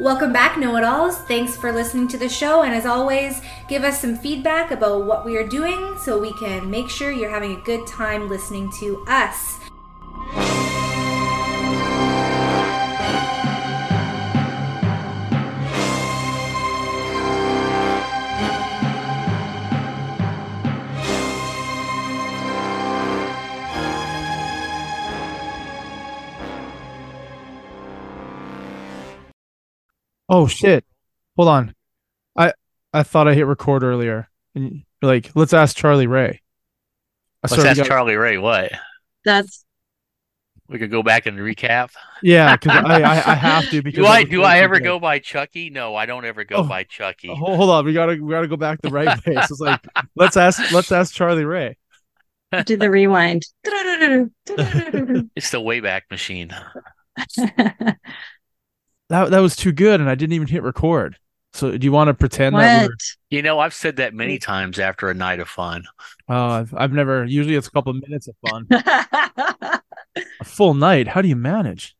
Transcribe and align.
Welcome 0.00 0.32
back, 0.32 0.56
Know 0.56 0.76
It 0.76 0.82
Alls. 0.82 1.18
Thanks 1.18 1.58
for 1.58 1.72
listening 1.72 2.08
to 2.08 2.16
the 2.16 2.26
show. 2.26 2.62
And 2.62 2.74
as 2.74 2.86
always, 2.86 3.42
give 3.68 3.84
us 3.84 4.00
some 4.00 4.16
feedback 4.16 4.70
about 4.70 5.04
what 5.04 5.26
we 5.26 5.36
are 5.36 5.46
doing 5.46 5.98
so 5.98 6.18
we 6.18 6.32
can 6.32 6.70
make 6.70 6.88
sure 6.88 7.10
you're 7.10 7.28
having 7.28 7.54
a 7.54 7.60
good 7.60 7.86
time 7.86 8.26
listening 8.26 8.72
to 8.80 9.04
us. 9.06 9.60
Oh 30.30 30.46
shit. 30.46 30.84
Hold 31.36 31.48
on. 31.48 31.74
I 32.38 32.52
I 32.92 33.02
thought 33.02 33.28
I 33.28 33.34
hit 33.34 33.46
record 33.46 33.82
earlier. 33.82 34.28
And 34.54 34.84
you're 35.02 35.10
like, 35.10 35.30
let's 35.34 35.52
ask 35.52 35.76
Charlie 35.76 36.06
Ray. 36.06 36.40
I 37.42 37.48
Let's 37.50 37.64
ask 37.64 37.76
got- 37.78 37.86
Charlie 37.86 38.16
Ray 38.16 38.38
what 38.38 38.72
That's 39.24 39.64
we 40.68 40.78
could 40.78 40.90
go 40.92 41.02
back 41.02 41.26
and 41.26 41.36
recap. 41.38 41.90
Yeah, 42.22 42.54
because 42.56 42.76
I, 42.84 43.00
I 43.02 43.32
I 43.32 43.34
have 43.34 43.68
to 43.70 43.82
because 43.82 43.98
Do 43.98 44.06
I 44.06 44.20
was 44.20 44.30
do 44.30 44.44
I 44.44 44.58
too 44.58 44.62
ever 44.64 44.74
good. 44.76 44.84
go 44.84 45.00
by 45.00 45.18
Chucky? 45.18 45.68
No, 45.70 45.96
I 45.96 46.06
don't 46.06 46.24
ever 46.24 46.44
go 46.44 46.56
Oh. 46.58 46.62
by 46.62 46.84
Chucky. 46.84 47.26
Hold, 47.28 47.56
hold 47.56 47.70
on, 47.70 47.84
we 47.84 47.92
gotta 47.92 48.22
we 48.22 48.30
gotta 48.30 48.46
go 48.46 48.56
back 48.56 48.80
the 48.82 48.90
right 48.90 49.08
way. 49.26 49.34
So 49.34 49.40
it's 49.40 49.60
like 49.60 49.84
let's 50.14 50.36
ask 50.36 50.70
let's 50.70 50.92
ask 50.92 51.12
Charlie 51.12 51.44
Ray. 51.44 51.76
do 52.66 52.76
the 52.76 52.88
rewind. 52.90 53.42
It's 55.36 55.50
the 55.50 55.58
Wayback 55.60 56.02
Machine. 56.10 56.50
That 59.10 59.30
that 59.30 59.40
was 59.40 59.54
too 59.56 59.72
good, 59.72 60.00
and 60.00 60.08
I 60.08 60.14
didn't 60.14 60.32
even 60.32 60.48
hit 60.48 60.62
record. 60.62 61.18
So 61.52 61.76
do 61.76 61.84
you 61.84 61.90
want 61.92 62.08
to 62.08 62.14
pretend 62.14 62.54
that 62.56 62.82
what? 62.82 62.88
we're? 62.90 62.96
You 63.36 63.42
know, 63.42 63.58
I've 63.58 63.74
said 63.74 63.96
that 63.96 64.14
many 64.14 64.38
times 64.38 64.78
after 64.78 65.10
a 65.10 65.14
night 65.14 65.40
of 65.40 65.48
fun. 65.48 65.84
Oh, 66.28 66.46
I've 66.48 66.72
I've 66.74 66.92
never. 66.92 67.24
Usually 67.24 67.56
it's 67.56 67.66
a 67.66 67.70
couple 67.72 67.90
of 67.90 68.00
minutes 68.02 68.28
of 68.28 68.36
fun. 68.48 68.66
A 70.40 70.44
full 70.44 70.74
night. 70.74 71.06
How 71.06 71.22
do 71.22 71.28
you 71.28 71.36
manage? 71.36 71.94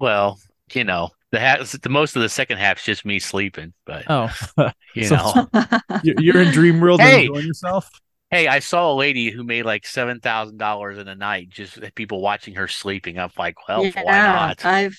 Well, 0.00 0.40
you 0.72 0.82
know, 0.84 1.10
the 1.30 1.40
ha- 1.40 1.64
the 1.82 1.88
most 1.88 2.16
of 2.16 2.22
the 2.22 2.28
second 2.28 2.58
half's 2.58 2.84
just 2.84 3.04
me 3.04 3.18
sleeping, 3.20 3.72
but 3.86 4.04
Oh, 4.08 4.28
you 4.94 5.04
so- 5.04 5.16
know. 5.16 5.48
you're, 6.04 6.20
you're 6.20 6.42
in 6.42 6.50
dream 6.52 6.80
world 6.80 7.00
Hey! 7.00 7.26
enjoying 7.26 7.46
yourself. 7.46 7.88
Hey, 8.30 8.48
I 8.48 8.60
saw 8.60 8.92
a 8.92 8.94
lady 8.96 9.30
who 9.30 9.44
made 9.44 9.64
like 9.64 9.86
seven 9.86 10.18
thousand 10.18 10.56
dollars 10.56 10.98
in 10.98 11.06
a 11.06 11.14
night, 11.14 11.48
just 11.50 11.78
people 11.94 12.20
watching 12.20 12.54
her 12.54 12.66
sleeping. 12.66 13.18
I'm 13.18 13.30
like, 13.38 13.56
well, 13.68 13.84
why 13.84 14.02
not? 14.02 14.64
I've 14.64 14.96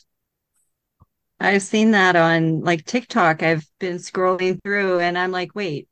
I've 1.44 1.62
seen 1.62 1.92
that 1.92 2.16
on 2.16 2.62
like 2.62 2.86
TikTok. 2.86 3.44
I've 3.44 3.68
been 3.80 3.98
scrolling 3.98 4.64
through 4.64 5.00
and 5.00 5.18
I'm 5.18 5.32
like, 5.32 5.54
wait, 5.54 5.90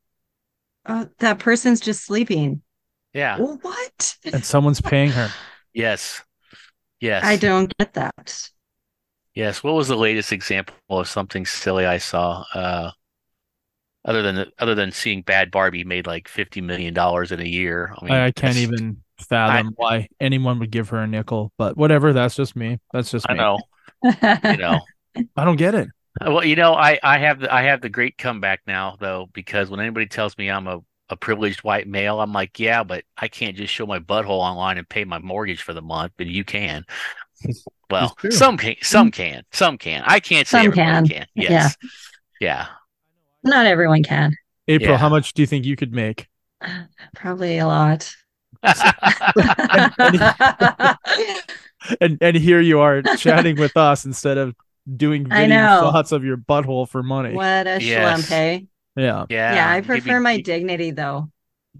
oh, 0.86 1.08
that 1.18 1.38
person's 1.38 1.80
just 1.80 2.04
sleeping. 2.06 2.62
Yeah. 3.12 3.38
Well, 3.38 3.58
what? 3.60 4.16
And 4.24 4.44
someone's 4.44 4.80
paying 4.80 5.10
her. 5.10 5.28
Yes. 5.74 6.22
Yes. 7.00 7.24
I 7.24 7.36
don't 7.36 7.72
get 7.76 7.92
that. 7.94 8.48
Yes. 9.34 9.62
What 9.62 9.74
was 9.74 9.88
the 9.88 9.96
latest 9.96 10.32
example 10.32 10.74
of 10.88 11.06
something 11.06 11.44
silly 11.44 11.84
I 11.84 11.98
saw? 11.98 12.44
Uh, 12.54 12.90
other 14.04 14.22
than 14.22 14.50
other 14.58 14.74
than 14.74 14.90
seeing 14.90 15.22
Bhad 15.22 15.50
Bhabie 15.50 15.84
made 15.84 16.06
like 16.06 16.28
fifty 16.28 16.60
million 16.60 16.94
dollars 16.94 17.30
in 17.30 17.40
a 17.40 17.44
year. 17.44 17.94
I 18.00 18.04
mean, 18.04 18.14
I, 18.14 18.26
I 18.26 18.30
can't 18.32 18.56
even 18.56 19.02
fathom 19.18 19.74
why 19.76 20.08
anyone 20.18 20.58
would 20.58 20.70
give 20.70 20.88
her 20.88 20.98
a 20.98 21.06
nickel, 21.06 21.52
but 21.56 21.76
whatever. 21.76 22.12
That's 22.12 22.34
just 22.34 22.56
me. 22.56 22.80
That's 22.92 23.10
just 23.10 23.26
I 23.28 23.34
me. 23.34 23.38
know. 23.38 23.58
You 24.44 24.56
know. 24.56 24.80
I 25.36 25.44
don't 25.44 25.56
get 25.56 25.74
it. 25.74 25.88
Well, 26.20 26.44
you 26.44 26.56
know, 26.56 26.74
I 26.74 26.98
I 27.02 27.18
have 27.18 27.40
the 27.40 27.52
I 27.52 27.62
have 27.62 27.80
the 27.80 27.88
great 27.88 28.18
comeback 28.18 28.60
now 28.66 28.96
though 29.00 29.28
because 29.32 29.70
when 29.70 29.80
anybody 29.80 30.06
tells 30.06 30.36
me 30.36 30.50
I'm 30.50 30.66
a 30.66 30.80
a 31.08 31.16
privileged 31.16 31.62
white 31.62 31.86
male, 31.86 32.20
I'm 32.20 32.32
like, 32.32 32.58
yeah, 32.58 32.84
but 32.84 33.04
I 33.16 33.28
can't 33.28 33.56
just 33.56 33.72
show 33.72 33.86
my 33.86 33.98
butthole 33.98 34.40
online 34.40 34.78
and 34.78 34.88
pay 34.88 35.04
my 35.04 35.18
mortgage 35.18 35.62
for 35.62 35.74
the 35.74 35.82
month, 35.82 36.12
but 36.16 36.26
you 36.26 36.44
can. 36.44 36.84
Well, 37.90 38.16
some 38.30 38.56
can, 38.56 38.76
some 38.80 39.10
can, 39.10 39.42
some 39.52 39.76
can. 39.76 40.02
I 40.06 40.18
can't 40.18 40.48
say 40.48 40.60
Some 40.62 40.68
everybody 40.68 41.08
can. 41.10 41.18
can. 41.18 41.26
Yes. 41.34 41.76
Yeah. 42.40 42.68
Not 43.44 43.66
everyone 43.66 44.02
can. 44.02 44.34
April, 44.66 44.92
Yeah. 44.92 44.96
how 44.96 45.10
much 45.10 45.34
do 45.34 45.42
you 45.42 45.46
think 45.46 45.66
you 45.66 45.76
could 45.76 45.92
make? 45.92 46.26
Probably 47.14 47.58
a 47.58 47.66
lot. 47.66 48.10
And 52.00 52.18
and 52.20 52.36
here 52.36 52.60
you 52.60 52.80
are 52.80 53.02
chatting 53.02 53.56
with 53.56 53.76
us 53.76 54.04
instead 54.04 54.38
of 54.38 54.54
doing 54.96 55.30
I 55.32 55.42
video 55.42 55.56
know. 55.56 55.90
shots 55.92 56.12
of 56.12 56.24
your 56.24 56.36
butthole 56.36 56.88
for 56.88 57.02
money. 57.02 57.34
what 57.34 57.66
a 57.66 57.82
Yes. 57.82 58.28
Hey, 58.28 58.66
Yeah. 58.96 59.26
Yeah. 59.28 59.54
Yeah, 59.54 59.70
I 59.70 59.80
Give 59.80 59.88
me- 59.88 60.00
prefer 60.00 60.20
my 60.20 60.40
dignity 60.40 60.90
though. 60.90 61.30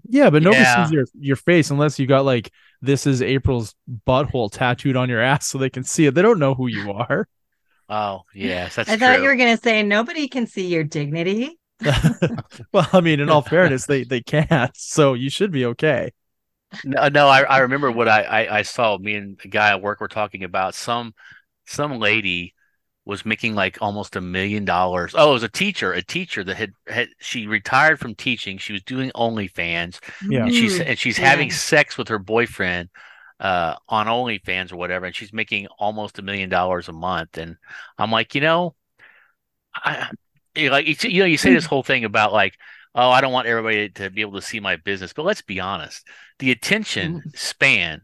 Yeah, 0.09 0.29
but 0.29 0.41
nobody 0.43 0.61
Yeah. 0.63 0.85
sees 0.85 0.91
your, 0.91 1.05
your 1.19 1.35
face 1.35 1.69
unless 1.69 1.99
you 1.99 2.07
got 2.07 2.25
like 2.25 2.51
this 2.81 3.05
is 3.07 3.21
April's 3.21 3.75
butthole 4.07 4.51
tattooed 4.51 4.95
on 4.95 5.07
your 5.09 5.21
ass 5.21 5.47
so 5.47 5.57
they 5.57 5.69
can 5.69 5.83
see 5.83 6.05
it. 6.07 6.13
They 6.15 6.21
don't 6.21 6.39
know 6.39 6.53
who 6.55 6.67
you 6.67 6.91
are. 6.91 7.27
Oh, 7.89 8.21
yes, 8.33 8.75
that's 8.77 8.89
I 8.89 8.95
thought 8.95 9.21
you 9.21 9.27
were 9.27 9.35
gonna 9.35 9.57
say 9.57 9.83
nobody 9.83 10.27
can 10.29 10.47
see 10.47 10.65
your 10.67 10.85
dignity. 10.85 11.59
well, 12.71 12.87
I 12.93 13.01
mean, 13.01 13.19
in 13.19 13.29
all 13.29 13.41
fairness, 13.41 13.85
they 13.85 14.03
they 14.05 14.21
can't. 14.21 14.71
So 14.75 15.13
you 15.13 15.29
should 15.29 15.51
be 15.51 15.65
okay. 15.65 16.11
No, 16.85 17.09
no, 17.09 17.27
I, 17.27 17.41
I 17.41 17.59
remember 17.59 17.91
what 17.91 18.07
I, 18.07 18.23
I, 18.23 18.57
I 18.59 18.61
saw. 18.63 18.97
Me 18.97 19.15
and 19.15 19.37
a 19.43 19.47
guy 19.49 19.71
at 19.71 19.81
work 19.81 19.99
were 19.99 20.07
talking 20.07 20.43
about 20.45 20.75
some 20.75 21.13
some 21.67 21.99
lady 21.99 22.55
was 23.05 23.25
making 23.25 23.55
like 23.55 23.77
almost 23.81 24.15
a 24.15 24.21
million 24.21 24.65
dollars. 24.65 25.13
Oh, 25.17 25.31
it 25.31 25.33
was 25.33 25.43
a 25.43 25.49
teacher, 25.49 25.91
a 25.93 26.01
teacher 26.01 26.43
that 26.43 26.55
had, 26.55 26.73
had 26.87 27.09
she 27.19 27.47
retired 27.47 27.99
from 27.99 28.15
teaching. 28.15 28.57
She 28.57 28.73
was 28.73 28.83
doing 28.83 29.11
OnlyFans, 29.15 29.99
Yeah. 30.19 30.45
and 30.45 30.53
she's 30.53 30.79
Mm, 30.79 30.85
and 30.85 30.97
she's 30.99 31.19
yeah. 31.19 31.25
having 31.25 31.51
sex 31.51 31.97
with 31.97 32.07
her 32.09 32.19
boyfriend 32.19 32.89
uh, 33.39 33.75
on 33.89 34.07
OnlyFans 34.07 34.71
or 34.71 34.77
whatever, 34.77 35.05
and 35.05 35.15
she's 35.15 35.33
making 35.33 35.67
almost 35.79 36.19
a 36.19 36.21
million 36.21 36.49
dollars 36.49 36.87
a 36.89 36.93
month. 36.93 37.37
And 37.37 37.57
I'm 37.97 38.11
like, 38.11 38.35
you 38.35 38.41
know, 38.41 38.75
I 39.75 40.09
you 40.55 40.67
know, 40.67 40.71
like 40.73 40.87
you, 41.03 41.09
you 41.09 41.19
know, 41.21 41.25
you 41.25 41.37
say 41.37 41.53
this 41.53 41.65
whole 41.65 41.83
thing 41.83 42.05
about 42.05 42.33
like, 42.33 42.55
oh, 42.95 43.09
I 43.09 43.21
don't 43.21 43.33
want 43.33 43.47
everybody 43.47 43.89
to 43.89 44.09
be 44.09 44.21
able 44.21 44.33
to 44.33 44.41
see 44.41 44.59
my 44.59 44.75
business, 44.77 45.13
but 45.13 45.25
let's 45.25 45.41
be 45.41 45.59
honest, 45.59 46.07
the 46.39 46.51
attention 46.51 47.23
span 47.35 48.01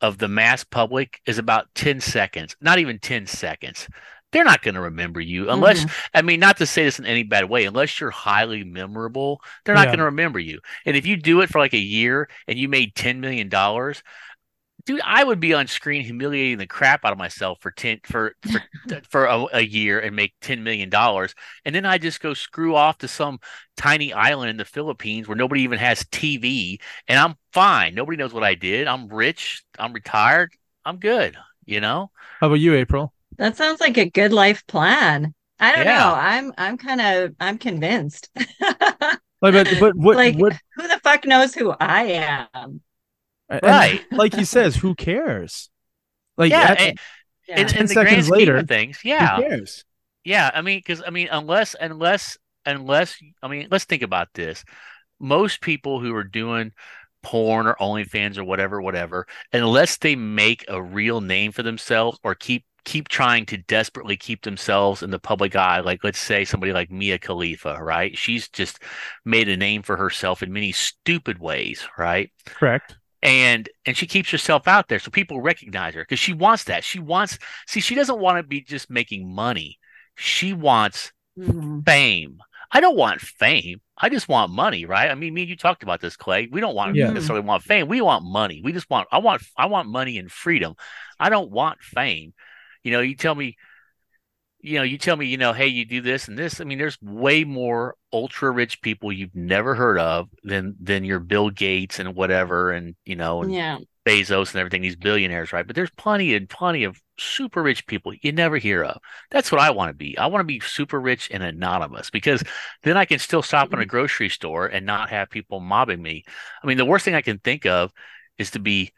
of 0.00 0.18
the 0.18 0.28
mass 0.28 0.64
public 0.64 1.20
is 1.26 1.38
about 1.38 1.72
10 1.74 2.00
seconds, 2.00 2.56
not 2.60 2.78
even 2.78 2.98
10 2.98 3.26
seconds. 3.26 3.88
They're 4.32 4.44
not 4.44 4.62
going 4.62 4.74
to 4.74 4.80
remember 4.80 5.20
you 5.20 5.50
unless, 5.50 5.84
mm-hmm. 5.84 5.92
I 6.14 6.22
mean, 6.22 6.40
not 6.40 6.56
to 6.58 6.66
say 6.66 6.84
this 6.84 6.98
in 6.98 7.06
any 7.06 7.22
bad 7.22 7.48
way, 7.48 7.64
unless 7.64 8.00
you're 8.00 8.10
highly 8.10 8.64
memorable, 8.64 9.40
they're 9.64 9.74
not 9.74 9.88
Yeah. 9.88 9.90
going 9.90 9.98
to 9.98 10.06
remember 10.06 10.38
you. 10.38 10.60
And 10.86 10.96
if 10.96 11.06
you 11.06 11.16
do 11.16 11.40
it 11.42 11.50
for 11.50 11.58
like 11.58 11.74
a 11.74 11.78
year 11.78 12.28
and 12.48 12.58
you 12.58 12.68
made 12.68 12.94
$10 12.94 13.20
million, 13.20 13.48
dude, 14.84 15.00
I 15.04 15.22
would 15.24 15.40
be 15.40 15.54
on 15.54 15.66
screen 15.66 16.02
humiliating 16.02 16.58
the 16.58 16.66
crap 16.66 17.04
out 17.04 17.12
of 17.12 17.18
myself 17.18 17.58
for 17.60 17.70
10 17.70 18.00
for, 18.04 18.34
for, 18.42 18.62
for 19.08 19.26
a, 19.26 19.46
a 19.54 19.60
year 19.60 20.00
and 20.00 20.16
make 20.16 20.34
$10 20.40 20.62
million. 20.62 20.90
And 21.64 21.74
then 21.74 21.86
I 21.86 21.98
just 21.98 22.20
go 22.20 22.34
screw 22.34 22.74
off 22.74 22.98
to 22.98 23.08
some 23.08 23.38
tiny 23.76 24.12
island 24.12 24.50
in 24.50 24.56
the 24.56 24.64
Philippines 24.64 25.28
where 25.28 25.36
nobody 25.36 25.62
even 25.62 25.78
has 25.78 26.04
TV 26.10 26.80
and 27.08 27.18
I'm 27.18 27.36
fine. 27.52 27.94
Nobody 27.94 28.16
knows 28.16 28.32
what 28.32 28.44
I 28.44 28.54
did. 28.54 28.86
I'm 28.88 29.08
rich. 29.08 29.62
I'm 29.78 29.92
retired. 29.92 30.52
I'm 30.84 30.98
good. 30.98 31.36
You 31.64 31.80
know? 31.80 32.10
How 32.40 32.48
about 32.48 32.60
you, 32.60 32.74
April? 32.74 33.12
That 33.38 33.56
sounds 33.56 33.80
like 33.80 33.96
a 33.98 34.08
good 34.10 34.32
life 34.32 34.66
plan. 34.66 35.34
I 35.58 35.74
don't 35.76 35.84
Yeah. 35.86 35.98
know. 35.98 36.14
I'm 36.14 36.52
I'm 36.58 36.78
kind 36.78 37.00
of 37.00 37.34
I'm 37.40 37.58
convinced. 37.58 38.30
Like, 39.40 39.54
but 39.54 39.68
but 39.80 39.96
what 39.96 40.16
like 40.16 40.36
what 40.36 40.54
who 40.76 40.88
the 40.88 41.00
fuck 41.02 41.24
knows 41.26 41.54
who 41.54 41.70
I 41.78 42.36
am? 42.50 42.80
Right. 43.62 44.00
like 44.12 44.34
he 44.34 44.44
says, 44.44 44.76
who 44.76 44.94
cares? 44.94 45.70
Like 46.36 46.50
yeah. 46.50 46.62
at- 46.62 46.80
and, 46.80 46.98
Yeah. 47.48 47.60
in, 47.60 47.66
10 47.66 47.80
in 47.82 47.88
seconds 47.88 48.30
later, 48.30 48.56
of 48.56 48.68
things. 48.68 48.98
who 49.00 49.10
Yeah. 49.10 49.36
cares? 49.38 49.84
Yeah. 50.24 50.50
I 50.54 50.62
mean, 50.62 50.78
because 50.78 51.02
I 51.06 51.10
mean, 51.10 51.28
unless, 51.30 51.74
unless, 51.80 52.38
unless, 52.64 53.16
I 53.42 53.48
mean, 53.48 53.68
let's 53.70 53.84
think 53.84 54.02
about 54.02 54.28
this. 54.34 54.64
Most 55.20 55.60
people 55.60 56.00
who 56.00 56.14
are 56.14 56.24
doing 56.24 56.72
porn 57.22 57.66
or 57.66 57.74
OnlyFans 57.80 58.38
or 58.38 58.44
whatever, 58.44 58.80
whatever, 58.80 59.26
unless 59.52 59.98
they 59.98 60.16
make 60.16 60.64
a 60.68 60.82
real 60.82 61.20
name 61.20 61.52
for 61.52 61.62
themselves 61.62 62.18
or 62.24 62.34
keep 62.34 62.64
keep 62.84 63.08
trying 63.08 63.46
to 63.46 63.56
desperately 63.56 64.16
keep 64.16 64.42
themselves 64.42 65.02
in 65.02 65.10
the 65.10 65.18
public 65.18 65.54
eye, 65.56 65.80
like 65.80 66.02
let's 66.04 66.18
say 66.18 66.44
somebody 66.44 66.72
like 66.72 66.90
Mia 66.90 67.18
Khalifa, 67.18 67.78
right? 67.82 68.16
She's 68.16 68.48
just 68.48 68.80
made 69.24 69.48
a 69.48 69.56
name 69.56 69.82
for 69.82 69.96
herself 69.96 70.42
in 70.42 70.52
many 70.52 70.72
stupid 70.72 71.38
ways, 71.38 71.86
right? 71.98 72.30
Correct. 72.46 72.96
and 73.22 73.68
and 73.86 73.96
she 73.96 74.06
keeps 74.06 74.30
herself 74.30 74.66
out 74.66 74.88
there 74.88 74.98
so 74.98 75.10
people 75.10 75.40
recognize 75.40 75.94
her 75.94 76.02
because 76.02 76.18
she 76.18 76.32
wants 76.32 76.64
that. 76.64 76.82
She 76.84 76.98
wants 76.98 77.38
see 77.68 77.80
she 77.80 77.94
doesn't 77.94 78.18
want 78.18 78.38
to 78.38 78.42
be 78.42 78.60
just 78.60 78.90
making 78.90 79.32
money. 79.32 79.78
She 80.16 80.52
wants 80.52 81.12
Mhm. 81.38 81.84
fame. 81.86 82.38
I 82.74 82.80
don't 82.80 82.96
want 82.96 83.20
fame. 83.20 83.80
I 83.96 84.08
just 84.08 84.28
want 84.28 84.50
money 84.52 84.86
right? 84.86 85.10
I 85.10 85.14
mean 85.14 85.34
me 85.34 85.42
and 85.42 85.50
you 85.50 85.56
talked 85.56 85.82
about 85.84 86.00
this 86.00 86.16
clay. 86.16 86.48
We 86.50 86.60
don't 86.60 86.74
want 86.74 86.96
Yeah. 86.96 87.10
necessarily 87.12 87.44
want 87.44 87.62
fame. 87.62 87.86
We 87.86 88.00
want 88.00 88.24
money. 88.24 88.60
We 88.64 88.72
just 88.72 88.90
want 88.90 89.06
i 89.12 89.18
want 89.18 89.42
i 89.56 89.66
want 89.66 89.88
money 89.88 90.18
and 90.18 90.30
freedom. 90.30 90.74
I 91.20 91.28
don't 91.30 91.50
want 91.50 91.80
fame 91.80 92.34
you 92.84 92.92
know 92.92 93.00
you 93.00 93.16
tell 93.16 93.34
me 93.34 93.56
you 94.62 94.78
know, 94.78 94.84
you 94.84 94.96
tell 94.96 95.16
me, 95.16 95.26
you 95.26 95.36
know, 95.36 95.52
hey, 95.52 95.66
you 95.66 95.84
do 95.84 96.00
this 96.00 96.28
and 96.28 96.38
this. 96.38 96.60
I 96.60 96.64
mean, 96.64 96.78
there's 96.78 96.96
way 97.02 97.42
more 97.42 97.96
ultra 98.12 98.48
rich 98.50 98.80
people 98.80 99.12
you've 99.12 99.34
never 99.34 99.74
heard 99.74 99.98
of 99.98 100.28
than 100.44 100.76
than 100.80 101.04
your 101.04 101.18
Bill 101.18 101.50
Gates 101.50 101.98
and 101.98 102.14
whatever, 102.14 102.70
and 102.70 102.94
you 103.04 103.16
know, 103.16 103.42
and 103.42 103.52
Yeah. 103.52 103.78
Bezos 104.06 104.52
and 104.52 104.56
everything, 104.56 104.82
these 104.82 104.96
billionaires, 104.96 105.52
right? 105.52 105.66
But 105.66 105.76
there's 105.76 105.90
plenty 105.90 106.34
and 106.34 106.48
plenty 106.48 106.84
of 106.84 107.00
super 107.18 107.62
rich 107.62 107.86
people 107.86 108.12
you 108.20 108.32
never 108.32 108.56
hear 108.56 108.82
of. 108.82 108.98
That's 109.30 109.52
what 109.52 109.60
I 109.60 109.70
want 109.70 109.90
to 109.90 109.94
be. 109.94 110.18
I 110.18 110.26
want 110.26 110.40
to 110.40 110.44
be 110.44 110.58
super 110.60 111.00
rich 111.00 111.28
and 111.30 111.42
anonymous 111.42 112.10
because 112.10 112.42
then 112.82 112.96
I 112.96 113.04
can 113.04 113.20
still 113.20 113.42
stop 113.42 113.72
in 113.72 113.78
a 113.78 113.82
mm-hmm. 113.82 113.88
grocery 113.88 114.28
store 114.28 114.66
and 114.66 114.86
not 114.86 115.10
have 115.10 115.30
people 115.30 115.60
mobbing 115.60 116.02
me. 116.02 116.24
I 116.62 116.66
mean, 116.66 116.78
the 116.78 116.84
worst 116.84 117.04
thing 117.04 117.14
I 117.14 117.22
can 117.22 117.38
think 117.38 117.64
of 117.64 117.92
is 118.38 118.50
to 118.52 118.58
be 118.58 118.92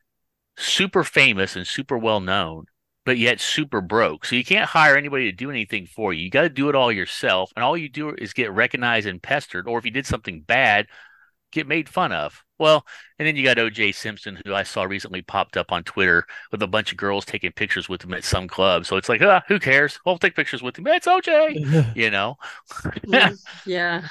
super 0.56 1.04
famous 1.04 1.54
and 1.56 1.66
super 1.66 1.98
well 1.98 2.20
known, 2.20 2.64
but 3.04 3.18
yet 3.18 3.40
super 3.40 3.80
broke. 3.80 4.24
So 4.24 4.36
you 4.36 4.44
can't 4.44 4.68
hire 4.68 4.96
anybody 4.96 5.30
to 5.30 5.36
do 5.36 5.50
anything 5.50 5.86
for 5.86 6.12
you. 6.12 6.24
You 6.24 6.30
got 6.30 6.42
to 6.42 6.48
do 6.48 6.68
it 6.68 6.74
all 6.74 6.90
yourself. 6.90 7.52
And 7.54 7.64
all 7.64 7.76
you 7.76 7.88
do 7.88 8.10
is 8.10 8.32
get 8.32 8.52
recognized 8.52 9.06
and 9.06 9.22
pestered. 9.22 9.68
Or 9.68 9.78
if 9.78 9.84
you 9.84 9.90
did 9.90 10.06
something 10.06 10.40
bad, 10.40 10.86
get 11.52 11.66
made 11.66 11.88
fun 11.88 12.12
of. 12.12 12.42
Well, 12.58 12.86
and 13.18 13.26
then 13.26 13.36
you 13.36 13.44
got 13.44 13.56
OJ 13.56 13.94
Simpson, 13.94 14.40
who 14.44 14.54
I 14.54 14.62
saw 14.62 14.84
recently 14.84 15.22
popped 15.22 15.56
up 15.56 15.72
on 15.72 15.82
Twitter 15.84 16.24
with 16.52 16.62
a 16.62 16.66
bunch 16.66 16.92
of 16.92 16.98
girls 16.98 17.24
taking 17.24 17.52
pictures 17.52 17.88
with 17.88 18.02
him 18.04 18.14
at 18.14 18.24
some 18.24 18.48
club. 18.48 18.86
So 18.86 18.96
it's 18.96 19.08
like, 19.08 19.20
ah, 19.22 19.42
who 19.48 19.58
cares? 19.58 19.98
We'll 20.06 20.18
take 20.18 20.36
pictures 20.36 20.62
with 20.62 20.78
him. 20.78 20.86
It's 20.86 21.06
OJ, 21.06 21.96
you 21.96 22.10
know? 22.10 22.36
Yeah. 23.66 24.02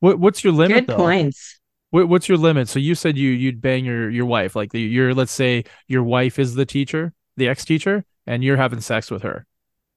what 0.00 0.18
what's 0.18 0.42
your 0.42 0.52
limit 0.52 0.86
Good 0.86 0.86
though? 0.86 0.96
points. 0.96 1.60
What, 1.90 2.08
what's 2.08 2.28
your 2.28 2.38
limit? 2.38 2.68
So 2.68 2.78
you 2.78 2.94
said 2.94 3.16
you 3.16 3.30
you'd 3.30 3.60
bang 3.60 3.84
your 3.84 4.10
your 4.10 4.26
wife, 4.26 4.56
like 4.56 4.72
the, 4.72 4.80
your 4.80 5.14
let's 5.14 5.32
say 5.32 5.64
your 5.86 6.02
wife 6.02 6.38
is 6.38 6.54
the 6.54 6.66
teacher, 6.66 7.12
the 7.36 7.48
ex 7.48 7.64
teacher, 7.64 8.04
and 8.26 8.42
you're 8.44 8.56
having 8.56 8.80
sex 8.80 9.10
with 9.10 9.22
her, 9.22 9.46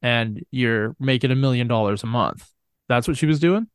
and 0.02 0.44
you're 0.52 0.96
making 1.00 1.32
a 1.32 1.36
million 1.36 1.68
dollars 1.68 2.04
a 2.04 2.08
month. 2.08 2.50
That's 2.88 3.08
what 3.08 3.18
she 3.18 3.26
was 3.26 3.40
doing. 3.40 3.68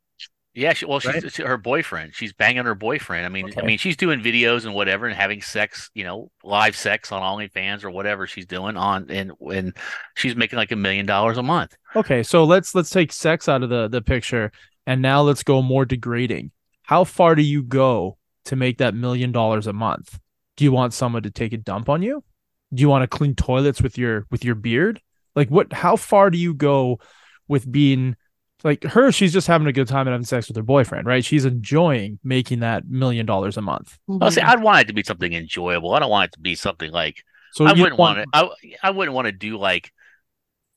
Yeah, 0.54 0.74
she, 0.74 0.84
well, 0.84 1.00
she's 1.00 1.38
her 1.38 1.56
boyfriend. 1.56 2.14
She's 2.14 2.34
banging 2.34 2.66
her 2.66 2.74
boyfriend. 2.74 3.24
I 3.24 3.30
mean, 3.30 3.52
I 3.56 3.62
mean, 3.62 3.78
she's 3.78 3.96
doing 3.96 4.20
videos 4.20 4.66
and 4.66 4.74
whatever, 4.74 5.06
and 5.06 5.16
having 5.16 5.40
sex, 5.40 5.90
you 5.94 6.04
know, 6.04 6.30
live 6.44 6.76
sex 6.76 7.10
on 7.10 7.22
OnlyFans 7.22 7.84
or 7.84 7.90
whatever 7.90 8.26
she's 8.26 8.44
doing 8.44 8.76
on, 8.76 9.06
and 9.08 9.32
and 9.40 9.74
she's 10.14 10.36
making 10.36 10.58
like 10.58 10.70
a 10.70 10.76
million 10.76 11.06
dollars 11.06 11.38
a 11.38 11.42
month. 11.42 11.74
Okay, 11.96 12.22
so 12.22 12.44
let's 12.44 12.74
let's 12.74 12.90
take 12.90 13.12
sex 13.12 13.48
out 13.48 13.62
of 13.62 13.70
the 13.70 13.88
the 13.88 14.02
picture, 14.02 14.52
and 14.86 15.00
now 15.00 15.22
let's 15.22 15.42
go 15.42 15.62
more 15.62 15.86
degrading. 15.86 16.50
How 16.82 17.04
far 17.04 17.34
do 17.34 17.42
you 17.42 17.62
go 17.62 18.18
to 18.44 18.56
make 18.56 18.76
that 18.78 18.94
million 18.94 19.32
dollars 19.32 19.66
a 19.66 19.72
month? 19.72 20.18
Do 20.58 20.64
you 20.64 20.72
want 20.72 20.92
someone 20.92 21.22
to 21.22 21.30
take 21.30 21.54
a 21.54 21.58
dump 21.58 21.88
on 21.88 22.02
you? 22.02 22.24
Do 22.74 22.80
you 22.80 22.88
want 22.88 23.02
to 23.02 23.16
clean 23.16 23.34
toilets 23.34 23.82
with 23.82 23.98
your 23.98 24.26
with 24.30 24.44
your 24.44 24.54
beard? 24.54 25.00
Like 25.34 25.48
what? 25.48 25.72
How 25.72 25.96
far 25.96 26.30
do 26.30 26.38
you 26.38 26.54
go 26.54 27.00
with 27.48 27.70
being 27.70 28.16
like 28.64 28.84
her? 28.84 29.12
She's 29.12 29.32
just 29.32 29.46
having 29.46 29.66
a 29.66 29.72
good 29.72 29.88
time 29.88 30.06
and 30.06 30.12
having 30.12 30.24
sex 30.24 30.48
with 30.48 30.56
her 30.56 30.62
boyfriend, 30.62 31.06
right? 31.06 31.24
She's 31.24 31.44
enjoying 31.44 32.18
making 32.24 32.60
that 32.60 32.88
million 32.88 33.26
dollars 33.26 33.56
a 33.56 33.62
month. 33.62 33.98
I'll 34.20 34.30
say 34.30 34.40
Mhm. 34.42 34.48
I'd 34.48 34.62
want 34.62 34.80
it 34.82 34.86
to 34.88 34.94
be 34.94 35.02
something 35.02 35.32
enjoyable. 35.32 35.92
I 35.94 35.98
don't 35.98 36.10
want 36.10 36.30
it 36.30 36.32
to 36.36 36.40
be 36.40 36.54
something 36.54 36.90
like 36.90 37.24
So 37.52 37.66
I 37.66 37.72
wouldn't 37.72 37.98
want 37.98 38.18
it. 38.20 38.28
I 38.32 38.48
I 38.82 38.90
wouldn't 38.90 39.14
want 39.14 39.26
to 39.26 39.32
do 39.32 39.58
like 39.58 39.92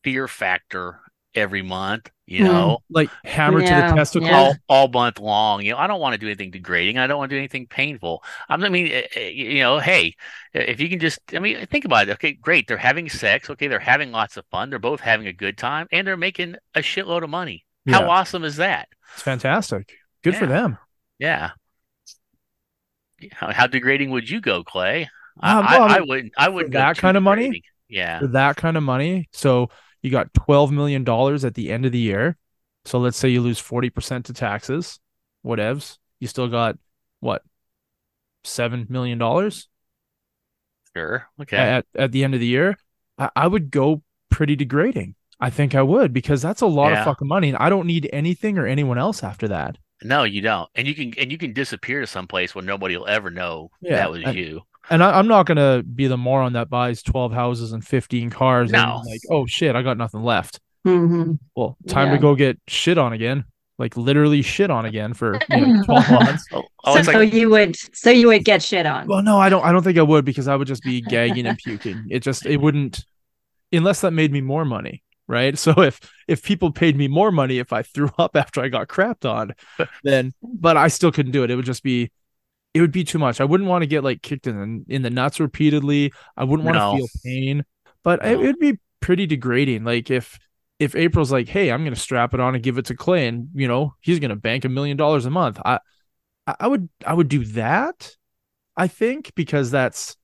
Fear 0.03 0.27
Factor 0.27 0.99
every 1.35 1.61
month. 1.61 2.09
You 2.27 2.39
Hmm. 2.39 2.51
know, 2.51 2.77
like 2.89 3.11
hammer 3.23 3.59
to 3.59 3.65
the 3.65 3.93
testicle. 3.95 4.27
yeah. 4.27 4.35
all 4.39 4.55
all 4.67 4.87
month 4.87 5.19
long. 5.19 5.61
You 5.63 5.73
know, 5.73 5.77
I 5.77 5.85
don't 5.85 5.99
want 5.99 6.13
to 6.13 6.17
do 6.17 6.25
anything 6.25 6.49
degrading. 6.49 6.97
I 6.97 7.05
don't 7.05 7.19
want 7.19 7.29
to 7.29 7.35
do 7.35 7.37
anything 7.39 7.67
painful. 7.67 8.23
I 8.49 8.57
mean, 8.57 8.87
eh, 8.87 9.03
eh, 9.15 9.29
you 9.29 9.59
know, 9.59 9.77
hey, 9.77 10.15
if 10.53 10.79
you 10.81 10.89
can 10.89 10.99
just, 10.99 11.19
I 11.33 11.39
mean, 11.39 11.63
think 11.67 11.85
about 11.85 12.09
it. 12.09 12.13
Okay, 12.13 12.33
great. 12.33 12.67
They're 12.67 12.77
having 12.77 13.09
sex. 13.09 13.49
Okay, 13.51 13.67
they're 13.67 13.79
having 13.79 14.11
lots 14.11 14.37
of 14.37 14.45
fun. 14.47 14.71
They're 14.71 14.79
both 14.79 15.01
having 15.01 15.27
a 15.27 15.33
good 15.33 15.55
time, 15.55 15.87
and 15.91 16.07
they're 16.07 16.17
making 16.17 16.55
a 16.73 16.79
shitload 16.79 17.23
of 17.23 17.29
money. 17.29 17.63
How 17.87 18.09
awesome 18.09 18.43
is 18.43 18.55
that? 18.55 18.87
It's 19.13 19.21
fantastic. 19.21 19.93
Good 20.23 20.35
for 20.35 20.47
them. 20.47 20.79
Yeah. 21.19 21.51
How, 23.31 23.51
how 23.51 23.67
degrading 23.67 24.09
would 24.09 24.29
you 24.29 24.41
go, 24.41 24.63
Clay? 24.63 25.09
Uh, 25.41 25.61
I, 25.65 25.79
well, 25.79 25.89
I, 25.89 25.97
I 25.97 26.01
wouldn't. 26.01 26.33
I 26.37 26.49
wouldn't 26.49 26.73
go 26.73 26.79
that 26.79 26.95
too 26.95 27.01
kind 27.01 27.17
of 27.17 27.23
money? 27.23 27.61
Yeah. 27.87 28.19
for 28.19 28.27
that 28.27 28.55
kind 28.57 28.77
of 28.77 28.83
money. 28.83 29.29
So 29.31 29.69
you 30.05 30.11
got 30.11 30.33
twelve 30.35 30.71
million 30.71 31.03
dollars 31.03 31.43
at 31.43 31.55
the 31.55 31.71
end 31.71 31.83
of 31.85 31.91
the 31.91 31.97
year. 31.99 32.37
So 32.85 32.99
let's 32.99 33.17
say 33.17 33.29
you 33.29 33.41
lose 33.41 33.57
forty 33.59 33.89
percent 33.89 34.25
to 34.27 34.33
taxes, 34.33 34.99
whatevs. 35.43 35.97
You 36.19 36.27
still 36.27 36.47
got 36.47 36.77
what 37.19 37.41
seven 38.43 38.85
million 38.89 39.17
dollars 39.17 39.67
Sure. 40.95 41.27
Okay. 41.41 41.57
at 41.57 41.85
at 41.95 42.11
the 42.11 42.23
end 42.23 42.33
of 42.35 42.39
the 42.39 42.45
year. 42.45 42.77
I, 43.17 43.29
I 43.35 43.47
would 43.47 43.71
go 43.71 44.03
pretty 44.29 44.55
degrading. 44.55 45.15
I 45.39 45.49
think 45.49 45.75
I 45.75 45.81
would 45.81 46.13
because 46.13 46.41
that's 46.41 46.61
a 46.61 46.65
lot 46.67 46.91
Yeah. 46.91 46.99
of 46.99 47.05
fucking 47.05 47.27
money, 47.27 47.49
and 47.49 47.57
I 47.57 47.69
don't 47.69 47.87
need 47.87 48.09
anything 48.13 48.57
or 48.57 48.65
anyone 48.67 48.97
else 48.97 49.23
after 49.23 49.47
that. 49.49 49.77
No, 50.03 50.23
you 50.23 50.41
don't. 50.41 50.69
And 50.75 50.87
you 50.87 50.93
can 50.95 51.13
and 51.17 51.31
you 51.31 51.37
can 51.37 51.51
disappear 51.53 52.01
to 52.01 52.07
some 52.07 52.27
place 52.27 52.53
where 52.53 52.63
nobody 52.63 52.95
will 52.95 53.07
ever 53.07 53.29
know 53.29 53.71
Yeah, 53.81 53.95
that 53.97 54.11
was 54.11 54.21
and- 54.23 54.37
you. 54.37 54.61
And 54.89 55.03
I, 55.03 55.17
I'm 55.17 55.27
not 55.27 55.45
gonna 55.45 55.83
be 55.83 56.07
the 56.07 56.17
moron 56.17 56.53
that 56.53 56.69
buys 56.69 57.01
twelve 57.01 57.33
houses 57.33 57.71
and 57.71 57.85
fifteen 57.85 58.29
cars 58.29 58.71
No. 58.71 58.97
and 58.97 59.05
like, 59.09 59.21
oh 59.31 59.45
shit, 59.45 59.75
I 59.75 59.81
got 59.81 59.97
nothing 59.97 60.23
left. 60.23 60.59
Mhm. 60.85 61.39
Well, 61.55 61.77
time 61.87 62.11
to 62.11 62.17
go 62.19 62.35
get 62.35 62.59
shit 62.67 62.97
on 62.97 63.13
again. 63.13 63.45
Like 63.77 63.97
literally 63.97 64.41
shit 64.41 64.69
on 64.69 64.85
again 64.85 65.13
for 65.13 65.39
you 65.49 65.65
know, 65.65 65.83
12 65.85 66.11
months. 66.11 66.45
Oh, 66.53 66.63
oh, 66.85 66.97
it's 66.97 67.07
so 67.07 67.19
you 67.19 67.49
would 67.49 67.75
so 67.93 68.09
you 68.09 68.27
would 68.27 68.45
get 68.45 68.61
shit 68.63 68.85
on. 68.85 69.07
Well, 69.07 69.21
no, 69.23 69.37
I 69.39 69.49
don't 69.49 69.65
I 69.65 69.71
don't 69.71 69.83
think 69.83 69.97
I 69.97 70.01
would 70.03 70.23
because 70.23 70.47
I 70.47 70.55
would 70.55 70.67
just 70.67 70.83
be 70.83 71.01
gagging 71.01 71.45
and 71.47 71.57
puking. 71.57 72.05
It 72.09 72.19
just 72.19 72.45
it 72.45 72.57
wouldn't 72.57 73.03
unless 73.73 74.01
that 74.01 74.11
made 74.11 74.31
me 74.31 74.39
more 74.41 74.63
money, 74.63 75.03
right? 75.27 75.57
So 75.65 75.71
if 75.81 75.99
if 76.27 76.43
people 76.43 76.71
paid 76.71 76.95
me 76.95 77.07
more 77.07 77.31
money 77.31 77.57
if 77.57 77.73
I 77.73 77.81
threw 77.81 78.09
up 78.19 78.35
after 78.35 78.61
I 78.61 78.69
got 78.69 78.87
crapped 78.87 79.29
on, 79.29 79.55
then 80.03 80.33
but 80.41 80.77
I 80.77 80.87
still 80.87 81.11
couldn't 81.11 81.31
do 81.33 81.43
it. 81.43 81.51
It 81.51 81.55
would 81.55 81.65
just 81.65 81.83
be 81.83 82.11
it 82.75 82.81
would 82.81 82.91
be 82.91 83.03
too 83.03 83.17
much. 83.17 83.41
I 83.41 83.45
wouldn't 83.45 83.67
want 83.69 83.81
to 83.83 83.87
get 83.87 84.03
like 84.03 84.21
kicked 84.21 84.45
in 84.45 84.83
the, 84.87 84.93
in 84.95 85.01
the 85.01 85.09
nuts 85.09 85.39
repeatedly. 85.39 86.11
I 86.37 86.43
wouldn't 86.43 86.65
want 86.65 86.75
No. 86.77 86.91
to 86.91 86.97
feel 86.97 87.07
pain, 87.23 87.65
but 88.03 88.23
it 88.23 88.37
would 88.37 88.59
be 88.59 88.77
pretty 88.99 89.25
degrading. 89.25 89.83
Like 89.85 90.11
if 90.11 90.37
if 90.77 90.93
April's 90.95 91.31
like, 91.31 91.47
"Hey, 91.47 91.71
I'm 91.71 91.83
going 91.83 91.93
to 91.93 91.99
strap 91.99 92.33
it 92.33 92.39
on 92.41 92.53
and 92.53 92.61
give 92.63 92.77
it 92.77 92.85
to 92.87 92.95
Clay 92.95 93.27
and, 93.27 93.47
you 93.55 93.67
know, 93.67 93.95
he's 94.01 94.19
going 94.19 94.29
to 94.29 94.35
bank 94.35 94.65
a 94.65 94.69
million 94.69 94.97
dollars 94.97 95.25
a 95.25 95.29
month." 95.31 95.59
I 95.65 95.79
I 96.45 96.55
I 96.59 96.67
would 96.67 96.89
I 97.05 97.13
would 97.13 97.29
do 97.29 97.45
that. 97.45 98.11
I 98.77 98.87
think 98.89 99.33
because 99.35 99.71
that's 99.71 100.17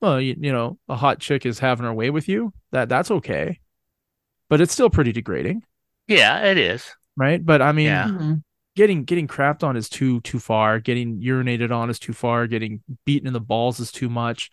well, 0.00 0.18
you, 0.18 0.34
you 0.40 0.50
know, 0.50 0.78
a 0.88 0.96
hot 0.96 1.20
chick 1.20 1.44
is 1.44 1.58
having 1.58 1.84
her 1.84 1.92
way 1.92 2.08
with 2.08 2.26
you. 2.26 2.54
That 2.72 2.88
that's 2.88 3.10
okay. 3.10 3.60
But 4.48 4.62
it's 4.62 4.72
still 4.72 4.88
pretty 4.88 5.12
degrading, 5.12 5.62
yeah, 6.08 6.42
it 6.46 6.56
is. 6.56 6.90
right? 7.18 7.44
But 7.44 7.60
I 7.60 7.72
mean, 7.72 7.86
Yeah. 7.86 8.06
Mm-hmm. 8.08 8.34
Getting 8.80 9.04
getting 9.04 9.28
crapped 9.28 9.62
on 9.62 9.76
is 9.76 9.90
too 9.90 10.22
too 10.22 10.38
far. 10.38 10.80
Getting 10.80 11.20
urinated 11.20 11.70
on 11.70 11.90
is 11.90 11.98
too 11.98 12.14
far. 12.14 12.46
Getting 12.46 12.82
beaten 13.04 13.26
in 13.26 13.34
the 13.34 13.38
balls 13.40 13.78
is 13.78 13.92
too 13.92 14.08
much. 14.08 14.50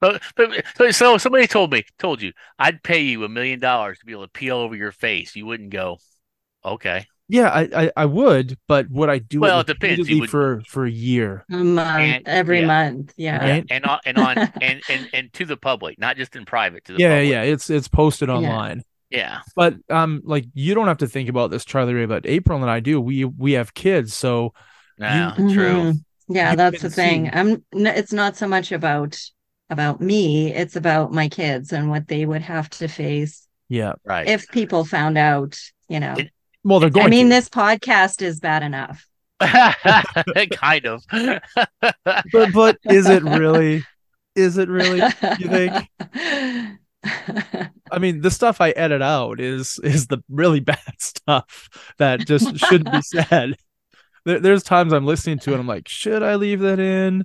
But, 0.00 0.22
but 0.36 0.64
so, 0.76 0.92
so 0.92 1.18
somebody 1.18 1.48
told 1.48 1.72
me, 1.72 1.82
told 1.98 2.22
you, 2.22 2.32
I'd 2.56 2.84
pay 2.84 3.00
you 3.00 3.24
a 3.24 3.28
million 3.28 3.58
dollars 3.58 3.98
to 3.98 4.06
be 4.06 4.12
able 4.12 4.26
to 4.26 4.30
peel 4.30 4.58
over 4.58 4.76
your 4.76 4.92
face. 4.92 5.34
You 5.34 5.46
wouldn't 5.46 5.70
go, 5.70 5.98
okay. 6.64 7.06
Yeah, 7.28 7.48
I 7.48 7.62
I, 7.86 7.92
I 7.96 8.04
would, 8.06 8.56
but 8.68 8.88
would 8.90 9.08
I 9.10 9.18
do 9.18 9.40
Well, 9.40 9.58
it 9.58 9.68
it 9.68 9.72
depends. 9.80 10.08
You 10.08 10.20
would- 10.20 10.30
for 10.30 10.62
for 10.68 10.84
a 10.86 10.90
year? 10.90 11.44
A 11.50 11.56
month, 11.56 11.88
And- 11.88 12.28
every 12.28 12.60
yeah. 12.60 12.66
month. 12.66 13.12
Yeah. 13.16 13.38
Right. 13.44 13.66
And 13.70 13.84
on 13.86 13.98
and 14.06 14.18
on 14.18 14.38
and, 14.62 14.82
and 14.88 15.08
and 15.12 15.32
to 15.32 15.46
the 15.46 15.56
public, 15.56 15.98
not 15.98 16.16
just 16.16 16.36
in 16.36 16.44
private. 16.44 16.84
To 16.84 16.92
the 16.92 17.00
Yeah, 17.00 17.16
public. 17.16 17.28
yeah, 17.30 17.42
it's 17.42 17.70
it's 17.70 17.88
posted 17.88 18.30
online. 18.30 18.76
yeah. 18.76 18.82
But 19.56 19.76
um, 19.90 20.20
like 20.24 20.46
you 20.54 20.74
don't 20.74 20.86
have 20.88 20.98
to 20.98 21.06
think 21.08 21.28
about 21.28 21.50
this, 21.50 21.64
Charlie 21.64 21.94
Ray. 21.94 22.06
But 22.06 22.26
April 22.26 22.60
and 22.62 22.70
I 22.70 22.80
do. 22.80 23.00
We 23.00 23.24
we 23.24 23.52
have 23.52 23.74
kids, 23.74 24.14
so 24.14 24.52
yeah, 24.98 25.34
Mhm. 25.36 25.52
true. 25.54 25.92
Yeah, 26.28 26.52
You 26.52 26.56
that's 26.56 26.80
the 26.82 26.90
thing. 26.90 27.26
see. 27.26 27.30
I'm 27.32 27.62
it's 27.72 28.12
not 28.12 28.36
so 28.36 28.48
much 28.48 28.72
about 28.72 29.18
about 29.70 30.00
me, 30.00 30.52
it's 30.54 30.76
about 30.76 31.12
my 31.12 31.28
kids 31.28 31.72
and 31.72 31.90
what 31.90 32.08
they 32.08 32.24
would 32.26 32.42
have 32.42 32.68
to 32.70 32.88
face 32.88 33.46
yeah. 33.68 33.94
Right. 34.04 34.28
if 34.28 34.46
people 34.48 34.84
found 34.84 35.16
out, 35.18 35.58
you 35.88 36.00
know. 36.00 36.14
It- 36.18 36.30
Well, 36.64 36.80
they're 36.80 36.90
going. 36.90 37.06
I 37.06 37.10
mean, 37.10 37.26
to. 37.26 37.34
this 37.34 37.48
podcast 37.48 38.22
is 38.22 38.40
bad 38.40 38.62
enough. 38.62 39.06
kind 39.40 40.86
of. 40.86 41.02
but 41.10 42.52
but 42.52 42.78
is 42.84 43.06
it 43.08 43.22
really? 43.22 43.84
Is 44.34 44.56
it 44.58 44.68
really? 44.68 45.00
You 45.38 45.48
think? 45.48 45.88
I 47.92 47.98
mean, 47.98 48.20
the 48.20 48.30
stuff 48.30 48.60
I 48.60 48.70
edit 48.70 49.02
out 49.02 49.40
is 49.40 49.78
is 49.82 50.06
the 50.06 50.22
really 50.28 50.60
bad 50.60 50.94
stuff 50.98 51.68
that 51.98 52.20
just 52.20 52.56
shouldn't 52.58 52.92
be 52.92 53.02
said. 53.02 53.56
There, 54.24 54.40
there's 54.40 54.62
times 54.62 54.92
I'm 54.92 55.06
listening 55.06 55.38
to 55.40 55.52
it, 55.52 55.60
I'm 55.60 55.66
like, 55.66 55.88
should 55.88 56.22
I 56.22 56.36
leave 56.36 56.60
that 56.60 56.78
in? 56.78 57.24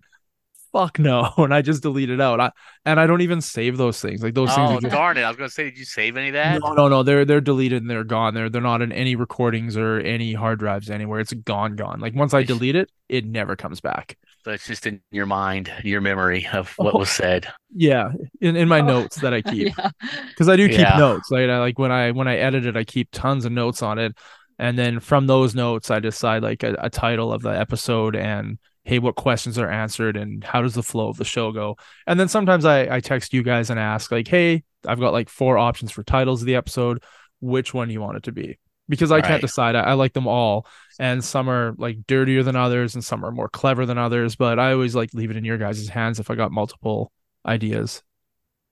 Fuck 0.71 0.99
no, 0.99 1.33
and 1.37 1.53
I 1.53 1.61
just 1.61 1.83
delete 1.83 2.09
it 2.09 2.21
out. 2.21 2.39
I, 2.39 2.51
and 2.85 2.99
I 2.99 3.07
don't 3.07 3.21
even 3.21 3.41
save 3.41 3.77
those 3.77 4.01
things. 4.01 4.23
Like 4.23 4.33
those 4.35 4.55
things 4.55 4.71
Oh 4.71 4.71
are 4.71 4.77
just 4.77 4.89
darn 4.89 5.17
it! 5.17 5.21
I 5.23 5.27
was 5.29 5.37
gonna 5.37 5.49
say, 5.49 5.65
did 5.65 5.77
you 5.77 5.85
save 5.85 6.17
any 6.17 6.29
of 6.29 6.33
that? 6.33 6.63
no, 6.63 6.73
no, 6.73 6.87
no. 6.87 7.03
They're 7.03 7.25
they're 7.25 7.41
deleted 7.41 7.81
and 7.81 7.89
they're 7.89 8.03
gone. 8.03 8.33
They're 8.33 8.49
they're 8.49 8.61
not 8.61 8.81
in 8.81 8.91
any 8.91 9.15
recordings 9.15 9.75
or 9.77 9.99
any 9.99 10.33
hard 10.33 10.59
drives 10.59 10.89
anywhere. 10.89 11.19
It's 11.19 11.33
gone, 11.33 11.75
gone. 11.75 11.99
Like 11.99 12.15
once 12.15 12.33
I 12.33 12.43
delete 12.43 12.75
it, 12.75 12.89
it 13.09 13.25
never 13.25 13.55
comes 13.55 13.81
back. 13.81 14.17
So 14.43 14.51
it's 14.51 14.65
just 14.67 14.85
in 14.87 15.01
your 15.11 15.25
mind, 15.25 15.71
your 15.83 16.01
memory 16.01 16.47
of 16.47 16.69
what 16.77 16.97
was 16.97 17.09
said. 17.09 17.47
Yeah, 17.73 18.11
in 18.41 18.55
in 18.55 18.67
my 18.67 18.81
Oh, 18.81 18.81
notes 18.81 19.17
that 19.17 19.33
I 19.33 19.41
keep. 19.43 19.69
Yeah. 19.77 19.89
because 20.35 20.49
I 20.49 20.55
do 20.55 20.69
keep 20.69 20.79
Yeah. 20.79 20.95
notes. 20.95 21.29
Like 21.31 21.49
I 21.49 21.59
like 21.59 21.77
when 21.79 21.91
I 21.91 22.11
when 22.11 22.27
I 22.27 22.37
edit 22.37 22.65
it, 22.65 22.75
I 22.77 22.83
keep 22.83 23.09
tons 23.11 23.45
of 23.45 23.51
notes 23.51 23.81
on 23.83 23.99
it, 23.99 24.17
and 24.57 24.77
then 24.77 24.99
from 24.99 25.27
those 25.27 25.55
notes, 25.55 25.91
I 25.91 25.99
decide 25.99 26.43
like 26.43 26.63
a, 26.63 26.75
a 26.79 26.89
title 26.89 27.31
of 27.33 27.41
the 27.43 27.49
episode 27.49 28.15
and 28.15 28.57
hey, 28.89 28.99
what 28.99 29.15
questions 29.15 29.57
are 29.59 29.69
answered 29.69 30.17
and 30.17 30.43
how 30.43 30.61
does 30.61 30.73
the 30.73 30.83
flow 30.83 31.09
of 31.09 31.17
the 31.17 31.25
show 31.25 31.51
go. 31.51 31.77
And 32.07 32.19
then 32.19 32.27
sometimes 32.27 32.65
I 32.65 32.95
I 32.97 32.99
text 32.99 33.33
you 33.33 33.43
guys 33.43 33.69
and 33.69 33.79
ask 33.79 34.11
like, 34.11 34.27
hey, 34.27 34.63
I've 34.87 34.99
got 34.99 35.13
like 35.13 35.29
four 35.29 35.57
options 35.57 35.91
for 35.91 36.03
titles 36.03 36.41
of 36.41 36.47
the 36.47 36.55
episode. 36.55 37.03
Which 37.41 37.73
one 37.73 37.87
do 37.87 37.93
you 37.93 38.01
want 38.01 38.17
it 38.17 38.23
to 38.23 38.31
be? 38.31 38.57
Because 38.89 39.11
I 39.11 39.21
can't 39.21 39.33
Right. 39.33 39.41
decide. 39.41 39.75
I, 39.75 39.81
I 39.81 39.93
like 39.93 40.13
them 40.13 40.27
all, 40.27 40.65
and 40.97 41.23
some 41.23 41.49
are 41.49 41.75
like 41.77 42.07
dirtier 42.07 42.43
than 42.43 42.55
others, 42.55 42.95
and 42.95 43.03
some 43.03 43.23
are 43.23 43.31
more 43.31 43.49
clever 43.49 43.85
than 43.85 43.97
others. 43.99 44.35
But 44.35 44.59
I 44.59 44.73
always 44.73 44.95
like 44.95 45.13
leave 45.13 45.31
it 45.31 45.37
in 45.37 45.45
your 45.45 45.57
guys' 45.59 45.87
hands 45.89 46.19
if 46.19 46.31
I 46.31 46.35
got 46.35 46.51
multiple 46.51 47.11
ideas. 47.45 48.01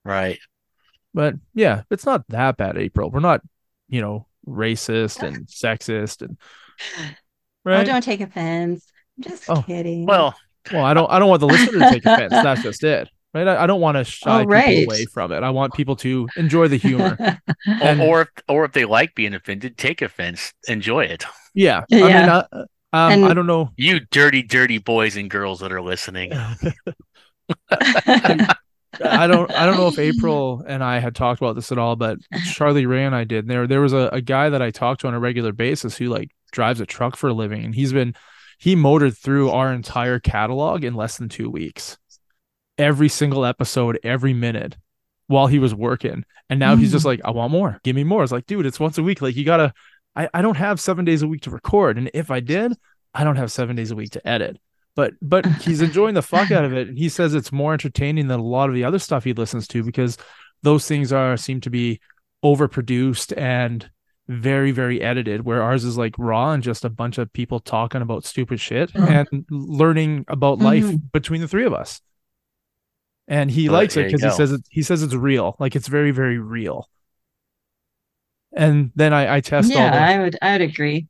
Right. 0.03 0.39
But 1.13 1.35
yeah, 1.53 1.83
it's 1.91 2.05
not 2.05 2.27
that 2.29 2.57
bad, 2.57 2.77
April. 2.77 3.09
We're 3.11 3.19
not, 3.19 3.41
you 3.89 4.01
know, 4.01 4.27
racist 4.47 5.21
and 5.23 5.47
sexist 5.63 6.21
and 6.21 6.37
oh, 6.99 7.03
right? 7.63 7.81
Oh, 7.81 7.91
don't 7.91 8.01
take 8.03 8.21
offense. 8.21 8.91
I'm 9.17 9.23
just 9.23 9.49
Oh, 9.49 9.61
kidding. 9.63 10.05
Well, 10.05 10.35
well, 10.71 10.83
I 10.85 10.93
don't 10.93 11.09
I 11.11 11.19
don't 11.19 11.29
want 11.29 11.39
the 11.41 11.47
listener 11.47 11.79
to 11.79 11.89
take 11.91 12.05
offense. 12.05 12.31
That's 12.31 12.61
just 12.63 12.83
it. 12.83 13.09
Right. 13.33 13.47
I, 13.47 13.63
I 13.63 13.67
don't 13.67 13.81
want 13.81 13.97
to 13.97 14.03
shy 14.03 14.43
right. 14.43 14.65
people 14.79 14.93
away 14.93 15.05
from 15.05 15.31
it. 15.31 15.43
I 15.43 15.49
want 15.51 15.73
people 15.73 15.95
to 15.97 16.27
enjoy 16.37 16.67
the 16.69 16.77
humor. 16.77 17.17
And- 17.67 18.01
or, 18.01 18.07
or 18.07 18.21
if 18.21 18.29
or 18.47 18.65
if 18.65 18.71
they 18.73 18.85
like 18.85 19.13
being 19.15 19.33
offended, 19.33 19.77
take 19.77 20.01
offense, 20.01 20.53
enjoy 20.67 21.05
it. 21.05 21.25
Yeah. 21.53 21.83
I 21.91 21.95
mean, 21.95 22.07
Yeah. 22.09 22.43
uh, 22.51 22.57
um, 22.93 23.11
And- 23.11 23.25
I 23.25 23.33
don't 23.33 23.47
know. 23.47 23.71
You 23.75 23.99
dirty, 24.11 24.41
dirty 24.43 24.77
boys 24.77 25.17
and 25.17 25.29
girls 25.29 25.59
that 25.59 25.71
are 25.71 25.81
listening. 25.81 26.31
I 28.99 29.27
don't 29.27 29.51
I 29.51 29.65
don't 29.65 29.77
know 29.77 29.87
if 29.89 29.99
April 29.99 30.63
and 30.67 30.83
I 30.83 30.99
had 30.99 31.13
talked 31.15 31.39
about 31.41 31.55
this 31.55 31.71
at 31.71 31.77
all, 31.77 31.95
but 31.95 32.17
Charlie 32.53 32.85
Ray 32.85 33.05
and 33.05 33.15
I 33.15 33.25
did. 33.25 33.47
There 33.47 33.67
there 33.67 33.81
was 33.81 33.93
a, 33.93 34.09
a 34.11 34.21
guy 34.21 34.49
that 34.49 34.61
I 34.61 34.71
talked 34.71 35.01
to 35.01 35.07
on 35.07 35.13
a 35.13 35.19
regular 35.19 35.51
basis 35.51 35.95
who 35.97 36.05
like 36.07 36.31
drives 36.51 36.79
a 36.79 36.85
truck 36.85 37.15
for 37.15 37.27
a 37.27 37.33
living 37.33 37.63
and 37.63 37.75
he's 37.75 37.93
been 37.93 38.15
he 38.57 38.75
motored 38.75 39.17
through 39.17 39.49
our 39.49 39.71
entire 39.73 40.19
catalog 40.19 40.83
in 40.83 40.95
less 40.95 41.17
than 41.17 41.29
two 41.29 41.49
weeks. 41.49 41.97
Every 42.77 43.09
single 43.09 43.45
episode, 43.45 43.99
every 44.03 44.33
minute 44.33 44.77
while 45.27 45.47
he 45.47 45.59
was 45.59 45.75
working. 45.75 46.23
And 46.49 46.59
now 46.59 46.75
he's 46.75 46.91
just 46.91 47.03
mm. 47.03 47.07
like, 47.07 47.21
I 47.25 47.31
want 47.31 47.51
more. 47.51 47.79
Give 47.83 47.95
me 47.95 48.03
more. 48.03 48.23
It's 48.23 48.31
like, 48.31 48.45
dude, 48.45 48.65
it's 48.65 48.79
once 48.79 48.97
a 48.97 49.03
week. 49.03 49.21
Like 49.21 49.35
you 49.35 49.43
gotta 49.43 49.73
I, 50.15 50.29
I 50.33 50.41
don't 50.41 50.57
have 50.57 50.79
seven 50.79 51.05
days 51.05 51.21
a 51.21 51.27
week 51.27 51.41
to 51.41 51.51
record. 51.51 51.97
And 51.97 52.09
if 52.13 52.31
I 52.31 52.39
did, 52.39 52.73
I 53.13 53.23
don't 53.23 53.35
have 53.35 53.51
seven 53.51 53.75
days 53.75 53.91
a 53.91 53.95
week 53.95 54.11
to 54.11 54.27
edit 54.27 54.59
but 54.97 55.13
but 55.21 55.45
he's 55.61 55.81
enjoying 55.81 56.15
the 56.15 56.21
fuck 56.21 56.51
out 56.51 56.65
of 56.65 56.73
it 56.73 56.89
and 56.89 56.97
he 56.97 57.07
says 57.07 57.33
it's 57.33 57.53
more 57.53 57.71
entertaining 57.71 58.27
than 58.27 58.39
a 58.41 58.43
lot 58.43 58.67
of 58.67 58.75
the 58.75 58.83
other 58.83 58.99
stuff 58.99 59.23
he 59.23 59.31
listens 59.31 59.65
to 59.65 59.83
because 59.83 60.17
those 60.63 60.85
things 60.85 61.13
are 61.13 61.37
seem 61.37 61.61
to 61.61 61.69
be 61.69 62.01
overproduced 62.43 63.31
and 63.37 63.89
very 64.27 64.71
very 64.71 65.01
edited 65.01 65.45
where 65.45 65.61
ours 65.63 65.83
is 65.85 65.97
like 65.97 66.13
raw 66.17 66.51
and 66.51 66.61
just 66.63 66.83
a 66.83 66.89
bunch 66.89 67.17
of 67.17 67.31
people 67.31 67.59
talking 67.59 68.01
about 68.01 68.25
stupid 68.25 68.59
shit 68.59 68.91
Mhm. 68.93 69.27
and 69.31 69.45
learning 69.49 70.25
about 70.27 70.59
life 70.59 70.83
Mhm. 70.83 71.11
between 71.13 71.39
the 71.41 71.47
three 71.47 71.65
of 71.65 71.73
us 71.73 72.01
and 73.27 73.49
he 73.51 73.69
Well, 73.69 73.79
likes 73.79 73.95
it 73.95 74.05
because 74.07 74.23
he 74.23 74.29
says 74.31 74.51
it 74.51 74.61
he 74.69 74.81
says 74.83 75.01
it's 75.01 75.13
real 75.13 75.55
like 75.59 75.75
it's 75.77 75.87
very 75.87 76.11
very 76.11 76.37
real 76.39 76.89
and 78.53 78.91
then 78.95 79.13
i 79.13 79.35
i 79.37 79.39
test 79.41 79.71
all 79.71 79.77
yeah, 79.77 79.91
the 79.91 79.97
I 80.01 80.19
would 80.23 80.37
I 80.41 80.51
would 80.53 80.61
agree. 80.61 81.07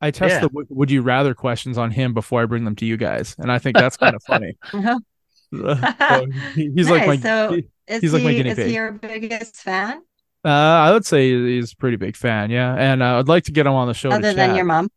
I 0.00 0.12
test 0.12 0.34
Yeah. 0.34 0.40
the 0.48 0.66
would 0.70 0.90
you 0.92 1.02
rather 1.02 1.34
questions 1.34 1.76
on 1.76 1.90
him 1.90 2.14
before 2.14 2.40
I 2.40 2.46
bring 2.46 2.64
them 2.64 2.76
to 2.76 2.86
you 2.86 2.96
guys, 2.96 3.34
and 3.36 3.50
I 3.50 3.58
think 3.58 3.76
that's 3.76 3.96
kind 3.96 4.14
of 4.14 4.22
funny. 4.22 4.56
Uh-huh. 4.72 4.98
So 5.50 6.26
he- 6.54 6.70
he's 6.72 6.88
like 6.90 7.06
my 7.06 7.16
So- 7.16 7.52
he- 7.54 7.68
Is 7.88 8.02
He's 8.02 8.10
he 8.12 8.16
like 8.18 8.24
my 8.24 8.32
guinea 8.34 8.50
is 8.50 8.56
pig. 8.56 8.66
he 8.68 8.74
your 8.74 8.92
biggest 8.92 9.56
fan 9.56 10.02
uh, 10.48 10.88
I 10.88 10.92
would 10.92 11.04
say 11.04 11.30
he's 11.30 11.72
a 11.72 11.76
pretty 11.76 11.96
big 11.96 12.16
fan, 12.16 12.50
yeah, 12.50 12.74
and 12.74 13.02
uh, 13.02 13.18
I'd 13.18 13.28
like 13.28 13.44
to 13.44 13.52
get 13.52 13.66
him 13.66 13.74
on 13.74 13.88
the 13.88 13.94
show. 13.94 14.10
to 14.10 14.16
other 14.16 14.32
than 14.32 14.50
chat. 14.50 14.56
your 14.56 14.64
mom? 14.64 14.90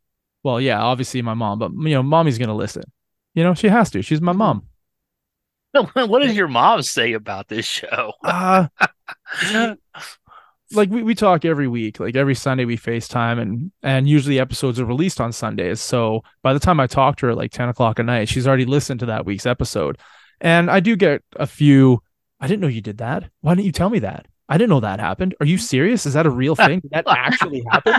well, 0.44 0.60
yeah, 0.60 0.82
obviously 0.82 1.22
my 1.22 1.34
mom, 1.34 1.60
but 1.60 1.72
you 1.72 1.96
know, 1.96 2.04
mommy's 2.04 2.38
gonna 2.38 2.56
listen. 2.56 2.84
You 3.34 3.44
know, 3.44 3.54
she 3.54 3.68
has 3.70 3.90
to. 3.92 4.02
She's 4.02 4.22
my 4.22 4.34
mom. 4.34 4.68
what 5.72 6.22
does 6.22 6.36
your 6.36 6.48
mom 6.48 6.82
say 6.82 7.14
about 7.14 7.48
this 7.48 7.66
show? 7.66 8.14
Uh 8.24 8.68
like 10.74 10.90
we, 10.90 11.04
we 11.04 11.16
talk 11.16 11.44
every 11.46 11.68
week 11.68 12.00
like 12.00 12.16
every 12.16 12.36
sunday 12.36 12.66
we 12.66 12.78
facetime 12.78 13.40
and 13.42 13.72
and 13.84 14.08
usually 14.08 14.40
episodes 14.40 14.80
are 14.80 14.86
released 14.86 15.20
on 15.20 15.32
sundays 15.32 15.82
so 15.82 16.24
by 16.44 16.54
the 16.54 16.60
time 16.60 16.80
i 16.80 16.88
talk 16.88 17.18
to 17.18 17.26
her 17.26 17.32
at 17.32 17.38
like 17.38 17.52
10 17.52 17.70
o'clock 17.70 18.00
at 18.00 18.06
night 18.06 18.30
she's 18.30 18.48
already 18.48 18.66
listened 18.66 19.00
to 19.00 19.06
that 19.06 19.26
week's 19.26 19.46
episode 19.46 19.98
and 20.40 20.72
i 20.72 20.80
do 20.80 20.96
get 20.96 21.22
a 21.36 21.48
few 21.48 22.02
i 22.40 22.48
didn't 22.48 22.62
know 22.62 22.68
you 22.68 22.82
did 22.82 23.00
that 23.00 23.30
why 23.42 23.54
didn't 23.54 23.66
you 23.66 23.72
tell 23.72 23.90
me 23.90 24.00
that 24.00 24.26
i 24.52 24.58
didn't 24.58 24.70
know 24.70 24.80
that 24.80 25.00
happened 25.00 25.34
are 25.40 25.46
you 25.46 25.58
serious 25.58 26.06
is 26.06 26.14
that 26.14 26.28
a 26.28 26.30
real 26.30 26.56
thing 26.56 26.80
did 26.80 26.92
that 26.92 27.06
actually 27.10 27.64
happen 27.72 27.96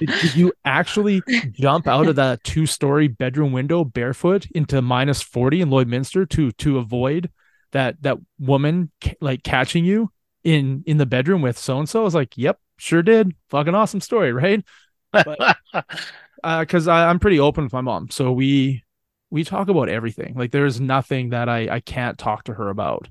did, 0.00 0.10
did 0.20 0.34
you 0.34 0.52
actually 0.64 1.22
jump 1.52 1.86
out 1.86 2.08
of 2.08 2.16
that 2.16 2.42
two 2.42 2.66
story 2.66 3.06
bedroom 3.06 3.52
window 3.52 3.84
barefoot 3.84 4.46
into 4.54 4.82
minus 4.82 5.22
40 5.22 5.60
in 5.60 5.68
lloydminster 5.70 6.28
to 6.28 6.50
to 6.52 6.78
avoid 6.78 7.30
that 7.72 8.00
that 8.02 8.18
woman 8.38 8.90
like 9.20 9.42
catching 9.42 9.84
you 9.84 10.10
in 10.46 10.84
in 10.86 10.96
the 10.96 11.06
bedroom 11.06 11.42
with 11.42 11.58
so 11.58 11.78
and 11.78 11.88
so. 11.88 12.00
I 12.00 12.04
was 12.04 12.14
like, 12.14 12.38
"Yep, 12.38 12.58
sure 12.78 13.02
did. 13.02 13.34
Fucking 13.50 13.74
awesome 13.74 14.00
story, 14.00 14.32
right?" 14.32 14.64
Because 15.12 15.56
uh, 16.88 16.92
I 16.92 17.08
I'm 17.08 17.18
pretty 17.18 17.40
open 17.40 17.64
with 17.64 17.72
my 17.72 17.80
mom, 17.80 18.10
so 18.10 18.32
we 18.32 18.82
we 19.30 19.42
talk 19.44 19.68
about 19.68 19.88
everything. 19.88 20.34
Like 20.36 20.52
there's 20.52 20.80
nothing 20.80 21.30
that 21.30 21.48
I 21.48 21.68
I 21.68 21.80
can't 21.80 22.16
talk 22.16 22.44
to 22.44 22.54
her 22.54 22.68
about. 22.68 23.08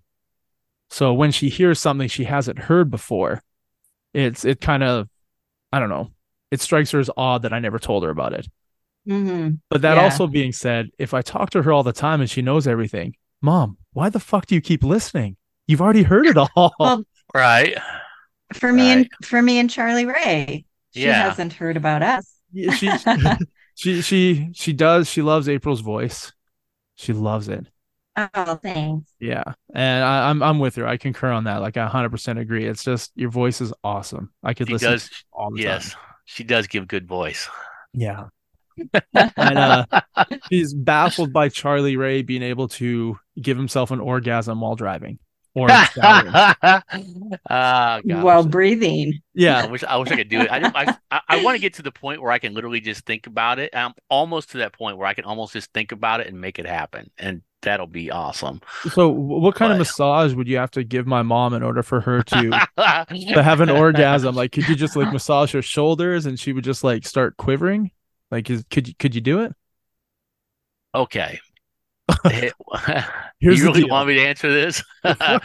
So 0.90 1.14
when 1.14 1.32
she 1.32 1.50
hears 1.50 1.80
something 1.80 2.08
she 2.08 2.26
hasn't 2.26 2.60
heard 2.60 2.90
before, 2.92 3.44
it's 4.14 4.46
it 4.46 4.62
kind 4.62 4.84
of 4.84 5.10
I 5.72 5.80
don't 5.80 5.90
know. 5.90 6.12
It 6.52 6.62
strikes 6.62 6.92
her 6.92 7.00
as 7.00 7.10
odd 7.18 7.44
that 7.44 7.54
I 7.54 7.60
never 7.60 7.80
told 7.80 8.04
her 8.04 8.10
about 8.10 8.34
it. 8.34 8.48
hmm 9.06 9.60
But 9.70 9.82
that 9.82 9.98
Yeah. 9.98 10.04
also 10.04 10.28
being 10.28 10.52
said, 10.52 10.90
if 10.98 11.14
I 11.14 11.22
talk 11.22 11.50
to 11.52 11.64
her 11.64 11.72
all 11.72 11.84
the 11.84 11.94
time 11.94 12.22
and 12.22 12.30
she 12.30 12.42
knows 12.42 12.68
everything, 12.68 13.16
mom, 13.42 13.78
why 13.94 14.10
the 14.10 14.20
fuck 14.20 14.46
do 14.46 14.56
you 14.56 14.62
keep 14.62 14.84
listening? 14.84 15.38
You've 15.68 15.82
already 15.82 16.04
heard 16.04 16.28
it 16.28 16.38
all. 16.38 16.74
Well, 16.80 17.04
right. 17.34 17.78
For 18.54 18.72
me 18.72 18.92
and 18.92 19.10
for 19.24 19.42
me 19.42 19.58
and 19.60 19.70
Charlie 19.70 20.06
Ray, 20.06 20.66
she 20.92 21.02
Yeah. 21.02 21.14
hasn't 21.14 21.54
heard 21.54 21.78
about 21.78 22.04
us. 22.04 22.32
Yeah, 22.54 22.72
she 22.72 22.90
she 23.76 24.02
she 24.02 24.50
she 24.54 24.74
does. 24.74 25.10
She 25.10 25.22
loves 25.22 25.50
April's 25.50 25.82
voice. 25.82 26.32
She 26.96 27.14
loves 27.14 27.50
it. 27.50 27.68
Oh, 28.18 28.56
thanks. 28.56 29.14
Yeah, 29.20 29.44
and 29.74 30.04
I, 30.04 30.30
I'm 30.30 30.42
I'm 30.42 30.60
with 30.60 30.76
her. 30.76 30.88
I 30.88 30.98
concur 30.98 31.32
on 31.32 31.44
that. 31.46 31.58
Like 31.62 31.76
I 31.78 31.84
100 31.84 32.10
percent 32.10 32.40
agree. 32.40 32.66
It's 32.66 32.84
just 32.84 33.12
your 33.16 33.30
voice 33.30 33.60
is 33.62 33.74
awesome. 33.84 34.32
I 34.44 34.54
could 34.54 34.68
She 34.68 34.74
listen 34.74 34.92
does. 34.92 35.04
to 35.10 35.12
it 35.12 35.24
all 35.34 35.52
the 35.52 35.62
Yes, 35.62 35.92
time. 35.94 36.02
she 36.26 36.44
does 36.44 36.68
give 36.68 36.88
good 36.88 37.08
voice. 37.08 37.50
Yeah. 37.94 38.28
and 39.14 39.58
uh, 39.58 39.86
she's 40.50 40.74
baffled 40.74 41.32
by 41.34 41.50
Charlie 41.50 41.98
Ray 41.98 42.22
being 42.22 42.44
able 42.44 42.68
to 42.70 43.18
give 43.42 43.58
himself 43.58 43.92
an 43.92 44.00
orgasm 44.02 44.60
while 44.62 44.76
driving 44.76 45.20
or 45.56 45.80
showering. 45.96 46.36
Oh, 47.50 48.02
gosh. 48.08 48.24
While 48.24 48.46
breathing. 48.46 49.14
I 49.16 49.22
yeah. 49.34 49.66
wish 49.68 49.84
I 49.84 49.98
wish 49.98 50.12
I 50.12 50.16
could 50.16 50.30
do 50.30 50.42
it. 50.42 50.52
I 50.52 50.60
just- 50.60 50.76
I, 50.76 50.98
I, 51.12 51.22
I 51.30 51.44
want 51.44 51.56
to 51.56 51.62
get 51.62 51.76
to 51.76 51.82
the 51.84 51.92
point 51.92 52.22
where 52.22 52.32
I 52.32 52.40
can 52.40 52.54
literally 52.54 52.82
just 52.82 53.06
think 53.06 53.28
about 53.28 53.60
it. 53.60 53.72
I'm 53.76 53.94
almost 54.10 54.52
to 54.52 54.60
that 54.60 54.74
point 54.74 54.98
where 54.98 55.08
I 55.08 55.14
can 55.14 55.26
almost 55.26 55.54
just 55.54 55.74
think 55.74 55.92
about 55.92 56.22
it 56.22 56.28
and 56.28 56.40
make 56.40 56.60
it 56.60 56.66
happen, 56.68 57.10
and 57.18 57.42
that'll 57.62 57.88
be 57.88 58.12
awesome. 58.12 58.62
So, 58.92 59.10
what 59.10 59.56
kind 59.56 59.72
of 59.72 59.78
massage 59.80 60.34
would 60.34 60.48
you 60.48 60.58
have 60.58 60.72
to 60.72 60.84
give 60.84 61.08
my 61.08 61.24
mom 61.24 61.54
in 61.54 61.64
order 61.64 61.84
for 61.84 62.02
her 62.02 62.22
to 62.24 62.50
to 62.78 63.44
have 63.44 63.62
an 63.62 63.70
orgasm? 63.72 64.36
Like, 64.36 64.52
could 64.52 64.68
you 64.70 64.76
just 64.76 64.96
like 64.96 65.12
massage 65.12 65.54
her 65.54 65.62
shoulders 65.62 66.26
and 66.26 66.40
she 66.40 66.54
would 66.54 66.64
just 66.64 66.84
like 66.84 67.06
start 67.06 67.38
quivering? 67.38 67.92
Like, 68.32 68.50
is, 68.50 68.64
could 68.70 68.88
you 68.88 68.94
could 68.98 69.16
you 69.16 69.22
do 69.22 69.42
it? 69.42 69.54
Okay. 70.94 71.40
Here's 73.40 73.60
you 73.60 73.66
really 73.66 73.82
deal. 73.82 73.90
want 73.90 74.08
me 74.08 74.16
to 74.16 74.22
answer 74.26 74.52
this? 74.52 74.84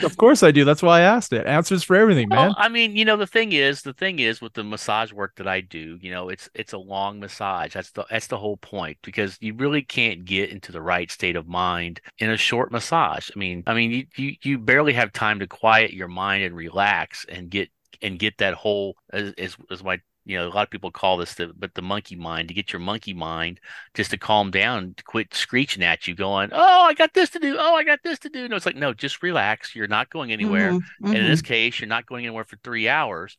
Of 0.03 0.17
course 0.17 0.43
I 0.43 0.53
do. 0.53 0.65
That's 0.65 0.83
why 0.83 1.01
I 1.01 1.03
asked 1.03 1.35
it. 1.35 1.47
Answers 1.47 1.85
for 1.85 1.95
everything, 1.95 2.31
man. 2.31 2.39
Well, 2.39 2.55
I 2.57 2.71
mean, 2.71 2.97
you 2.97 3.05
know, 3.05 3.19
the 3.19 3.27
thing 3.27 3.53
is, 3.53 3.83
the 3.83 3.93
thing 3.93 4.19
is 4.19 4.41
with 4.41 4.55
the 4.55 4.65
massage 4.65 5.13
work 5.13 5.37
that 5.37 5.47
I 5.47 5.61
do, 5.61 5.99
you 6.01 6.11
know, 6.11 6.31
it's 6.31 6.49
it's 6.55 6.73
a 6.73 6.79
long 6.79 7.21
massage. 7.21 7.75
That's 7.75 7.91
the 7.91 8.07
that's 8.09 8.29
the 8.29 8.39
whole 8.39 8.57
point 8.57 8.97
because 9.03 9.37
you 9.41 9.55
really 9.55 9.83
can't 9.83 10.25
get 10.25 10.49
into 10.49 10.73
the 10.73 10.81
right 10.81 11.11
state 11.11 11.37
of 11.37 11.47
mind 11.47 12.01
in 12.19 12.31
a 12.31 12.39
short 12.39 12.73
massage. 12.73 13.31
I 13.35 13.39
mean, 13.39 13.63
I 13.67 13.75
mean, 13.75 13.91
you 13.91 14.07
you, 14.17 14.37
you 14.43 14.59
barely 14.59 14.95
have 14.95 15.13
time 15.13 15.41
to 15.41 15.47
quiet 15.47 15.93
your 15.93 16.09
mind 16.09 16.43
and 16.45 16.57
relax 16.57 17.27
and 17.29 17.51
get 17.51 17.69
and 18.01 18.19
get 18.19 18.39
that 18.39 18.55
whole 18.55 18.97
as 19.13 19.35
as, 19.37 19.57
as 19.71 19.85
my 19.85 20.01
you 20.31 20.39
know, 20.39 20.49
a 20.49 20.51
lot 20.51 20.65
of 20.65 20.71
people 20.71 20.91
call 20.93 21.17
this 21.19 21.35
the 21.35 21.53
but 21.57 21.75
the 21.75 21.83
monkey 21.83 22.17
mind 22.17 22.49
to 22.49 22.55
get 22.55 22.73
your 22.73 22.81
monkey 22.81 23.15
mind 23.15 23.61
just 23.95 24.11
to 24.13 24.19
calm 24.19 24.51
down, 24.51 24.95
to 24.97 25.05
quit 25.05 25.35
screeching 25.35 25.83
at 25.85 26.07
you, 26.09 26.15
going, 26.15 26.51
"Oh, 26.53 26.83
I 26.85 26.95
got 26.95 27.15
this 27.15 27.31
to 27.31 27.39
do. 27.41 27.57
Oh, 27.59 27.75
I 27.75 27.85
got 27.85 28.01
this 28.05 28.19
to 28.21 28.29
do." 28.31 28.49
No, 28.49 28.57
it's 28.57 28.67
like, 28.67 28.77
no, 28.77 28.93
just 28.95 29.23
relax. 29.23 29.75
You're 29.77 29.89
not 29.89 30.11
going 30.11 30.33
anywhere. 30.33 30.79
Mhm, 30.79 30.85
And 31.13 31.23
in 31.23 31.29
this 31.29 31.43
case, 31.43 31.81
you're 31.81 31.89
not 31.89 32.07
going 32.07 32.25
anywhere 32.27 32.45
for 32.45 32.57
three 32.65 32.89
hours. 32.89 33.37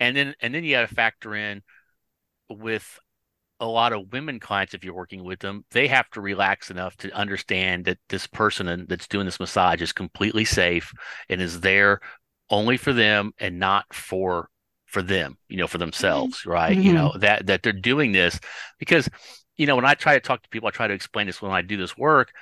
And 0.00 0.16
then 0.16 0.34
and 0.40 0.54
then 0.54 0.64
you 0.64 0.72
got 0.76 0.88
to 0.88 0.94
factor 0.94 1.34
in 1.34 1.62
with 2.48 2.98
a 3.60 3.66
lot 3.66 3.92
of 3.92 4.12
women 4.12 4.40
clients, 4.40 4.74
if 4.74 4.84
you're 4.84 4.94
working 4.94 5.24
with 5.24 5.40
them, 5.40 5.64
they 5.72 5.88
have 5.88 6.10
to 6.10 6.20
relax 6.20 6.70
enough 6.70 6.96
to 6.98 7.12
understand 7.12 7.84
that 7.86 7.98
this 8.08 8.26
person 8.26 8.86
that's 8.88 9.08
doing 9.08 9.26
this 9.26 9.40
massage 9.40 9.82
is 9.82 9.92
completely 9.92 10.44
safe 10.44 10.92
and 11.28 11.40
is 11.40 11.60
there 11.60 12.00
only 12.50 12.76
for 12.76 12.92
them 12.92 13.32
and 13.38 13.58
not 13.58 13.92
for 13.94 14.50
for 14.92 15.02
them, 15.02 15.38
you 15.48 15.58
know, 15.58 15.68
for 15.68 15.78
themselves, 15.78 16.46
right? 16.46 16.78
You 16.80 16.92
Mhm. 16.92 16.94
know, 16.94 17.14
that 17.18 17.46
that 17.48 17.64
they're 17.64 17.72
doing 17.74 18.12
this 18.12 18.40
because, 18.78 19.08
you 19.56 19.66
know, 19.66 19.76
when 19.76 19.86
I 19.86 19.94
try 19.94 20.14
to 20.14 20.20
talk 20.20 20.42
to 20.42 20.50
people, 20.50 20.68
I 20.68 20.72
try 20.72 20.86
to 20.88 20.94
explain 20.94 21.26
this 21.28 21.42
when 21.42 21.52
I 21.52 21.62
do 21.62 21.76
this 21.78 21.98
work. 21.98 22.32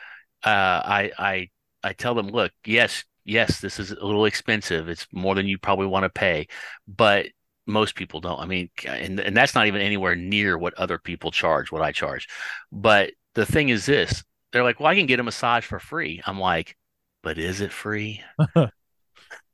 Uh, 0.44 0.50
I 0.50 1.12
I 1.18 1.50
I 1.84 1.92
tell 1.92 2.14
them, 2.14 2.28
look, 2.28 2.52
yes, 2.66 3.04
yes, 3.24 3.60
this 3.60 3.78
is 3.78 3.92
a 3.92 4.04
little 4.04 4.24
expensive. 4.26 4.88
It's 4.88 5.06
more 5.12 5.34
than 5.34 5.46
you 5.46 5.58
probably 5.58 5.86
want 5.86 6.04
to 6.04 6.10
pay, 6.10 6.48
but 6.88 7.26
most 7.66 7.94
people 7.94 8.20
don't. 8.20 8.40
I 8.40 8.46
mean, 8.46 8.70
and 8.86 9.20
and 9.20 9.36
that's 9.36 9.54
not 9.54 9.66
even 9.66 9.82
anywhere 9.82 10.16
near 10.16 10.58
what 10.58 10.74
other 10.74 10.98
people 10.98 11.30
charge, 11.30 11.70
what 11.72 11.82
I 11.82 11.92
charge. 11.92 12.28
But 12.72 13.12
the 13.34 13.46
thing 13.46 13.68
is 13.68 13.86
this, 13.86 14.24
they're 14.52 14.64
like, 14.64 14.80
well, 14.80 14.88
I 14.88 14.96
can 14.96 15.06
get 15.06 15.20
a 15.20 15.24
massage 15.24 15.64
for 15.66 15.78
free. 15.78 16.20
I'm 16.26 16.40
like, 16.40 16.76
but 17.22 17.38
is 17.38 17.60
it 17.60 17.72
free? 17.72 18.22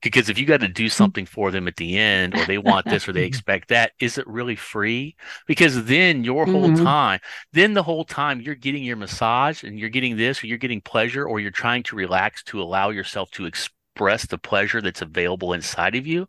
Because 0.03 0.29
if 0.29 0.39
you 0.39 0.47
got 0.47 0.61
to 0.61 0.69
do 0.69 0.89
something 0.89 1.27
for 1.27 1.51
them 1.51 1.67
at 1.67 1.77
the 1.77 1.99
end, 1.99 2.35
or 2.35 2.45
they 2.47 2.59
want 2.59 2.89
this, 2.89 3.09
or 3.09 3.13
they 3.13 3.25
expect 3.27 3.69
that, 3.69 3.93
is 3.99 4.19
it 4.19 4.27
really 4.27 4.55
free? 4.55 5.17
Because 5.47 5.85
then 5.87 6.23
your 6.23 6.47
whole 6.47 6.71
Mhm. 6.71 6.71
time, 6.71 7.19
then 7.53 7.75
the 7.75 7.83
whole 7.83 8.05
time 8.05 8.41
you're 8.41 8.55
getting 8.55 8.85
your 8.85 8.97
massage 8.97 9.65
and 9.65 9.79
you're 9.79 9.89
getting 9.91 10.17
this, 10.17 10.43
or 10.43 10.47
you're 10.47 10.59
getting 10.59 10.81
pleasure, 10.81 11.25
or 11.27 11.41
you're 11.41 11.51
trying 11.51 11.83
to 11.85 11.97
relax 11.97 12.43
to 12.45 12.63
allow 12.63 12.91
yourself 12.91 13.31
to 13.33 13.47
express 13.47 14.27
the 14.27 14.39
pleasure 14.39 14.81
that's 14.81 15.03
available 15.03 15.53
inside 15.55 15.97
of 15.97 16.07
you, 16.07 16.29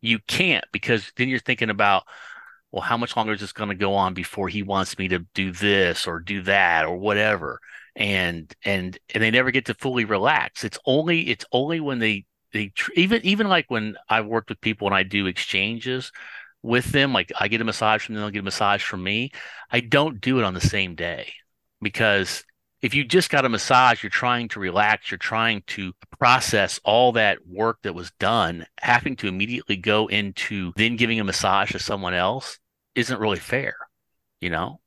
you 0.00 0.18
can't 0.28 0.64
because 0.72 1.12
then 1.16 1.28
you're 1.28 1.38
thinking 1.40 1.70
about, 1.70 2.04
well, 2.72 2.82
how 2.82 2.96
much 2.96 3.16
longer 3.16 3.32
is 3.32 3.40
this 3.40 3.52
going 3.52 3.68
to 3.70 3.74
go 3.74 3.94
on 3.94 4.14
before 4.14 4.48
he 4.48 4.62
wants 4.62 4.96
me 4.98 5.08
to 5.08 5.20
do 5.34 5.50
this 5.52 6.06
or 6.06 6.20
do 6.20 6.42
that 6.42 6.84
or 6.84 6.96
whatever? 6.96 7.58
And 7.96 8.52
and 8.64 8.96
and 9.12 9.22
they 9.22 9.30
never 9.30 9.50
get 9.50 9.66
to 9.66 9.74
fully 9.74 10.04
relax. 10.04 10.62
It's 10.64 10.78
only 10.86 11.28
it's 11.28 11.44
only 11.52 11.80
when 11.80 11.98
they 11.98 12.24
they 12.52 12.72
even 12.94 13.20
even 13.24 13.48
like 13.48 13.66
when 13.68 13.96
I've 14.08 14.26
worked 14.26 14.48
with 14.48 14.60
people 14.60 14.86
and 14.86 14.94
I 14.94 15.02
do 15.02 15.26
exchanges 15.26 16.12
with 16.62 16.86
them, 16.86 17.12
like 17.12 17.32
I 17.38 17.48
get 17.48 17.60
a 17.60 17.64
massage 17.64 18.04
from 18.04 18.14
them, 18.14 18.22
they'll 18.22 18.30
get 18.30 18.40
a 18.40 18.44
massage 18.44 18.82
from 18.82 19.02
me. 19.02 19.32
I 19.70 19.80
don't 19.80 20.20
do 20.20 20.38
it 20.38 20.44
on 20.44 20.54
the 20.54 20.60
same 20.60 20.94
day 20.94 21.32
because 21.80 22.44
if 22.82 22.94
you 22.94 23.04
just 23.04 23.30
got 23.30 23.44
a 23.44 23.48
massage, 23.48 24.02
you're 24.02 24.10
trying 24.10 24.48
to 24.48 24.60
relax, 24.60 25.10
you're 25.10 25.18
trying 25.18 25.62
to 25.68 25.92
process 26.18 26.80
all 26.82 27.12
that 27.12 27.38
work 27.46 27.78
that 27.82 27.94
was 27.94 28.10
done, 28.18 28.66
having 28.80 29.16
to 29.16 29.28
immediately 29.28 29.76
go 29.76 30.06
into 30.06 30.72
then 30.76 30.96
giving 30.96 31.20
a 31.20 31.24
massage 31.24 31.72
to 31.72 31.78
someone 31.78 32.14
else 32.14 32.58
isn't 32.94 33.20
really 33.20 33.38
fair, 33.38 33.74
you 34.40 34.50
know? 34.50 34.79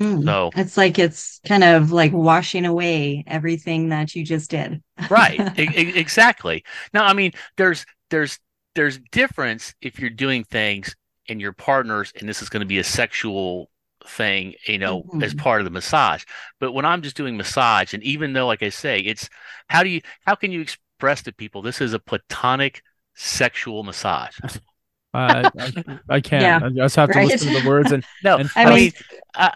Mm. 0.00 0.24
So- 0.24 0.50
it's 0.54 0.76
like 0.76 0.98
it's 0.98 1.40
kind 1.46 1.64
of 1.64 1.90
like 1.90 2.12
washing 2.12 2.64
away 2.66 3.24
everything 3.26 3.88
that 3.88 4.14
you 4.14 4.24
just 4.24 4.50
did. 4.50 4.82
Right. 5.10 5.40
Exactly. 5.58 6.64
Now, 6.94 7.04
I 7.04 7.12
mean, 7.14 7.32
there's 7.56 7.84
there's 8.10 8.38
there's 8.74 8.98
difference 9.10 9.74
if 9.80 9.98
you're 9.98 10.10
doing 10.10 10.44
things 10.44 10.94
and 11.28 11.40
your 11.40 11.52
partners 11.52 12.12
and 12.18 12.28
this 12.28 12.42
is 12.42 12.48
going 12.48 12.60
to 12.60 12.66
be 12.66 12.78
a 12.78 12.84
sexual 12.84 13.70
thing, 14.06 14.54
you 14.66 14.78
know, 14.78 15.04
as 15.20 15.34
Mhm. 15.34 15.38
part 15.38 15.60
of 15.60 15.64
the 15.64 15.70
massage. 15.70 16.24
But 16.60 16.72
when 16.72 16.84
I'm 16.84 17.02
just 17.02 17.16
doing 17.16 17.36
massage 17.36 17.92
and 17.92 18.02
even 18.04 18.32
though 18.32 18.46
like 18.46 18.62
I 18.62 18.68
say, 18.70 19.00
it's 19.00 19.28
how 19.68 19.82
do 19.82 19.88
you 19.90 20.00
how 20.26 20.34
can 20.36 20.52
you 20.52 20.60
express 20.60 21.22
to 21.24 21.32
people 21.32 21.60
this 21.60 21.80
is 21.80 21.92
a 21.92 21.98
platonic 21.98 22.82
sexual 23.14 23.82
massage? 23.82 24.38
I, 25.14 25.50
I, 25.58 25.98
I 26.08 26.20
can't. 26.20 26.42
Yeah, 26.42 26.60
I 26.62 26.68
just 26.68 26.96
have 26.96 27.10
to 27.10 27.18
right. 27.18 27.26
listen 27.28 27.52
to 27.52 27.60
the 27.62 27.68
words 27.68 27.92
and 27.92 28.04
No, 28.22 28.36
And 28.36 28.48
I, 28.54 28.62
I 28.62 28.64
mean, 28.66 28.74
mean- 28.76 28.92
uh, 29.34 29.50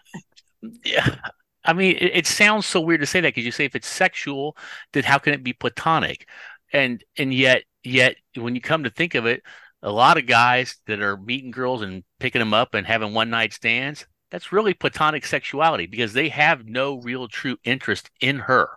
yeah, 0.85 1.16
I 1.64 1.73
mean, 1.73 1.97
it, 1.97 2.16
it 2.16 2.26
sounds 2.26 2.66
so 2.66 2.81
weird 2.81 3.00
to 3.00 3.07
say 3.07 3.21
that 3.21 3.28
because 3.28 3.45
you 3.45 3.52
say 3.52 3.64
if 3.64 3.75
it's 3.75 3.88
sexual, 3.88 4.57
then 4.92 5.04
how 5.04 5.19
can 5.19 5.35
it 5.35 5.45
be 5.45 5.52
platonic? 5.52 6.28
And 6.73 7.02
and 7.19 7.33
yet 7.33 7.64
yet 7.85 8.16
when 8.37 8.54
you 8.54 8.61
come 8.61 8.85
to 8.85 8.90
think 8.90 9.14
of 9.14 9.26
it, 9.26 9.42
a 9.83 9.90
lot 9.90 10.16
of 10.19 10.26
guys 10.26 10.76
that 10.87 11.00
are 11.00 11.16
meeting 11.16 11.50
girls 11.50 11.83
and 11.83 12.04
picking 12.21 12.38
them 12.40 12.54
up 12.54 12.75
and 12.75 12.87
having 12.87 13.12
one 13.12 13.31
night 13.31 13.52
stands, 13.52 14.07
that's 14.31 14.52
really 14.52 14.75
platonic 14.75 15.26
sexuality 15.26 15.87
because 15.87 16.12
they 16.12 16.28
have 16.31 16.64
no 16.66 17.00
real 17.00 17.28
true 17.28 17.56
interest 17.65 18.10
in 18.21 18.39
her. 18.41 18.71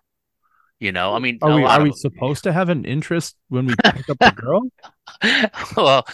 You 0.80 0.92
know, 0.92 1.16
I 1.16 1.20
mean, 1.20 1.40
are 1.42 1.56
we 1.56 1.64
are 1.64 1.82
we 1.82 1.90
of- 1.90 1.98
supposed 1.98 2.44
to 2.44 2.54
have 2.54 2.70
an 2.70 2.84
interest 2.84 3.38
when 3.48 3.68
we 3.68 3.76
pick 3.84 4.10
up 4.10 4.18
a 4.20 4.32
girl? 4.32 4.64
well, 5.78 6.06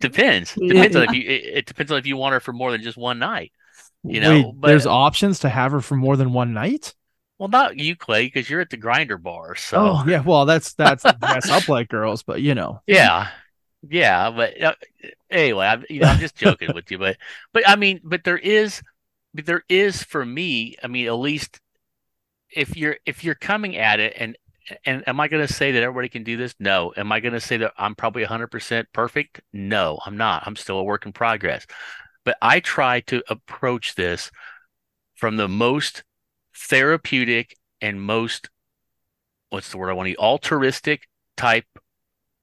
depends. 0.00 0.56
Yeah. 0.60 0.72
Depends 0.72 0.96
on 0.96 1.02
if 1.04 1.12
you. 1.12 1.22
It, 1.22 1.44
it 1.58 1.66
depends 1.66 1.92
on 1.92 1.98
if 1.98 2.06
you 2.06 2.16
want 2.16 2.32
her 2.32 2.40
for 2.40 2.52
more 2.54 2.72
than 2.72 2.82
just 2.82 2.96
one 2.96 3.18
night. 3.18 3.52
You 4.08 4.20
know, 4.20 4.30
Wait, 4.30 4.46
but- 4.56 4.68
there's 4.68 4.86
options 4.86 5.40
to 5.40 5.48
have 5.48 5.72
her 5.72 5.80
for 5.80 5.96
more 5.96 6.16
than 6.16 6.32
one 6.32 6.52
night. 6.52 6.94
Well, 7.38 7.48
not 7.50 7.78
you, 7.78 7.96
Clay, 7.96 8.26
because 8.26 8.48
you're 8.48 8.62
at 8.62 8.70
the 8.70 8.78
grinder 8.78 9.18
bar. 9.18 9.56
So 9.56 9.76
Oh 9.78 10.04
yeah, 10.06 10.22
well 10.22 10.46
that's 10.46 10.72
that's 10.72 11.02
dress 11.20 11.50
up 11.50 11.68
like 11.68 11.88
girls, 11.88 12.22
but 12.22 12.40
you 12.40 12.54
know. 12.54 12.80
yeah, 12.86 13.28
yeah. 13.86 14.30
But 14.30 14.62
uh, 14.62 14.74
anyway, 15.30 15.66
I'm 15.66 15.84
you 15.90 16.00
know 16.00 16.08
I'm 16.08 16.18
just 16.18 16.36
joking 16.36 16.74
with 16.74 16.90
you, 16.90 16.98
but 16.98 17.18
but 17.52 17.68
I 17.68 17.76
mean, 17.76 18.00
but 18.02 18.24
there 18.24 18.38
is, 18.38 18.80
but 19.34 19.44
there 19.44 19.64
is 19.68 20.02
for 20.02 20.24
me. 20.24 20.76
I 20.82 20.86
mean, 20.86 21.06
at 21.08 21.12
least 21.12 21.60
if 22.50 22.74
you're 22.74 22.96
if 23.04 23.22
you're 23.22 23.34
coming 23.34 23.76
at 23.76 24.00
it 24.00 24.14
and 24.16 24.36
and 24.84 25.06
am 25.06 25.20
I 25.20 25.28
going 25.28 25.46
to 25.46 25.52
say 25.52 25.72
that 25.72 25.82
everybody 25.82 26.08
can 26.08 26.24
do 26.24 26.36
this? 26.36 26.54
No. 26.58 26.92
Am 26.96 27.12
I 27.12 27.20
going 27.20 27.34
to 27.34 27.40
say 27.40 27.56
that 27.58 27.72
I'm 27.78 27.94
probably 27.94 28.24
100% 28.24 28.86
perfect? 28.92 29.40
No, 29.52 30.00
I'm 30.04 30.16
not. 30.16 30.42
I'm 30.44 30.56
still 30.56 30.78
a 30.78 30.82
work 30.82 31.06
in 31.06 31.12
progress. 31.12 31.66
But 32.26 32.36
I 32.42 32.60
try 32.60 33.00
to 33.02 33.22
approach 33.28 33.94
this 33.94 34.30
from 35.14 35.36
the 35.36 35.48
most 35.48 36.02
therapeutic 36.54 37.56
and 37.80 38.02
most 38.02 38.50
what's 39.50 39.70
the 39.70 39.78
word 39.78 39.90
I 39.90 39.94
want 39.94 40.06
to 40.06 40.10
use? 40.10 40.18
altruistic 40.18 41.08
type 41.36 41.66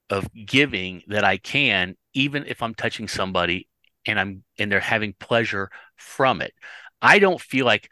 of 0.09 0.27
giving 0.33 1.03
that 1.07 1.25
I 1.25 1.37
can, 1.37 1.97
even 2.13 2.45
if 2.47 2.63
I'm 2.63 2.73
touching 2.73 3.09
somebody 3.09 3.67
and 4.05 4.17
I'm 4.17 4.43
and 4.57 4.71
they're 4.71 4.79
having 4.79 5.13
pleasure 5.19 5.69
from 5.97 6.41
it. 6.41 6.53
I 7.01 7.19
don't 7.19 7.41
feel 7.41 7.65
like 7.65 7.89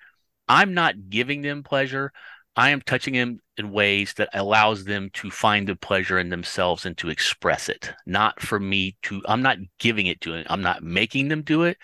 I'm 0.47 0.73
not 0.73 1.09
giving 1.09 1.41
them 1.41 1.61
pleasure. 1.61 2.13
I 2.55 2.69
am 2.71 2.81
touching 2.81 3.13
them 3.13 3.39
in 3.57 3.71
ways 3.71 4.13
that 4.15 4.29
allows 4.33 4.83
them 4.83 5.09
to 5.13 5.31
find 5.31 5.67
the 5.67 5.75
pleasure 5.75 6.19
in 6.19 6.29
themselves 6.29 6.85
and 6.85 6.97
to 6.97 7.09
express 7.09 7.69
it. 7.69 7.93
Not 8.05 8.41
for 8.41 8.59
me 8.59 8.97
to 9.03 9.21
I'm 9.27 9.41
not 9.41 9.57
giving 9.79 10.07
it 10.07 10.21
to 10.21 10.33
them. 10.33 10.45
I'm 10.49 10.61
not 10.61 10.83
making 10.83 11.29
them 11.29 11.43
do 11.43 11.63
it. 11.63 11.77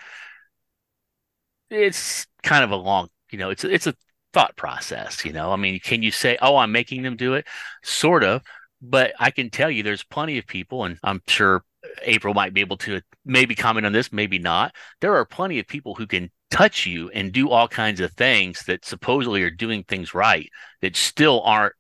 It's 1.70 2.26
kind 2.44 2.64
of 2.64 2.72
a 2.72 2.76
long, 2.76 3.10
you 3.32 3.38
know, 3.38 3.50
it's 3.50 3.64
it's 3.64 3.88
a 3.88 3.96
thought 4.34 4.56
process, 4.56 5.26
you 5.26 5.34
know. 5.34 5.52
I 5.52 5.56
mean, 5.58 5.80
can 5.80 6.02
you 6.04 6.12
say, 6.12 6.38
"Oh, 6.42 6.58
I'm 6.58 6.72
making 6.72 7.02
them 7.04 7.18
do 7.18 7.34
it?" 7.34 7.46
Sort 7.84 8.24
of, 8.24 8.42
but 8.82 9.14
I 9.20 9.32
can 9.32 9.50
tell 9.50 9.70
you 9.70 9.84
there's 9.84 10.04
plenty 10.04 10.38
of 10.38 10.48
people 10.48 10.86
and 10.86 10.98
I'm 11.04 11.22
sure 11.28 11.64
April 12.02 12.34
might 12.34 12.54
be 12.54 12.62
able 12.62 12.78
to 12.78 13.02
maybe 13.26 13.56
comment 13.56 13.86
on 13.86 13.94
this, 13.94 14.12
maybe 14.12 14.40
not. 14.40 14.74
There 15.02 15.16
are 15.16 15.26
plenty 15.26 15.60
of 15.60 15.68
people 15.68 15.96
who 15.96 16.08
can 16.08 16.32
touch 16.50 16.86
you 16.86 17.10
and 17.10 17.32
do 17.32 17.50
all 17.50 17.68
kinds 17.68 18.00
of 18.00 18.12
things 18.14 18.64
that 18.66 18.86
supposedly 18.86 19.44
are 19.44 19.52
doing 19.52 19.84
things 19.84 20.14
right 20.14 20.50
that 20.82 20.96
still 20.96 21.42
aren't 21.44 21.74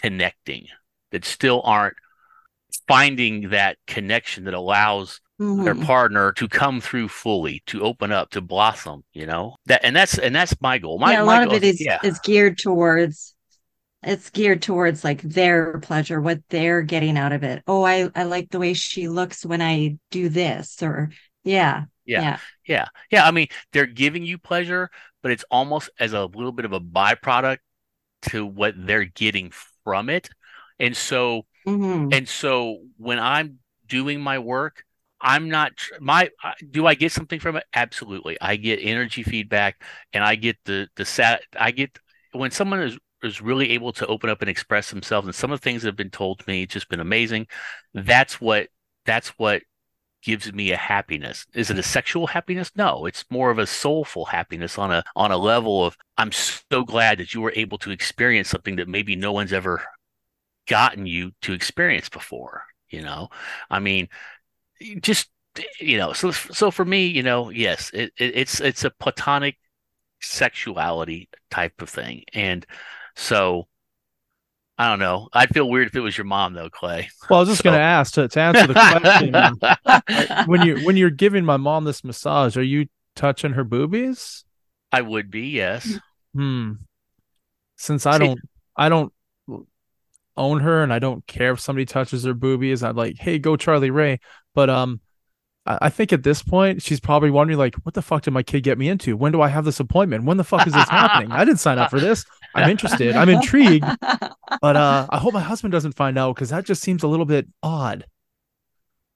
connecting, 0.00 0.66
that 1.10 1.24
still 1.24 1.60
aren't 1.64 1.96
finding 2.88 3.50
that 3.50 3.78
connection 3.86 4.44
that 4.44 4.54
allows 4.54 5.20
their 5.38 5.74
Mhm. 5.74 5.84
partner 5.84 6.32
to 6.32 6.48
come 6.48 6.80
through 6.80 7.08
fully, 7.08 7.62
to 7.66 7.82
open 7.82 8.12
up, 8.12 8.30
to 8.30 8.40
blossom, 8.40 9.02
you 9.12 9.26
know? 9.26 9.56
That 9.66 9.84
and 9.84 9.94
that's 9.94 10.16
and 10.16 10.34
that's 10.34 10.54
my 10.60 10.78
goal. 10.78 10.98
My, 10.98 11.12
yeah, 11.12 11.22
a 11.22 11.24
lot 11.24 11.46
of 11.46 11.52
it 11.52 11.64
is 11.64 11.80
yeah. 11.80 11.98
is 12.04 12.20
geared 12.20 12.56
towards 12.58 13.33
it's 14.06 14.30
geared 14.30 14.62
towards 14.62 15.04
like 15.04 15.22
their 15.22 15.78
pleasure, 15.80 16.20
what 16.20 16.40
they're 16.48 16.82
getting 16.82 17.16
out 17.18 17.32
of 17.32 17.42
it. 17.42 17.62
Oh, 17.66 17.84
I 17.84 18.10
I 18.14 18.24
like 18.24 18.50
the 18.50 18.58
way 18.58 18.74
she 18.74 19.08
looks 19.08 19.44
when 19.44 19.62
I 19.62 19.98
do 20.10 20.28
this, 20.28 20.82
or 20.82 21.10
yeah, 21.44 21.86
Yeah. 22.04 22.24
yeah, 22.24 22.40
Yeah. 22.66 22.86
Yeah. 23.10 23.26
I 23.26 23.30
mean, 23.30 23.48
they're 23.72 23.86
giving 23.86 24.24
you 24.24 24.38
pleasure, 24.38 24.90
but 25.22 25.32
it's 25.32 25.44
almost 25.50 25.90
as 25.98 26.12
a 26.12 26.24
little 26.26 26.52
bit 26.52 26.64
of 26.64 26.72
a 26.72 26.80
byproduct 26.80 27.58
to 28.24 28.46
what 28.46 28.74
they're 28.76 29.04
getting 29.06 29.52
from 29.84 30.10
it. 30.10 30.30
And 30.80 30.96
so, 30.96 31.46
Mhm. 31.66 32.10
and 32.12 32.28
so 32.28 32.82
when 32.98 33.18
I'm 33.20 33.60
doing 33.86 34.20
my 34.20 34.38
work, 34.40 34.84
I'm 35.20 35.50
not 35.50 35.72
my 36.00 36.30
do 36.70 36.86
I 36.86 36.94
get 36.94 37.12
something 37.12 37.40
from 37.40 37.56
it? 37.56 37.64
Absolutely. 37.74 38.38
I 38.40 38.56
get 38.56 38.78
energy 38.82 39.22
feedback 39.24 39.82
and 40.12 40.24
I 40.24 40.36
get 40.36 40.58
the 40.64 40.88
the 40.96 41.04
sat 41.06 41.42
I 41.58 41.72
get 41.72 41.98
when 42.32 42.50
someone 42.52 42.82
is 42.82 42.98
is 43.24 43.40
really 43.40 43.70
able 43.70 43.92
to 43.94 44.06
open 44.06 44.30
up 44.30 44.42
and 44.42 44.50
express 44.50 44.90
themselves 44.90 45.26
and 45.26 45.34
some 45.34 45.52
of 45.52 45.60
the 45.60 45.64
things 45.64 45.82
that 45.82 45.88
have 45.88 45.96
been 45.96 46.10
told 46.10 46.38
to 46.38 46.44
me 46.48 46.62
it's 46.62 46.74
just 46.74 46.88
been 46.88 47.00
amazing. 47.00 47.46
That's 47.94 48.40
what 48.40 48.68
that's 49.06 49.28
what 49.30 49.62
gives 50.22 50.52
me 50.52 50.72
a 50.72 50.76
happiness. 50.76 51.46
Is 51.54 51.70
it 51.70 51.78
a 51.78 51.82
sexual 51.82 52.26
happiness? 52.26 52.72
No, 52.74 53.04
it's 53.06 53.24
more 53.30 53.50
of 53.50 53.58
a 53.58 53.66
soulful 53.66 54.24
happiness 54.24 54.78
on 54.78 54.90
a 54.90 55.04
on 55.14 55.30
a 55.32 55.36
level 55.36 55.84
of 55.84 55.96
I'm 56.16 56.32
so 56.32 56.84
glad 56.84 57.18
that 57.18 57.34
you 57.34 57.40
were 57.40 57.52
able 57.54 57.78
to 57.78 57.90
experience 57.90 58.48
something 58.48 58.76
that 58.76 58.88
maybe 58.88 59.16
no 59.16 59.32
one's 59.32 59.52
ever 59.52 59.82
gotten 60.66 61.06
you 61.06 61.32
to 61.42 61.52
experience 61.52 62.08
before, 62.08 62.64
you 62.88 63.02
know. 63.02 63.28
I 63.70 63.80
mean, 63.80 64.08
just 65.00 65.28
you 65.80 65.98
know, 65.98 66.12
so 66.12 66.30
so 66.30 66.70
for 66.70 66.84
me, 66.84 67.06
you 67.06 67.22
know, 67.22 67.50
yes, 67.50 67.90
it, 67.94 68.12
it 68.18 68.36
it's 68.36 68.60
it's 68.60 68.84
a 68.84 68.90
platonic 68.90 69.56
sexuality 70.20 71.28
type 71.50 71.80
of 71.82 71.90
thing. 71.90 72.24
And 72.32 72.66
so 73.16 73.66
I 74.76 74.88
don't 74.90 74.98
know. 74.98 75.28
I'd 75.32 75.50
feel 75.50 75.68
weird 75.70 75.86
if 75.86 75.94
it 75.94 76.00
was 76.00 76.18
your 76.18 76.24
mom 76.24 76.54
though, 76.54 76.68
Clay. 76.70 77.08
Well, 77.30 77.38
I 77.38 77.40
was 77.42 77.48
just 77.48 77.58
So- 77.62 77.64
going 77.70 77.76
to 77.78 77.82
ask 77.82 78.14
to, 78.14 78.26
to 78.28 78.40
answer 78.40 78.66
the 78.66 78.74
question. 79.94 80.46
when 80.48 80.62
you 80.62 80.84
when 80.84 80.96
you're 80.96 81.10
giving 81.10 81.44
my 81.44 81.56
mom 81.56 81.84
this 81.84 82.02
massage, 82.02 82.56
are 82.56 82.62
you 82.62 82.86
touching 83.14 83.52
her 83.52 83.64
boobies? 83.64 84.44
I 84.90 85.00
would 85.02 85.30
be, 85.30 85.48
yes. 85.48 85.98
Hmm. 86.34 86.72
Since 87.76 88.06
I 88.06 88.18
See- 88.18 88.26
don't 88.26 88.40
I 88.76 88.88
don't 88.88 89.12
own 90.36 90.60
her 90.60 90.82
and 90.82 90.92
I 90.92 90.98
don't 90.98 91.24
care 91.28 91.52
if 91.52 91.60
somebody 91.60 91.84
touches 91.86 92.24
her 92.24 92.34
boobies, 92.34 92.82
I'm 92.82 92.96
like, 92.96 93.16
hey, 93.18 93.38
go 93.38 93.56
Charlie 93.56 93.90
Ray. 93.90 94.18
But 94.54 94.70
um 94.70 95.00
I 95.66 95.78
I 95.82 95.88
think 95.90 96.12
at 96.12 96.24
this 96.24 96.42
point 96.42 96.82
she's 96.82 96.98
probably 97.00 97.30
wondering 97.30 97.58
like, 97.58 97.76
what 97.84 97.94
the 97.94 98.02
fuck 98.02 98.22
did 98.22 98.32
my 98.32 98.42
kid 98.42 98.62
get 98.64 98.76
me 98.78 98.88
into? 98.88 99.16
When 99.16 99.30
do 99.32 99.40
I 99.40 99.48
have 99.48 99.64
this 99.64 99.78
appointment? 99.78 100.24
When 100.24 100.36
the 100.36 100.44
fuck 100.44 100.66
is 100.66 100.72
this 100.72 100.88
happening? 100.88 101.30
I 101.30 101.44
didn't 101.44 101.60
sign 101.60 101.78
up 101.78 101.90
for 101.90 102.00
this. 102.00 102.24
I'm 102.54 102.70
interested. 102.70 103.16
I'm 103.16 103.28
intrigued. 103.28 103.84
But 104.60 104.76
uh 104.76 105.06
I 105.10 105.18
hope 105.18 105.34
my 105.34 105.40
husband 105.40 105.72
doesn't 105.72 105.92
find 105.92 106.18
out 106.18 106.34
because 106.34 106.50
that 106.50 106.64
just 106.64 106.82
seems 106.82 107.02
a 107.02 107.08
little 107.08 107.26
bit 107.26 107.46
odd. 107.62 108.04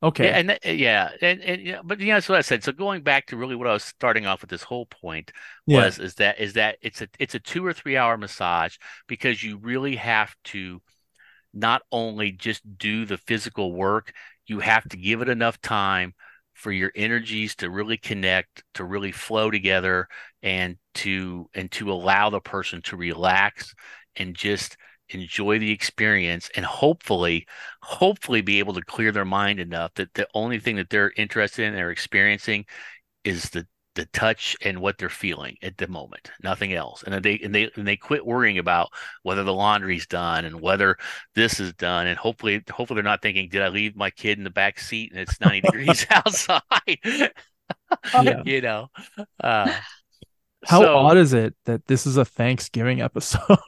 Okay. 0.03 0.27
Yeah, 0.27 0.31
and 0.39 0.51
that- 0.51 0.65
yeah, 0.65 1.11
and 1.21 1.41
and 1.43 1.63
yeah, 1.63 1.81
but 1.83 1.99
yeah, 2.01 2.15
that's 2.15 2.29
what 2.29 2.39
I 2.39 2.43
said. 2.43 2.63
So 2.63 2.71
going 2.73 3.03
back 3.03 3.27
to 3.27 3.37
really 3.37 3.57
what 3.57 3.67
I 3.67 3.73
was 3.73 3.83
starting 3.85 4.27
off 4.27 4.43
with 4.43 4.51
this 4.51 4.63
whole 4.63 4.87
point 4.87 5.33
Yeah. 5.67 5.85
was 5.87 5.99
is 5.99 6.15
that 6.17 6.39
is 6.41 6.53
that 6.53 6.79
it's 6.83 7.01
a 7.03 7.09
it's 7.19 7.35
a 7.35 7.41
two 7.41 7.67
or 7.67 7.73
three 7.73 7.97
hour 7.97 8.17
massage 8.17 8.77
because 9.09 9.43
you 9.43 9.59
really 9.59 9.97
have 9.97 10.35
to 10.45 10.81
not 11.55 11.83
only 11.91 12.33
just 12.33 12.63
do 12.79 13.05
the 13.07 13.19
physical 13.19 13.73
work, 13.73 14.13
you 14.47 14.61
have 14.61 14.89
to 14.91 14.97
give 14.97 15.21
it 15.23 15.29
enough 15.29 15.61
time 15.61 16.15
for 16.59 16.73
your 16.73 16.93
energies 16.97 17.55
to 17.57 17.71
really 17.71 17.97
connect, 17.97 18.65
to 18.75 18.85
really 18.85 19.13
flow 19.13 19.51
together, 19.51 20.09
and 20.43 20.77
to 20.95 21.49
and 21.55 21.71
to 21.73 21.93
allow 21.93 22.31
the 22.31 22.41
person 22.41 22.83
to 22.83 22.97
relax 22.97 23.75
and 24.17 24.35
just 24.35 24.77
enjoy 25.11 25.59
the 25.59 25.71
experience 25.71 26.51
and 26.55 26.67
hopefully 26.67 27.47
hopefully 27.83 28.43
be 28.43 28.59
able 28.59 28.75
to 28.75 28.83
clear 28.83 29.11
their 29.11 29.25
mind 29.25 29.59
enough 29.59 29.95
that 29.95 30.13
the 30.15 30.29
only 30.35 30.59
thing 30.59 30.77
that 30.77 30.91
they're 30.91 31.13
interested 31.17 31.65
in 31.65 31.75
they're 31.75 31.91
experiencing 31.91 32.67
is 33.25 33.51
the 33.51 33.67
the 33.99 34.07
touch 34.07 34.57
and 34.63 34.81
what 34.81 34.97
they're 34.97 35.09
feeling 35.09 35.57
at 35.61 35.77
the 35.77 35.89
moment 35.89 36.31
nothing 36.43 36.73
else 36.73 37.03
and 37.03 37.25
they 37.25 37.37
and 37.41 37.53
they 37.53 37.69
and 37.75 37.87
they 37.87 37.97
quit 37.97 38.25
worrying 38.25 38.57
about 38.59 38.89
whether 39.25 39.43
the 39.43 39.53
laundry's 39.53 40.07
done 40.07 40.45
and 40.45 40.61
whether 40.61 40.97
this 41.35 41.59
is 41.59 41.73
done 41.75 42.07
and 42.07 42.17
hopefully 42.17 42.63
hopefully 42.71 42.97
they're 42.97 43.03
not 43.11 43.21
thinking 43.21 43.49
did 43.49 43.61
i 43.61 43.67
leave 43.69 43.97
my 43.97 44.09
kid 44.11 44.39
in 44.39 44.45
the 44.45 44.51
back 44.51 44.79
seat 44.79 45.11
and 45.11 45.21
it's 45.21 45.41
90 45.41 45.61
degrees 45.71 46.07
outside 46.11 46.99
Yeah. 47.05 48.43
you 48.45 48.61
know 48.61 48.87
uh 49.43 49.73
How 50.65 50.81
so- 50.81 50.97
odd 50.97 51.17
is 51.17 51.33
it 51.33 51.55
that 51.65 51.87
this 51.87 52.07
is 52.07 52.17
a 52.17 52.25
Thanksgiving 52.25 53.01
episode? 53.01 53.59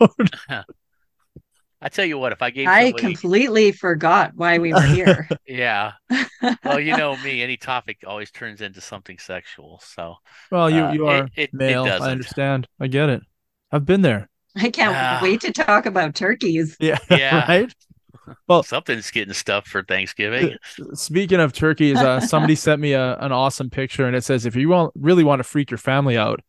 I 1.83 1.89
tell 1.89 2.05
you 2.05 2.19
what 2.19 2.33
if 2.33 2.43
i 2.43 2.51
gave 2.51 2.69
I 2.69 2.93
completely 2.93 3.73
forgot 3.73 4.33
why 4.35 4.59
we 4.59 4.73
were 4.73 4.81
here. 4.83 5.29
yeah 5.47 5.93
well 6.65 6.79
you 6.81 6.97
know 6.97 7.17
me 7.19 7.43
any 7.43 7.57
topic 7.57 7.99
always 8.07 8.31
turns 8.31 8.61
into 8.61 8.81
something 8.81 9.19
sexual 9.19 9.81
so 9.85 10.17
well, 10.51 10.69
you 10.71 10.83
Uh, 10.85 10.93
you 10.93 11.09
it- 11.09 11.13
are 11.13 11.25
it- 11.25 11.31
it 11.37 11.55
male. 11.55 11.85
doesn't. 11.85 12.07
I 12.09 12.11
understand. 12.13 12.67
I 12.79 12.87
get 12.87 13.09
it. 13.09 13.23
I've 13.73 13.87
been 13.87 14.03
there. 14.03 14.29
I 14.57 14.69
can't 14.71 14.95
Ah. 14.97 15.21
wait 15.23 15.41
to 15.43 15.53
talk 15.53 15.87
about 15.87 16.15
turkeys. 16.15 16.77
Yeah. 16.81 16.99
Yeah. 17.11 17.47
right. 17.49 17.75
Well, 18.47 18.63
something's 18.63 19.11
getting 19.11 19.35
stuffed 19.35 19.67
for 19.69 19.83
thanksgiving 19.83 20.57
speaking 20.95 21.41
of 21.41 21.53
turkeys, 21.53 21.97
uh, 21.99 22.21
somebody 22.21 22.55
sent 22.55 22.81
me 22.81 22.93
a, 22.93 23.17
an 23.17 23.33
awesome 23.33 23.71
picture, 23.71 24.07
and 24.07 24.15
it 24.15 24.23
says 24.25 24.47
if 24.47 24.55
you 24.55 24.69
want 24.69 24.93
really 24.95 25.25
want 25.25 25.41
to 25.41 25.45
freak 25.45 25.71
your 25.71 25.79
family 25.79 26.17
out, 26.17 26.41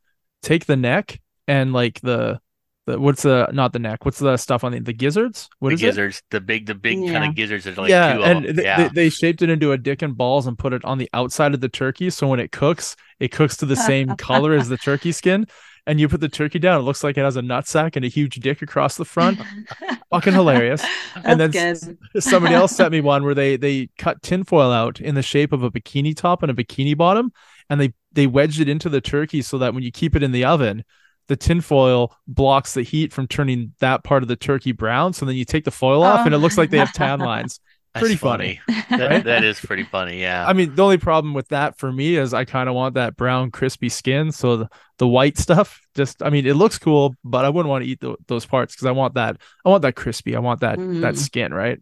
take 0.43 0.65
the 0.65 0.75
neck 0.75 1.19
and 1.47 1.73
like 1.73 1.99
the 2.01 2.39
the 2.87 2.99
what's 2.99 3.23
the 3.23 3.49
not 3.53 3.73
the 3.73 3.79
neck? 3.79 4.05
What's 4.05 4.19
the 4.19 4.37
stuff 4.37 4.63
on 4.63 4.71
the 4.71 4.79
the 4.79 4.93
gizzards? 4.93 5.49
What 5.59 5.69
the 5.69 5.75
is 5.75 5.81
gizzards 5.81 6.23
the 6.31 6.41
big 6.41 6.65
the 6.65 6.75
big 6.75 6.97
kind 7.11 7.25
of 7.25 7.35
gizzards 7.35 7.65
that 7.65 7.77
like 7.77 7.89
yeah, 7.89 8.13
two 8.13 8.23
and 8.23 8.37
of 8.39 8.43
them 8.43 8.55
th- 8.55 8.65
yeah 8.65 8.87
they, 8.87 9.03
they 9.03 9.09
shaped 9.09 9.41
it 9.41 9.49
into 9.49 9.71
a 9.71 9.77
dick 9.77 10.01
and 10.01 10.17
balls 10.17 10.47
and 10.47 10.57
put 10.57 10.73
it 10.73 10.83
on 10.83 10.97
the 10.97 11.09
outside 11.13 11.53
of 11.53 11.61
the 11.61 11.69
turkey. 11.69 12.09
So 12.09 12.27
when 12.27 12.39
it 12.39 12.51
cooks, 12.51 12.95
it 13.19 13.31
cooks 13.31 13.57
to 13.57 13.65
the 13.65 13.75
same 13.75 14.09
color 14.17 14.53
as 14.53 14.69
the 14.69 14.77
turkey 14.77 15.11
skin. 15.11 15.47
And 15.87 15.99
you 15.99 16.07
put 16.07 16.21
the 16.21 16.29
turkey 16.29 16.59
down, 16.59 16.79
it 16.79 16.83
looks 16.83 17.03
like 17.03 17.17
it 17.17 17.21
has 17.21 17.37
a 17.37 17.41
nut 17.41 17.67
sack 17.67 17.95
and 17.95 18.05
a 18.05 18.07
huge 18.07 18.35
dick 18.35 18.61
across 18.61 18.97
the 18.97 19.05
front. 19.05 19.39
Fucking 20.11 20.33
hilarious. 20.33 20.85
And 21.23 21.39
then 21.39 21.49
good. 21.49 21.97
Somebody 22.19 22.53
else 22.53 22.75
sent 22.75 22.91
me 22.91 23.01
one 23.01 23.23
where 23.23 23.33
they 23.33 23.57
they 23.57 23.89
cut 23.97 24.21
tinfoil 24.21 24.71
out 24.71 25.01
in 25.01 25.15
the 25.15 25.23
shape 25.23 25.51
of 25.51 25.63
a 25.63 25.71
bikini 25.71 26.15
top 26.15 26.43
and 26.43 26.51
a 26.51 26.53
bikini 26.53 26.95
bottom, 26.95 27.31
and 27.69 27.81
they 27.81 27.93
they 28.11 28.27
wedged 28.27 28.59
it 28.59 28.69
into 28.69 28.89
the 28.89 29.01
turkey 29.01 29.41
so 29.41 29.57
that 29.57 29.73
when 29.73 29.81
you 29.81 29.91
keep 29.91 30.15
it 30.15 30.21
in 30.21 30.31
the 30.31 30.45
oven, 30.45 30.83
the 31.31 31.37
tinfoil 31.37 32.13
blocks 32.27 32.73
the 32.73 32.83
heat 32.83 33.13
from 33.13 33.25
turning 33.25 33.71
that 33.79 34.03
part 34.03 34.21
of 34.21 34.27
the 34.27 34.35
turkey 34.35 34.73
brown. 34.73 35.13
So 35.13 35.25
then 35.25 35.35
you 35.35 35.45
take 35.45 35.63
the 35.63 35.71
foil 35.71 36.03
off, 36.03 36.25
and 36.25 36.35
it 36.35 36.39
looks 36.39 36.57
like 36.57 36.69
they 36.69 36.77
have 36.77 36.91
tan 36.91 37.19
lines. 37.19 37.61
That's 37.93 38.01
pretty 38.03 38.15
funny. 38.17 38.59
that, 38.67 38.99
right? 38.99 39.23
that 39.25 39.43
is 39.43 39.59
pretty 39.59 39.83
funny 39.83 40.21
yeah 40.21 40.45
I 40.47 40.53
mean, 40.53 40.75
the 40.75 40.81
only 40.81 40.97
problem 40.97 41.33
with 41.33 41.49
that 41.49 41.77
for 41.77 41.91
me 41.91 42.15
is 42.15 42.33
I 42.33 42.45
kind 42.45 42.69
of 42.69 42.75
want 42.75 42.95
that 42.95 43.17
brown, 43.17 43.51
crispy 43.51 43.89
skin. 43.89 44.31
So 44.31 44.55
the, 44.57 44.69
the 44.97 45.07
white 45.07 45.37
stuff, 45.37 45.81
just 45.95 46.21
I 46.23 46.29
mean, 46.29 46.45
it 46.45 46.53
looks 46.55 46.77
cool, 46.77 47.15
but 47.25 47.43
I 47.45 47.49
wouldn't 47.49 47.69
want 47.69 47.83
to 47.83 47.89
eat 47.89 47.99
tho- 48.01 48.17
those 48.27 48.45
parts 48.45 48.73
because 48.75 48.85
I 48.87 48.91
want 48.91 49.13
that. 49.15 49.37
I 49.65 49.69
want 49.69 49.81
that 49.83 49.95
crispy. 49.95 50.35
I 50.37 50.39
want 50.39 50.61
that 50.61 50.77
that 50.77 51.15
Mm. 51.15 51.17
skin, 51.17 51.53
right? 51.53 51.79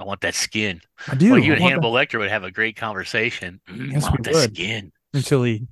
i 0.00 0.04
want 0.04 0.20
that 0.20 0.34
skin 0.34 0.80
I 1.08 1.14
do. 1.16 1.30
well 1.32 1.40
you 1.40 1.52
I 1.52 1.54
and 1.56 1.62
want 1.62 1.72
hannibal 1.72 1.92
lecter 1.92 2.18
would 2.20 2.30
have 2.30 2.44
a 2.44 2.50
great 2.52 2.76
conversation 2.76 3.60
Mm, 3.68 3.92
Yes, 3.92 4.04
I 4.04 4.10
want 4.10 4.20
we 4.20 4.24
that 4.32 4.34
would. 4.34 4.56
skin 4.56 4.92
until 5.14 5.42
he 5.42 5.66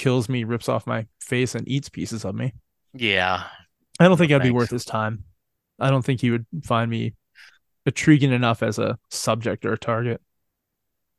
kills 0.00 0.28
me, 0.28 0.44
rips 0.44 0.68
off 0.68 0.86
my 0.86 1.06
face, 1.20 1.54
and 1.54 1.68
eats 1.68 1.88
pieces 1.90 2.24
of 2.24 2.34
me. 2.34 2.54
yeah 2.94 3.44
I 4.00 4.08
don't 4.08 4.16
think 4.16 4.30
No 4.30 4.38
that'd 4.38 4.50
be 4.50 4.56
worth 4.56 4.70
his 4.70 4.86
time. 4.86 5.24
I 5.78 5.90
don't 5.90 6.02
think 6.04 6.20
he 6.22 6.30
would 6.30 6.46
find 6.64 6.90
me 6.90 7.12
intriguing 7.84 8.32
enough 8.32 8.62
as 8.62 8.78
a 8.78 8.98
subject 9.10 9.64
or 9.66 9.72
a 9.74 9.78
target. 9.78 10.20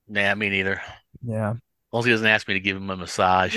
nah 0.08 0.34
me 0.36 0.50
neither 0.50 0.82
Yeah. 1.24 1.52
as 1.52 1.58
long 1.94 2.00
as 2.02 2.06
he 2.06 2.12
doesn't 2.12 2.28
ask 2.28 2.48
me 2.48 2.56
to 2.56 2.60
give 2.60 2.76
him 2.78 2.90
a 2.90 2.98
massage 2.98 3.56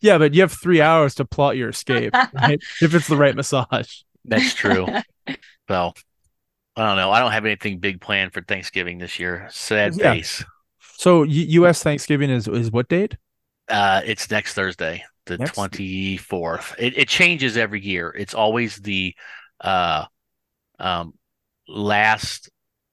yeah, 0.00 0.18
but 0.18 0.34
you 0.34 0.40
have 0.40 0.52
three 0.52 0.80
hours 0.80 1.14
to 1.16 1.24
plot 1.24 1.56
your 1.56 1.68
escape, 1.68 2.12
right? 2.34 2.58
if 2.82 2.94
it's 2.94 3.06
the 3.08 3.16
right 3.16 3.34
massage. 3.36 4.00
that's 4.24 4.54
true 4.54 4.86
so 5.68 5.92
i 6.76 6.82
don't 6.86 6.96
know 6.96 7.10
i 7.10 7.20
don't 7.20 7.32
have 7.32 7.44
anything 7.44 7.78
big 7.78 8.00
planned 8.00 8.32
for 8.32 8.42
thanksgiving 8.42 8.98
this 8.98 9.18
year 9.18 9.46
sad 9.50 9.94
Yeah. 9.96 10.12
face 10.14 10.44
So 10.98 11.24
U.S. 11.24 11.82
Thanksgiving 11.82 12.30
is 12.30 12.48
is 12.48 12.70
what 12.70 12.88
date? 12.88 13.16
Uh, 13.68 14.00
it's 14.04 14.30
next 14.30 14.54
Thursday, 14.54 15.04
the 15.26 15.38
twenty 15.38 16.16
fourth. 16.16 16.74
It 16.78 16.96
it 16.96 17.08
changes 17.08 17.56
every 17.56 17.80
year. 17.80 18.14
It's 18.16 18.34
always 18.34 18.76
the 18.76 19.14
uh 19.60 20.04
um 20.78 21.14
last 21.68 22.50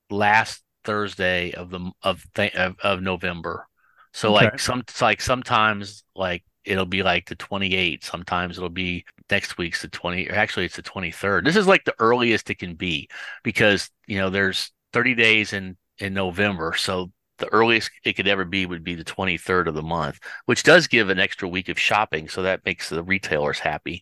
last 0.09 0.63
Thursday 0.83 1.53
of 1.53 1.69
the 1.71 1.91
of 2.03 2.25
th- 2.35 2.55
of, 2.55 2.77
of 2.81 3.01
November. 3.01 3.67
So 4.13 4.31
Okay. 4.31 4.49
like 4.49 4.59
some 4.59 4.81
it's 4.81 5.01
like 5.01 5.21
sometimes 5.21 6.03
like 6.15 6.43
it'll 6.65 6.85
be 6.85 7.03
like 7.03 7.27
the 7.27 7.35
twenty 7.35 7.75
eighth. 7.75 8.05
Sometimes 8.05 8.57
it'll 8.57 8.69
be 8.69 9.05
next 9.31 9.57
week's 9.57 9.81
the 9.83 9.89
twenty. 9.89 10.27
Or 10.29 10.35
actually, 10.35 10.65
it's 10.65 10.75
the 10.77 10.81
twenty 10.83 11.11
third. 11.11 11.45
This 11.45 11.55
is 11.57 11.67
like 11.67 11.85
the 11.85 11.95
earliest 11.99 12.49
it 12.49 12.59
can 12.59 12.75
be 12.75 13.09
because 13.43 13.89
you 14.07 14.17
know 14.17 14.29
there's 14.29 14.71
thirty 14.93 15.15
days 15.15 15.53
in 15.53 15.77
in 15.99 16.13
November. 16.13 16.73
So 16.77 17.11
the 17.43 17.53
earliest 17.53 17.91
it 18.05 18.13
could 18.13 18.27
ever 18.27 18.45
be 18.45 18.65
would 18.65 18.83
be 18.83 18.95
the 18.95 19.03
23rd 19.03 19.67
of 19.67 19.75
the 19.75 19.81
month, 19.81 20.19
which 20.45 20.63
does 20.63 20.87
give 20.87 21.09
an 21.09 21.19
extra 21.19 21.47
week 21.47 21.69
of 21.69 21.79
shopping. 21.79 22.29
So 22.29 22.43
that 22.43 22.65
makes 22.65 22.89
the 22.89 23.03
retailers 23.03 23.59
happy. 23.59 24.01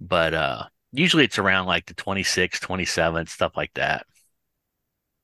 But 0.00 0.34
uh, 0.34 0.64
usually 0.92 1.24
it's 1.24 1.38
around 1.38 1.66
like 1.66 1.86
the 1.86 1.94
26th, 1.94 2.60
27th, 2.60 3.28
stuff 3.28 3.56
like 3.56 3.72
that. 3.74 4.06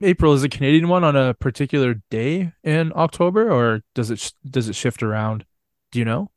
April 0.01 0.33
is 0.33 0.42
a 0.42 0.48
Canadian 0.48 0.88
one 0.88 1.05
on 1.05 1.14
a 1.14 1.35
particular 1.35 2.03
day 2.11 2.53
in 2.64 2.92
October, 2.96 3.51
or 3.51 3.83
does 3.94 4.11
it 4.11 4.18
sh- 4.18 4.33
does 4.44 4.68
it 4.68 4.75
shift 4.75 5.03
around? 5.03 5.44
Do 5.92 6.01
you 6.01 6.05
know? 6.05 6.31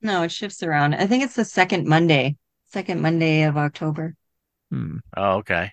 No, 0.00 0.22
it 0.22 0.30
shifts 0.30 0.62
around. 0.62 0.94
I 0.94 1.06
think 1.06 1.24
it's 1.24 1.34
the 1.34 1.44
second 1.44 1.88
Monday, 1.88 2.36
second 2.68 3.00
Monday 3.02 3.42
of 3.42 3.56
October. 3.56 4.14
Hmm. 4.70 4.98
Oh, 5.16 5.38
okay. 5.38 5.72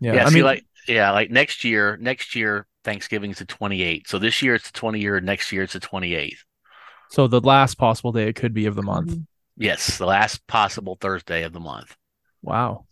Yeah, 0.00 0.14
Yeah. 0.14 0.26
I 0.26 0.28
see, 0.28 0.36
mean, 0.36 0.44
like, 0.44 0.64
yeah, 0.86 1.10
like 1.10 1.30
next 1.30 1.64
year, 1.64 1.96
next 2.00 2.36
year, 2.36 2.66
Thanksgiving's 2.84 3.38
the 3.38 3.46
28th. 3.46 4.06
So 4.08 4.18
this 4.18 4.40
year 4.42 4.54
it's 4.54 4.70
the 4.70 4.78
20 4.78 5.00
year. 5.00 5.20
Next 5.20 5.52
year 5.52 5.62
it's 5.62 5.72
the 5.74 5.80
28th. 5.80 6.38
so 7.10 7.26
the 7.26 7.40
last 7.40 7.74
possible 7.76 8.12
day 8.12 8.28
it 8.28 8.34
could 8.36 8.54
be 8.54 8.66
of 8.66 8.74
the 8.76 8.82
month. 8.82 9.10
Mhm. 9.10 9.26
Yes. 9.56 9.98
The 9.98 10.06
last 10.06 10.46
possible 10.46 10.96
Thursday 11.00 11.42
of 11.42 11.52
the 11.52 11.60
month. 11.60 11.96
Wow. 12.42 12.86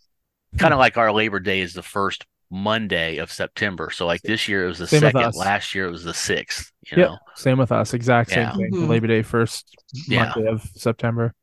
Kind 0.59 0.75
of 0.75 0.79
like 0.79 0.97
our 0.97 1.13
Labor 1.13 1.39
Day 1.41 1.61
is 1.61 1.73
the 1.73 1.83
first 1.83 2.27
Monday 2.51 3.19
of 3.19 3.31
September. 3.31 3.91
So 3.91 4.07
like 4.07 4.23
this 4.23 4.49
year 4.49 4.65
it 4.65 4.69
was 4.69 4.79
the 4.79 4.87
Same 4.87 5.01
second. 5.01 5.35
Last 5.35 5.75
year 5.75 5.87
it 5.87 5.91
was 5.91 6.05
the 6.05 6.15
sixth. 6.15 6.73
You 6.91 6.99
Yep. 6.99 7.09
know. 7.09 7.19
Same 7.37 7.59
with 7.59 7.71
us. 7.73 7.95
Exact 7.95 8.31
same 8.31 8.41
Yeah. 8.41 8.57
thing. 8.57 8.71
Mhm. 8.73 8.89
Labor 8.89 9.07
Day 9.07 9.23
first 9.23 9.75
Yeah. 9.93 10.33
Monday 10.35 10.51
of 10.51 10.63
September. 10.75 11.35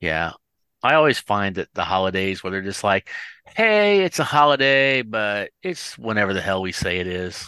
Yeah. 0.00 0.32
I 0.82 0.94
always 0.94 1.18
find 1.18 1.56
that 1.56 1.68
the 1.74 1.84
holidays 1.84 2.42
where 2.42 2.50
they're 2.50 2.62
just 2.62 2.84
like, 2.84 3.10
hey, 3.56 4.02
it's 4.04 4.18
a 4.18 4.24
holiday, 4.24 5.02
but 5.02 5.50
it's 5.62 5.96
whenever 5.98 6.34
the 6.34 6.40
hell 6.40 6.62
we 6.62 6.72
say 6.72 6.98
it 6.98 7.06
is. 7.06 7.46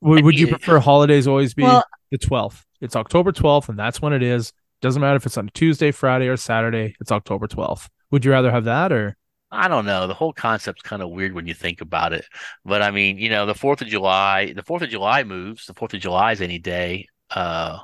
Would, 0.00 0.24
would 0.24 0.38
you 0.38 0.48
prefer 0.48 0.78
holidays 0.78 1.26
always 1.26 1.54
be 1.54 1.62
Well- 1.62 1.84
the 2.10 2.18
12th? 2.18 2.62
It's 2.80 2.96
October 2.96 3.32
12th, 3.32 3.70
and 3.70 3.78
that's 3.78 4.02
when 4.02 4.12
it 4.12 4.22
is. 4.22 4.52
Doesn't 4.82 5.00
matter 5.00 5.16
if 5.16 5.24
it's 5.24 5.38
on 5.38 5.50
Tuesday, 5.54 5.90
Friday, 5.90 6.28
or 6.28 6.36
Saturday. 6.36 6.94
It's 7.00 7.10
October 7.10 7.46
12th. 7.48 7.88
Would 8.10 8.24
you 8.24 8.32
rather 8.32 8.50
have 8.50 8.64
that 8.64 8.92
or? 8.92 9.16
I 9.50 9.68
don't 9.68 9.86
know. 9.86 10.06
The 10.06 10.14
whole 10.14 10.32
concept's 10.34 10.82
kind 10.82 11.00
of 11.00 11.08
weird 11.10 11.32
when 11.32 11.46
you 11.46 11.54
think 11.54 11.80
about 11.80 12.12
it. 12.12 12.26
But 12.64 12.82
I 12.82 12.90
mean, 12.90 13.16
you 13.16 13.30
know, 13.30 13.46
the 13.46 13.54
Fourth 13.54 13.80
of 13.80 13.88
July, 13.88 14.52
the 14.52 14.62
Fourth 14.62 14.82
of 14.82 14.90
July 14.90 15.22
moves. 15.24 15.64
The 15.66 15.74
Fourth 15.74 15.94
of 15.94 16.00
July 16.00 16.32
is 16.32 16.42
any 16.42 16.58
day. 16.58 17.06
Uh, 17.30 17.78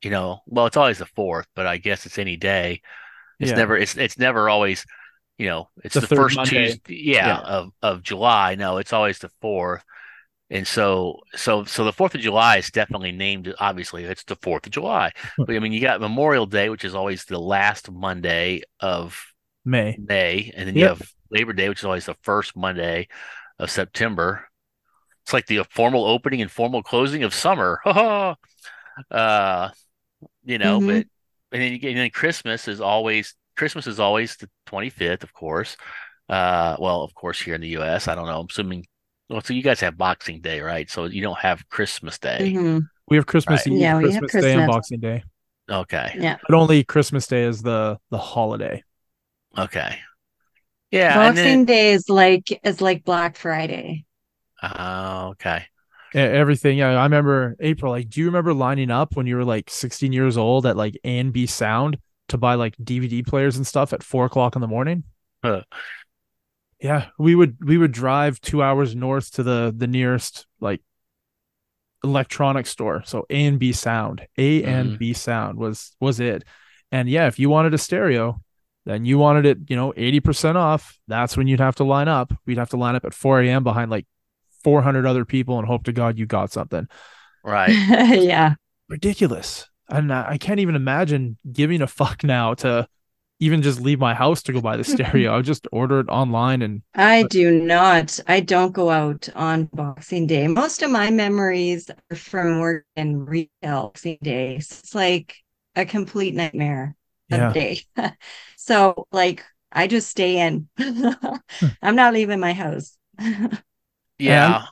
you 0.00 0.10
know, 0.10 0.40
well, 0.46 0.66
it's 0.66 0.76
always 0.76 0.98
the 0.98 1.06
fourth, 1.06 1.46
but 1.54 1.66
I 1.66 1.76
guess 1.76 2.06
it's 2.06 2.18
any 2.18 2.36
day. 2.36 2.82
It's 3.42 3.50
Yeah. 3.50 3.56
never. 3.58 3.76
It's 3.76 3.96
it's 3.96 4.16
never 4.18 4.48
always. 4.48 4.86
You 5.38 5.48
know, 5.48 5.70
it's 5.82 5.94
The 5.94 6.00
the, 6.00 6.06
first 6.16 6.36
Monday. 6.36 6.66
Tuesday. 6.68 6.94
Yeah, 6.94 7.26
Yeah. 7.26 7.38
of 7.40 7.70
of 7.82 8.02
July. 8.02 8.54
No, 8.54 8.78
it's 8.78 8.92
always 8.92 9.18
the 9.18 9.30
fourth. 9.40 9.82
And 10.50 10.66
so, 10.66 11.20
so, 11.34 11.64
so 11.64 11.82
the 11.84 11.94
Fourth 11.94 12.14
of 12.14 12.20
July 12.20 12.58
is 12.58 12.70
definitely 12.70 13.10
named. 13.10 13.54
Obviously, 13.58 14.04
it's 14.04 14.22
the 14.24 14.36
Fourth 14.36 14.66
of 14.66 14.72
July. 14.72 15.10
Hmm. 15.36 15.44
But 15.46 15.56
I 15.56 15.58
mean, 15.60 15.72
you 15.72 15.80
got 15.80 15.98
Memorial 16.02 16.44
Day, 16.44 16.68
which 16.68 16.84
is 16.84 16.94
always 16.94 17.24
the 17.24 17.38
last 17.40 17.90
Monday 17.90 18.60
of 18.78 19.18
May. 19.64 19.96
May, 19.98 20.52
and 20.54 20.68
then 20.68 20.76
you 20.76 20.86
have 20.88 21.00
Labor 21.30 21.54
Day, 21.54 21.70
which 21.70 21.78
is 21.78 21.86
always 21.86 22.04
the 22.04 22.16
first 22.22 22.54
Monday 22.54 23.08
of 23.58 23.70
September. 23.70 24.46
It's 25.24 25.32
like 25.32 25.46
the 25.46 25.64
formal 25.70 26.04
opening 26.04 26.42
and 26.42 26.50
formal 26.50 26.82
closing 26.82 27.22
of 27.24 27.32
summer. 27.32 27.80
uh, 29.10 29.70
you 30.44 30.58
know, 30.58 30.80
Mhm. 30.80 30.86
but 30.86 31.06
and 31.52 31.62
then 31.62 31.72
you 31.72 31.78
get 31.78 31.90
and 31.90 31.98
then 31.98 32.10
Christmas 32.10 32.68
is 32.68 32.80
always 32.80 33.34
Christmas 33.56 33.86
is 33.86 34.00
always 34.00 34.36
the 34.36 34.48
25th, 34.66 35.22
of 35.22 35.32
course. 35.32 35.76
Uh, 36.28 36.76
well, 36.78 37.02
of 37.02 37.14
course, 37.14 37.40
here 37.40 37.54
in 37.54 37.60
the 37.60 37.68
U.S., 37.68 38.08
I 38.08 38.14
don't 38.14 38.26
know. 38.26 38.40
I'm 38.40 38.46
assuming. 38.50 38.86
Well, 39.28 39.42
so 39.42 39.54
you 39.54 39.62
guys 39.62 39.80
have 39.80 39.96
Boxing 39.96 40.40
Day, 40.40 40.60
right? 40.60 40.90
So 40.90 41.06
you 41.06 41.22
don't 41.22 41.38
have 41.38 41.68
Christmas 41.68 42.18
Day. 42.18 42.52
Mhm. 42.54 42.88
We 43.08 43.16
have 43.16 43.26
Christmas 43.26 43.66
Right. 43.66 43.72
Eve, 43.72 43.80
Yeah, 43.80 43.96
we 43.98 44.10
have 44.12 44.20
Christmas 44.22 44.44
Day, 44.44 44.52
and 44.54 44.66
Boxing 44.66 45.00
Day. 45.00 45.22
Okay, 45.70 46.16
Yeah. 46.18 46.38
But 46.48 46.54
only 46.56 46.84
Christmas 46.84 47.26
Day 47.26 47.44
is 47.44 47.62
the 47.62 47.98
the 48.10 48.18
holiday. 48.18 48.82
okay, 49.56 49.98
yeah, 50.90 51.22
and 51.22 51.36
Boxing 51.36 51.64
then 51.64 51.64
Day 51.64 51.92
is 51.92 52.08
like 52.08 52.60
is 52.64 52.80
like 52.80 53.04
Black 53.04 53.36
Friday. 53.36 54.04
uh, 54.62 55.28
okay. 55.32 55.64
Everything. 56.14 56.78
Yeah, 56.78 56.90
I 56.90 57.04
remember 57.04 57.56
April. 57.60 57.92
Like, 57.92 58.08
do 58.08 58.20
you 58.20 58.26
remember 58.26 58.52
lining 58.52 58.90
up 58.90 59.16
when 59.16 59.26
you 59.26 59.36
were 59.36 59.44
like 59.44 59.70
16 59.70 60.12
years 60.12 60.36
old 60.36 60.66
at 60.66 60.76
like 60.76 60.98
A 61.04 61.18
and 61.18 61.32
B 61.32 61.46
Sound 61.46 61.98
to 62.28 62.38
buy 62.38 62.54
like 62.54 62.76
DVD 62.76 63.22
players 63.26 63.56
and 63.56 63.66
stuff 63.66 63.92
at 63.92 64.02
four 64.02 64.26
o'clock 64.26 64.54
in 64.54 64.60
the 64.60 64.68
morning? 64.68 65.04
Huh. 65.42 65.62
Yeah, 66.80 67.08
we 67.18 67.34
would 67.34 67.56
we 67.64 67.78
would 67.78 67.92
drive 67.92 68.40
two 68.40 68.62
hours 68.62 68.94
north 68.94 69.30
to 69.32 69.42
the 69.42 69.72
the 69.76 69.86
nearest 69.86 70.46
like 70.60 70.82
electronic 72.04 72.66
store. 72.66 73.02
So 73.04 73.24
A 73.30 73.46
and 73.46 73.58
B 73.58 73.72
Sound, 73.72 74.26
A 74.36 74.64
and 74.64 74.92
Mhm. 74.92 74.98
B 74.98 75.12
Sound 75.12 75.58
was 75.58 75.94
was 76.00 76.20
it. 76.20 76.44
And 76.90 77.08
yeah, 77.08 77.26
if 77.26 77.38
you 77.38 77.48
wanted 77.48 77.74
a 77.74 77.78
stereo, 77.78 78.42
then 78.84 79.04
you 79.04 79.16
wanted 79.16 79.46
it, 79.46 79.58
you 79.70 79.76
know, 79.76 79.92
80% 79.96 80.56
off. 80.58 80.98
That's 81.06 81.36
when 81.36 81.46
you'd 81.46 81.60
have 81.60 81.76
to 81.76 81.84
line 81.84 82.08
up. 82.08 82.32
We'd 82.46 82.58
have 82.58 82.70
to 82.70 82.76
line 82.76 82.96
up 82.96 83.04
at 83.04 83.14
4 83.14 83.40
a.m. 83.42 83.62
behind 83.64 83.90
like 83.90 84.06
400 84.64 85.06
other 85.06 85.24
people 85.24 85.58
and 85.58 85.66
hope 85.66 85.84
to 85.84 85.92
God 85.92 86.18
you 86.18 86.26
got 86.26 86.52
something. 86.52 86.88
Right. 87.44 87.70
yeah. 88.20 88.54
Ridiculous. 88.88 89.68
And 89.88 90.12
I 90.12 90.32
I 90.32 90.38
can't 90.38 90.60
even 90.60 90.76
imagine 90.76 91.38
giving 91.50 91.82
a 91.82 91.86
fuck 91.86 92.24
now 92.24 92.54
to 92.54 92.86
even 93.42 93.60
just 93.60 93.80
leave 93.80 93.98
my 93.98 94.14
house 94.14 94.40
to 94.44 94.52
go 94.52 94.60
buy 94.60 94.76
the 94.76 94.84
stereo. 94.84 95.32
I'll 95.34 95.42
just 95.42 95.66
order 95.72 95.98
it 95.98 96.08
online 96.08 96.62
and 96.62 96.82
I 96.94 97.24
do 97.24 97.50
not. 97.50 98.20
I 98.28 98.38
don't 98.38 98.70
go 98.70 98.88
out 98.88 99.28
on 99.34 99.64
Boxing 99.72 100.28
Day. 100.28 100.46
Most 100.46 100.82
of 100.82 100.92
my 100.92 101.10
memories 101.10 101.90
are 102.10 102.16
from 102.16 102.60
work 102.60 102.84
and 102.94 103.28
retail 103.28 103.88
Boxing 103.88 104.18
Day. 104.22 104.56
It's 104.56 104.94
like 104.94 105.34
a 105.74 105.84
complete 105.84 106.34
nightmare 106.34 106.94
yeah. 107.30 107.48
of 107.48 107.54
day. 107.54 107.80
so 108.56 109.08
like 109.10 109.44
I 109.72 109.88
just 109.88 110.08
stay 110.08 110.38
in. 110.38 110.68
Hmm. 110.78 111.66
I'm 111.82 111.96
not 111.96 112.14
leaving 112.14 112.38
my 112.40 112.52
house. 112.52 112.96
Yeah. 114.28 114.66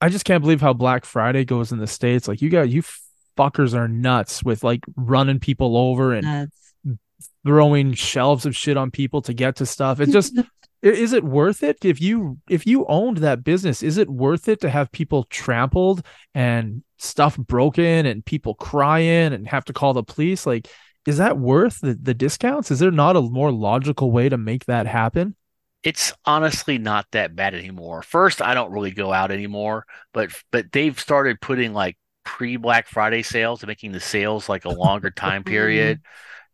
I 0.00 0.08
just 0.08 0.24
can't 0.24 0.42
believe 0.42 0.60
how 0.60 0.72
Black 0.72 1.04
Friday 1.04 1.44
goes 1.44 1.72
in 1.72 1.78
the 1.78 1.86
States. 1.86 2.28
Like 2.28 2.42
you 2.42 2.50
got 2.50 2.68
you 2.68 2.82
fuckers 3.38 3.74
are 3.74 3.88
nuts 3.88 4.44
with 4.44 4.62
like 4.62 4.84
running 4.96 5.40
people 5.40 5.76
over 5.76 6.12
and 6.12 6.26
That's 6.26 6.64
throwing 7.44 7.92
shelves 7.92 8.46
of 8.46 8.56
shit 8.56 8.76
on 8.76 8.90
people 8.90 9.22
to 9.22 9.34
get 9.34 9.56
to 9.56 9.66
stuff. 9.66 10.00
It 10.00 10.10
just 10.10 10.38
is 10.82 11.12
it 11.12 11.24
worth 11.24 11.62
it 11.62 11.84
if 11.84 12.00
you 12.00 12.38
if 12.48 12.66
you 12.66 12.84
owned 12.86 13.18
that 13.18 13.44
business? 13.44 13.82
Is 13.82 13.98
it 13.98 14.08
worth 14.10 14.48
it 14.48 14.60
to 14.62 14.70
have 14.70 14.92
people 14.92 15.24
trampled 15.24 16.04
and 16.34 16.82
stuff 16.98 17.36
broken 17.36 18.06
and 18.06 18.24
people 18.24 18.54
crying 18.54 19.32
and 19.32 19.46
have 19.48 19.64
to 19.66 19.72
call 19.72 19.94
the 19.94 20.02
police? 20.02 20.46
Like, 20.46 20.68
is 21.06 21.18
that 21.18 21.38
worth 21.38 21.80
the, 21.80 21.94
the 21.94 22.14
discounts? 22.14 22.70
Is 22.70 22.78
there 22.78 22.90
not 22.90 23.16
a 23.16 23.22
more 23.22 23.52
logical 23.52 24.10
way 24.10 24.28
to 24.28 24.38
make 24.38 24.66
that 24.66 24.86
happen? 24.86 25.36
It's 25.84 26.14
honestly 26.24 26.78
not 26.78 27.06
that 27.12 27.36
bad 27.36 27.54
anymore. 27.54 28.02
First, 28.02 28.40
I 28.40 28.54
don't 28.54 28.72
really 28.72 28.90
go 28.90 29.12
out 29.12 29.30
anymore, 29.30 29.86
but 30.12 30.30
but 30.50 30.72
they've 30.72 30.98
started 30.98 31.40
putting 31.40 31.74
like 31.74 31.98
pre 32.24 32.56
Black 32.56 32.88
Friday 32.88 33.22
sales 33.22 33.62
and 33.62 33.68
making 33.68 33.92
the 33.92 34.00
sales 34.00 34.48
like 34.48 34.64
a 34.64 34.70
longer 34.70 35.10
time 35.10 35.42
mm-hmm. 35.44 35.50
period. 35.50 36.00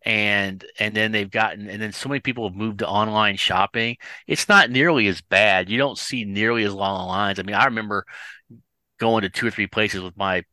And 0.05 0.65
and 0.79 0.95
then 0.95 1.13
they've 1.13 1.31
gotten 1.31 1.69
and 1.69 1.81
then 1.81 1.93
so 1.93 2.09
many 2.09 2.21
people 2.21 2.49
have 2.49 2.57
moved 2.57 2.81
to 2.81 2.89
online 2.89 3.37
shopping. 3.37 3.97
It's 4.27 4.49
not 4.49 4.71
nearly 4.71 5.07
as 5.09 5.21
bad. 5.21 5.71
You 5.71 5.79
don't 5.79 5.99
see 5.99 6.25
nearly 6.25 6.65
as 6.65 6.75
long 6.75 7.07
lines. 7.07 7.39
I 7.39 7.43
mean, 7.43 7.55
I 7.55 7.67
remember 7.67 8.07
going 8.99 9.23
to 9.23 9.31
two 9.31 9.47
or 9.47 9.51
three 9.51 9.67
places 9.67 10.01
with 10.01 10.17
my 10.17 10.45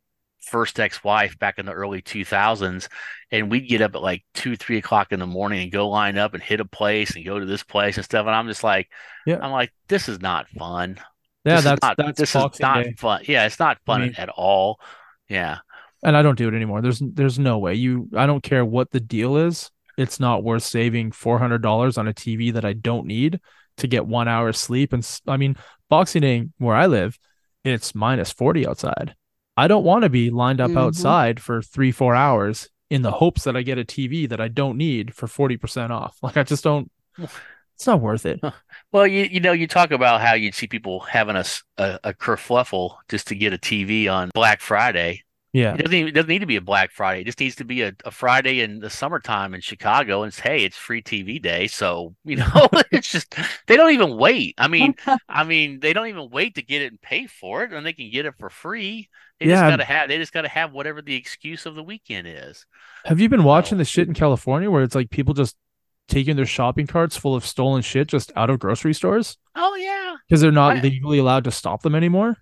first 0.49 0.79
ex-wife 0.79 1.38
back 1.39 1.60
in 1.60 1.65
the 1.65 1.71
early 1.71 2.01
2000s 2.01 2.88
and 3.31 3.51
we'd 3.51 3.67
get 3.67 3.81
up 3.81 3.95
at 3.95 4.01
like 4.01 4.23
two 4.33 4.55
three 4.55 4.77
o'clock 4.77 5.12
in 5.12 5.19
the 5.19 5.27
morning 5.27 5.62
and 5.63 5.71
go 5.71 5.89
line 5.89 6.17
up 6.17 6.33
and 6.33 6.41
hit 6.41 6.60
a 6.60 6.65
place 6.65 7.15
and 7.15 7.25
go 7.25 7.39
to 7.39 7.45
this 7.45 7.63
place 7.63 7.97
and 7.97 8.05
stuff 8.05 8.25
and 8.25 8.36
i'm 8.36 8.47
just 8.47 8.63
like 8.63 8.89
Yeah. 9.25 9.39
i'm 9.41 9.51
like 9.51 9.71
this 9.88 10.07
is 10.10 10.21
not 10.21 10.47
fun 10.49 10.97
Yeah, 11.45 11.55
this 11.55 11.63
that's 11.65 11.81
not, 11.81 11.97
that's 11.97 12.19
this 12.19 12.29
is 12.36 12.60
not 12.60 12.83
Day. 12.83 12.93
fun 12.97 13.21
yeah 13.25 13.45
it's 13.45 13.60
not 13.60 13.77
fun 13.86 14.01
mean- 14.01 14.15
at 14.17 14.29
all 14.29 14.79
yeah 15.29 15.57
and 16.03 16.15
I 16.15 16.21
don't 16.21 16.38
do 16.38 16.47
it 16.47 16.53
anymore. 16.53 16.83
There's 16.83 17.01
there's 17.03 17.39
no 17.39 17.57
way. 17.57 17.73
You 17.73 18.07
I 18.15 18.27
don't 18.27 18.43
care 18.43 18.63
what 18.63 18.91
the 18.91 18.99
deal 18.99 19.36
is. 19.36 19.71
It's 19.97 20.19
not 20.19 20.43
worth 20.43 20.62
saving 20.62 21.12
four 21.12 21.39
hundred 21.39 21.63
dollars 21.63 21.97
on 21.97 22.07
a 22.07 22.13
TV 22.13 22.53
that 22.53 22.63
I 22.63 22.73
don't 22.73 23.07
need 23.07 23.39
to 23.77 23.88
get 23.88 24.05
one 24.05 24.27
hour 24.27 24.47
of 24.49 24.55
sleep. 24.55 24.93
And 24.93 25.03
i 25.27 25.38
mean, 25.38 25.55
Boxing 25.89 26.21
Day 26.21 26.45
where 26.60 26.75
I 26.75 26.86
live, 26.86 27.17
it's 27.63 27.95
minus 27.95 28.31
forty 28.31 28.65
outside. 28.67 29.15
I 29.58 29.67
don't 29.67 29.84
want 29.84 30.04
to 30.04 30.10
be 30.10 30.30
lined 30.30 30.62
up 30.62 30.72
Mhm. 30.72 30.78
outside 30.80 31.39
for 31.41 31.62
three 31.62 31.91
four 31.91 32.13
hours 32.15 32.70
in 32.89 33.02
the 33.02 33.12
hopes 33.12 33.43
that 33.43 33.58
I 33.58 33.63
get 33.63 33.78
a 33.78 33.84
TV 33.84 34.30
that 34.30 34.39
I 34.39 34.48
don't 34.48 34.78
need 34.78 35.13
for 35.13 35.28
forty 35.28 35.58
percent 35.58 35.91
off. 35.91 36.17
Like 36.24 36.38
I 36.38 36.43
just 36.43 36.63
don't. 36.63 36.89
It's 37.76 37.86
not 37.88 38.00
worth 38.02 38.26
it. 38.26 38.39
well 38.91 39.06
you 39.06 39.24
you 39.26 39.39
know 39.39 39.52
you 39.52 39.67
talk 39.67 39.91
about 39.91 40.22
how 40.22 40.34
you'd 40.36 40.56
see 40.56 40.67
people 40.67 41.02
having 41.02 41.36
a 41.36 41.43
a 41.78 42.13
kerfluffle 42.13 42.96
just 43.10 43.28
to 43.28 43.36
get 43.36 43.54
a 43.54 43.58
tv 43.58 44.08
on 44.12 44.30
black 44.34 44.62
friday 44.62 45.24
Yeah, 45.58 45.74
It 45.74 45.78
doesn't 45.78 45.93
even, 45.93 46.08
it 46.10 46.12
doesn't 46.12 46.30
need 46.30 46.39
to 46.39 46.46
be 46.46 46.56
a 46.58 46.62
Black 46.62 46.91
Friday. 46.91 47.22
It 47.22 47.26
just 47.26 47.39
needs 47.39 47.56
to 47.56 47.65
be 47.65 47.82
a, 47.82 47.91
a 48.06 48.12
Friday 48.12 48.60
in 48.62 48.80
the 48.80 48.89
summertime 48.91 49.54
in 49.56 49.62
Chicago. 49.62 50.22
And 50.22 50.30
it's 50.30 50.39
hey, 50.39 50.63
it's 50.63 50.78
free 50.78 51.02
TV 51.02 51.41
day. 51.41 51.65
So 51.67 52.15
you 52.26 52.36
know, 52.38 52.70
it's 52.91 53.10
just 53.12 53.34
they 53.65 53.76
don't 53.76 53.91
even 53.93 54.17
wait. 54.17 54.54
I 54.58 54.67
mean, 54.67 54.93
I 55.30 55.43
mean, 55.43 55.80
they 55.80 55.93
don't 55.93 56.08
even 56.08 56.30
wait 56.30 56.56
to 56.56 56.62
get 56.62 56.82
it 56.84 56.91
and 56.91 57.02
pay 57.02 57.26
for 57.28 57.63
it, 57.63 57.74
and 57.74 57.86
they 57.86 57.93
can 57.93 58.12
get 58.12 58.26
it 58.28 58.36
for 58.38 58.50
free. 58.50 59.10
They 59.39 59.46
just 59.48 59.62
Yeah. 59.62 59.70
gotta 59.70 59.84
have 59.86 60.10
they 60.10 60.17
just 60.17 60.34
gotta 60.34 60.48
have 60.50 60.74
whatever 60.74 61.02
the 61.02 61.15
excuse 61.15 61.65
of 61.65 61.76
the 61.76 61.84
weekend 61.84 62.28
is. 62.28 62.65
Have 63.06 63.20
you 63.20 63.28
been 63.30 63.43
watching 63.43 63.78
the 63.80 63.86
shit 63.86 64.08
in 64.08 64.13
California 64.13 64.70
where 64.70 64.84
it's 64.84 64.96
like 64.96 65.10
people 65.10 65.34
just 65.34 65.56
taking 66.08 66.36
their 66.36 66.46
shopping 66.46 66.88
carts 66.88 67.17
full 67.17 67.36
of 67.36 67.46
stolen 67.46 67.82
shit 67.82 68.08
just 68.08 68.32
out 68.36 68.50
of 68.50 68.60
grocery 68.60 68.93
stores? 68.93 69.38
Oh 69.56 69.76
yeah. 69.76 70.15
because 70.28 70.41
they're 70.41 70.52
not 70.52 70.78
I- 70.78 70.82
legally 70.82 71.17
allowed 71.17 71.46
to 71.46 71.52
stop 71.52 71.82
them 71.82 71.96
anymore. 71.96 72.38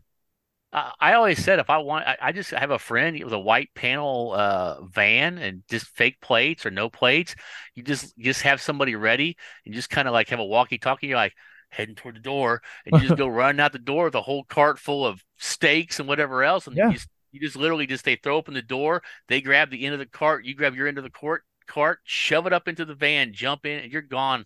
I 0.75 0.93
I 0.99 1.13
always 1.13 1.43
said 1.43 1.59
if 1.59 1.69
I 1.71 1.77
want, 1.79 2.07
I, 2.07 2.17
I 2.21 2.31
just 2.33 2.51
have 2.51 2.71
a 2.71 2.79
friend 2.79 3.21
with 3.23 3.33
a 3.33 3.39
white 3.39 3.69
panel 3.75 4.33
uh, 4.33 4.85
van 4.85 5.38
and 5.39 5.63
just 5.69 5.88
fake 5.88 6.21
plates 6.21 6.65
or 6.65 6.71
no 6.71 6.89
plates. 6.89 7.35
You 7.75 7.83
just 7.83 8.13
you 8.17 8.25
just 8.25 8.43
have 8.43 8.61
somebody 8.61 8.95
ready 8.95 9.38
and 9.65 9.73
just 9.73 9.89
kind 9.89 10.07
of 10.07 10.13
like 10.13 10.29
have 10.29 10.39
a 10.39 10.45
walkie-talkie. 10.45 11.07
You're 11.07 11.17
like 11.17 11.35
heading 11.69 11.95
toward 11.95 12.15
the 12.17 12.21
door, 12.21 12.61
and 12.85 12.95
you 12.95 13.03
just 13.03 13.15
go 13.15 13.27
running 13.29 13.59
out 13.61 13.73
the 13.73 13.79
door 13.79 14.05
with 14.05 14.15
a 14.15 14.21
whole 14.21 14.43
cart 14.45 14.79
full 14.79 15.05
of 15.05 15.23
steaks 15.38 15.99
and 15.99 16.07
whatever 16.09 16.43
else, 16.43 16.67
and 16.67 16.75
Yeah. 16.75 16.83
you 16.83 16.93
just 16.95 17.09
you 17.31 17.39
just 17.41 17.55
literally 17.57 17.88
just 17.88 18.05
they 18.05 18.17
throw 18.17 18.38
open 18.38 18.53
the 18.53 18.61
door, 18.61 19.03
they 19.29 19.41
grab 19.41 19.69
the 19.71 19.85
end 19.85 19.93
of 19.93 19.99
the 19.99 20.05
cart, 20.05 20.45
you 20.45 20.55
grab 20.55 20.75
your 20.75 20.88
end 20.88 20.97
of 20.99 21.03
the 21.05 21.09
cart, 21.09 21.43
cart, 21.67 21.99
shove 22.05 22.47
it 22.47 22.53
up 22.53 22.67
into 22.67 22.85
the 22.85 22.95
van, 22.95 23.33
jump 23.33 23.65
in, 23.65 23.79
and 23.83 23.91
you're 23.91 24.01
gone. 24.01 24.45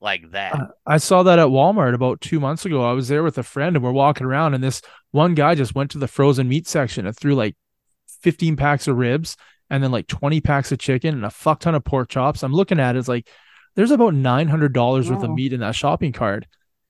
Like 0.00 0.30
that. 0.32 0.54
I 0.86 0.98
saw 0.98 1.22
that 1.22 1.38
at 1.38 1.48
Walmart 1.48 1.94
about 1.94 2.20
two 2.20 2.40
months 2.40 2.64
ago. 2.64 2.88
I 2.88 2.92
was 2.92 3.08
there 3.08 3.22
with 3.22 3.38
a 3.38 3.42
friend 3.42 3.76
and 3.76 3.84
we're 3.84 3.92
walking 3.92 4.26
around, 4.26 4.54
and 4.54 4.62
this 4.62 4.82
one 5.10 5.34
guy 5.34 5.54
just 5.54 5.74
went 5.74 5.90
to 5.92 5.98
the 5.98 6.08
frozen 6.08 6.48
meat 6.48 6.66
section 6.66 7.06
and 7.06 7.16
threw 7.16 7.34
like 7.34 7.56
15 8.20 8.56
packs 8.56 8.88
of 8.88 8.96
ribs 8.96 9.36
and 9.70 9.82
then 9.82 9.90
like 9.90 10.06
20 10.06 10.40
packs 10.40 10.72
of 10.72 10.78
chicken 10.78 11.14
and 11.14 11.24
a 11.24 11.30
fuck 11.30 11.60
ton 11.60 11.74
of 11.74 11.84
pork 11.84 12.08
chops. 12.08 12.42
I'm 12.42 12.52
looking 12.52 12.80
at 12.80 12.96
it, 12.96 12.98
it's 12.98 13.08
like 13.08 13.28
there's 13.74 13.90
about 13.90 14.14
$900 14.14 15.10
worth 15.10 15.22
of 15.22 15.30
meat 15.30 15.52
in 15.52 15.60
that 15.60 15.74
shopping 15.74 16.12
cart. 16.12 16.46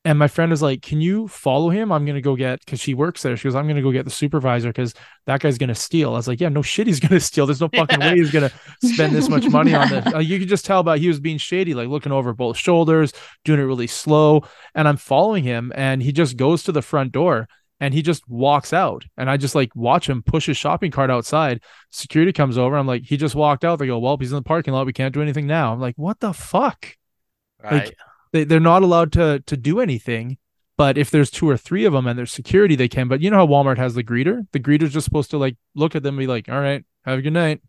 And 0.06 0.20
my 0.20 0.28
friend 0.28 0.52
was 0.52 0.62
like, 0.62 0.82
Can 0.82 1.00
you 1.00 1.26
follow 1.26 1.68
him? 1.68 1.90
I'm 1.90 2.04
going 2.04 2.14
to 2.14 2.20
go 2.22 2.36
get, 2.36 2.60
because 2.60 2.78
she 2.78 2.94
works 2.94 3.22
there. 3.22 3.36
She 3.36 3.48
goes, 3.48 3.56
I'm 3.56 3.64
going 3.64 3.74
to 3.74 3.82
go 3.82 3.90
get 3.90 4.04
the 4.04 4.10
supervisor 4.12 4.68
because 4.68 4.94
that 5.26 5.40
guy's 5.40 5.58
going 5.58 5.68
to 5.68 5.74
steal. 5.74 6.10
I 6.10 6.18
was 6.18 6.28
like, 6.28 6.40
Yeah, 6.40 6.48
no 6.48 6.62
shit, 6.62 6.86
he's 6.86 7.00
going 7.00 7.10
to 7.18 7.20
steal. 7.20 7.44
There's 7.44 7.60
no 7.60 7.68
fucking 7.74 7.98
way 7.98 8.14
he's 8.14 8.30
going 8.30 8.48
to 8.48 8.88
spend 8.88 9.16
this 9.16 9.28
much 9.28 9.48
money 9.48 9.74
on 9.74 9.88
this. 9.88 10.06
Uh, 10.14 10.18
you 10.20 10.38
could 10.38 10.48
just 10.48 10.64
tell 10.64 10.84
by 10.84 10.96
he 10.98 11.08
was 11.08 11.18
being 11.18 11.38
shady, 11.38 11.74
like 11.74 11.88
looking 11.88 12.12
over 12.12 12.32
both 12.32 12.56
shoulders, 12.56 13.12
doing 13.44 13.58
it 13.58 13.64
really 13.64 13.88
slow. 13.88 14.44
And 14.76 14.86
I'm 14.86 14.96
following 14.96 15.42
him, 15.42 15.72
and 15.74 16.00
he 16.00 16.12
just 16.12 16.36
goes 16.36 16.62
to 16.64 16.72
the 16.72 16.80
front 16.82 17.10
door 17.10 17.48
and 17.80 17.92
he 17.92 18.02
just 18.02 18.26
walks 18.28 18.72
out. 18.72 19.04
And 19.16 19.28
I 19.28 19.36
just 19.36 19.56
like 19.56 19.74
watch 19.74 20.08
him 20.08 20.22
push 20.22 20.46
his 20.46 20.56
shopping 20.56 20.92
cart 20.92 21.10
outside. 21.10 21.60
Security 21.90 22.32
comes 22.32 22.56
over. 22.56 22.76
I'm 22.76 22.86
like, 22.86 23.02
he 23.02 23.16
just 23.16 23.34
walked 23.34 23.64
out. 23.64 23.80
They 23.80 23.88
go, 23.88 23.98
Well, 23.98 24.16
he's 24.18 24.30
in 24.30 24.36
the 24.36 24.42
parking 24.42 24.72
lot. 24.72 24.86
We 24.86 24.92
can't 24.92 25.12
do 25.12 25.22
anything 25.22 25.46
now. 25.46 25.72
I'm 25.72 25.80
like, 25.80 25.96
What 25.96 26.20
the 26.20 26.32
fuck? 26.32 26.96
right. 27.62 27.94
They, 28.36 28.44
they're 28.44 28.60
not 28.60 28.82
allowed 28.82 29.12
to 29.12 29.42
to 29.46 29.56
do 29.56 29.80
anything. 29.80 30.38
But 30.78 30.98
if 30.98 31.10
there's 31.10 31.30
two 31.30 31.48
or 31.48 31.56
three 31.56 31.86
of 31.86 31.94
them 31.94 32.06
and 32.06 32.18
there's 32.18 32.32
security, 32.32 32.76
they 32.76 32.88
can. 32.88 33.08
But 33.08 33.22
you 33.22 33.30
know 33.30 33.38
how 33.38 33.46
Walmart 33.46 33.78
has 33.78 33.94
the 33.94 34.04
greeter? 34.04 34.46
The 34.52 34.60
greeter's 34.60 34.92
just 34.92 35.06
supposed 35.06 35.30
to 35.30 35.38
like 35.38 35.56
look 35.74 35.96
at 35.96 36.02
them 36.02 36.16
and 36.16 36.22
be 36.22 36.26
like, 36.26 36.50
All 36.50 36.60
right, 36.60 36.84
have 37.06 37.18
a 37.18 37.22
good 37.22 37.32
night. 37.32 37.62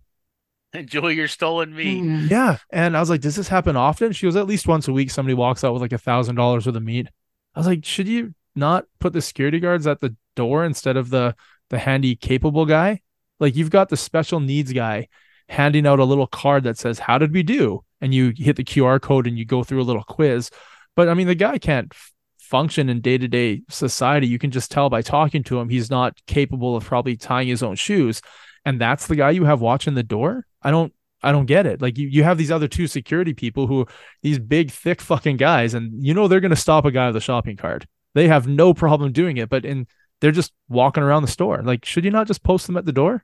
Enjoy 0.74 1.08
your 1.08 1.30
stolen 1.30 1.74
meat. 1.74 2.04
Mm. 2.04 2.30
Yeah. 2.30 2.58
And 2.70 2.98
I 2.98 3.00
was 3.00 3.10
like, 3.10 3.22
does 3.22 3.38
this 3.38 3.48
happen 3.48 3.78
often? 3.78 4.12
She 4.12 4.28
goes, 4.28 4.36
at 4.36 4.48
least 4.48 4.68
once 4.68 4.90
a 4.90 4.92
week, 4.92 5.10
somebody 5.10 5.34
walks 5.34 5.64
out 5.64 5.72
with 5.72 5.82
like 5.82 5.94
a 5.94 5.98
thousand 5.98 6.36
dollars 6.36 6.66
worth 6.66 6.76
of 6.76 6.84
meat. 6.84 7.08
I 7.56 7.60
was 7.60 7.68
like, 7.68 7.86
should 7.86 8.08
you 8.08 8.36
not 8.54 8.86
put 9.00 9.14
the 9.14 9.22
security 9.22 9.62
guards 9.62 9.88
at 9.88 10.02
the 10.02 10.16
door 10.36 10.66
instead 10.66 10.98
of 10.98 11.10
the 11.10 11.36
the 11.70 11.80
handy 11.80 12.16
capable 12.16 12.66
guy? 12.66 13.02
Like 13.40 13.56
you've 13.56 13.70
got 13.70 13.88
the 13.88 13.98
special 13.98 14.42
needs 14.42 14.74
guy 14.74 15.08
handing 15.50 15.88
out 15.88 16.00
a 16.00 16.06
little 16.06 16.28
card 16.28 16.64
that 16.64 16.78
says, 16.78 17.00
How 17.00 17.18
did 17.18 17.34
we 17.34 17.44
do? 17.44 17.84
And 18.02 18.14
you 18.14 18.34
hit 18.36 18.56
the 18.56 18.64
QR 18.64 19.02
code 19.02 19.28
and 19.28 19.38
you 19.38 19.46
go 19.46 19.64
through 19.64 19.82
a 19.82 19.84
little 19.84 20.04
quiz. 20.04 20.52
But 20.96 21.10
I 21.10 21.14
mean, 21.14 21.28
the 21.28 21.36
guy 21.36 21.58
can't 21.58 21.94
function 22.40 22.90
in 22.90 23.02
day 23.02 23.18
to 23.18 23.28
day 23.28 23.62
society. 23.70 24.28
You 24.28 24.40
can 24.40 24.52
just 24.52 24.72
tell 24.72 24.90
by 24.90 25.02
talking 25.02 25.44
to 25.44 25.60
him, 25.60 25.70
he's 25.70 25.90
not 25.90 26.18
capable 26.28 26.76
of 26.76 26.86
probably 26.86 27.18
tying 27.18 27.48
his 27.48 27.64
own 27.64 27.76
shoes. 27.76 28.22
And 28.66 28.80
that's 28.80 29.08
the 29.08 29.16
guy 29.16 29.32
you 29.32 29.46
have 29.46 29.62
watching 29.62 29.96
the 29.96 30.04
door. 30.04 30.46
I 30.62 30.72
don't 30.72 30.94
I 31.24 31.32
don't 31.32 31.46
get 31.46 31.66
it. 31.66 31.82
Like 31.82 31.98
you, 31.98 32.08
you 32.08 32.24
have 32.24 32.38
these 32.38 32.52
other 32.52 32.68
two 32.68 32.88
security 32.88 33.34
people 33.34 33.68
who 33.68 33.88
these 34.22 34.40
big, 34.40 34.72
thick 34.72 35.02
fucking 35.02 35.38
guys, 35.38 35.74
and 35.74 36.06
you 36.06 36.14
know 36.14 36.28
they're 36.28 36.40
gonna 36.40 36.56
stop 36.56 36.86
a 36.86 36.92
guy 36.92 37.08
with 37.08 37.16
a 37.16 37.22
shopping 37.22 37.58
cart. 37.58 37.86
They 38.14 38.28
have 38.28 38.48
no 38.48 38.74
problem 38.74 39.12
doing 39.12 39.38
it, 39.38 39.50
but 39.50 39.66
in 39.66 39.88
they're 40.20 40.32
just 40.32 40.52
walking 40.68 41.04
around 41.04 41.22
the 41.24 41.28
store. 41.28 41.62
Like, 41.64 41.86
should 41.86 42.06
you 42.06 42.12
not 42.12 42.28
just 42.28 42.44
post 42.44 42.68
them 42.68 42.78
at 42.78 42.86
the 42.86 42.92
door 42.92 43.24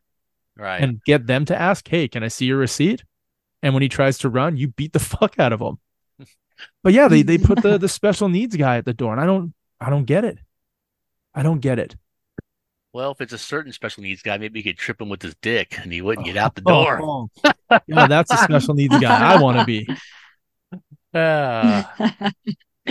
Right. 0.58 0.82
and 0.82 1.04
get 1.04 1.26
them 1.28 1.46
to 1.46 1.60
ask, 1.60 1.88
Hey, 1.88 2.08
can 2.08 2.24
I 2.24 2.28
see 2.28 2.46
your 2.46 2.58
receipt? 2.58 3.04
And 3.64 3.74
when 3.74 3.82
he 3.82 3.90
tries 3.90 4.18
to 4.20 4.30
run, 4.30 4.58
you 4.58 4.68
beat 4.70 4.94
the 4.94 5.00
fuck 5.14 5.40
out 5.40 5.54
of 5.54 5.62
him. 5.62 5.80
But 6.84 6.94
yeah, 6.94 7.08
they 7.08 7.24
they 7.24 7.38
put 7.38 7.62
the 7.64 7.78
the 7.78 7.90
special 8.00 8.30
needs 8.30 8.56
guy 8.56 8.78
at 8.78 8.86
the 8.86 8.94
door, 8.94 9.12
and 9.12 9.20
I 9.22 9.26
don't 9.26 9.54
I 9.82 9.90
don't 9.90 10.06
get 10.06 10.24
it. 10.26 10.38
I 11.34 11.42
don't 11.44 11.60
get 11.60 11.80
it. 11.80 11.96
well, 12.94 13.12
if 13.12 13.22
it's 13.22 13.34
a 13.34 13.38
certain 13.40 13.74
special 13.74 14.04
needs 14.04 14.22
guy, 14.22 14.38
maybe 14.38 14.60
he 14.62 14.64
could 14.70 14.78
trip 14.78 15.02
him 15.02 15.10
with 15.10 15.22
his 15.24 15.36
dick 15.42 15.80
and 15.82 15.92
he 15.92 16.02
wouldn't 16.02 16.28
get 16.28 16.38
out 16.38 16.54
the 16.56 16.62
door. 16.76 17.00
Oh, 17.02 17.30
oh. 17.44 17.80
yeah, 17.88 18.08
that's 18.08 18.32
a 18.32 18.38
special 18.38 18.76
needs 18.76 18.98
guy 19.00 19.34
I 19.34 19.42
want 19.42 19.58
to 19.58 19.66
be. 19.66 19.88
Ah. 21.16 21.94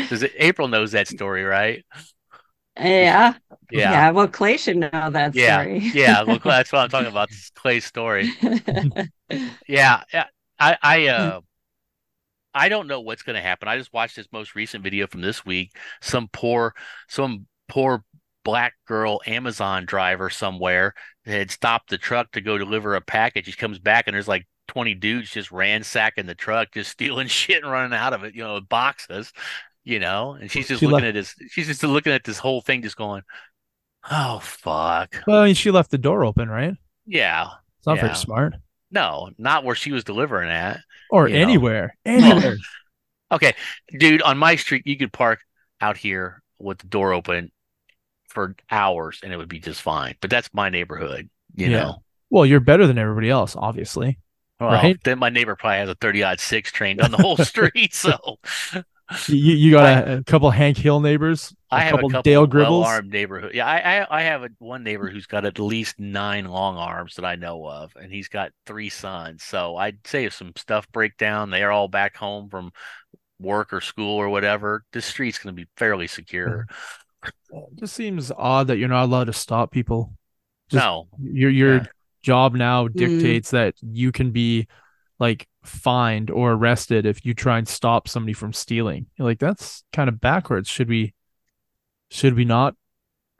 does 0.08 0.22
it, 0.22 0.32
April 0.36 0.68
knows 0.68 0.92
that 0.92 1.08
story, 1.08 1.44
right? 1.44 1.84
Yeah. 2.78 3.34
Yeah. 3.70 3.90
Yeah. 3.90 4.10
Well, 4.10 4.28
Clay 4.28 4.56
should 4.56 4.76
know 4.78 4.90
that 5.10 5.34
Yeah. 5.34 5.62
story. 5.62 5.92
Yeah. 5.92 6.22
Well, 6.24 6.38
that's 6.42 6.72
what 6.72 6.80
I'm 6.80 6.88
talking 6.88 7.08
about. 7.10 7.30
This 7.30 7.50
Clay's 7.54 7.84
story. 7.84 8.30
Yeah, 9.66 10.02
yeah. 10.12 10.26
I 10.58 10.76
I 10.82 11.06
uh 11.08 11.40
I 12.54 12.68
don't 12.68 12.86
know 12.86 13.00
what's 13.00 13.22
going 13.22 13.36
to 13.36 13.42
happen. 13.42 13.68
I 13.68 13.78
just 13.78 13.92
watched 13.92 14.16
this 14.16 14.28
most 14.32 14.54
recent 14.54 14.84
video 14.84 15.06
from 15.06 15.22
this 15.22 15.44
week. 15.44 15.76
Some 16.00 16.28
poor 16.32 16.74
some 17.08 17.46
poor 17.68 18.04
black 18.44 18.74
girl 18.86 19.20
Amazon 19.26 19.86
driver 19.86 20.28
somewhere 20.28 20.94
had 21.24 21.50
stopped 21.50 21.88
the 21.90 21.98
truck 21.98 22.32
to 22.32 22.40
go 22.40 22.58
deliver 22.58 22.94
a 22.94 23.00
package. 23.00 23.46
He 23.46 23.52
comes 23.52 23.78
back 23.78 24.06
and 24.06 24.14
there's 24.14 24.28
like 24.28 24.46
20 24.68 24.94
dudes 24.94 25.30
just 25.30 25.50
ransacking 25.50 26.26
the 26.26 26.34
truck, 26.34 26.72
just 26.72 26.90
stealing 26.90 27.26
shit 27.28 27.62
and 27.62 27.72
running 27.72 27.96
out 27.96 28.12
of 28.12 28.24
it, 28.24 28.34
you 28.34 28.42
know, 28.42 28.60
boxes, 28.60 29.32
you 29.84 29.98
know. 29.98 30.32
And 30.40 30.50
she's 30.50 30.68
just 30.68 30.80
She 30.80 30.86
looking 30.86 31.04
left- 31.06 31.16
at 31.16 31.38
this 31.38 31.50
she's 31.50 31.66
just 31.66 31.82
looking 31.82 32.12
at 32.12 32.24
this 32.24 32.38
whole 32.38 32.60
thing 32.60 32.82
just 32.82 32.96
going, 32.96 33.22
"Oh 34.10 34.38
fuck." 34.40 35.16
Well, 35.26 35.40
I 35.42 35.46
mean, 35.46 35.54
she 35.54 35.70
left 35.70 35.90
the 35.90 35.98
door 35.98 36.24
open, 36.24 36.48
right? 36.48 36.74
Yeah. 37.06 37.48
It's 37.78 37.86
not 37.86 37.96
Yeah. 37.96 38.02
very 38.02 38.14
smart. 38.16 38.54
No, 38.90 39.30
not 39.38 39.64
where 39.64 39.74
she 39.74 39.90
was 39.92 40.04
delivering 40.04 40.50
at. 40.50 40.80
Or 41.10 41.28
You 41.28 41.36
know. 41.36 41.42
anywhere, 41.42 41.96
anywhere. 42.04 42.56
Okay, 43.30 43.54
dude, 43.98 44.22
on 44.22 44.36
my 44.38 44.56
street, 44.56 44.86
you 44.86 44.96
could 44.96 45.12
park 45.12 45.40
out 45.80 45.96
here 45.96 46.42
with 46.58 46.78
the 46.78 46.86
door 46.86 47.12
open 47.12 47.50
for 48.28 48.54
hours 48.70 49.20
and 49.22 49.32
it 49.32 49.36
would 49.36 49.48
be 49.48 49.58
just 49.58 49.80
fine. 49.82 50.14
But 50.20 50.30
that's 50.30 50.48
my 50.52 50.68
neighborhood, 50.68 51.28
you 51.54 51.68
Yeah. 51.68 51.78
know. 51.80 52.02
Well, 52.30 52.46
you're 52.46 52.60
better 52.60 52.86
than 52.86 52.98
everybody 52.98 53.30
else, 53.30 53.56
obviously. 53.56 54.18
Well, 54.60 54.70
Right. 54.70 55.02
then 55.04 55.18
my 55.18 55.28
neighbor 55.30 55.56
probably 55.56 55.78
has 55.78 55.88
a 55.88 55.94
30 55.96 56.22
odd 56.22 56.40
six 56.40 56.70
trained 56.70 57.00
on 57.00 57.10
the 57.10 57.16
whole 57.18 57.36
street. 57.44 57.94
So 57.94 58.38
You 59.28 59.36
you 59.54 59.70
got 59.72 60.08
a, 60.08 60.16
a 60.18 60.24
couple 60.24 60.50
Hank 60.50 60.76
Hill 60.76 61.00
neighbors, 61.00 61.54
a 61.70 61.76
I 61.76 61.80
have 61.80 61.92
couple, 61.92 62.08
a 62.08 62.12
couple 62.12 62.22
Dale 62.22 62.46
Gribbles. 62.46 62.82
well-armed 62.82 63.10
neighborhood. 63.12 63.52
Yeah, 63.54 63.66
I, 63.66 64.00
I 64.02 64.18
I 64.20 64.22
have 64.22 64.42
a, 64.44 64.50
one 64.58 64.82
neighbor 64.84 65.08
who's 65.10 65.26
got 65.26 65.44
at 65.44 65.58
least 65.58 65.98
nine 65.98 66.46
long 66.46 66.76
arms 66.76 67.16
that 67.16 67.24
I 67.24 67.36
know 67.36 67.66
of, 67.66 67.92
and 67.96 68.12
he's 68.12 68.28
got 68.28 68.52
three 68.66 68.88
sons. 68.88 69.42
So 69.42 69.76
I'd 69.76 69.98
say 70.06 70.24
if 70.24 70.34
some 70.34 70.52
stuff 70.56 70.90
break 70.92 71.16
down, 71.16 71.50
they 71.50 71.62
are 71.62 71.70
all 71.72 71.88
back 71.88 72.16
home 72.16 72.48
from 72.48 72.72
work 73.40 73.72
or 73.72 73.80
school 73.80 74.16
or 74.16 74.28
whatever. 74.28 74.84
This 74.92 75.06
street's 75.06 75.38
going 75.38 75.54
to 75.56 75.60
be 75.62 75.68
fairly 75.76 76.06
secure. 76.06 76.66
It 77.52 77.76
just 77.76 77.94
seems 77.94 78.32
odd 78.36 78.66
that 78.66 78.78
you're 78.78 78.88
not 78.88 79.04
allowed 79.04 79.24
to 79.24 79.32
stop 79.32 79.70
people. 79.70 80.12
Just- 80.70 80.82
no, 80.84 81.06
Your 81.20 81.50
your 81.50 81.74
Yeah. 81.76 81.84
job 82.22 82.54
now 82.54 82.88
Mm. 82.88 82.96
dictates 82.96 83.50
that 83.52 83.74
you 83.80 84.10
can 84.10 84.32
be 84.32 84.66
like 85.22 85.46
fined 85.62 86.28
or 86.30 86.52
arrested 86.52 87.06
if 87.06 87.24
you 87.24 87.32
try 87.32 87.56
and 87.56 87.66
stop 87.68 88.08
somebody 88.08 88.32
from 88.32 88.52
stealing. 88.52 89.06
You're 89.16 89.26
like 89.28 89.38
that's 89.38 89.84
kind 89.92 90.08
of 90.08 90.20
backwards. 90.20 90.68
Should 90.68 90.88
we 90.88 91.14
should 92.10 92.34
we 92.34 92.44
not? 92.44 92.74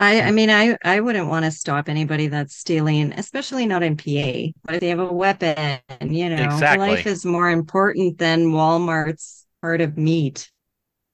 I, 0.00 0.22
I 0.22 0.30
mean, 0.32 0.50
I, 0.50 0.76
I 0.84 0.98
wouldn't 1.00 1.28
want 1.28 1.44
to 1.44 1.50
stop 1.52 1.88
anybody 1.88 2.26
that's 2.26 2.56
stealing, 2.56 3.12
especially 3.12 3.66
not 3.66 3.82
in 3.84 3.96
PA. 3.96 4.50
But 4.64 4.74
if 4.76 4.80
they 4.80 4.88
have 4.88 4.98
a 4.98 5.12
weapon, 5.12 5.78
you 6.00 6.28
know, 6.28 6.42
Exactly. 6.42 6.88
life 6.88 7.06
is 7.06 7.24
more 7.24 7.48
important 7.50 8.18
than 8.18 8.46
Walmart's 8.52 9.46
part 9.60 9.80
of 9.80 9.96
meat. 9.96 10.50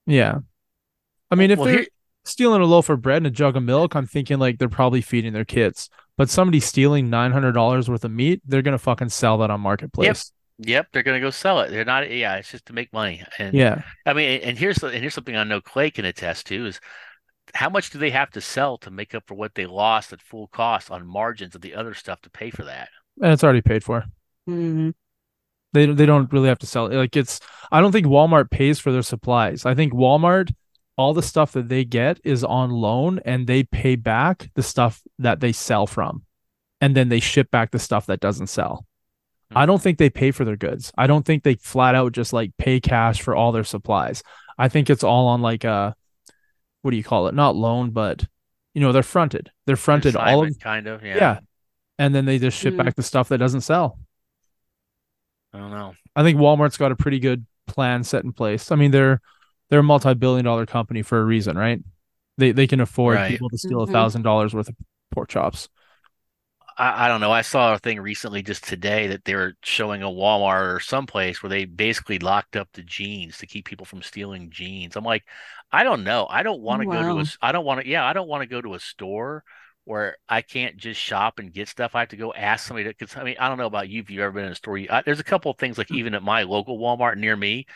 Yeah. 0.07 0.39
I 1.31 1.35
mean, 1.35 1.51
if 1.51 1.59
Well, 1.59 1.67
they're 1.67 1.79
here- 1.81 1.87
stealing 2.25 2.63
a 2.63 2.65
loaf 2.65 2.89
of 2.89 3.03
bread 3.03 3.19
and 3.19 3.27
a 3.27 3.31
jug 3.31 3.57
of 3.57 3.63
milk, 3.63 3.95
I'm 3.95 4.07
thinking 4.07 4.39
like 4.39 4.59
they're 4.59 4.71
probably 4.71 5.03
feeding 5.03 5.35
their 5.35 5.45
kids. 5.45 5.91
But 6.17 6.31
somebody 6.31 6.61
stealing 6.61 7.11
nine 7.11 7.33
hundred 7.33 7.53
dollars 7.53 7.91
worth 7.91 8.05
of 8.05 8.11
meat, 8.13 8.41
they're 8.47 8.63
gonna 8.63 8.79
fucking 8.79 9.11
sell 9.11 9.37
that 9.39 9.51
on 9.51 9.61
marketplace. 9.61 10.33
Yep, 10.59 10.89
they're 10.93 11.03
gonna 11.03 11.21
go 11.21 11.31
sell 11.31 11.61
it. 11.61 11.71
They're 11.71 11.85
not. 11.85 12.11
Yeah, 12.11 12.37
it's 12.37 12.51
just 12.51 12.67
to 12.67 12.73
make 12.73 12.93
money. 12.93 13.23
And 13.39 13.55
Yeah. 13.55 13.83
I 14.05 14.13
mean, 14.13 14.41
and 14.43 14.59
here's 14.59 14.83
and 14.83 14.95
here's 14.95 15.15
something 15.15 15.37
I 15.37 15.45
know 15.45 15.61
Clay 15.61 15.91
can 15.91 16.05
attest 16.05 16.47
to 16.49 16.67
is 16.67 16.81
how 17.55 17.71
much 17.71 17.91
do 17.91 17.99
they 17.99 18.11
have 18.11 18.31
to 18.31 18.41
sell 18.41 18.77
to 18.79 18.91
make 18.91 19.15
up 19.15 19.25
for 19.27 19.35
what 19.35 19.55
they 19.55 19.67
lost 19.67 20.13
at 20.13 20.21
full 20.21 20.49
cost 20.49 20.91
on 20.91 21.07
margins 21.07 21.55
of 21.55 21.61
the 21.61 21.75
other 21.75 21.95
stuff 21.95 22.21
to 22.23 22.31
pay 22.31 22.51
for 22.51 22.65
that? 22.65 22.89
And 23.23 23.33
it's 23.33 23.45
already 23.45 23.63
paid 23.63 23.85
for. 23.85 24.05
Mm. 24.49 24.95
They 25.73 25.87
they 25.87 26.07
don't 26.07 26.33
really 26.33 26.49
have 26.49 26.59
to 26.61 26.67
sell 26.67 26.87
it. 26.87 26.95
Like 26.95 27.17
it's 27.17 27.41
I 27.71 27.81
don't 27.81 27.93
think 27.93 28.07
Walmart 28.07 28.51
pays 28.51 28.79
for 28.79 28.91
their 28.91 29.03
supplies. 29.03 29.65
I 29.65 29.75
think 29.75 29.93
Walmart 29.93 30.53
all 30.97 31.15
the 31.15 31.23
stuff 31.23 31.53
that 31.53 31.69
they 31.69 31.85
get 31.85 32.19
is 32.25 32.43
on 32.43 32.71
loan 32.71 33.21
and 33.25 33.47
they 33.47 33.63
pay 33.63 33.95
back 33.95 34.51
the 34.55 34.63
stuff 34.63 35.01
that 35.21 35.39
they 35.39 35.53
sell 35.53 35.87
from. 35.87 36.25
And 36.81 36.97
then 36.97 37.09
they 37.09 37.21
ship 37.21 37.51
back 37.51 37.71
the 37.71 37.79
stuff 37.79 38.07
that 38.07 38.21
doesn't 38.21 38.49
sell. 38.49 38.85
I 39.55 39.65
don't 39.67 39.81
think 39.81 39.99
they 39.99 40.11
pay 40.11 40.31
for 40.31 40.45
their 40.45 40.57
goods. 40.57 40.93
I 40.99 41.07
don't 41.07 41.25
think 41.25 41.43
they 41.43 41.55
flat 41.55 41.95
out 41.95 42.13
just 42.13 42.33
like 42.33 42.53
pay 42.59 42.81
cash 42.81 43.23
for 43.23 43.35
all 43.35 43.51
their 43.53 43.65
supplies. 43.65 44.23
I 44.59 44.69
think 44.69 44.91
it's 44.91 45.05
all 45.05 45.29
on 45.29 45.41
like 45.43 45.65
a 45.65 45.95
what 46.83 46.91
do 46.93 46.97
you 46.97 47.05
call 47.05 47.29
it? 47.29 47.35
Not 47.35 47.57
loan, 47.57 47.91
but 47.91 48.25
you 48.75 48.81
know, 48.81 48.93
they're 48.93 49.03
fronted. 49.03 49.51
They're 49.67 49.77
fronted 49.77 50.15
all 50.17 50.43
of 50.43 50.49
Consignment, 50.49 50.61
kind 50.61 50.87
of. 50.87 51.03
Yeah. 51.05 51.17
yeah. 51.17 51.39
And 51.99 52.15
then 52.15 52.27
they 52.27 52.39
just 52.39 52.59
ship 52.59 52.75
Mm. 52.75 52.85
back 52.85 52.95
the 52.95 53.03
stuff 53.03 53.29
that 53.31 53.39
doesn't 53.39 53.63
sell. 53.63 53.99
I 55.53 55.59
don't 55.59 55.71
know. 55.71 55.95
I 56.15 56.23
think 56.23 56.39
Walmart's 56.39 56.77
got 56.77 56.93
a 56.93 56.97
pretty 56.97 57.19
good 57.19 57.47
plan 57.67 58.05
set 58.05 58.25
in 58.25 58.33
place. 58.33 58.71
I 58.71 58.77
mean, 58.77 58.91
they're 58.91 59.21
they're 59.71 59.81
a 59.81 59.85
multi-billion 59.85 60.45
dollar 60.45 60.67
company 60.67 61.03
for 61.03 61.19
a 61.21 61.25
reason, 61.25 61.57
right? 61.57 61.81
They 62.37 62.53
they 62.53 62.67
can 62.67 62.81
afford 62.81 63.17
Right. 63.17 63.31
people 63.31 63.49
to 63.51 63.59
steal 63.59 63.83
a 63.83 63.87
Mhm. 63.87 63.93
thousand 63.93 64.23
dollars 64.23 64.55
worth 64.55 64.69
of 64.69 64.77
pork 65.11 65.29
chops. 65.29 65.69
I, 66.79 67.07
I 67.07 67.09
don't 67.09 67.21
know. 67.21 67.33
I 67.33 67.43
saw 67.43 67.75
a 67.75 67.79
thing 67.79 68.01
recently 68.01 68.43
just 68.43 68.65
today 68.65 69.09
that 69.09 69.25
they 69.25 69.35
were 69.35 69.55
showing 69.63 70.03
a 70.03 70.07
Walmart 70.07 70.77
or 70.77 70.81
someplace 70.81 71.43
where 71.43 71.51
they 71.51 71.65
basically 71.65 72.19
locked 72.19 72.57
up 72.57 72.69
the 72.73 72.83
jeans 72.83 73.39
to 73.39 73.47
keep 73.47 73.67
people 73.67 73.85
from 73.85 74.01
stealing 74.01 74.51
jeans. 74.51 74.97
I'm 74.97 75.05
like, 75.05 75.25
I 75.73 75.83
don't 75.83 76.05
know. 76.05 76.27
I 76.31 76.43
don't 76.43 76.63
want 76.63 76.83
to 76.83 76.87
go 76.87 77.03
to 77.03 77.15
Wow. 77.17 77.21
a. 77.21 77.27
I 77.43 77.53
don't 77.53 77.65
want 77.65 77.81
to. 77.81 77.87
Yeah, 77.87 78.07
I 78.07 78.13
don't 78.13 78.29
want 78.29 78.43
to 78.43 78.49
go 78.49 78.61
to 78.61 78.75
a 78.75 78.81
store 78.81 79.45
where 79.85 80.17
I 80.29 80.43
can't 80.43 80.77
just 80.77 81.01
shop 81.01 81.39
and 81.39 81.53
get 81.53 81.69
stuff. 81.69 81.95
I 81.95 82.01
have 82.01 82.11
to 82.11 82.17
go 82.17 82.33
ask 82.33 82.67
somebody 82.67 82.85
to. 82.85 82.91
Because 82.91 83.17
I 83.17 83.25
mean, 83.25 83.37
I 83.39 83.49
don't 83.49 83.59
know 83.59 83.67
about 83.67 83.89
you 83.89 84.01
if 84.01 84.11
you've 84.11 84.21
ever 84.21 84.33
been 84.33 84.45
in 84.45 84.53
a 84.53 84.55
store. 84.55 84.79
You, 84.79 84.89
I, 84.91 85.03
there's 85.03 85.21
a 85.21 85.25
couple 85.25 85.51
of 85.51 85.59
things 85.59 85.79
like 85.79 85.89
hmm. 85.89 85.97
even 85.97 86.15
at 86.15 86.23
my 86.23 86.45
local 86.45 86.79
Walmart 86.79 87.17
near 87.17 87.37
me, 87.37 87.67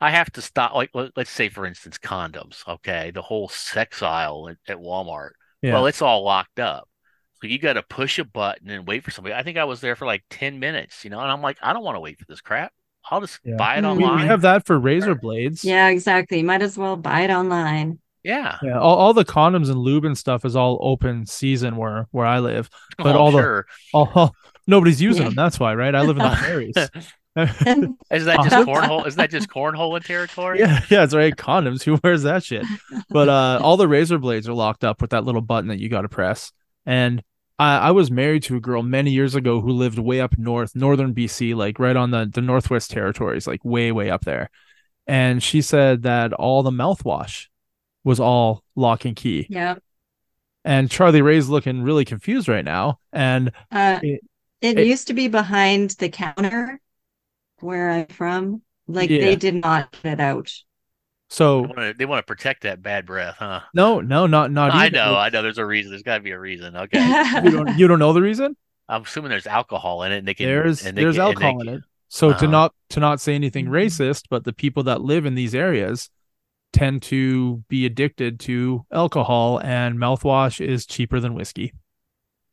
I 0.00 0.10
have 0.10 0.30
to 0.32 0.42
stop. 0.42 0.74
Like 0.74 0.90
let, 0.94 1.10
let's 1.16 1.30
say 1.30 1.48
for 1.48 1.66
instance, 1.66 1.98
condoms. 1.98 2.66
Okay, 2.68 3.10
the 3.10 3.22
whole 3.22 3.48
sex 3.48 4.02
aisle 4.02 4.48
at, 4.48 4.56
at 4.68 4.78
Walmart. 4.78 5.30
Yeah. 5.60 5.74
Well, 5.74 5.86
it's 5.86 6.02
all 6.02 6.24
locked 6.24 6.60
up. 6.60 6.88
So 7.44 7.48
you 7.48 7.58
got 7.58 7.74
to 7.74 7.82
push 7.82 8.18
a 8.18 8.24
button 8.24 8.70
and 8.70 8.86
wait 8.86 9.04
for 9.04 9.10
somebody. 9.10 9.34
I 9.34 9.42
think 9.42 9.58
I 9.58 9.64
was 9.64 9.82
there 9.82 9.96
for 9.96 10.06
like 10.06 10.24
10 10.30 10.58
minutes, 10.60 11.04
you 11.04 11.10
know, 11.10 11.20
and 11.20 11.30
I'm 11.30 11.42
like, 11.42 11.58
I 11.60 11.74
don't 11.74 11.84
want 11.84 11.96
to 11.96 12.00
wait 12.00 12.18
for 12.18 12.24
this 12.26 12.40
crap. 12.40 12.72
I'll 13.10 13.20
just 13.20 13.38
Yeah. 13.44 13.56
buy 13.58 13.76
it 13.76 13.84
online. 13.84 14.16
we, 14.16 14.22
we 14.22 14.26
have 14.28 14.40
that 14.40 14.64
for 14.64 14.78
razor 14.78 15.14
blades. 15.14 15.62
Yeah, 15.62 15.88
exactly. 15.88 16.42
Might 16.42 16.62
as 16.62 16.78
well 16.78 16.96
buy 16.96 17.20
it 17.20 17.30
online. 17.30 17.98
yeah. 18.22 18.56
Yeah, 18.62 18.78
all, 18.80 18.96
all 18.96 19.12
the 19.12 19.26
condoms 19.26 19.68
and 19.68 19.76
lube 19.76 20.06
and 20.06 20.16
stuff 20.16 20.46
is 20.46 20.56
all 20.56 20.78
open 20.80 21.26
season 21.26 21.76
where 21.76 22.08
where 22.12 22.24
I 22.24 22.38
live. 22.38 22.70
But 22.96 23.08
Oh, 23.08 23.10
I'm 23.10 23.16
all 23.18 23.30
the- 23.32 23.38
sure. 23.42 23.66
All, 23.92 24.10
all- 24.14 24.34
nobody's 24.66 25.02
using 25.02 25.24
Yeah. 25.24 25.28
them. 25.28 25.34
That's 25.36 25.60
why, 25.60 25.74
right? 25.74 25.94
I 25.94 26.00
live 26.00 26.16
in 26.16 26.22
the 26.22 26.30
prairies. 26.36 26.74
Isn't 27.36 27.98
that 28.10 28.40
just 28.48 28.66
cornhole? 28.66 29.06
Isn't 29.06 29.18
that 29.18 29.30
just 29.30 29.50
cornhole 29.50 30.02
territory? 30.02 30.60
yeah, 30.60 30.80
yeah, 30.88 31.04
it's 31.04 31.12
right. 31.14 31.36
Condoms. 31.36 31.82
Who 31.82 31.98
wears 32.02 32.22
that 32.22 32.42
shit? 32.42 32.64
But 33.10 33.28
uh, 33.28 33.58
all 33.62 33.76
the 33.76 33.86
razor 33.86 34.16
blades 34.16 34.48
are 34.48 34.54
locked 34.54 34.82
up 34.82 35.02
with 35.02 35.10
that 35.10 35.24
little 35.26 35.42
button 35.42 35.68
that 35.68 35.78
you 35.78 35.90
got 35.90 36.02
to 36.02 36.08
press. 36.08 36.50
And 36.86 37.22
I, 37.58 37.78
I 37.78 37.90
was 37.92 38.10
married 38.10 38.42
to 38.44 38.56
a 38.56 38.60
girl 38.60 38.82
many 38.82 39.10
years 39.12 39.34
ago 39.34 39.60
who 39.60 39.70
lived 39.70 39.98
way 39.98 40.20
up 40.20 40.36
north, 40.38 40.74
northern 40.74 41.14
BC, 41.14 41.54
like 41.54 41.78
right 41.78 41.96
on 41.96 42.10
the 42.10 42.28
the 42.32 42.40
Northwest 42.40 42.90
Territories, 42.90 43.46
like 43.46 43.64
way 43.64 43.92
way 43.92 44.10
up 44.10 44.24
there. 44.24 44.50
And 45.06 45.42
she 45.42 45.62
said 45.62 46.02
that 46.02 46.32
all 46.32 46.62
the 46.62 46.70
mouthwash 46.70 47.46
was 48.04 48.18
all 48.20 48.64
lock 48.74 49.04
and 49.04 49.14
key. 49.16 49.46
Yeah. 49.50 49.76
And 50.64 50.90
Charlie 50.90 51.22
Ray's 51.22 51.48
looking 51.48 51.82
really 51.82 52.04
confused 52.04 52.48
right 52.48 52.64
now. 52.64 52.98
And 53.12 53.52
Uh, 53.70 54.00
It- 54.02 54.20
it, 54.60 54.78
it- 54.78 54.86
used 54.86 55.08
to 55.08 55.14
be 55.14 55.28
behind 55.28 55.90
the 55.90 56.08
counter 56.08 56.80
where 57.60 57.90
I'm 57.90 58.06
from. 58.06 58.62
Like 58.86 59.10
Yeah. 59.10 59.20
they 59.20 59.36
did 59.36 59.54
not 59.54 59.92
get 60.02 60.14
it 60.14 60.20
out. 60.20 60.50
They 61.34 61.38
so 61.38 61.60
want 61.62 61.76
to 61.76 61.94
they 61.98 62.04
want 62.04 62.18
to 62.20 62.26
protect 62.26 62.62
that 62.62 62.80
bad 62.82 63.06
breath, 63.06 63.36
huh? 63.38 63.60
no, 63.74 64.00
no, 64.00 64.26
not 64.26 64.50
not. 64.52 64.70
I 64.72 64.86
either. 64.86 64.96
know, 64.96 65.16
I 65.16 65.28
know. 65.30 65.42
There's 65.42 65.58
a 65.58 65.66
reason. 65.66 65.90
There's 65.90 66.02
got 66.02 66.16
to 66.18 66.22
be 66.22 66.30
a 66.30 66.38
reason. 66.38 66.76
Okay, 66.76 66.98
You 67.44 67.50
don't 67.50 67.78
you 67.78 67.88
don't 67.88 67.98
know 67.98 68.12
the 68.12 68.22
reason? 68.22 68.56
I'm 68.88 69.02
assuming 69.02 69.30
there's 69.30 69.46
alcohol 69.46 70.02
in 70.04 70.12
it. 70.12 70.18
And 70.18 70.28
they 70.28 70.34
can. 70.34 70.46
There's 70.46 70.84
and 70.86 70.96
they 70.96 71.02
there's 71.02 71.16
can- 71.16 71.26
and 71.28 71.36
they 71.40 71.44
alcohol 71.46 71.60
in 71.62 71.68
it. 71.76 71.82
So 72.08 72.28
to 72.30 72.34
Uh-huh. 72.36 72.46
not 72.46 72.74
to 72.90 73.00
not 73.00 73.20
say 73.20 73.34
anything 73.34 73.66
Mhm. 73.66 73.70
racist, 73.70 74.24
but 74.30 74.44
the 74.44 74.52
people 74.52 74.82
that 74.84 75.00
live 75.00 75.26
in 75.26 75.34
these 75.34 75.54
areas 75.54 76.10
tend 76.72 77.02
to 77.02 77.64
be 77.68 77.86
addicted 77.86 78.38
to 78.40 78.84
alcohol, 78.92 79.58
and 79.64 79.96
mouthwash 79.98 80.64
is 80.64 80.86
cheaper 80.86 81.18
than 81.20 81.34
whiskey. 81.34 81.72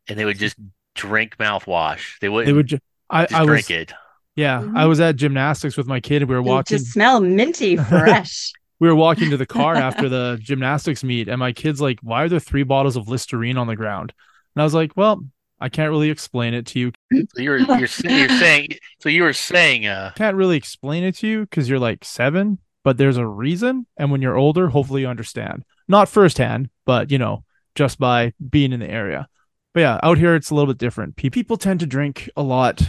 And 0.08 0.18
they 0.18 0.26
would 0.26 0.40
just 0.40 0.56
drink 0.96 1.38
mouthwash. 1.38 2.18
They 2.20 2.30
wouldn't 2.30 2.48
They 2.48 2.54
would. 2.54 2.68
Ju- 2.68 2.80
I 3.10 3.24
just 3.26 3.34
I 3.36 3.46
drink 3.46 3.68
was 3.68 3.78
it. 3.78 3.94
yeah. 4.36 4.62
Mhm. 4.62 4.78
I 4.78 4.86
was 4.86 5.00
at 5.00 5.16
gymnastics 5.18 5.78
with 5.78 5.86
my 5.88 6.00
kid. 6.00 6.22
And 6.24 6.30
we 6.30 6.36
were 6.36 6.42
watching. 6.42 6.56
walking. 6.56 6.78
just 6.78 6.92
smell 6.94 7.20
minty 7.20 7.76
fresh. 7.90 8.52
We 8.82 8.88
were 8.88 8.96
walking 8.96 9.30
to 9.30 9.38
the 9.38 9.46
car 9.46 9.76
after 9.76 10.10
the 10.10 10.40
gymnastics 10.42 11.04
meet, 11.04 11.30
and 11.30 11.40
my 11.40 11.54
kid's 11.54 11.80
like, 11.80 12.00
"Why 12.02 12.24
are 12.24 12.30
there 12.30 12.40
three 12.40 12.64
bottles 12.64 12.98
of 12.98 13.08
Listerine 13.08 13.58
on 13.58 13.68
the 13.68 13.76
ground?" 13.76 14.12
And 14.56 14.62
I 14.62 14.66
was 14.66 14.74
like, 14.74 14.98
"Well, 14.98 15.24
I 15.62 15.70
can't 15.70 15.92
really 15.92 16.10
explain 16.10 16.56
it 16.56 16.66
to 16.68 16.80
you. 16.80 16.92
So 17.14 17.42
you're 17.42 17.60
you're 17.60 17.78
you're 17.78 17.88
saying 17.88 18.70
so 19.00 19.10
you 19.10 19.22
were 19.22 19.34
saying 19.34 19.86
uh 19.86 20.12
Can't 20.16 20.36
really 20.36 20.58
explain 20.58 21.04
it 21.04 21.16
to 21.18 21.28
you 21.28 21.42
because 21.42 21.70
you're 21.70 21.80
like 21.80 22.04
seven, 22.04 22.58
but 22.84 22.98
there's 22.98 23.18
a 23.18 23.28
reason. 23.28 23.86
And 23.98 24.12
when 24.12 24.24
you're 24.24 24.38
older, 24.38 24.70
hopefully 24.70 25.02
you 25.02 25.08
understand. 25.08 25.64
Not 25.88 26.10
firsthand, 26.10 26.72
but 26.86 27.12
you 27.12 27.20
know, 27.20 27.46
just 27.76 28.00
by 28.00 28.34
being 28.50 28.74
in 28.74 28.80
the 28.80 28.90
area. 28.90 29.28
But 29.76 29.82
yeah, 29.82 30.00
out 30.02 30.18
here 30.18 30.36
it's 30.36 30.50
a 30.50 30.56
little 30.56 30.74
bit 30.74 30.80
different. 30.80 31.16
People 31.16 31.56
tend 31.56 31.80
to 31.82 31.86
drink 31.86 32.30
a 32.36 32.42
lot 32.42 32.82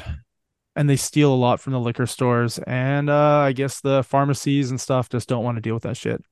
and 0.77 0.89
they 0.89 0.97
steal 0.97 1.33
a 1.33 1.37
lot 1.37 1.61
from 1.61 1.73
the 1.73 1.81
liquor 1.81 2.07
stores. 2.07 2.59
And 2.67 3.11
uh, 3.11 3.39
I 3.39 3.53
guess 3.53 3.81
the 3.81 4.03
pharmacies 4.03 4.71
and 4.71 4.81
stuff 4.81 5.09
just 5.09 5.29
don't 5.29 5.45
want 5.45 5.57
to 5.57 5.61
deal 5.63 5.75
with 5.75 5.83
that 5.85 5.97
shit. 5.97 6.23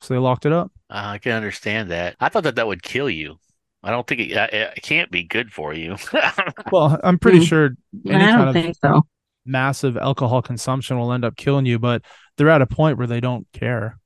So 0.00 0.12
they 0.14 0.18
locked 0.18 0.44
it 0.46 0.52
up. 0.52 0.70
I 0.90 1.18
can 1.18 1.32
understand 1.32 1.90
that. 1.90 2.16
I 2.20 2.28
thought 2.28 2.42
that 2.44 2.56
that 2.56 2.66
would 2.66 2.82
kill 2.82 3.08
you. 3.08 3.36
I 3.82 3.90
don't 3.90 4.06
think 4.06 4.20
it, 4.22 4.36
uh, 4.36 4.48
it 4.52 4.82
can't 4.82 5.10
be 5.10 5.22
good 5.24 5.52
for 5.52 5.72
you. 5.74 5.96
Well, 6.72 6.98
I'm 7.04 7.18
pretty 7.18 7.40
Mm. 7.40 7.46
sure 7.46 7.70
any 8.08 8.24
I 8.24 8.36
don't 8.36 8.48
of 8.48 8.54
think 8.54 8.76
so. 8.82 9.02
massive 9.46 9.96
alcohol 9.96 10.42
consumption 10.42 10.98
will 10.98 11.12
end 11.12 11.24
up 11.24 11.36
killing 11.36 11.66
you, 11.66 11.78
but 11.78 12.02
they're 12.36 12.48
at 12.50 12.62
a 12.62 12.66
point 12.66 12.98
where 12.98 13.06
they 13.06 13.20
don't 13.20 13.46
care. 13.52 13.98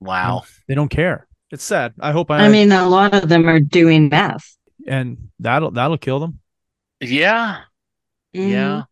wow. 0.00 0.44
They 0.68 0.74
don't 0.74 0.88
care. 0.88 1.26
It's 1.50 1.64
sad. 1.64 1.94
I 2.00 2.12
hope 2.12 2.30
I, 2.30 2.46
I 2.46 2.48
mean, 2.48 2.72
a 2.72 2.88
lot 2.88 3.14
of 3.14 3.28
them 3.28 3.48
are 3.48 3.60
doing 3.60 4.08
meth. 4.08 4.56
and 4.86 5.28
that'll 5.38 5.70
that'll 5.72 5.98
kill 5.98 6.18
them. 6.20 6.40
Yeah. 7.00 7.60
Mhm. 8.34 8.50
Yeah. 8.50 8.82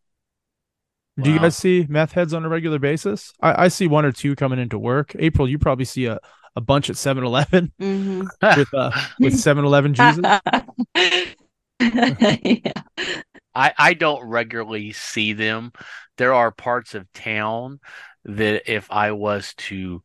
Do 1.20 1.30
you 1.30 1.38
guys 1.38 1.56
see 1.56 1.86
meth 1.88 2.12
heads 2.12 2.32
on 2.32 2.44
a 2.44 2.48
regular 2.48 2.78
basis? 2.78 3.32
I, 3.40 3.64
I 3.64 3.68
see 3.68 3.86
one 3.86 4.04
or 4.04 4.12
two 4.12 4.34
coming 4.34 4.58
into 4.58 4.78
work. 4.78 5.14
April, 5.18 5.46
you 5.48 5.58
probably 5.58 5.84
see 5.84 6.06
a, 6.06 6.18
a 6.56 6.60
bunch 6.60 6.88
at 6.88 6.96
7-Eleven 6.96 7.72
Mhm. 7.80 8.26
with 8.56 8.72
uh 8.74 8.90
with 9.20 9.34
7-Eleven 9.34 9.94
Jesus. 9.94 10.24
yeah. 11.80 12.72
I, 13.54 13.72
I 13.76 13.94
don't 13.94 14.24
regularly 14.26 14.92
see 14.92 15.34
them. 15.34 15.72
There 16.16 16.32
are 16.32 16.50
parts 16.50 16.94
of 16.94 17.12
town 17.12 17.80
that 18.24 18.72
if 18.72 18.90
I 18.90 19.12
was 19.12 19.52
to 19.54 20.02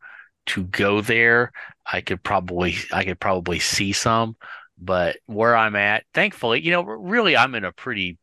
to 0.47 0.63
go 0.63 1.01
there, 1.01 1.51
I 1.85 2.01
could 2.01 2.23
probably 2.23 2.75
I 2.91 3.05
could 3.05 3.19
probably 3.19 3.59
see 3.59 3.93
some. 3.93 4.35
But 4.77 5.17
where 5.25 5.55
I'm 5.55 5.75
at, 5.75 6.03
thankfully, 6.13 6.61
you 6.61 6.71
know, 6.71 6.83
really 6.83 7.35
I'm 7.37 7.55
in 7.55 7.63
a 7.65 7.71
pretty 7.71 8.17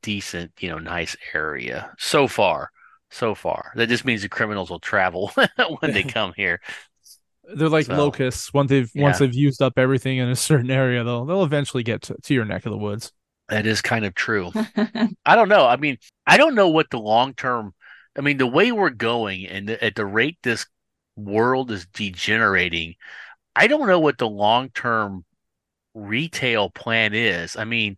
decent, 0.00 0.52
you 0.60 0.68
know, 0.68 0.78
nice 0.78 1.16
area 1.34 1.92
so 1.98 2.26
far. 2.28 2.70
So 3.10 3.34
far. 3.34 3.72
That 3.76 3.90
just 3.90 4.06
means 4.06 4.22
the 4.22 4.28
criminals 4.28 4.70
will 4.70 4.80
travel 4.80 5.32
when 5.80 5.92
they 5.92 6.02
come 6.02 6.32
here. 6.34 6.60
They're 7.44 7.68
like 7.68 7.86
So, 7.86 7.94
locusts. 7.96 8.54
Once 8.54 8.70
they've 8.70 8.90
once 8.94 9.18
they've 9.18 9.34
used 9.34 9.60
up 9.60 9.74
everything 9.76 10.18
in 10.18 10.28
a 10.28 10.36
certain 10.36 10.70
area, 10.70 11.04
they'll 11.04 11.24
they'll 11.26 11.44
eventually 11.44 11.82
get 11.82 12.02
to, 12.02 12.14
to 12.22 12.34
your 12.34 12.44
neck 12.44 12.64
of 12.66 12.72
the 12.72 12.78
woods. 12.78 13.12
That 13.48 13.66
is 13.66 13.82
kind 13.82 14.04
of 14.04 14.14
true. 14.14 14.50
I 15.26 15.34
don't 15.36 15.48
know. 15.48 15.66
I 15.66 15.76
mean, 15.76 15.98
I 16.26 16.36
don't 16.36 16.54
know 16.54 16.68
what 16.68 16.90
the 16.90 16.98
long 16.98 17.34
term. 17.34 17.74
I 18.16 18.20
mean, 18.20 18.38
the 18.38 18.46
way 18.46 18.72
we're 18.72 18.90
going 18.90 19.46
and 19.46 19.68
the, 19.68 19.84
at 19.84 19.94
the 19.94 20.06
rate 20.06 20.38
this 20.42 20.66
world 21.16 21.70
is 21.70 21.86
degenerating, 21.86 22.94
I 23.56 23.66
don't 23.66 23.86
know 23.86 24.00
what 24.00 24.18
the 24.18 24.28
long 24.28 24.70
term 24.70 25.24
retail 25.94 26.70
plan 26.70 27.14
is. 27.14 27.56
I 27.56 27.64
mean, 27.64 27.96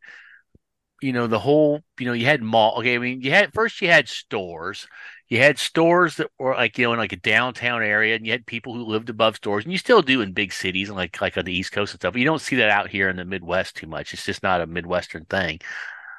you 1.02 1.12
know, 1.12 1.26
the 1.26 1.38
whole, 1.38 1.80
you 1.98 2.06
know, 2.06 2.12
you 2.12 2.26
had 2.26 2.42
mall. 2.42 2.78
Okay, 2.78 2.94
I 2.94 2.98
mean, 2.98 3.20
you 3.20 3.30
had 3.30 3.52
first 3.52 3.80
you 3.82 3.88
had 3.88 4.08
stores. 4.08 4.86
You 5.28 5.38
had 5.38 5.58
stores 5.58 6.16
that 6.16 6.30
were 6.38 6.54
like, 6.54 6.78
you 6.78 6.84
know, 6.84 6.92
in 6.92 6.98
like 6.98 7.12
a 7.12 7.16
downtown 7.16 7.82
area, 7.82 8.14
and 8.14 8.26
you 8.26 8.32
had 8.32 8.46
people 8.46 8.74
who 8.74 8.84
lived 8.84 9.10
above 9.10 9.36
stores, 9.36 9.64
and 9.64 9.72
you 9.72 9.78
still 9.78 10.02
do 10.02 10.20
in 10.20 10.32
big 10.32 10.52
cities 10.52 10.88
and 10.88 10.96
like 10.96 11.20
like 11.20 11.36
on 11.36 11.44
the 11.44 11.56
East 11.56 11.72
Coast 11.72 11.92
and 11.92 12.00
stuff. 12.00 12.12
But 12.12 12.20
you 12.20 12.26
don't 12.26 12.40
see 12.40 12.56
that 12.56 12.70
out 12.70 12.90
here 12.90 13.08
in 13.08 13.16
the 13.16 13.24
Midwest 13.24 13.76
too 13.76 13.86
much. 13.86 14.12
It's 14.14 14.24
just 14.24 14.42
not 14.42 14.60
a 14.60 14.66
Midwestern 14.66 15.24
thing. 15.24 15.60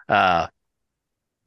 Uh, 0.09 0.47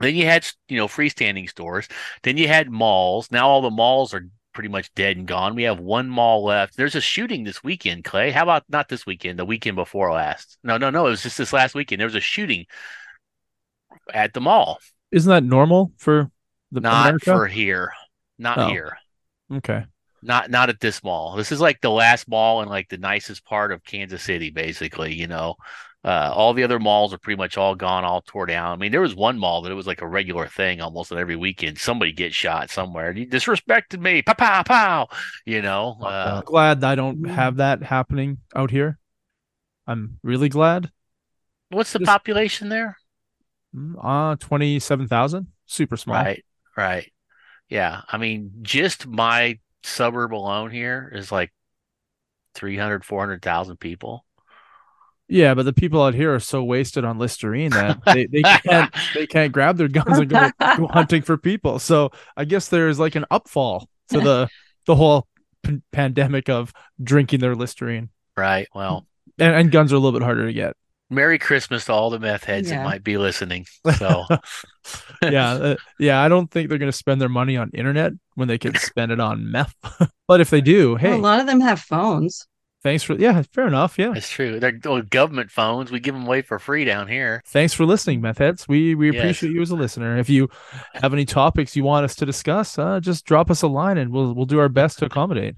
then 0.01 0.15
you 0.15 0.27
had, 0.27 0.47
you 0.69 0.77
know, 0.77 0.87
freestanding 0.87 1.49
stores. 1.49 1.89
Then 2.23 2.37
you 2.37 2.49
had 2.49 2.71
malls. 2.71 3.31
Now 3.31 3.49
all 3.49 3.63
the 3.63 3.71
malls 3.71 4.15
are 4.15 4.29
pretty 4.53 4.69
much 4.69 4.93
dead 4.95 5.17
and 5.17 5.27
gone. 5.27 5.55
We 5.55 5.65
have 5.65 5.81
one 5.81 6.09
mall 6.09 6.45
left. 6.45 6.77
There's 6.77 6.95
a 6.95 7.01
shooting 7.01 7.45
this 7.45 7.63
weekend, 7.63 8.05
Clay. 8.05 8.31
How 8.31 8.43
about 8.43 8.65
not 8.69 8.89
this 8.89 9.07
weekend, 9.07 9.39
the 9.39 9.45
weekend 9.45 9.77
before 9.77 10.13
last? 10.13 10.59
No, 10.63 10.77
no, 10.79 10.91
no. 10.91 11.07
It 11.07 11.11
was 11.11 11.23
just 11.23 11.39
this 11.39 11.53
last 11.53 11.75
weekend. 11.75 12.01
There 12.01 12.07
was 12.07 12.15
a 12.15 12.21
shooting 12.21 12.67
at 14.13 14.33
the 14.35 14.41
mall. 14.41 14.79
Isn't 15.11 15.31
that 15.31 15.45
normal 15.45 15.93
for 15.97 16.31
the 16.73 16.81
Not 16.81 17.07
America? 17.07 17.25
for 17.25 17.47
here. 17.47 17.93
Not 18.39 18.59
Oh. 18.59 18.69
here. 18.69 18.99
okay. 19.53 19.85
Not 20.23 20.51
not 20.51 20.69
at 20.69 20.81
this 20.81 21.03
mall. 21.05 21.37
This 21.37 21.53
is 21.53 21.61
like 21.61 21.81
the 21.81 21.91
last 21.91 22.29
mall 22.29 22.61
in 22.63 22.69
like 22.69 22.89
the 22.89 22.99
nicest 22.99 23.45
part 23.45 23.71
of 23.73 23.85
Kansas 23.85 24.23
City, 24.23 24.51
basically, 24.51 25.15
you 25.15 25.29
know. 25.29 25.55
Uh, 26.05 26.31
all 26.35 26.55
the 26.55 26.63
other 26.65 26.79
malls 26.79 27.13
are 27.13 27.19
pretty 27.19 27.37
much 27.37 27.57
all 27.57 27.75
gone, 27.75 28.05
all 28.05 28.23
tore 28.23 28.47
down. 28.47 28.73
I 28.73 28.77
mean, 28.77 28.93
there 28.93 29.01
was 29.01 29.15
one 29.15 29.37
mall 29.39 29.63
that 29.63 29.71
it 29.73 29.75
was 29.77 29.87
like 29.87 30.01
a 30.01 30.07
regular 30.09 30.47
thing 30.47 30.81
almost 30.81 31.11
on 31.13 31.19
every 31.19 31.37
weekend. 31.37 31.79
Somebody 31.79 32.13
get 32.13 32.33
shot 32.35 32.71
somewhere. 32.71 33.13
You 33.13 33.27
disrespected 33.27 34.01
me. 34.01 34.23
Pow 34.23 34.35
pow 34.35 34.63
pow. 34.65 35.09
You 35.45 35.63
know. 35.63 35.99
Uh, 36.01 36.41
glad 36.43 36.83
I 36.85 36.95
don't 36.97 37.25
have 37.29 37.57
that 37.57 37.83
happening 37.83 38.39
out 38.57 38.71
here. 38.71 38.99
I'm 39.87 40.19
really 40.23 40.49
glad. 40.49 40.91
what's 41.71 41.93
the 41.93 41.99
Just- 42.01 42.09
population 42.09 42.69
there? 42.71 42.97
Uh 44.01 44.37
twenty 44.37 44.79
seven 44.79 45.09
thousand. 45.09 45.49
Super 45.67 45.97
small. 45.97 46.17
Right, 46.17 46.45
right. 46.77 47.13
Yeah. 47.69 48.01
I 48.11 48.17
mean, 48.17 48.51
just 48.63 49.07
my 49.07 49.59
suburb 49.83 50.33
alone 50.35 50.71
here 50.71 51.11
is 51.15 51.31
like 51.31 51.53
300, 52.55 53.05
400,000 53.05 53.77
people. 53.77 54.25
Yeah, 55.29 55.53
but 55.55 55.65
the 55.65 55.75
people 55.75 56.03
out 56.03 56.15
here 56.15 56.35
are 56.35 56.41
so 56.41 56.65
wasted 56.65 57.05
on 57.05 57.19
Listerine 57.19 57.71
that 57.73 58.01
they, 58.07 58.25
they 58.27 58.43
can't 58.65 58.95
they 59.15 59.27
can't 59.27 59.53
grab 59.53 59.77
their 59.77 59.89
guns 59.89 60.19
and 60.19 60.31
go, 60.31 60.51
go 60.79 60.87
hunting 60.91 61.21
for 61.21 61.37
people. 61.37 61.79
So 61.79 62.11
I 62.35 62.47
guess 62.47 62.69
there's 62.69 62.99
like 62.99 63.15
an 63.15 63.27
upfall 63.31 63.87
to 64.09 64.21
the 64.21 64.49
the 64.87 64.95
whole 64.95 65.29
p- 65.63 65.83
pandemic 65.93 66.49
of 66.49 66.73
drinking 67.03 67.41
their 67.41 67.55
Listerine. 67.55 68.09
Right. 68.39 68.69
Well, 68.75 69.07
And, 69.39 69.55
and 69.55 69.71
guns 69.71 69.93
are 69.93 69.97
a 69.97 69.99
little 69.99 70.19
bit 70.19 70.25
harder 70.25 70.47
to 70.47 70.53
get. 70.55 70.77
Merry 71.11 71.39
Christmas 71.39 71.87
to 71.87 71.93
all 71.93 72.11
the 72.11 72.19
meth 72.19 72.45
heads 72.45 72.69
that 72.71 72.85
might 72.85 73.03
be 73.03 73.17
listening. 73.19 73.65
So 73.97 74.25
yeah, 75.23 75.53
uh, 75.53 75.77
yeah. 75.99 76.21
I 76.23 76.29
don't 76.29 76.51
think 76.51 76.69
they're 76.69 76.79
going 76.79 76.93
to 76.93 76.97
spend 76.97 77.21
their 77.21 77.29
money 77.29 77.57
on 77.57 77.71
internet 77.73 78.13
when 78.35 78.49
they 78.49 78.59
could 78.59 78.77
spend 78.79 79.13
it 79.13 79.21
on 79.21 79.51
meth. 79.51 79.75
but 80.29 80.41
if 80.41 80.51
they 80.51 80.61
do, 80.61 80.97
hey, 80.97 81.11
Well, 81.11 81.19
a 81.19 81.21
lot 81.21 81.41
of 81.41 81.47
them 81.47 81.61
have 81.61 81.81
phones. 81.81 82.47
thanks 82.83 83.03
for 83.03 83.15
yeah, 83.15 83.43
fair 83.53 83.67
enough. 83.67 83.99
Yeah, 83.99 84.13
it's 84.15 84.29
true. 84.31 84.61
They're 84.61 84.79
oh, 84.85 85.03
government 85.03 85.51
phones. 85.51 85.91
We 85.91 85.99
give 86.01 86.15
them 86.15 86.27
away 86.27 86.43
for 86.43 86.59
free 86.59 86.85
down 86.85 87.09
here. 87.09 87.43
thanks 87.47 87.73
for 87.73 87.85
listening, 87.87 88.21
meth 88.21 88.39
heads. 88.39 88.69
We 88.69 88.95
we 88.95 89.11
Yes. 89.11 89.19
appreciate 89.19 89.53
you 89.53 89.63
as 89.63 89.71
a 89.71 89.77
listener. 89.77 90.19
If 90.19 90.29
you 90.29 90.49
have 90.95 91.13
any 91.13 91.25
topics 91.25 91.75
you 91.75 91.85
want 91.85 92.05
us 92.05 92.15
to 92.17 92.27
discuss, 92.27 92.79
uh, 92.79 93.01
just 93.01 93.25
drop 93.25 93.51
us 93.51 93.63
a 93.63 93.69
line 93.69 93.97
and 93.99 94.13
we'll 94.13 94.35
we'll 94.35 94.47
do 94.47 94.59
our 94.59 94.69
best 94.69 94.99
to 94.99 95.07
accommodate. 95.07 95.57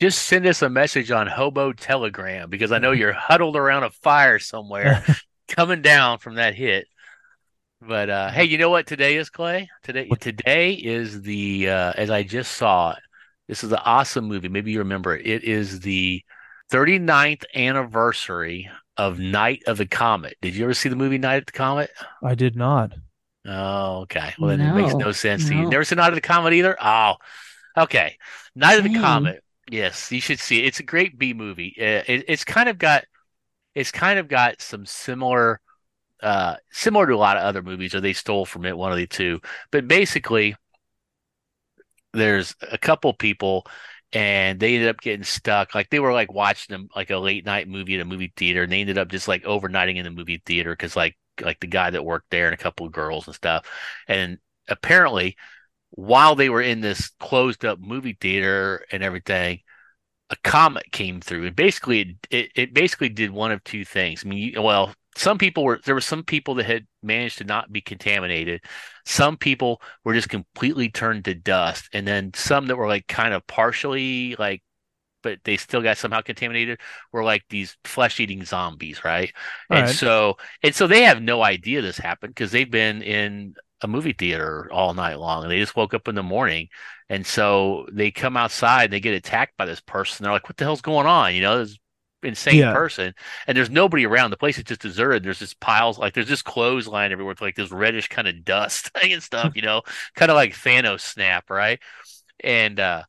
Just 0.00 0.24
send 0.24 0.46
us 0.46 0.62
a 0.62 0.68
message 0.68 1.10
on 1.10 1.26
Hobo 1.26 1.72
Telegram 1.72 2.50
because 2.50 2.72
I 2.72 2.78
know 2.78 2.92
you're 2.92 3.12
huddled 3.12 3.56
around 3.56 3.84
a 3.84 3.90
fire 3.90 4.38
somewhere 4.38 5.04
coming 5.48 5.82
down 5.82 6.18
from 6.18 6.36
that 6.36 6.54
hit. 6.54 6.86
But 7.80 8.10
uh, 8.10 8.30
hey, 8.30 8.44
you 8.44 8.58
know 8.58 8.70
what 8.70 8.86
today 8.86 9.16
is, 9.16 9.30
Clay? 9.30 9.68
Today 9.82 10.08
today 10.08 10.72
is 10.72 11.22
the 11.22 11.68
uh, 11.68 11.92
as 11.96 12.10
I 12.10 12.22
just 12.22 12.52
saw 12.52 12.92
it. 12.92 12.98
This 13.48 13.62
is 13.62 13.70
an 13.70 13.78
awesome 13.84 14.24
movie. 14.24 14.48
Maybe 14.48 14.72
you 14.72 14.80
remember 14.80 15.14
it. 15.14 15.26
It 15.26 15.44
is 15.44 15.80
the 15.80 16.22
39th 16.72 17.44
anniversary 17.54 18.68
of 18.96 19.18
Night 19.18 19.62
of 19.66 19.76
the 19.78 19.86
Comet. 19.86 20.36
Did 20.40 20.56
you 20.56 20.64
ever 20.64 20.74
see 20.74 20.88
the 20.88 20.96
movie 20.96 21.18
Night 21.18 21.36
of 21.36 21.46
the 21.46 21.52
Comet? 21.52 21.90
I 22.24 22.34
did 22.34 22.56
not. 22.56 22.92
Oh, 23.46 24.00
okay. 24.00 24.34
Well, 24.38 24.48
then 24.48 24.60
it 24.60 24.74
makes 24.74 24.94
No, 24.94 25.06
no 25.06 25.12
sense 25.12 25.46
to 25.48 25.54
you. 25.54 25.68
Never 25.68 25.84
seen 25.84 25.98
Night 25.98 26.08
of 26.08 26.16
the 26.16 26.20
Comet 26.20 26.54
either? 26.54 26.76
Oh, 26.82 27.14
okay. 27.76 28.16
Night 28.56 28.78
of 28.78 28.84
the 28.84 28.98
Comet. 28.98 29.44
Yes, 29.70 30.12
you 30.12 30.20
should 30.20 30.38
see 30.38 30.60
it. 30.60 30.66
It's 30.66 30.80
a 30.80 30.84
great 30.84 31.18
B 31.18 31.34
movie. 31.34 31.74
Uh, 31.78 32.02
It, 32.06 32.24
it's 32.28 32.44
kind 32.44 32.68
of 32.68 32.78
got, 32.78 33.04
it's 33.74 33.92
kind 33.92 34.18
of 34.18 34.28
got 34.28 34.62
some 34.62 34.86
similar, 34.86 35.60
uh, 36.22 36.56
similar 36.72 37.06
to 37.08 37.14
a 37.14 37.16
lot 37.18 37.36
of 37.38 37.44
other 37.44 37.62
movies, 37.62 37.94
or 37.94 38.00
they 38.02 38.14
stole 38.14 38.46
from 38.46 38.66
it, 38.66 38.76
one 38.78 38.92
of 38.92 38.98
the 38.98 39.06
two. 39.06 39.40
But 39.72 39.88
basically, 39.88 40.56
there's 42.12 42.54
a 42.72 42.78
couple 42.78 43.12
people, 43.12 43.66
and 44.12 44.58
they 44.60 44.74
ended 44.74 44.88
up 44.88 45.00
getting 45.00 45.24
stuck. 45.24 45.74
Like 45.74 45.90
they 45.90 46.00
were 46.00 46.12
like 46.12 46.32
watching 46.32 46.72
them 46.74 46.88
like 46.96 47.10
a 47.10 47.18
late 47.18 47.44
night 47.44 47.68
movie 47.68 47.94
at 47.96 48.00
a 48.00 48.04
movie 48.04 48.32
theater, 48.36 48.62
and 48.62 48.72
they 48.72 48.80
ended 48.80 48.98
up 48.98 49.08
just 49.08 49.28
like 49.28 49.44
overnighting 49.44 49.96
in 49.96 50.04
the 50.04 50.10
movie 50.10 50.42
theater 50.46 50.72
because 50.72 50.96
like 50.96 51.16
like 51.42 51.60
the 51.60 51.66
guy 51.66 51.90
that 51.90 52.04
worked 52.04 52.30
there 52.30 52.46
and 52.46 52.54
a 52.54 52.56
couple 52.62 52.86
of 52.86 52.92
girls 52.92 53.26
and 53.26 53.36
stuff. 53.36 53.66
And 54.08 54.38
apparently, 54.68 55.36
while 55.96 56.36
they 56.36 56.50
were 56.50 56.62
in 56.62 56.80
this 56.82 57.10
closed 57.20 57.64
up 57.66 57.80
movie 57.80 58.18
theater 58.20 58.86
and 58.92 59.02
everything, 59.02 59.60
a 60.30 60.36
comet 60.44 60.90
came 60.92 61.20
through, 61.20 61.46
and 61.46 61.56
basically 61.56 62.00
it 62.00 62.16
it, 62.30 62.52
it 62.56 62.74
basically 62.74 63.08
did 63.08 63.30
one 63.30 63.52
of 63.52 63.62
two 63.64 63.84
things. 63.84 64.24
I 64.24 64.28
mean, 64.28 64.38
you, 64.54 64.62
well, 64.62 64.94
some 65.16 65.38
people 65.38 65.64
were 65.64 65.80
there 65.84 65.94
were 65.94 66.00
some 66.00 66.24
people 66.24 66.54
that 66.56 66.66
had 66.66 66.86
managed 67.02 67.38
to 67.38 67.44
not 67.44 67.72
be 67.72 67.80
contaminated. 67.80 68.62
Some 69.06 69.36
people 69.36 69.80
were 70.04 70.14
just 70.14 70.28
completely 70.28 70.90
turned 70.90 71.24
to 71.26 71.34
dust, 71.34 71.88
and 71.92 72.06
then 72.06 72.32
some 72.34 72.66
that 72.66 72.76
were 72.76 72.88
like 72.88 73.06
kind 73.08 73.34
of 73.34 73.46
partially 73.46 74.36
like 74.38 74.62
but 75.22 75.40
they 75.44 75.56
still 75.56 75.82
got 75.82 75.98
somehow 75.98 76.20
contaminated 76.20 76.80
were 77.12 77.24
like 77.24 77.44
these 77.50 77.76
flesh 77.84 78.20
eating 78.20 78.44
zombies, 78.44 79.04
right? 79.04 79.32
All 79.70 79.78
and 79.78 79.88
right. 79.88 79.96
so 79.96 80.36
and 80.62 80.74
so 80.74 80.86
they 80.86 81.02
have 81.02 81.20
no 81.22 81.42
idea 81.42 81.82
this 81.82 81.98
happened 81.98 82.34
because 82.34 82.52
they've 82.52 82.70
been 82.70 83.02
in 83.02 83.54
a 83.82 83.88
movie 83.88 84.12
theater 84.14 84.68
all 84.72 84.94
night 84.94 85.18
long 85.18 85.42
and 85.42 85.50
they 85.52 85.58
just 85.58 85.76
woke 85.76 85.94
up 85.94 86.08
in 86.08 86.14
the 86.14 86.22
morning 86.22 86.68
and 87.10 87.26
so 87.26 87.86
they 87.92 88.10
come 88.10 88.36
outside 88.36 88.90
they 88.90 89.00
get 89.00 89.14
attacked 89.14 89.56
by 89.56 89.66
this 89.66 89.80
person 89.80 90.24
they're 90.24 90.32
like 90.32 90.48
what 90.48 90.56
the 90.56 90.64
hell's 90.64 90.80
going 90.80 91.06
on 91.06 91.34
you 91.34 91.42
know 91.42 91.58
this 91.58 91.78
insane 92.22 92.64
Yeah. 92.64 92.68
person 92.68 93.12
and 93.46 93.56
there's 93.56 93.70
nobody 93.70 94.06
around 94.06 94.30
the 94.30 94.36
place 94.36 94.56
is 94.58 94.64
just 94.64 94.80
deserted 94.80 95.22
there's 95.22 95.38
just 95.38 95.60
piles 95.60 95.98
like 95.98 96.14
there's 96.14 96.26
just 96.26 96.44
clothesline 96.44 97.12
everywhere 97.12 97.32
with 97.32 97.42
like 97.42 97.54
this 97.54 97.70
reddish 97.70 98.08
kind 98.08 98.26
of 98.26 98.44
dust 98.44 98.90
and 99.02 99.22
stuff 99.22 99.54
you 99.54 99.62
know 99.62 99.82
kind 100.14 100.30
of 100.30 100.34
like 100.34 100.52
Thanos 100.54 101.00
snap 101.02 101.50
right 101.50 101.78
and 102.40 102.80
uh 102.80 103.02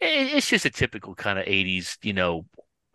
it's 0.00 0.48
just 0.48 0.66
a 0.66 0.70
typical 0.70 1.14
kind 1.14 1.38
of 1.38 1.46
80s 1.46 1.98
you 2.02 2.12
know 2.12 2.46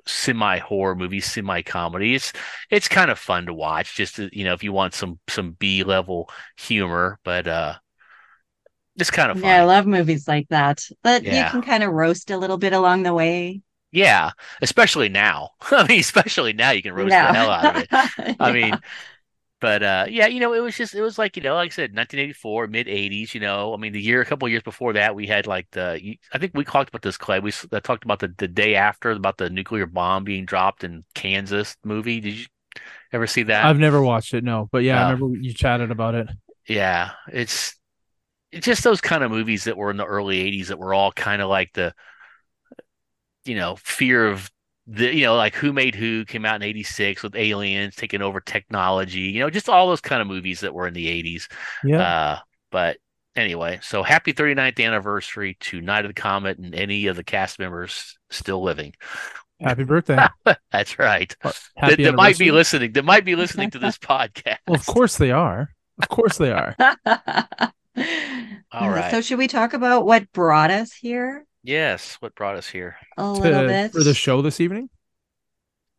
semi 0.06 0.58
horror 0.60 0.96
movie 0.96 1.20
semi 1.20 1.62
comedy 1.62 2.16
it's 2.16 2.34
it's 2.70 2.88
kind 2.88 3.12
of 3.12 3.20
fun 3.20 3.46
to 3.46 3.54
watch 3.54 3.96
just 3.96 4.16
to, 4.18 4.30
you 4.38 4.44
know 4.44 4.54
if 4.54 4.64
you 4.64 4.72
want 4.74 4.94
some 4.94 5.20
some 5.30 5.52
b 5.54 5.84
level 5.84 6.30
humor 6.58 7.20
but 7.24 7.48
uh 7.48 7.76
it's 8.98 9.12
kind 9.12 9.32
of 9.32 9.40
fun 9.40 9.44
Yeah, 9.44 9.62
I 9.62 9.66
love 9.66 9.86
movies 9.88 10.28
like 10.28 10.48
that. 10.50 10.84
But 11.04 11.24
you 11.26 11.46
can 11.46 11.62
kind 11.62 11.84
of 11.84 11.92
roast 11.92 12.32
a 12.32 12.38
little 12.38 12.58
bit 12.58 12.74
along 12.74 13.04
the 13.04 13.14
way. 13.14 13.62
yeah 13.92 14.32
especially 14.62 15.10
now 15.10 15.50
i 15.72 15.88
mean 15.88 16.00
especially 16.00 16.54
now 16.54 16.72
you 16.72 16.82
can 16.82 16.94
roast 16.94 17.18
the 17.20 17.28
hell 17.28 17.50
out 17.50 17.68
of 17.68 17.76
it 17.78 17.88
I 18.40 18.52
mean, 18.52 18.82
but 19.62 19.84
uh, 19.84 20.06
yeah, 20.10 20.28
you 20.28 20.40
know, 20.40 20.54
it 20.54 20.60
was 20.60 20.76
just 20.78 20.96
it 20.96 21.02
was 21.02 21.18
like 21.18 21.36
you 21.38 21.44
know, 21.44 21.56
like 21.56 21.72
I 21.72 21.76
said, 21.76 21.94
1984, 21.96 22.68
mid 22.68 22.88
80s. 22.88 23.34
You 23.34 23.42
know, 23.42 23.74
I 23.74 23.78
mean, 23.78 23.94
the 23.94 24.02
year, 24.02 24.22
a 24.22 24.26
couple 24.26 24.46
of 24.46 24.52
years 24.52 24.64
before 24.64 24.94
that, 24.94 25.16
we 25.16 25.28
had 25.28 25.48
like 25.48 25.68
the 25.72 26.18
I 26.34 26.38
think 26.38 26.54
we 26.56 26.64
talked 26.64 26.90
about 26.90 27.02
this, 27.02 27.18
Clay. 27.18 27.40
We 27.40 27.52
uh, 27.72 27.80
talked 27.82 28.04
about 28.06 28.20
the 28.20 28.34
the 28.38 28.48
day 28.48 28.76
after 28.76 29.12
about 29.12 29.38
the 29.38 29.50
nuclear 29.50 29.86
bomb 29.86 30.24
being 30.24 30.46
dropped 30.46 30.84
in 30.84 31.04
Kansas 31.16 31.76
movie. 31.84 32.20
Did 32.22 32.36
you 32.36 32.46
ever 33.14 33.28
see 33.28 33.44
that? 33.44 33.66
I've 33.66 33.80
never 33.80 34.02
watched 34.02 34.34
it, 34.34 34.44
no. 34.44 34.70
But 34.72 34.84
yeah, 34.84 34.98
I 35.00 35.02
Oh. 35.02 35.10
remember 35.12 35.38
you 35.40 35.54
chatted 35.54 35.92
about 35.92 36.16
it. 36.16 36.30
Yeah, 36.68 37.12
it's 37.32 37.76
it's 38.52 38.66
just 38.66 38.84
those 38.84 39.02
kind 39.02 39.24
of 39.24 39.32
movies 39.32 39.66
that 39.66 39.78
were 39.78 39.92
in 39.92 39.98
the 39.98 40.06
early 40.06 40.40
80s 40.40 40.70
that 40.70 40.80
were 40.80 40.94
all 40.94 41.12
kind 41.12 41.42
of 41.42 41.50
like 41.50 41.74
the 41.74 41.94
you 43.46 43.56
know, 43.56 43.76
fear 43.78 44.28
of 44.28 44.50
the 44.90 45.16
you 45.16 45.24
know, 45.24 45.36
like 45.36 45.56
Who 45.56 45.72
Made 45.72 45.96
Who 45.96 46.26
came 46.26 46.46
out 46.46 46.56
in 46.56 46.64
86 46.64 47.22
with 47.22 47.36
aliens 47.36 47.96
taking 47.96 48.22
over 48.22 48.42
technology, 48.42 49.22
you 49.22 49.40
know, 49.40 49.50
just 49.50 49.70
all 49.70 49.88
those 49.88 50.02
kind 50.02 50.22
of 50.22 50.28
movies 50.28 50.62
that 50.62 50.74
were 50.74 50.88
in 50.88 50.94
the 50.94 51.08
80s. 51.08 51.44
Yeah. 51.84 52.02
Uh 52.02 52.40
but 52.72 52.98
anyway, 53.36 53.80
so 53.82 54.04
happy 54.04 54.34
39th 54.34 54.84
anniversary 54.84 55.58
to 55.62 55.82
Night 55.82 56.06
of 56.06 56.10
the 56.10 56.20
Comet 56.20 56.58
and 56.58 56.74
any 56.74 57.08
of 57.08 57.16
the 57.16 57.24
cast 57.24 57.60
members 57.60 58.18
still 58.32 58.64
living. 58.64 58.94
Happy 59.60 59.84
birthday. 59.86 60.26
That's 60.72 60.98
right. 60.98 61.36
Happy 61.76 62.04
That, 62.04 62.12
that 62.12 62.16
might 62.16 62.40
be 62.40 62.52
listening. 62.52 62.94
That 62.94 63.06
might 63.06 63.26
be 63.26 63.36
listening 63.36 63.70
to 63.72 63.80
this 63.80 63.98
podcast. 64.00 64.58
Well, 64.68 64.76
of 64.76 64.86
course 64.86 65.18
they 65.18 65.32
are. 65.32 65.70
Of 66.02 66.10
course 66.10 66.38
they 66.38 66.52
are. 66.52 66.76
All 68.72 68.90
right. 68.90 69.12
So 69.12 69.22
should 69.22 69.38
we 69.38 69.48
talk 69.48 69.74
about 69.74 70.06
what 70.06 70.32
brought 70.32 70.72
us 70.72 70.94
here 70.94 71.46
Yes, 71.64 72.16
what 72.22 72.36
brought 72.36 72.56
us 72.56 72.68
here? 72.70 72.96
a 73.18 73.32
little 73.32 73.62
To, 73.62 73.68
bit? 73.68 73.92
for 73.92 74.04
the 74.04 74.14
show 74.14 74.42
this 74.42 74.60
evening 74.62 74.90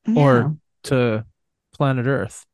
Yeah. 0.06 0.14
or 0.20 0.56
to 0.84 1.26
planet 1.74 2.06
Earth. 2.06 2.46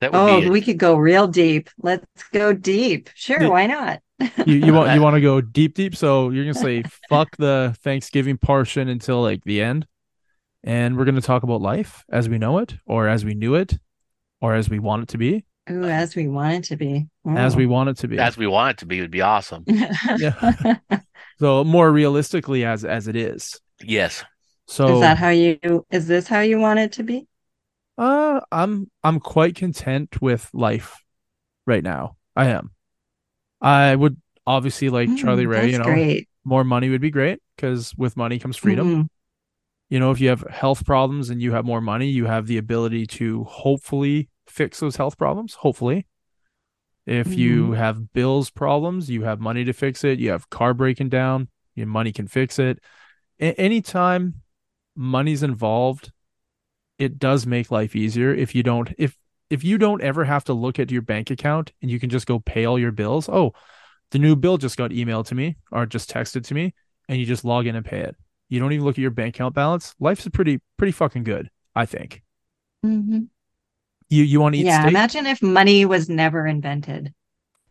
That 0.00 0.12
would 0.12 0.18
Oh, 0.18 0.40
be 0.40 0.50
we 0.50 0.60
could 0.60 0.78
go 0.78 0.94
real 0.96 1.28
deep. 1.28 1.70
Let's 1.80 2.04
go 2.32 2.52
deep. 2.52 3.10
Sure, 3.14 3.40
Yeah. 3.42 3.48
why 3.48 3.66
not? 3.66 4.00
You 4.46 4.54
you 4.54 4.72
want 4.72 4.92
you 4.94 5.00
want 5.02 5.14
to 5.14 5.20
go 5.20 5.40
deep 5.40 5.74
deep, 5.74 5.96
so 5.96 6.30
you're 6.30 6.44
gonna 6.44 6.54
say 6.54 6.82
fuck 7.08 7.36
the 7.36 7.76
Thanksgiving 7.82 8.36
portion 8.38 8.88
until 8.88 9.20
like 9.22 9.42
the 9.44 9.60
end, 9.62 9.86
and 10.64 10.96
we're 10.96 11.04
gonna 11.04 11.20
talk 11.20 11.42
about 11.42 11.60
life 11.60 12.04
as 12.10 12.28
we 12.28 12.38
know 12.38 12.58
it, 12.58 12.74
or 12.86 13.08
as 13.08 13.24
we 13.24 13.34
knew 13.34 13.54
it, 13.56 13.78
or 14.40 14.54
as 14.54 14.68
we 14.70 14.78
want 14.78 15.02
it 15.04 15.08
to 15.10 15.18
be, 15.18 15.44
Ooh, 15.70 15.84
as 15.84 16.14
we 16.16 16.26
want 16.28 16.54
it 16.54 16.64
to 16.64 16.76
be. 16.76 17.08
as 17.36 17.54
we 17.56 17.66
want 17.66 17.88
it 17.90 17.96
to 17.98 18.08
be. 18.08 18.18
as 18.18 18.36
we 18.36 18.46
want 18.46 18.70
it 18.70 18.78
to 18.78 18.86
be 18.86 19.00
would 19.00 19.10
be 19.10 19.22
awesome. 19.22 19.64
Yeah. 20.18 20.76
so 21.42 21.64
more 21.64 21.90
realistically 21.90 22.64
as 22.64 22.84
as 22.84 23.08
it 23.08 23.16
is. 23.16 23.60
Yes. 23.82 24.24
So 24.68 24.94
is 24.94 25.00
that 25.00 25.18
how 25.18 25.30
you 25.30 25.58
is 25.90 26.06
this 26.06 26.28
how 26.28 26.40
you 26.40 26.58
want 26.58 26.78
it 26.78 26.92
to 26.92 27.02
be? 27.02 27.26
Uh, 27.98 28.40
I'm 28.52 28.88
I'm 29.02 29.18
quite 29.18 29.56
content 29.56 30.22
with 30.22 30.48
life 30.52 31.02
right 31.66 31.82
now. 31.82 32.16
I 32.36 32.46
am. 32.46 32.70
I 33.60 33.96
would 33.96 34.16
obviously 34.46 34.88
like 34.88 35.14
Charlie 35.16 35.46
Mm, 35.46 35.50
Ray. 35.50 35.70
You 35.72 35.78
know, 35.78 35.84
great. 35.84 36.28
more 36.44 36.62
money 36.64 36.88
would 36.90 37.00
be 37.00 37.10
great 37.10 37.40
because 37.56 37.92
with 37.96 38.16
money 38.16 38.38
comes 38.38 38.56
freedom. 38.56 38.86
Mhm. 38.86 39.08
You 39.90 39.98
know, 40.00 40.10
if 40.12 40.20
you 40.20 40.28
have 40.28 40.42
health 40.48 40.86
problems 40.86 41.28
and 41.28 41.42
you 41.42 41.52
have 41.52 41.66
more 41.66 41.80
money, 41.80 42.08
you 42.08 42.26
have 42.26 42.46
the 42.46 42.56
ability 42.56 43.06
to 43.18 43.44
hopefully 43.44 44.28
fix 44.46 44.80
those 44.80 44.96
health 44.96 45.18
problems. 45.18 45.54
Hopefully, 45.54 46.06
if 47.06 47.34
you 47.34 47.68
Mhm. 47.68 47.76
have 47.76 48.12
bills 48.12 48.50
problems, 48.50 49.10
you 49.10 49.22
have 49.22 49.40
money 49.40 49.64
to 49.64 49.72
fix 49.72 50.04
it. 50.04 50.18
You 50.18 50.30
have 50.30 50.50
car 50.50 50.72
breaking 50.74 51.08
down, 51.08 51.48
your 51.74 51.86
money 51.86 52.12
can 52.12 52.28
fix 52.28 52.58
it. 52.58 52.78
A- 53.40 53.58
anytime 53.60 54.42
money's 54.94 55.42
involved, 55.42 56.12
it 56.98 57.18
does 57.18 57.46
make 57.46 57.70
life 57.70 57.96
easier 57.96 58.32
if 58.34 58.54
you 58.54 58.62
don't 58.62 58.92
if 58.98 59.16
if 59.50 59.64
you 59.64 59.76
don't 59.76 60.00
ever 60.02 60.24
have 60.24 60.44
to 60.44 60.54
look 60.54 60.78
at 60.78 60.90
your 60.90 61.02
bank 61.02 61.30
account 61.30 61.72
and 61.82 61.90
you 61.90 61.98
can 62.00 62.08
just 62.08 62.26
go 62.26 62.38
pay 62.38 62.64
all 62.64 62.78
your 62.78 62.92
bills. 62.92 63.28
Oh, 63.28 63.52
the 64.10 64.18
new 64.18 64.34
bill 64.36 64.56
just 64.56 64.76
got 64.78 64.92
emailed 64.92 65.26
to 65.26 65.34
me 65.34 65.56
or 65.70 65.84
just 65.84 66.10
texted 66.10 66.44
to 66.46 66.54
me 66.54 66.72
and 67.08 67.18
you 67.18 67.26
just 67.26 67.44
log 67.44 67.66
in 67.66 67.74
and 67.76 67.84
pay 67.84 68.00
it. 68.00 68.16
You 68.48 68.60
don't 68.60 68.72
even 68.72 68.84
look 68.84 68.94
at 68.94 69.02
your 69.02 69.10
bank 69.10 69.34
account 69.34 69.54
balance. 69.54 69.94
Life's 69.98 70.28
pretty 70.28 70.60
pretty 70.76 70.92
fucking 70.92 71.24
good, 71.24 71.50
I 71.74 71.84
think. 71.86 72.22
Mhm. 72.84 73.28
You 74.12 74.24
you 74.24 74.40
want 74.40 74.54
to 74.54 74.60
eat 74.60 74.66
Yeah, 74.66 74.80
steak? 74.82 74.90
imagine 74.90 75.26
if 75.26 75.42
money 75.42 75.84
was 75.84 76.08
never 76.08 76.46
invented. 76.46 77.12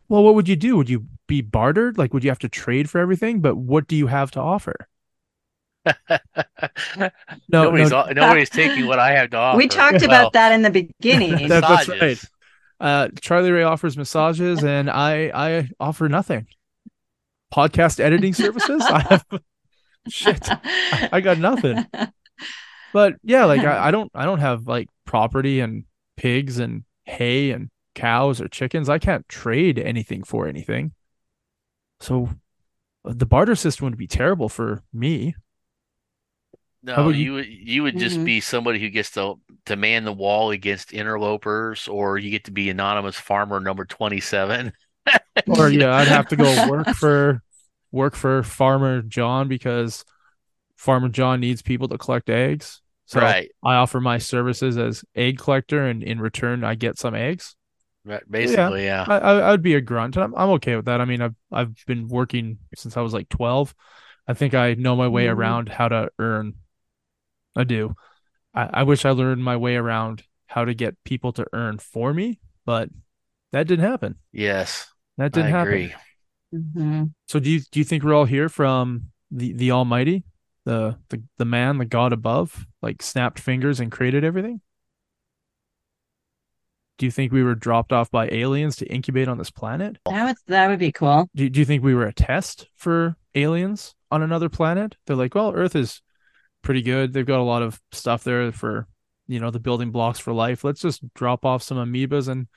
well, 0.10 0.24
what 0.24 0.36
would 0.36 0.48
you 0.50 0.56
do? 0.56 0.76
Would 0.78 0.89
you 0.89 1.06
be 1.28 1.42
bartered? 1.42 1.98
Like, 1.98 2.14
would 2.14 2.24
you 2.24 2.30
have 2.32 2.39
to 2.39 2.50
trade 2.50 2.89
for 2.89 3.00
everything? 3.00 3.39
But 3.42 3.56
what 3.56 3.88
do 3.88 3.96
you 3.96 4.08
have 4.08 4.32
to 4.32 4.39
offer? 4.42 4.76
No, 6.98 7.10
nobody's 7.50 7.89
no, 7.92 8.06
nobody's 8.12 8.50
taking 8.50 8.86
what 8.86 9.00
I 9.00 9.12
have 9.14 9.30
to 9.32 9.38
offer. 9.38 9.58
We 9.58 9.68
talked 9.68 9.96
Well, 10.02 10.06
about 10.06 10.34
that 10.34 10.52
in 10.52 10.62
the 10.62 10.70
beginning. 10.70 11.48
That- 11.48 11.62
that's 11.62 11.88
massages. 11.88 12.30
right. 12.80 12.88
Uh, 12.88 13.08
Charlie 13.20 13.52
Ray 13.52 13.64
offers 13.64 13.98
massages, 13.98 14.64
and 14.76 14.89
I 14.89 15.32
I 15.34 15.70
offer 15.80 16.08
nothing. 16.10 16.48
Podcast 17.54 18.00
editing 18.00 18.34
services. 18.34 18.82
I 18.86 19.00
have 19.10 19.26
shit. 20.10 20.48
I 21.14 21.22
got 21.22 21.38
nothing. 21.38 21.86
But 22.94 23.16
yeah, 23.24 23.46
like 23.46 23.62
I, 23.62 23.88
I 23.88 23.92
don't 23.92 24.12
I 24.16 24.26
don't 24.26 24.39
have 24.39 24.68
like 24.68 24.88
property 25.06 25.60
and 25.60 25.84
pigs 26.22 26.60
and 26.60 26.84
hay 27.06 27.52
and 27.52 27.70
cows 27.96 28.42
or 28.42 28.48
chickens. 28.48 28.90
I 28.90 29.00
can't 29.00 29.28
trade 29.30 29.80
anything 29.80 30.24
for 30.24 30.48
anything. 30.48 30.94
So 32.00 32.30
uh, 33.06 33.14
the 33.16 33.26
barter 33.26 33.56
system 33.56 33.86
would 33.86 33.98
be 33.98 34.08
terrible 34.08 34.50
for 34.50 34.84
me. 34.94 35.36
No, 36.84 37.10
you? 37.10 37.24
you 37.26 37.34
would 37.34 37.48
you 37.48 37.84
would 37.84 37.98
just 37.98 38.18
Mhm. 38.20 38.26
be 38.26 38.42
somebody 38.42 38.80
who 38.80 38.90
gets 38.90 39.12
to 39.12 39.40
to 39.66 39.76
man 39.76 40.04
the 40.04 40.14
wall 40.14 40.50
against 40.52 40.94
interlopers, 40.94 41.88
or 41.88 42.18
you 42.18 42.32
get 42.32 42.46
to 42.46 42.52
be 42.52 42.70
anonymous 42.70 43.18
farmer 43.20 43.60
number 43.60 43.86
twenty 43.86 44.20
seven. 44.20 44.74
Or 45.48 45.70
yeah, 45.70 45.96
I'd 45.96 46.08
have 46.08 46.28
to 46.30 46.36
go 46.36 46.46
work 46.70 46.90
for 46.90 47.42
work 47.92 48.16
for 48.16 48.44
Farmer 48.44 49.02
John 49.02 49.48
because 49.48 50.06
Farmer 50.78 51.10
John 51.10 51.40
needs 51.40 51.62
people 51.62 51.88
to 51.90 51.98
collect 51.98 52.30
eggs. 52.30 52.81
So 53.12 53.20
right, 53.20 53.51
I 53.64 53.76
offer 53.76 53.99
my 53.99 54.18
services 54.18 54.78
as 54.78 55.03
egg 55.16 55.38
collector, 55.38 55.86
and 55.86 56.01
in 56.03 56.20
return, 56.22 56.64
I 56.64 56.76
get 56.76 56.97
some 56.97 57.14
eggs. 57.16 57.55
right, 58.05 58.24
basically, 58.30 58.86
yeah. 58.86 59.05
I, 59.07 59.18
I 59.18 59.51
I'd 59.53 59.62
be 59.62 59.76
a 59.76 59.82
grunt, 59.82 60.16
and 60.16 60.24
I'm 60.24 60.36
I'm 60.36 60.49
okay 60.51 60.76
with 60.76 60.86
that. 60.86 61.01
I 61.01 61.05
mean, 61.05 61.22
I've 61.22 61.36
I've 61.51 61.76
been 61.86 62.07
working 62.07 62.59
since 62.76 62.95
I 62.97 63.01
was 63.01 63.14
like 63.14 63.30
12. 63.30 63.76
I 64.28 64.34
think 64.34 64.53
I 64.53 64.76
know 64.76 64.95
my 64.95 65.07
way 65.07 65.26
Mhm. 65.26 65.34
around 65.36 65.70
how 65.70 65.89
to 65.89 66.09
earn. 66.20 66.55
I 67.55 67.64
do. 67.64 67.95
I, 68.53 68.70
I 68.82 68.84
wish 68.84 69.05
I 69.05 69.12
learned 69.12 69.43
my 69.43 69.57
way 69.57 69.76
around 69.78 70.24
how 70.47 70.66
to 70.66 70.74
get 70.74 71.03
people 71.05 71.34
to 71.34 71.47
earn 71.53 71.80
for 71.80 72.14
me, 72.14 72.39
but 72.66 72.89
that 73.51 73.68
didn't 73.68 73.86
happen. 73.86 74.18
Yes, 74.34 74.88
That 75.18 75.32
didn't 75.32 75.51
happen. 75.51 75.89
agree. 75.89 75.95
Mhm. 76.53 77.14
So 77.28 77.39
do 77.39 77.49
you 77.49 77.62
do 77.72 77.80
you 77.80 77.86
think 77.86 78.03
we're 78.03 78.14
all 78.14 78.26
here 78.26 78.49
from 78.49 79.12
the 79.30 79.53
the 79.53 79.72
Almighty, 79.72 80.24
the 80.66 80.97
the 81.09 81.22
the 81.38 81.45
man, 81.45 81.78
the 81.78 81.86
God 81.86 82.14
above, 82.14 82.66
like 82.82 83.01
snapped 83.01 83.39
fingers 83.39 83.80
and 83.80 83.91
created 83.91 84.24
everything? 84.24 84.62
Do 86.97 87.05
you 87.05 87.12
think 87.12 87.32
we 87.32 87.41
were 87.41 87.55
dropped 87.55 87.91
off 87.91 88.12
by 88.12 88.30
aliens 88.30 88.76
to 88.76 88.86
incubate 88.86 89.28
on 89.28 89.39
this 89.39 89.49
planet? 89.49 89.97
That 90.05 90.26
would 90.26 90.36
that 90.47 90.68
would 90.68 90.80
be 90.80 90.91
cool. 90.91 91.28
Do, 91.36 91.49
do 91.49 91.59
you 91.59 91.66
think 91.66 91.84
we 91.84 91.95
were 91.95 92.05
a 92.05 92.14
test 92.14 92.68
for 92.76 93.16
aliens 93.34 93.95
on 94.12 94.22
another 94.22 94.49
planet? 94.49 94.95
They're 95.07 95.16
like, 95.16 95.34
well, 95.34 95.51
Earth 95.55 95.76
is 95.76 96.01
pretty 96.62 96.84
good. 96.84 97.14
They've 97.14 97.26
got 97.26 97.39
a 97.39 97.43
lot 97.43 97.64
of 97.64 97.82
stuff 97.91 98.24
there 98.24 98.51
for, 98.51 98.88
you 99.28 99.39
know, 99.39 99.49
the 99.49 99.59
building 99.59 99.89
blocks 99.89 100.20
for 100.20 100.32
life. 100.32 100.64
Let's 100.64 100.82
just 100.82 101.01
drop 101.16 101.43
off 101.43 101.64
some 101.64 101.78
amoebas 101.78 102.28
and 102.28 102.47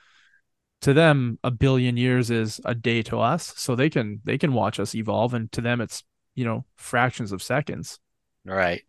to 0.81 0.93
them 0.93 1.39
a 1.43 1.49
billion 1.49 1.97
years 1.97 2.29
is 2.29 2.61
a 2.65 2.75
day 2.75 3.01
to 3.03 3.19
us. 3.19 3.53
So 3.57 3.75
they 3.75 3.89
can 3.89 4.21
they 4.25 4.37
can 4.37 4.53
watch 4.53 4.79
us 4.79 4.93
evolve 4.93 5.33
and 5.33 5.51
to 5.53 5.61
them 5.61 5.81
it's, 5.81 6.03
you 6.35 6.45
know, 6.45 6.65
fractions 6.75 7.31
of 7.31 7.41
seconds. 7.41 7.99
Right. 8.45 8.83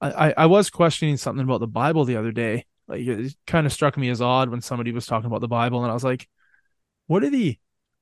I, 0.00 0.32
I, 0.34 0.46
was 0.46 0.70
questioning 0.70 1.18
something 1.18 1.44
about 1.44 1.60
the 1.60 1.66
Bible 1.66 2.06
the 2.06 2.16
other 2.16 2.32
day. 2.32 2.64
Like 2.88 3.02
it 3.02 3.34
kind 3.46 3.66
of 3.66 3.72
struck 3.72 3.98
me 3.98 4.08
as 4.08 4.22
odd 4.22 4.48
when 4.48 4.62
somebody 4.62 4.92
was 4.92 5.04
talking 5.04 5.26
about 5.26 5.42
the 5.42 5.48
Bible, 5.48 5.82
and 5.82 5.90
I 5.90 5.94
was 5.94 6.04
like, 6.04 6.26
"What 7.06 7.22
are 7.22 7.28
the, 7.28 7.58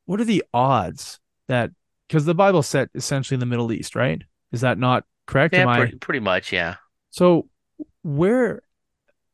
what 0.06 0.20
are 0.20 0.24
the 0.24 0.44
odds 0.54 1.18
that 1.48 1.72
because 2.08 2.24
the 2.24 2.34
bible 2.34 2.62
set 2.62 2.88
essentially 2.94 3.36
in 3.36 3.40
the 3.40 3.46
Middle 3.46 3.70
East, 3.70 3.94
right? 3.94 4.22
Is 4.50 4.62
that 4.62 4.78
not 4.78 5.04
correct? 5.26 5.54
Yeah, 5.54 5.62
Am 5.62 5.68
I 5.68 5.78
pretty, 5.78 5.96
pretty 5.98 6.20
much. 6.20 6.52
Yeah. 6.52 6.76
so? 7.10 7.48
Where, 8.02 8.62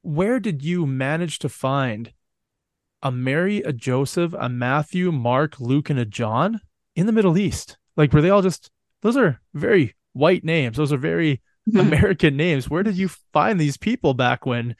where 0.03 0.41
did 0.41 0.63
you 0.65 0.87
manage 0.87 1.39
to 1.41 1.49
find 1.49 2.13
a 3.03 3.13
Mary, 3.13 3.59
a 3.59 3.73
Joseph, 3.73 4.35
a 4.39 4.49
Matthew, 4.49 5.13
Mark, 5.13 5.61
Luke, 5.61 5.91
and 5.91 5.99
a 5.99 6.05
John 6.05 6.61
in 6.97 7.07
the 7.07 7.13
Middle 7.13 7.39
East? 7.39 7.79
Like, 7.97 8.13
were 8.13 8.21
they 8.21 8.31
all 8.31 8.43
just? 8.43 8.71
Those 9.05 9.17
are 9.17 9.41
very 9.55 9.95
white 10.15 10.43
names. 10.43 10.77
Those 10.77 10.93
are 10.93 10.97
very 10.97 11.41
American 11.77 12.37
names. 12.37 12.69
Where 12.69 12.83
did 12.83 12.97
you 12.97 13.09
find 13.33 13.61
these 13.61 13.77
people 13.77 14.15
back 14.15 14.45
when 14.45 14.75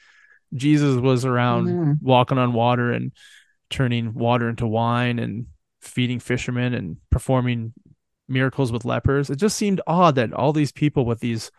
Jesus 0.53 0.97
was 0.97 1.23
around 1.25 1.67
Mhm. 1.67 2.01
walking 2.01 2.37
on 2.37 2.51
water 2.53 2.91
and 2.91 3.11
turning 3.69 4.13
water 4.13 4.49
into 4.49 4.67
wine 4.67 5.17
and 5.19 5.45
feeding 5.81 6.19
fishermen 6.19 6.73
and 6.73 6.97
performing 7.09 7.73
miracles 8.27 8.71
with 8.71 8.83
lepers? 8.85 9.29
It 9.29 9.37
just 9.37 9.55
seemed 9.57 9.79
odd 9.87 10.15
that 10.15 10.33
all 10.33 10.51
these 10.53 10.71
people 10.71 11.05
with 11.05 11.19
these 11.21 11.51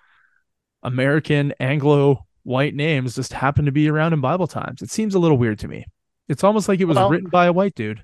American 0.83 1.53
Anglo 1.61 2.27
white 2.45 2.75
names 2.75 3.17
just 3.17 3.33
happened 3.33 3.67
to 3.67 3.73
be 3.73 3.89
around 3.89 4.13
in 4.13 4.21
Bible 4.21 4.47
times. 4.47 4.83
It 4.83 4.91
seems 4.91 5.15
a 5.15 5.19
little 5.19 5.39
weird 5.39 5.59
to 5.61 5.69
me. 5.69 5.85
It's 6.29 6.45
almost 6.45 6.69
like 6.69 6.81
it 6.81 6.85
was 6.87 6.97
Well- 6.97 7.11
written 7.11 7.29
by 7.31 7.47
a 7.47 7.53
white 7.53 7.75
dude. 7.75 8.03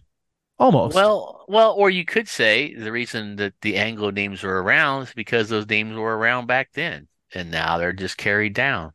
Almost. 0.59 0.95
Well, 0.95 1.45
well, 1.49 1.73
or 1.73 1.91
you 1.91 2.05
could 2.05 2.29
say 2.29 2.75
the 2.75 2.93
reason 2.93 3.37
that 3.37 3.55
the 3.63 3.77
Anglo 3.77 4.11
names 4.11 4.43
were 4.43 4.63
around 4.63 5.03
is 5.03 5.15
because 5.15 5.49
those 5.49 5.69
names 5.69 5.97
were 5.97 6.17
around 6.17 6.47
back 6.47 6.71
then, 6.73 7.09
and 7.35 7.51
now 7.51 7.79
they're 7.79 7.93
just 7.93 8.17
carried 8.17 8.55
down. 8.55 8.93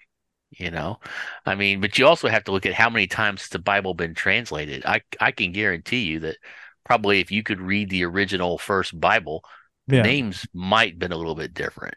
You 0.50 0.72
know, 0.72 1.00
I 1.46 1.56
mean, 1.56 1.82
but 1.82 1.98
you 1.98 2.08
also 2.08 2.30
have 2.30 2.46
to 2.46 2.52
look 2.54 2.66
at 2.66 2.74
how 2.74 2.90
many 2.90 3.06
times 3.06 3.50
the 3.50 3.60
Bible 3.60 3.94
been 3.94 4.14
translated. 4.14 4.86
I 4.86 5.02
I 5.20 5.32
can 5.32 5.52
guarantee 5.52 6.04
you 6.04 6.22
that 6.22 6.38
probably 6.86 7.20
if 7.20 7.32
you 7.32 7.44
could 7.44 7.60
read 7.60 7.90
the 7.90 8.06
original 8.06 8.58
first 8.58 8.98
Bible, 8.98 9.44
yeah. 9.88 10.02
names 10.02 10.48
might 10.54 10.98
been 10.98 11.12
a 11.12 11.18
little 11.18 11.36
bit 11.36 11.54
different. 11.54 11.96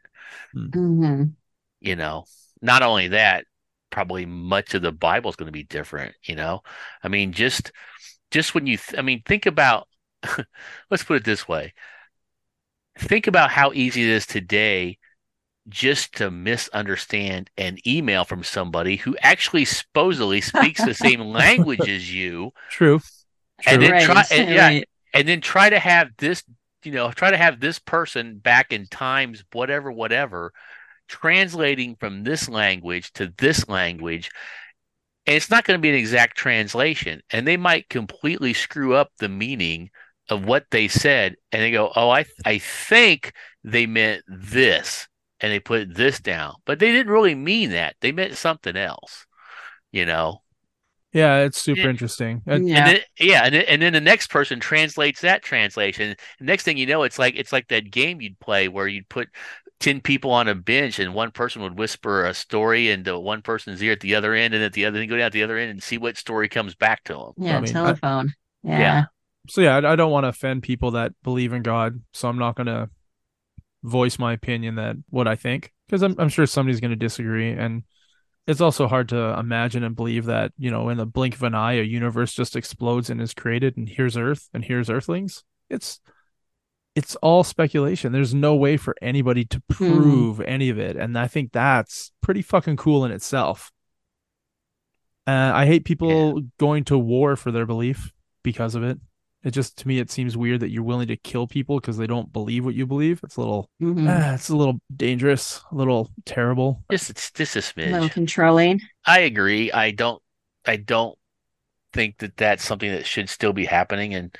Mhm. 0.54 1.34
You 1.80 1.96
know, 1.96 2.24
not 2.60 2.82
only 2.82 3.08
that, 3.08 3.46
probably 3.90 4.26
much 4.26 4.74
of 4.74 4.82
the 4.82 4.92
Bible 4.92 5.30
is 5.30 5.36
going 5.36 5.46
to 5.46 5.52
be 5.52 5.62
different. 5.62 6.14
You 6.24 6.36
know, 6.36 6.62
I 7.02 7.08
mean, 7.08 7.32
just 7.32 7.72
just 8.30 8.54
when 8.54 8.66
you, 8.66 8.76
th- 8.76 8.98
I 8.98 9.02
mean, 9.02 9.22
think 9.26 9.46
about. 9.46 9.88
let's 10.90 11.04
put 11.04 11.16
it 11.16 11.24
this 11.24 11.48
way. 11.48 11.72
Think 12.98 13.26
about 13.26 13.50
how 13.50 13.72
easy 13.72 14.02
it 14.02 14.08
is 14.10 14.26
today 14.26 14.98
just 15.68 16.14
to 16.16 16.30
misunderstand 16.30 17.50
an 17.58 17.78
email 17.86 18.24
from 18.24 18.44
somebody 18.44 18.96
who 18.96 19.16
actually 19.22 19.64
supposedly 19.64 20.40
speaks 20.40 20.84
the 20.84 20.94
same 20.94 21.20
language 21.32 21.88
as 21.88 22.12
you 22.12 22.52
True. 22.70 23.00
And 23.66 23.80
True. 23.80 23.88
then 23.88 23.90
Right, 23.92 24.04
try- 24.04 24.24
and 24.30 24.50
yeah, 24.50 24.66
right. 24.66 24.88
and 25.14 25.28
then 25.28 25.40
try 25.40 25.70
to 25.70 25.78
have 25.78 26.10
this 26.18 26.42
you 26.84 26.92
know 26.92 27.10
try 27.12 27.30
to 27.30 27.36
have 27.36 27.60
this 27.60 27.78
person 27.78 28.38
back 28.38 28.72
in 28.72 28.86
times 28.86 29.44
whatever 29.52 29.92
whatever 29.92 30.52
translating 31.08 31.96
from 31.96 32.24
this 32.24 32.48
language 32.48 33.12
to 33.14 33.32
this 33.38 33.68
language 33.68 34.30
and 35.30 35.36
it's 35.36 35.50
not 35.50 35.64
going 35.64 35.78
to 35.78 35.82
be 35.82 35.90
an 35.90 35.96
exact 35.96 36.36
translation 36.36 37.22
and 37.32 37.48
they 37.48 37.56
might 37.56 37.88
completely 37.90 38.54
screw 38.54 38.94
up 38.94 39.12
the 39.20 39.30
meaning 39.30 39.90
of 40.30 40.44
what 40.44 40.66
they 40.72 40.88
said 40.88 41.36
and 41.52 41.62
they 41.62 41.72
go 41.72 41.92
oh 41.96 42.10
i 42.10 42.26
i 42.44 42.58
think 42.58 43.32
they 43.64 43.86
meant 43.86 44.24
this 44.28 45.08
and 45.40 45.52
they 45.52 45.60
put 45.60 45.94
this 45.94 46.20
down 46.20 46.54
but 46.66 46.80
they 46.80 46.92
didn't 46.92 47.12
really 47.12 47.36
mean 47.36 47.70
that 47.70 47.96
they 48.02 48.12
meant 48.12 48.34
something 48.36 48.76
else 48.76 49.26
you 49.92 50.06
know 50.06 50.42
Yeah, 51.12 51.38
it's 51.38 51.60
super 51.60 51.80
Yeah. 51.80 51.90
interesting. 51.90 52.42
And- 52.46 52.68
Yeah. 52.68 52.78
and 52.78 52.86
then, 52.86 53.00
yeah, 53.18 53.42
and 53.44 53.54
and 53.54 53.82
then 53.82 53.92
the 53.92 54.00
next 54.00 54.28
person 54.30 54.60
translates 54.60 55.20
that 55.22 55.42
translation. 55.42 56.16
Next 56.40 56.64
thing 56.64 56.76
you 56.76 56.86
know, 56.86 57.02
it's 57.04 57.18
like 57.18 57.34
it's 57.36 57.52
like 57.52 57.68
that 57.68 57.90
game 57.90 58.20
you'd 58.20 58.38
play 58.40 58.68
where 58.68 58.86
you'd 58.88 59.08
put 59.08 59.28
ten 59.80 60.00
people 60.00 60.30
on 60.30 60.46
a 60.46 60.54
bench 60.54 60.98
and 60.98 61.14
one 61.14 61.30
person 61.30 61.62
would 61.62 61.78
whisper 61.78 62.24
a 62.26 62.34
story 62.34 62.90
into 62.90 63.18
one 63.18 63.42
person's 63.42 63.82
ear 63.82 63.92
at 63.92 64.00
the 64.00 64.14
other 64.14 64.34
end, 64.34 64.54
and 64.54 64.62
at 64.62 64.72
the 64.74 64.84
other, 64.84 64.98
then 64.98 65.08
go 65.08 65.16
down 65.16 65.26
at 65.26 65.32
the 65.32 65.42
other 65.42 65.58
end 65.58 65.70
and 65.70 65.82
see 65.82 65.98
what 65.98 66.16
story 66.16 66.48
comes 66.48 66.74
back 66.74 67.02
to 67.04 67.14
them. 67.14 67.32
Yeah, 67.38 67.56
I 67.56 67.60
mean, 67.60 67.70
I- 67.70 67.84
telephone. 67.84 68.34
yeah. 68.62 68.78
Yeah. 68.78 69.04
so 69.48 69.60
yeah, 69.62 69.76
I, 69.76 69.92
I 69.92 69.96
don't 69.96 70.12
want 70.12 70.24
to 70.24 70.28
offend 70.28 70.62
people 70.62 70.92
that 70.92 71.12
believe 71.22 71.52
in 71.52 71.62
God, 71.62 72.00
so 72.12 72.28
I'm 72.28 72.38
not 72.38 72.54
gonna 72.56 72.90
voice 73.82 74.18
my 74.18 74.34
opinion 74.34 74.74
that 74.74 74.96
what 75.08 75.26
I 75.26 75.34
think 75.36 75.72
because 75.86 76.02
I'm 76.02 76.14
I'm 76.18 76.28
sure 76.28 76.46
somebody's 76.46 76.80
gonna 76.80 76.96
disagree, 76.96 77.50
and 77.50 77.82
it's 78.46 78.60
also 78.60 78.86
hard 78.86 79.08
to 79.10 79.38
imagine 79.38 79.82
and 79.84 79.96
believe 79.96 80.26
that 80.26 80.52
you 80.58 80.70
know 80.70 80.90
in 80.90 80.98
the 80.98 81.06
blink 81.06 81.34
of 81.34 81.42
an 81.42 81.54
eye 81.54 81.74
a 81.74 81.82
universe 81.82 82.34
just 82.34 82.54
explodes 82.56 83.08
and 83.08 83.20
is 83.20 83.32
created, 83.32 83.76
and 83.78 83.88
here's 83.88 84.16
Earth 84.16 84.48
and 84.52 84.64
here's 84.64 84.90
Earthlings. 84.90 85.42
It's 85.70 86.00
it's 86.94 87.14
all 87.16 87.44
speculation. 87.44 88.12
There's 88.12 88.34
no 88.34 88.54
way 88.54 88.76
for 88.76 88.96
anybody 89.00 89.44
to 89.46 89.60
prove 89.68 90.40
any 90.40 90.68
of 90.70 90.78
it, 90.78 90.96
and 90.96 91.18
I 91.18 91.26
think 91.28 91.52
that's 91.52 92.12
pretty 92.20 92.42
fucking 92.42 92.76
cool 92.76 93.04
in 93.04 93.12
itself. 93.12 93.70
Uh, 95.26 95.52
I 95.54 95.66
hate 95.66 95.84
people 95.84 96.40
going 96.58 96.84
to 96.84 96.98
war 96.98 97.36
for 97.36 97.52
their 97.52 97.66
belief 97.66 98.12
because 98.42 98.74
of 98.74 98.82
it. 98.82 98.98
It 99.42 99.52
just 99.52 99.78
to 99.78 99.88
me 99.88 99.98
it 99.98 100.10
seems 100.10 100.36
weird 100.36 100.60
that 100.60 100.70
you're 100.70 100.82
willing 100.82 101.08
to 101.08 101.16
kill 101.16 101.46
people 101.46 101.80
because 101.80 101.96
they 101.96 102.06
don't 102.06 102.30
believe 102.32 102.64
what 102.64 102.74
you 102.74 102.86
believe. 102.86 103.20
It's 103.22 103.36
a 103.36 103.40
little 103.40 103.70
Mhm. 103.80 104.06
ah, 104.08 104.34
it's 104.34 104.50
a 104.50 104.56
little 104.56 104.80
dangerous, 104.94 105.62
a 105.72 105.74
little 105.74 106.10
terrible. 106.26 106.84
Just 106.90 107.08
it's 107.10 107.30
just 107.30 107.56
a 107.56 107.60
A 107.60 107.90
little 107.92 108.08
smidge. 108.08 108.12
controlling. 108.12 108.80
I 109.06 109.20
agree. 109.20 109.72
I 109.72 109.92
don't. 109.92 110.22
I 110.66 110.76
don't 110.76 111.16
think 111.94 112.18
that 112.18 112.36
that's 112.36 112.62
something 112.64 112.90
that 112.90 113.06
should 113.06 113.30
still 113.30 113.54
be 113.54 113.64
happening 113.64 114.12
in 114.12 114.30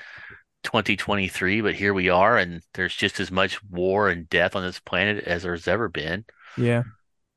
2023, 0.62 1.60
but 1.60 1.74
here 1.74 1.94
we 1.94 2.08
are, 2.08 2.36
and 2.36 2.62
there's 2.74 2.94
just 2.94 3.20
as 3.20 3.30
much 3.30 3.62
war 3.64 4.08
and 4.08 4.28
death 4.28 4.54
on 4.56 4.62
this 4.62 4.80
planet 4.80 5.24
as 5.24 5.42
there's 5.42 5.68
ever 5.68 5.88
been. 5.88 6.24
Yeah, 6.56 6.82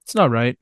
it's 0.04 0.16
not 0.16 0.32
right. 0.32 0.58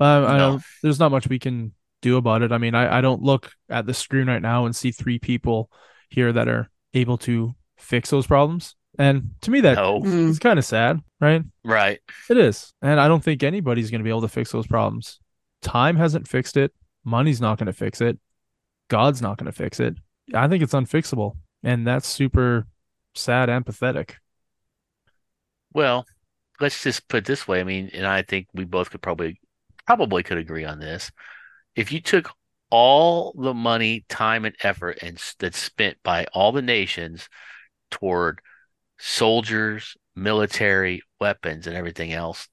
Um, 0.00 0.24
I 0.26 0.36
don't. 0.38 0.62
There's 0.82 0.98
not 0.98 1.10
much 1.12 1.28
we 1.28 1.38
can 1.38 1.72
do 2.02 2.16
about 2.16 2.42
it. 2.42 2.52
I 2.52 2.58
mean, 2.58 2.74
I, 2.74 2.98
I 2.98 3.00
don't 3.00 3.22
look 3.22 3.50
at 3.70 3.86
the 3.86 3.94
screen 3.94 4.26
right 4.26 4.42
now 4.42 4.66
and 4.66 4.74
see 4.76 4.90
three 4.90 5.18
people 5.18 5.70
here 6.10 6.32
that 6.32 6.48
are 6.48 6.68
able 6.92 7.16
to 7.18 7.54
fix 7.78 8.10
those 8.10 8.26
problems. 8.26 8.74
And 8.98 9.30
to 9.40 9.50
me, 9.50 9.60
that 9.62 9.74
No, 9.74 10.00
Mm. 10.00 10.30
it's 10.30 10.38
kind 10.38 10.58
of 10.58 10.64
sad, 10.64 11.00
right? 11.20 11.42
right. 11.64 11.98
It 12.30 12.36
is. 12.36 12.72
And 12.82 13.00
I 13.00 13.08
don't 13.08 13.24
think 13.24 13.42
anybody's 13.42 13.90
going 13.90 14.00
to 14.00 14.04
be 14.04 14.10
able 14.10 14.20
to 14.20 14.28
fix 14.28 14.52
those 14.52 14.66
problems. 14.66 15.18
Time 15.62 15.96
hasn't 15.96 16.28
fixed 16.28 16.56
it. 16.56 16.72
Money's 17.04 17.40
not 17.40 17.58
going 17.58 17.66
to 17.66 17.72
fix 17.72 18.00
it. 18.00 18.18
God's 18.88 19.20
not 19.22 19.38
going 19.38 19.46
to 19.50 19.52
fix 19.52 19.80
it. 19.80 19.96
I 20.34 20.46
think 20.46 20.62
it's 20.62 20.74
unfixable. 20.74 21.36
And 21.64 21.84
that's 21.86 22.06
super 22.06 22.68
sad 23.14 23.48
and 23.50 23.66
pathetic. 23.66 24.18
Well, 25.74 26.06
let's 26.60 26.82
just 26.82 27.08
put 27.08 27.18
it 27.18 27.24
this 27.26 27.48
way. 27.48 27.60
I 27.60 27.64
mean, 27.64 27.90
and 27.92 28.06
I 28.06 28.22
think 28.22 28.48
we 28.54 28.64
both 28.64 28.90
could 28.90 29.02
probably 29.02 29.40
probably 29.86 30.22
could 30.22 30.38
agree 30.38 30.64
on 30.64 30.80
this. 30.80 31.10
If 31.76 31.92
you 31.92 32.00
took 32.02 32.30
all 32.70 33.32
the 33.34 33.54
money, 33.54 34.04
time, 34.08 34.44
and 34.44 34.56
effort 34.62 34.98
and 35.02 35.22
that's 35.40 35.58
spent 35.58 35.98
by 36.04 36.26
all 36.34 36.52
the 36.52 36.62
nations 36.62 37.28
toward 37.90 38.40
soldiers, 38.98 39.96
military, 40.16 41.02
weapons, 41.20 41.66
and 41.66 41.76
everything 41.76 42.12
else, 42.12 42.48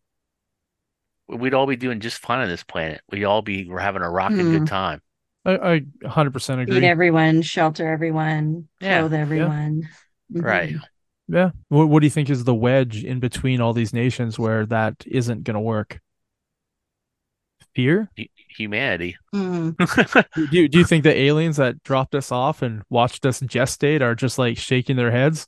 we'd 1.28 1.54
all 1.54 1.66
be 1.68 1.76
doing 1.76 2.00
just 2.00 2.20
fine 2.20 2.40
on 2.42 2.50
this 2.50 2.64
planet. 2.64 3.02
We'd 3.10 3.24
all 3.24 3.42
be 3.42 3.68
we're 3.68 3.80
having 3.80 4.02
a 4.02 4.10
rocking 4.10 4.48
Hmm. 4.48 4.50
good 4.50 4.66
time. 4.66 5.02
I, 5.46 5.56
I 5.56 5.80
100% 6.02 6.60
Feed 6.60 6.70
agree. 6.70 6.86
everyone, 6.86 7.42
shelter 7.42 7.92
everyone, 7.92 8.68
Yeah, 8.80 9.00
clothe 9.00 9.14
everyone. 9.14 9.90
Mhm. 10.32 10.44
Right. 10.44 10.76
Yeah. 11.28 11.52
What, 11.70 11.90
what 11.90 12.00
do 12.02 12.06
you 12.06 12.12
think 12.12 12.30
is 12.30 12.44
the 12.44 12.54
wedge 12.54 13.04
in 13.04 13.20
between 13.20 13.62
all 13.62 13.74
these 13.74 13.94
nations 13.94 14.38
where 14.38 14.66
that 14.68 15.04
isn't 15.08 15.44
going 15.44 15.56
to 15.56 15.62
work? 15.62 16.00
Fear? 17.74 18.10
Hu- 18.18 18.26
Humanity. 18.58 19.16
Mm. 19.34 19.78
Do 20.36 20.58
you, 20.58 20.68
do 20.68 20.78
you 20.80 20.84
think 20.84 21.04
the 21.06 21.16
aliens 21.18 21.56
that 21.56 21.82
dropped 21.84 22.14
us 22.16 22.30
off 22.32 22.62
and 22.62 22.84
watched 22.90 23.26
us 23.26 23.40
gestate 23.40 24.02
are 24.02 24.14
just 24.14 24.38
like 24.38 24.58
shaking 24.58 24.98
their 24.98 25.10
heads? 25.12 25.48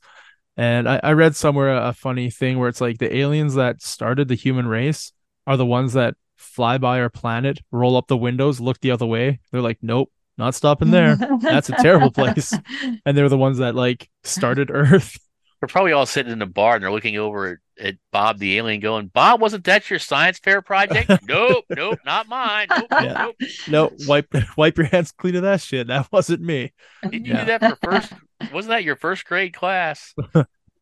And 0.56 0.88
I, 0.88 1.00
I 1.02 1.12
read 1.12 1.36
somewhere 1.36 1.74
a, 1.76 1.88
a 1.88 1.92
funny 1.92 2.30
thing 2.30 2.58
where 2.58 2.70
it's 2.70 2.80
like 2.80 2.96
the 2.98 3.14
aliens 3.14 3.54
that 3.56 3.82
started 3.82 4.28
the 4.28 4.34
human 4.36 4.66
race 4.66 5.12
are 5.46 5.58
the 5.58 5.66
ones 5.66 5.92
that 5.92 6.14
fly 6.44 6.78
by 6.78 7.00
our 7.00 7.10
planet, 7.10 7.60
roll 7.72 7.96
up 7.96 8.06
the 8.06 8.16
windows, 8.16 8.60
look 8.60 8.80
the 8.80 8.90
other 8.92 9.06
way. 9.06 9.40
They're 9.50 9.60
like, 9.60 9.78
nope, 9.82 10.10
not 10.38 10.54
stopping 10.54 10.90
there. 10.90 11.16
That's 11.40 11.68
a 11.68 11.76
terrible 11.76 12.10
place. 12.10 12.52
And 13.06 13.16
they're 13.16 13.28
the 13.28 13.36
ones 13.38 13.58
that 13.58 13.74
like 13.74 14.08
started 14.22 14.70
Earth. 14.70 15.18
We're 15.62 15.68
probably 15.68 15.92
all 15.92 16.04
sitting 16.06 16.32
in 16.32 16.42
a 16.42 16.46
bar 16.46 16.74
and 16.74 16.84
they're 16.84 16.92
looking 16.92 17.16
over 17.16 17.60
at, 17.78 17.86
at 17.86 17.94
Bob 18.12 18.38
the 18.38 18.58
alien 18.58 18.80
going, 18.80 19.06
Bob, 19.06 19.40
wasn't 19.40 19.64
that 19.64 19.88
your 19.88 19.98
science 19.98 20.38
fair 20.38 20.60
project? 20.60 21.10
nope, 21.26 21.64
nope, 21.70 21.98
not 22.04 22.28
mine. 22.28 22.66
Nope, 22.70 22.86
nope, 22.90 23.02
Yeah. 23.02 23.12
nope. 23.12 23.36
No, 23.68 23.90
wipe 24.06 24.34
wipe 24.58 24.76
your 24.76 24.86
hands 24.88 25.10
clean 25.12 25.36
of 25.36 25.42
that 25.42 25.62
shit. 25.62 25.86
That 25.86 26.08
wasn't 26.12 26.42
me. 26.42 26.72
Didn't 27.02 27.24
you 27.24 27.34
do 27.34 27.44
that 27.46 27.60
for 27.60 27.78
first? 27.82 28.12
Wasn't 28.52 28.70
that 28.70 28.84
your 28.84 28.96
first 28.96 29.24
grade 29.24 29.54
class? 29.54 30.14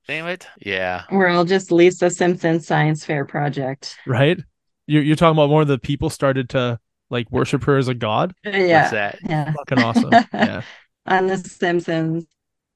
Damn 0.09 0.27
it. 0.27 0.49
Yeah. 0.61 1.05
We're 1.13 1.29
all 1.29 1.45
just 1.45 1.71
Lisa 1.71 2.11
Simpson 2.11 2.59
science 2.59 3.05
fair 3.05 3.25
project. 3.25 3.97
Right? 4.05 4.41
You're 4.87 5.03
you're 5.03 5.17
talking 5.17 5.37
about 5.37 5.51
more 5.51 5.63
of 5.63 5.69
the 5.69 5.79
people 5.79 6.11
started 6.11 6.51
to 6.51 6.79
like 7.11 7.31
worship 7.31 7.65
her 7.65 7.77
as 7.77 7.89
a 7.89 7.95
god. 7.95 8.35
Yeah. 8.45 8.81
What's 8.81 8.93
that? 8.93 9.19
Yeah. 9.23 9.53
Fucking 9.53 9.79
awesome. 9.79 10.11
Yeah. 10.33 10.63
On 11.07 11.27
the 11.27 11.37
Simpsons. 11.37 12.27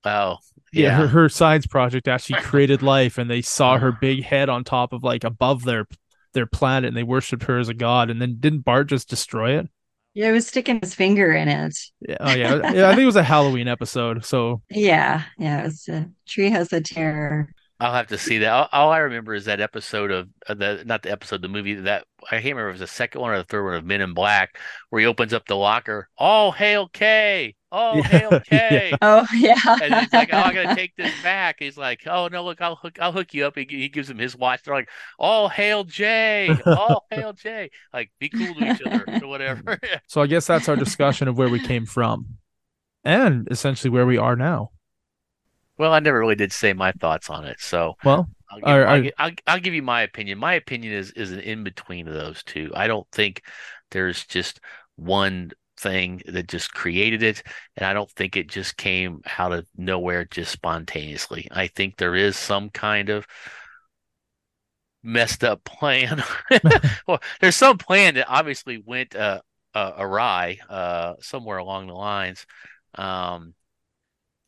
Wow. 0.04 0.38
Yeah, 0.72 0.88
yeah. 0.88 0.96
her, 0.98 1.06
her 1.06 1.28
science 1.28 1.66
project 1.66 2.06
actually 2.08 2.40
created 2.42 2.82
life 2.82 3.18
and 3.18 3.30
they 3.30 3.42
saw 3.42 3.78
her 3.78 3.92
big 4.00 4.24
head 4.24 4.48
on 4.48 4.64
top 4.64 4.92
of 4.92 5.02
like 5.02 5.24
above 5.24 5.64
their 5.64 5.86
their 6.34 6.46
planet 6.46 6.88
and 6.88 6.96
they 6.96 7.02
worshipped 7.02 7.44
her 7.44 7.58
as 7.58 7.68
a 7.68 7.74
god 7.74 8.10
and 8.10 8.20
then 8.20 8.36
didn't 8.38 8.60
Bart 8.60 8.88
just 8.88 9.08
destroy 9.08 9.58
it? 9.58 9.68
Yeah, 10.12 10.26
he 10.26 10.32
was 10.32 10.46
sticking 10.46 10.80
his 10.80 10.94
finger 10.94 11.32
in 11.32 11.48
it. 11.48 11.78
Yeah, 12.00 12.16
oh 12.20 12.34
yeah. 12.34 12.72
yeah 12.72 12.88
I 12.88 12.90
think 12.92 13.02
it 13.02 13.06
was 13.06 13.16
a 13.16 13.22
Halloween 13.22 13.68
episode. 13.68 14.24
So 14.24 14.62
Yeah. 14.70 15.22
Yeah. 15.38 15.60
It 15.60 15.64
was 15.64 15.88
a 15.88 16.10
Treehouse 16.28 16.72
of 16.72 16.84
Terror. 16.84 17.50
I'll 17.78 17.92
have 17.92 18.06
to 18.08 18.18
see 18.18 18.38
that. 18.38 18.52
All, 18.52 18.68
all 18.72 18.90
I 18.90 18.98
remember 18.98 19.34
is 19.34 19.44
that 19.44 19.60
episode 19.60 20.10
of 20.10 20.28
uh, 20.48 20.54
the 20.54 20.82
not 20.86 21.02
the 21.02 21.10
episode, 21.10 21.42
the 21.42 21.48
movie 21.48 21.74
that 21.74 22.06
I 22.30 22.36
can't 22.36 22.44
remember 22.44 22.70
if 22.70 22.76
it 22.76 22.80
was 22.80 22.90
the 22.90 22.94
second 22.94 23.20
one 23.20 23.32
or 23.32 23.38
the 23.38 23.44
third 23.44 23.64
one 23.64 23.74
of 23.74 23.84
Men 23.84 24.00
in 24.00 24.14
Black, 24.14 24.58
where 24.88 25.00
he 25.00 25.06
opens 25.06 25.34
up 25.34 25.46
the 25.46 25.56
locker. 25.56 26.08
All 26.16 26.52
hail 26.52 26.88
K! 26.88 27.54
All 27.70 27.96
Yeah, 27.96 28.02
hail 28.02 28.40
K! 28.46 28.96
Oh, 29.02 29.26
yeah. 29.34 29.54
And 29.82 29.94
he's 29.94 30.12
like, 30.12 30.30
"Oh, 30.32 30.38
I 30.38 30.54
gotta 30.54 30.74
take 30.76 30.96
this 30.96 31.12
back." 31.22 31.56
He's 31.58 31.76
like, 31.76 32.06
"Oh 32.06 32.28
no, 32.28 32.44
look, 32.44 32.62
I'll 32.62 32.76
hook, 32.76 32.98
I'll 32.98 33.12
hook 33.12 33.34
you 33.34 33.44
up." 33.44 33.56
He, 33.56 33.66
he 33.68 33.90
gives 33.90 34.08
him 34.08 34.18
his 34.18 34.34
watch. 34.34 34.62
They're 34.62 34.74
like, 34.74 34.88
"All 35.18 35.50
hail 35.50 35.84
Jay! 35.84 36.48
All 36.64 37.04
hail 37.10 37.34
Jay!" 37.34 37.70
Like, 37.92 38.10
be 38.18 38.30
cool 38.30 38.54
to 38.54 38.72
each 38.72 38.80
other 38.86 39.04
or 39.22 39.28
whatever. 39.28 39.78
so 40.06 40.22
I 40.22 40.26
guess 40.26 40.46
that's 40.46 40.68
our 40.70 40.76
discussion 40.76 41.28
of 41.28 41.36
where 41.36 41.50
we 41.50 41.60
came 41.60 41.84
from 41.84 42.38
and 43.04 43.46
essentially 43.50 43.90
where 43.90 44.06
we 44.06 44.16
are 44.16 44.34
now. 44.34 44.70
Well, 45.78 45.92
I 45.92 46.00
never 46.00 46.18
really 46.18 46.34
did 46.34 46.52
say 46.52 46.72
my 46.72 46.92
thoughts 46.92 47.30
on 47.30 47.44
it, 47.44 47.60
so 47.60 47.94
Well, 48.04 48.28
I'll 48.50 48.60
give, 48.60 48.68
Are- 48.68 48.86
I'll, 48.86 49.06
are- 49.06 49.10
I'll, 49.18 49.30
I'll 49.46 49.60
give 49.60 49.74
you 49.74 49.82
my 49.82 50.02
opinion. 50.02 50.38
My 50.38 50.54
opinion 50.54 50.92
is 50.92 51.10
is 51.12 51.32
an 51.32 51.40
in 51.40 51.64
between 51.64 52.08
of 52.08 52.14
those 52.14 52.42
two. 52.42 52.70
I 52.74 52.86
don't 52.86 53.06
think 53.12 53.42
there's 53.90 54.24
just 54.26 54.60
one 54.96 55.50
thing 55.78 56.22
that 56.26 56.48
just 56.48 56.72
created 56.72 57.22
it, 57.22 57.42
and 57.76 57.86
I 57.86 57.92
don't 57.92 58.10
think 58.12 58.36
it 58.36 58.48
just 58.48 58.76
came 58.76 59.20
out 59.38 59.52
of 59.52 59.66
nowhere 59.76 60.24
just 60.24 60.52
spontaneously. 60.52 61.48
I 61.50 61.66
think 61.66 61.96
there 61.96 62.14
is 62.14 62.36
some 62.36 62.70
kind 62.70 63.10
of 63.10 63.26
messed 65.02 65.44
up 65.44 65.62
plan. 65.64 66.22
well, 67.06 67.20
there's 67.40 67.56
some 67.56 67.78
plan 67.78 68.14
that 68.14 68.26
obviously 68.28 68.82
went 68.84 69.14
uh, 69.14 69.40
uh, 69.74 69.92
awry 69.98 70.58
uh, 70.68 71.14
somewhere 71.20 71.58
along 71.58 71.86
the 71.86 71.94
lines. 71.94 72.46
Um, 72.94 73.54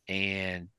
and 0.07 0.69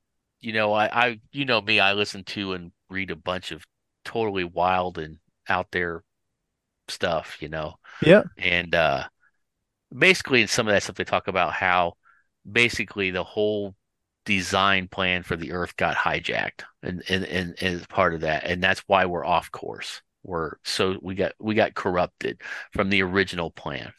you 0.40 0.52
know, 0.52 0.72
I, 0.72 1.06
I, 1.06 1.20
you 1.32 1.44
know 1.44 1.60
me, 1.60 1.80
I 1.80 1.92
listen 1.92 2.24
to 2.24 2.52
and 2.54 2.72
read 2.88 3.10
a 3.10 3.16
bunch 3.16 3.52
of 3.52 3.64
totally 4.04 4.44
wild 4.44 4.98
and 4.98 5.18
out 5.48 5.68
there 5.70 6.02
stuff, 6.88 7.36
you 7.40 7.48
know. 7.48 7.74
yeah. 8.02 8.24
And 8.38 8.74
uh 8.74 9.04
basically 9.96 10.42
in 10.42 10.48
some 10.48 10.68
of 10.68 10.72
that 10.74 10.82
stuff 10.82 10.96
they 10.96 11.04
talk 11.04 11.28
about 11.28 11.52
how 11.52 11.94
basically 12.50 13.10
the 13.10 13.24
whole 13.24 13.74
design 14.24 14.86
plan 14.88 15.22
for 15.22 15.36
the 15.36 15.52
earth 15.52 15.76
got 15.76 15.96
hijacked 15.96 16.62
and 16.82 17.02
and, 17.08 17.24
and, 17.24 17.54
and 17.60 17.80
as 17.80 17.86
part 17.86 18.14
of 18.14 18.20
that. 18.22 18.44
And 18.44 18.62
that's 18.62 18.80
why 18.86 19.06
we're 19.06 19.24
off 19.24 19.50
course. 19.50 20.02
We're 20.22 20.56
so 20.64 20.96
we 21.00 21.14
got 21.14 21.32
we 21.40 21.54
got 21.54 21.74
corrupted 21.74 22.40
from 22.72 22.90
the 22.90 23.02
original 23.02 23.50
plan. 23.50 23.92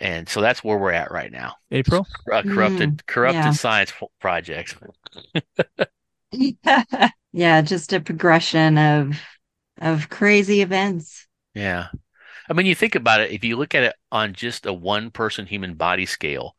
And 0.00 0.28
so 0.28 0.40
that's 0.40 0.64
where 0.64 0.78
we're 0.78 0.92
at 0.92 1.12
right 1.12 1.30
now. 1.30 1.56
April. 1.70 2.06
Uh, 2.30 2.42
corrupted 2.42 3.06
corrupted 3.06 3.44
yeah. 3.44 3.52
science 3.52 3.92
f- 4.00 4.08
projects. 4.20 4.74
yeah, 7.32 7.60
just 7.62 7.92
a 7.92 8.00
progression 8.00 8.78
of 8.78 9.20
of 9.80 10.08
crazy 10.08 10.62
events. 10.62 11.26
Yeah. 11.54 11.88
I 12.48 12.54
mean, 12.54 12.66
you 12.66 12.74
think 12.74 12.94
about 12.94 13.20
it, 13.20 13.30
if 13.30 13.44
you 13.44 13.56
look 13.56 13.74
at 13.74 13.84
it 13.84 13.94
on 14.10 14.32
just 14.32 14.66
a 14.66 14.72
one 14.72 15.10
person 15.10 15.46
human 15.46 15.74
body 15.74 16.06
scale, 16.06 16.56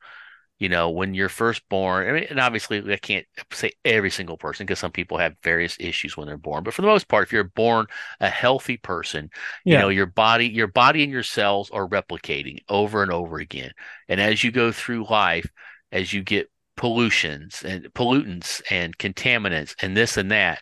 you 0.64 0.70
know, 0.70 0.90
when 0.90 1.14
you're 1.14 1.28
first 1.28 1.62
born, 1.68 2.08
I 2.08 2.14
mean, 2.14 2.28
and 2.30 2.40
obviously 2.40 2.82
I 2.90 2.96
can't 2.96 3.26
say 3.52 3.74
every 3.84 4.10
single 4.10 4.38
person 4.38 4.66
because 4.66 4.80
some 4.80 4.94
people 4.94 5.18
have 5.18 5.36
various 5.44 5.76
issues 5.78 6.16
when 6.16 6.26
they're 6.26 6.38
born, 6.38 6.64
but 6.64 6.74
for 6.74 6.82
the 6.82 6.88
most 6.88 7.10
part, 7.10 7.28
if 7.28 7.34
you're 7.34 7.44
born 7.44 7.86
a 8.22 8.30
healthy 8.30 8.78
person, 8.78 9.30
you 9.66 9.78
know, 9.78 9.90
your 9.90 10.06
body, 10.06 10.48
your 10.48 10.68
body 10.68 11.04
and 11.04 11.12
your 11.12 11.22
cells 11.22 11.70
are 11.72 11.86
replicating 11.86 12.60
over 12.70 13.04
and 13.04 13.12
over 13.12 13.40
again. 13.40 13.72
And 14.08 14.22
as 14.22 14.42
you 14.42 14.52
go 14.52 14.72
through 14.72 15.10
life, 15.10 15.52
as 15.92 16.14
you 16.14 16.24
get 16.24 16.50
pollutions 16.78 17.62
and 17.66 17.84
pollutants 17.94 18.62
and 18.72 18.98
contaminants 18.98 19.76
and 19.82 19.98
this 19.98 20.16
and 20.16 20.32
that, 20.32 20.62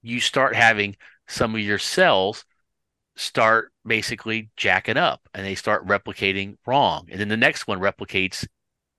you 0.00 0.20
start 0.20 0.56
having 0.56 0.96
some 1.26 1.54
of 1.54 1.60
your 1.60 1.78
cells 1.78 2.46
start 3.14 3.72
basically 3.84 4.48
jacking 4.56 4.96
up 4.96 5.20
and 5.34 5.44
they 5.44 5.54
start 5.54 5.86
replicating 5.86 6.56
wrong. 6.66 7.08
And 7.10 7.20
then 7.20 7.28
the 7.28 7.36
next 7.36 7.66
one 7.66 7.78
replicates 7.78 8.46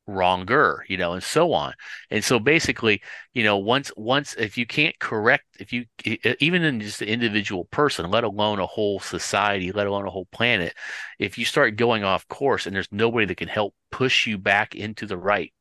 wronger, 0.09 0.83
you 0.87 0.97
know, 0.97 1.13
and 1.13 1.23
so 1.23 1.53
on. 1.53 1.73
And 2.09 2.23
so 2.23 2.39
basically, 2.39 3.01
you 3.33 3.43
know, 3.43 3.57
once 3.57 3.91
once 3.97 4.33
if 4.35 4.57
you 4.57 4.65
can't 4.65 4.97
correct 4.99 5.45
if 5.59 5.71
you 5.73 5.85
even 6.39 6.63
in 6.63 6.79
just 6.81 6.99
the 6.99 7.07
individual 7.09 7.65
person, 7.65 8.09
let 8.11 8.23
alone 8.23 8.59
a 8.59 8.65
whole 8.65 8.99
society, 8.99 9.71
let 9.71 9.87
alone 9.87 10.07
a 10.07 10.11
whole 10.11 10.27
planet, 10.31 10.73
if 11.19 11.37
you 11.37 11.45
start 11.45 11.75
going 11.75 12.03
off 12.03 12.27
course 12.27 12.65
and 12.65 12.75
there's 12.75 12.89
nobody 12.91 13.25
that 13.25 13.37
can 13.37 13.47
help 13.47 13.73
push 13.91 14.27
you 14.27 14.37
back 14.37 14.75
into 14.75 15.05
the 15.05 15.17
right 15.17 15.53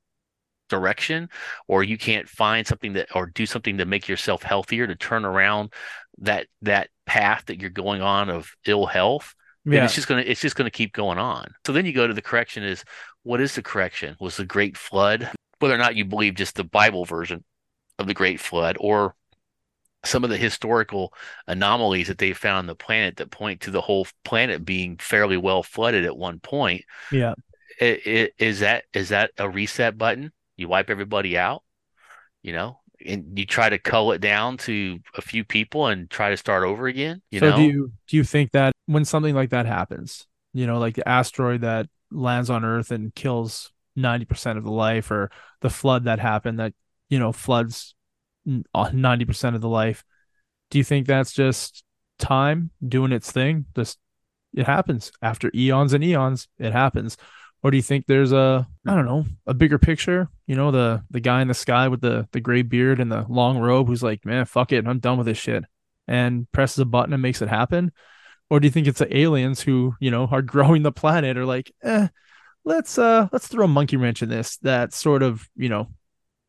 direction 0.69 1.31
or 1.67 1.83
you 1.83 1.97
can't 1.97 2.29
find 2.29 2.67
something 2.67 2.93
that 2.93 3.09
or 3.15 3.27
do 3.27 3.47
something 3.47 3.79
to 3.79 3.87
make 3.87 4.07
yourself 4.07 4.43
healthier 4.43 4.87
to 4.87 4.95
turn 4.95 5.25
around 5.25 5.73
that 6.19 6.47
that 6.61 6.91
path 7.07 7.45
that 7.47 7.59
you're 7.59 7.71
going 7.71 8.03
on 8.03 8.29
of 8.29 8.51
ill 8.67 8.85
health 8.85 9.35
Yeah. 9.65 9.85
it's 9.85 9.95
just 9.95 10.09
gonna 10.09 10.23
it's 10.27 10.41
just 10.43 10.57
gonna 10.57 10.71
keep 10.71 10.93
going 10.93 11.19
on. 11.19 11.47
So 11.67 11.73
then 11.73 11.87
you 11.87 11.93
go 11.93 12.07
to 12.07 12.15
the 12.15 12.23
correction 12.23 12.63
is 12.65 12.85
what 13.23 13.41
is 13.41 13.55
the 13.55 13.63
correction? 13.63 14.17
Was 14.21 14.37
the 14.37 14.45
Great 14.47 14.77
Flood? 14.77 15.31
Whether 15.59 15.75
or 15.75 15.79
not 15.79 15.97
you 15.97 16.05
believe 16.05 16.35
just 16.35 16.55
the 16.55 16.65
Bible 16.65 17.05
version 17.05 17.45
of 17.99 18.07
the 18.07 18.15
Great 18.15 18.41
Flood 18.41 18.77
or 18.81 19.15
some 20.05 20.23
of 20.25 20.31
the 20.31 20.37
historical 20.37 21.13
anomalies 21.47 22.07
that 22.07 22.19
they 22.19 22.33
found 22.33 22.59
on 22.59 22.67
the 22.67 22.75
planet 22.75 23.17
that 23.17 23.31
point 23.31 23.63
to 23.63 23.71
the 23.71 23.81
whole 23.81 24.07
planet 24.25 24.65
being 24.65 24.97
fairly 24.99 25.37
well 25.37 25.63
flooded 25.63 26.05
at 26.05 26.17
one 26.17 26.39
point. 26.39 26.85
Yeah. 27.11 27.35
I- 27.81 28.01
i- 28.07 28.31
Is 28.39 28.61
that 28.61 28.85
is 28.93 29.09
that 29.11 29.33
a 29.39 29.49
reset 29.49 29.99
button? 29.99 30.33
You 30.57 30.69
wipe 30.69 30.91
everybody 30.91 31.37
out, 31.37 31.63
you 32.43 32.53
know, 32.53 32.81
and 33.05 33.39
you 33.39 33.47
try 33.47 33.69
to 33.69 33.79
cull 33.79 34.13
it 34.13 34.21
down 34.21 34.57
to 34.59 35.01
a 35.17 35.23
few 35.23 35.45
people 35.45 35.87
and 35.87 36.09
try 36.09 36.31
to 36.31 36.37
start 36.37 36.65
over 36.65 36.87
again. 36.87 37.23
You 37.31 37.41
so 37.41 37.51
know, 37.51 37.57
do 37.57 37.63
you 37.63 37.93
do 38.07 38.17
you 38.17 38.25
think 38.25 38.53
that 38.53 38.73
when 38.87 39.05
something 39.05 39.35
like 39.35 39.51
that 39.51 39.67
happens, 39.67 40.27
you 40.55 40.67
know, 40.67 40.79
like 40.79 40.95
the 40.95 41.09
asteroid 41.09 41.61
that 41.63 41.89
lands 42.11 42.51
on 42.51 42.65
Earth 42.65 42.91
and 42.91 43.15
kills 43.15 43.71
90% 43.97 44.59
of 44.59 44.65
the 44.65 44.71
life 44.71 45.11
or 45.11 45.31
the 45.61 45.71
flood 45.71 46.05
that 46.05 46.19
happened 46.19 46.59
that, 46.59 46.75
you 47.09 47.19
know, 47.19 47.33
floods 47.33 47.95
uh, 48.75 48.91
90% 48.91 49.55
of 49.55 49.61
the 49.61 49.69
life, 49.69 50.05
do 50.71 50.79
you 50.79 50.85
think 50.85 51.07
that's 51.07 51.33
just 51.33 51.85
time 52.19 52.71
doing 52.87 53.13
its 53.13 53.31
thing? 53.31 53.67
Just 53.75 53.99
it 54.55 54.67
happens 54.67 55.13
after 55.23 55.51
eons 55.55 55.93
and 55.93 56.05
eons, 56.05 56.49
it 56.59 56.73
happens. 56.73 57.17
Or 57.63 57.71
do 57.73 57.77
you 57.77 57.83
think 57.83 58.07
there's 58.07 58.33
a 58.33 58.67
I 58.87 58.95
don't 58.95 59.05
know, 59.05 59.25
a 59.47 59.55
bigger 59.55 59.79
picture, 59.79 60.29
you 60.47 60.55
know, 60.55 60.71
the 60.71 61.03
the 61.11 61.21
guy 61.21 61.43
in 61.43 61.49
the 61.49 61.55
sky 61.55 61.89
with 61.89 62.01
the 62.01 62.29
the 62.33 62.41
gray 62.41 62.63
beard 62.63 63.01
and 63.01 63.11
the 63.11 63.27
long 63.29 63.59
robe 63.59 63.89
who's 63.89 64.03
like, 64.03 64.25
"Man, 64.25 64.45
fuck 64.45 64.73
it, 64.73 64.87
I'm 64.87 65.01
done 65.01 65.19
with 65.19 65.27
this 65.27 65.39
shit." 65.39 65.65
and 66.09 66.51
presses 66.51 66.79
a 66.79 66.85
button 66.87 67.13
and 67.13 67.23
makes 67.23 67.43
it 67.43 67.49
happen? 67.49 67.93
Or 68.51 68.61
do 68.61 68.67
you 68.67 68.71
think 68.71 68.87
it's 68.87 68.99
the 69.01 69.17
aliens 69.17 69.61
who, 69.61 69.95
you 70.01 70.11
know, 70.11 70.27
are 70.31 70.43
growing 70.55 70.83
the 70.83 70.93
planet 70.93 71.37
or 71.37 71.45
like, 71.45 71.73
eh, 71.83 72.09
let's 72.65 72.99
uh 72.99 73.29
let's 73.33 73.49
throw 73.49 73.65
a 73.65 73.69
monkey 73.69 73.97
wrench 73.97 74.23
in 74.23 74.29
this 74.29 74.59
that 74.59 74.93
sort 74.93 75.23
of, 75.23 75.49
you 75.57 75.69
know, 75.69 75.89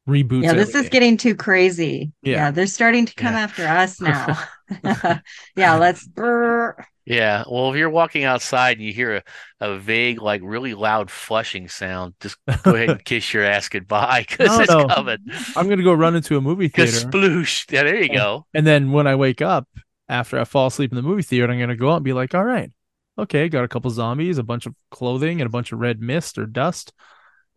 reboots 0.08 0.44
Yeah, 0.44 0.54
this 0.54 0.76
is 0.76 0.90
getting 0.90 1.18
too 1.18 1.36
crazy. 1.36 2.12
Yeah. 2.24 2.36
Yeah, 2.36 2.52
they're 2.52 2.68
starting 2.68 3.06
to 3.06 3.16
come 3.16 3.34
Yeah. 3.34 3.40
after 3.40 3.68
us 3.68 4.02
now. 4.02 4.40
yeah, 5.56 5.76
let's. 5.76 6.06
brr. 6.08 6.86
Yeah, 7.06 7.44
well, 7.50 7.72
if 7.72 7.76
you're 7.78 7.90
walking 7.90 8.24
outside 8.24 8.78
and 8.78 8.86
you 8.86 8.94
hear 8.94 9.16
a, 9.16 9.24
a 9.72 9.80
vague, 9.80 10.22
like 10.22 10.42
really 10.44 10.76
loud 10.76 11.10
flushing 11.10 11.68
sound, 11.68 12.14
just 12.20 12.38
go 12.64 12.76
ahead 12.76 12.90
and 12.90 13.04
kiss 13.04 13.34
your 13.34 13.44
ass 13.44 13.68
goodbye 13.68 14.26
because 14.30 14.48
No, 14.48 14.60
it's 14.60 14.74
no. 14.76 14.88
coming. 14.88 15.18
I'm 15.56 15.68
gonna 15.68 15.82
go 15.82 15.94
run 15.94 16.16
into 16.16 16.38
a 16.38 16.42
movie 16.42 16.68
theater. 16.68 16.92
sploosh. 16.92 17.66
Yeah, 17.72 17.82
there 17.84 18.02
you 18.04 18.10
go. 18.10 18.46
And 18.54 18.66
then 18.68 18.92
when 18.92 19.08
I 19.08 19.16
wake 19.16 19.42
up 19.42 19.68
after 20.10 20.40
I 20.40 20.44
fall 20.44 20.68
asleep 20.68 20.92
in 20.92 20.96
the 20.96 21.02
movie 21.02 21.22
theater, 21.22 21.52
I'm 21.52 21.60
gonna 21.60 21.76
go 21.76 21.92
out 21.92 21.98
and 21.98 22.06
be 22.06 22.14
like, 22.14 22.34
all 22.34 22.44
right, 22.44 22.72
okay, 23.18 23.48
got 23.48 23.64
a 23.64 23.68
couple 23.68 23.92
zombies, 23.92 24.38
a 24.38 24.44
bunch 24.44 24.66
of 24.66 24.76
clothing, 24.92 25.40
and 25.40 25.48
a 25.48 25.52
bunch 25.52 25.72
of 25.72 25.80
red 25.80 26.02
mist 26.02 26.38
or 26.38 26.46
dust. 26.46 26.92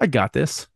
I 0.01 0.07
got 0.07 0.33
this. 0.33 0.67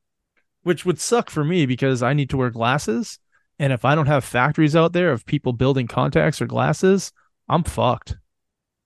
Which 0.62 0.84
would 0.84 0.98
suck 0.98 1.30
for 1.30 1.44
me 1.44 1.66
because 1.66 2.02
I 2.02 2.12
need 2.12 2.30
to 2.30 2.36
wear 2.36 2.50
glasses. 2.50 3.20
And 3.58 3.72
if 3.72 3.84
I 3.84 3.94
don't 3.94 4.06
have 4.06 4.24
factories 4.24 4.74
out 4.74 4.92
there 4.92 5.12
of 5.12 5.24
people 5.24 5.52
building 5.52 5.86
contacts 5.86 6.42
or 6.42 6.46
glasses, 6.46 7.12
I'm 7.48 7.62
fucked. 7.62 8.16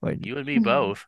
Like 0.01 0.25
You 0.25 0.37
and 0.37 0.45
me 0.45 0.57
hmm. 0.57 0.63
both. 0.63 1.07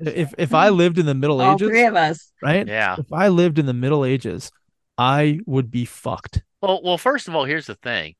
if 0.00 0.32
if 0.38 0.54
I 0.54 0.68
hmm. 0.68 0.76
lived 0.76 0.98
in 0.98 1.06
the 1.06 1.14
Middle 1.14 1.40
All 1.40 1.54
Ages, 1.54 1.68
three 1.68 1.84
of 1.84 1.96
us. 1.96 2.32
right? 2.42 2.66
Yeah. 2.66 2.96
If 2.98 3.12
I 3.12 3.28
lived 3.28 3.58
in 3.58 3.66
the 3.66 3.74
Middle 3.74 4.04
Ages, 4.04 4.52
I 4.96 5.40
would 5.46 5.70
be 5.70 5.84
fucked. 5.84 6.42
Well, 6.62 6.80
well, 6.82 6.98
first 6.98 7.28
of 7.28 7.34
all, 7.34 7.44
here's 7.44 7.66
the 7.66 7.74
thing. 7.74 8.14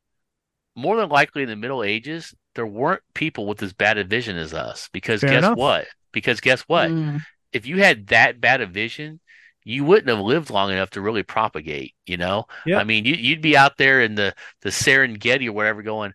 More 0.76 0.96
than 0.96 1.08
likely 1.08 1.44
in 1.44 1.48
the 1.48 1.56
Middle 1.56 1.84
Ages, 1.84 2.34
there 2.54 2.66
weren't 2.66 3.02
people 3.14 3.46
with 3.46 3.62
as 3.62 3.72
bad 3.72 3.98
a 3.98 4.04
vision 4.04 4.36
as 4.36 4.54
us. 4.54 4.88
Because 4.92 5.20
Fair 5.20 5.30
guess 5.30 5.38
enough. 5.44 5.56
what? 5.58 5.86
Because 6.12 6.40
guess 6.40 6.62
what? 6.62 6.90
Mm. 6.90 7.20
If 7.52 7.66
you 7.66 7.78
had 7.78 8.08
that 8.08 8.40
bad 8.40 8.60
a 8.60 8.66
vision, 8.66 9.20
you 9.64 9.84
wouldn't 9.84 10.08
have 10.08 10.20
lived 10.20 10.50
long 10.50 10.70
enough 10.70 10.90
to 10.90 11.00
really 11.00 11.22
propagate, 11.22 11.94
you 12.06 12.16
know? 12.16 12.46
Yeah. 12.66 12.78
I 12.78 12.84
mean, 12.84 13.04
you, 13.04 13.14
you'd 13.14 13.40
be 13.40 13.56
out 13.56 13.76
there 13.78 14.00
in 14.00 14.14
the, 14.14 14.34
the 14.62 14.70
Serengeti 14.70 15.46
or 15.48 15.52
whatever 15.52 15.82
going, 15.82 16.12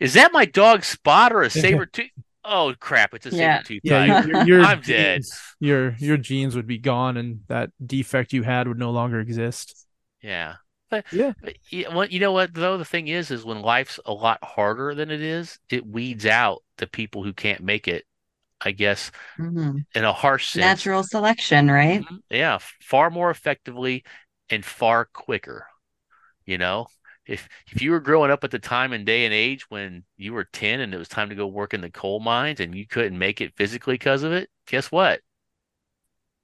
is 0.00 0.14
that 0.14 0.32
my 0.32 0.44
dog 0.44 0.84
Spot 0.84 1.32
or 1.32 1.42
a 1.42 1.50
saber 1.50 1.86
tooth? 1.86 2.10
Oh, 2.44 2.74
crap. 2.80 3.14
It's 3.14 3.26
a 3.26 3.30
Yeah. 3.30 3.58
saber 3.58 3.64
tooth 3.68 3.80
Yeah, 3.84 4.24
your, 4.26 4.44
your, 4.44 4.60
I'm 4.62 4.80
dead. 4.80 5.22
Your 5.60 5.94
your 5.98 6.16
genes 6.16 6.56
would 6.56 6.66
be 6.66 6.78
gone, 6.78 7.16
and 7.16 7.40
that 7.48 7.70
defect 7.84 8.32
you 8.32 8.42
had 8.42 8.68
would 8.68 8.78
no 8.78 8.90
longer 8.90 9.20
exist. 9.20 9.86
Yeah. 10.22 10.54
But, 10.90 11.04
Yeah. 11.10 11.32
but 11.42 11.56
you, 11.70 11.86
what, 11.90 12.12
you 12.12 12.20
know 12.20 12.32
what, 12.32 12.54
though? 12.54 12.78
The 12.78 12.84
thing 12.84 13.08
is, 13.08 13.30
is 13.30 13.44
when 13.44 13.62
life's 13.62 14.00
a 14.06 14.12
lot 14.12 14.42
harder 14.42 14.94
than 14.94 15.10
it 15.10 15.20
is, 15.20 15.58
it 15.70 15.86
weeds 15.86 16.26
out 16.26 16.62
the 16.78 16.86
people 16.86 17.22
who 17.22 17.32
can't 17.32 17.62
make 17.62 17.88
it, 17.88 18.04
I 18.60 18.72
guess, 18.72 19.10
Mhm. 19.38 19.84
in 19.94 20.04
a 20.04 20.12
harsh 20.12 20.48
sense. 20.48 20.64
Natural 20.64 21.02
selection, 21.02 21.70
right? 21.70 22.02
Mhm. 22.02 22.22
Yeah, 22.30 22.58
far 22.80 23.10
more 23.10 23.30
effectively 23.30 24.04
and 24.50 24.64
far 24.64 25.04
quicker. 25.06 25.66
You 26.46 26.58
know, 26.58 26.88
if 27.26 27.48
if 27.70 27.82
you 27.82 27.90
were 27.90 28.00
growing 28.00 28.30
up 28.30 28.42
at 28.44 28.50
the 28.50 28.58
time 28.58 28.92
and 28.94 29.04
day 29.04 29.24
and 29.26 29.34
age 29.34 29.68
when 29.70 30.04
you 30.16 30.32
were 30.32 30.44
10 30.44 30.80
and 30.80 30.94
it 30.94 30.98
was 30.98 31.08
time 31.08 31.28
to 31.28 31.34
go 31.34 31.46
work 31.46 31.74
in 31.74 31.82
the 31.82 31.90
coal 31.90 32.20
mines 32.20 32.60
and 32.60 32.74
you 32.74 32.86
couldn't 32.86 33.18
make 33.18 33.40
it 33.40 33.54
physically 33.56 33.94
because 33.94 34.22
of 34.22 34.32
it, 34.32 34.50
guess 34.66 34.90
what? 34.90 35.20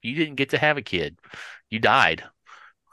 You 0.03 0.14
didn't 0.14 0.36
get 0.36 0.51
to 0.51 0.59
have 0.59 0.76
a 0.76 0.82
kid. 0.82 1.18
You 1.70 1.78
died. 1.80 2.24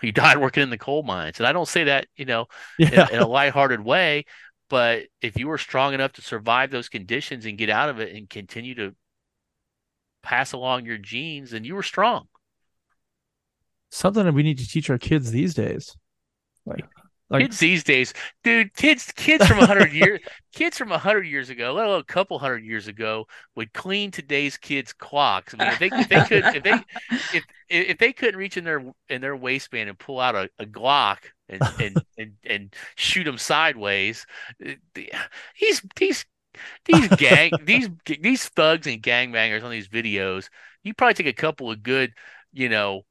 You 0.02 0.12
died 0.12 0.38
working 0.38 0.64
in 0.64 0.70
the 0.70 0.78
coal 0.78 1.04
mines. 1.04 1.40
And 1.40 1.48
I 1.48 1.54
don't 1.54 1.68
say 1.68 1.86
that, 1.86 2.08
you 2.16 2.26
know, 2.26 2.48
Yeah, 2.78 2.90
in, 2.92 3.06
in 3.08 3.20
a 3.20 3.26
lighthearted 3.28 3.82
way, 3.82 4.26
but 4.70 5.04
if 5.22 5.38
you 5.38 5.48
were 5.48 5.58
strong 5.58 5.94
enough 5.94 6.14
to 6.14 6.22
survive 6.22 6.72
those 6.72 6.90
conditions 6.90 7.46
and 7.46 7.58
get 7.58 7.70
out 7.70 7.90
of 7.90 8.00
it 8.00 8.16
and 8.16 8.30
continue 8.30 8.76
to 8.76 8.96
pass 10.24 10.52
along 10.54 10.84
your 10.86 10.98
genes, 10.98 11.52
then 11.52 11.64
you 11.64 11.76
were 11.76 11.84
strong. 11.84 12.28
something 13.90 14.24
that 14.24 14.34
we 14.34 14.44
need 14.44 14.58
to 14.58 14.68
teach 14.68 14.90
our 14.90 14.98
kids 14.98 15.32
these 15.32 15.54
days. 15.54 15.96
Like, 16.66 16.91
like 17.32 17.44
kids 17.44 17.60
these 17.60 17.84
days, 17.84 18.14
dude, 18.44 18.74
kids 18.76 19.12
kids 19.16 19.48
from 19.48 19.60
a 19.60 19.66
hundred 19.66 19.94
years 19.94 20.20
kids 20.54 20.78
from 20.78 20.92
a 20.92 20.98
hundred 20.98 21.24
years 21.24 21.50
ago, 21.50 21.74
let 21.74 21.88
alone 21.88 22.02
a 22.02 22.04
couple 22.04 22.38
hundred 22.38 22.64
years 22.64 22.88
ago, 22.88 23.26
would 23.56 23.74
clean 23.74 24.12
today's 24.12 24.58
kids' 24.58 24.94
clocks. 24.94 25.56
I 25.58 25.64
mean, 25.64 25.74
if 25.74 25.80
they 25.80 25.90
if 25.92 26.10
they 26.10 26.24
could 26.26 26.56
if 26.56 26.64
they 26.64 27.18
if 27.38 27.46
if 27.70 27.98
they 27.98 28.14
couldn't 28.14 28.38
reach 28.38 28.58
in 28.58 28.64
their 28.64 28.84
in 29.10 29.22
their 29.22 29.36
waistband 29.36 29.90
and 29.90 29.98
pull 29.98 30.20
out 30.20 30.36
a, 30.36 30.50
a 30.60 30.66
Glock 30.66 31.18
and 31.50 31.62
and, 31.80 31.98
and 32.18 32.34
and 32.44 32.76
shoot 32.96 33.24
them 33.24 33.38
sideways, 33.38 34.26
uh, 34.66 34.74
these 34.94 35.82
these 35.96 36.26
these 36.86 37.08
gang 37.10 37.52
these 37.64 37.90
these 38.06 38.48
thugs 38.50 38.88
and 38.88 39.02
gangbangers 39.02 39.64
on 39.64 39.72
these 39.72 39.88
videos, 39.88 40.50
you 40.84 40.94
probably 40.94 41.14
take 41.14 41.28
a 41.28 41.34
couple 41.34 41.72
of 41.72 41.82
good, 41.84 42.14
you 42.52 42.70
know, 42.70 43.04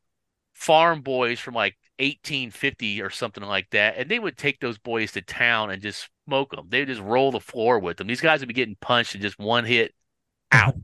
farm 0.54 1.00
boys 1.02 1.40
from 1.40 1.54
like 1.54 1.76
1850 2.00 3.02
or 3.02 3.10
something 3.10 3.44
like 3.44 3.68
that, 3.70 3.96
and 3.98 4.10
they 4.10 4.18
would 4.18 4.36
take 4.36 4.60
those 4.60 4.78
boys 4.78 5.12
to 5.12 5.22
town 5.22 5.70
and 5.70 5.82
just 5.82 6.08
smoke 6.26 6.50
them. 6.50 6.66
They 6.68 6.80
would 6.80 6.88
just 6.88 7.00
roll 7.00 7.30
the 7.30 7.40
floor 7.40 7.78
with 7.78 7.96
them. 7.98 8.06
These 8.06 8.20
guys 8.20 8.40
would 8.40 8.48
be 8.48 8.54
getting 8.54 8.76
punched 8.80 9.14
and 9.14 9.22
just 9.22 9.38
one 9.38 9.64
hit 9.64 9.94
out. 10.52 10.74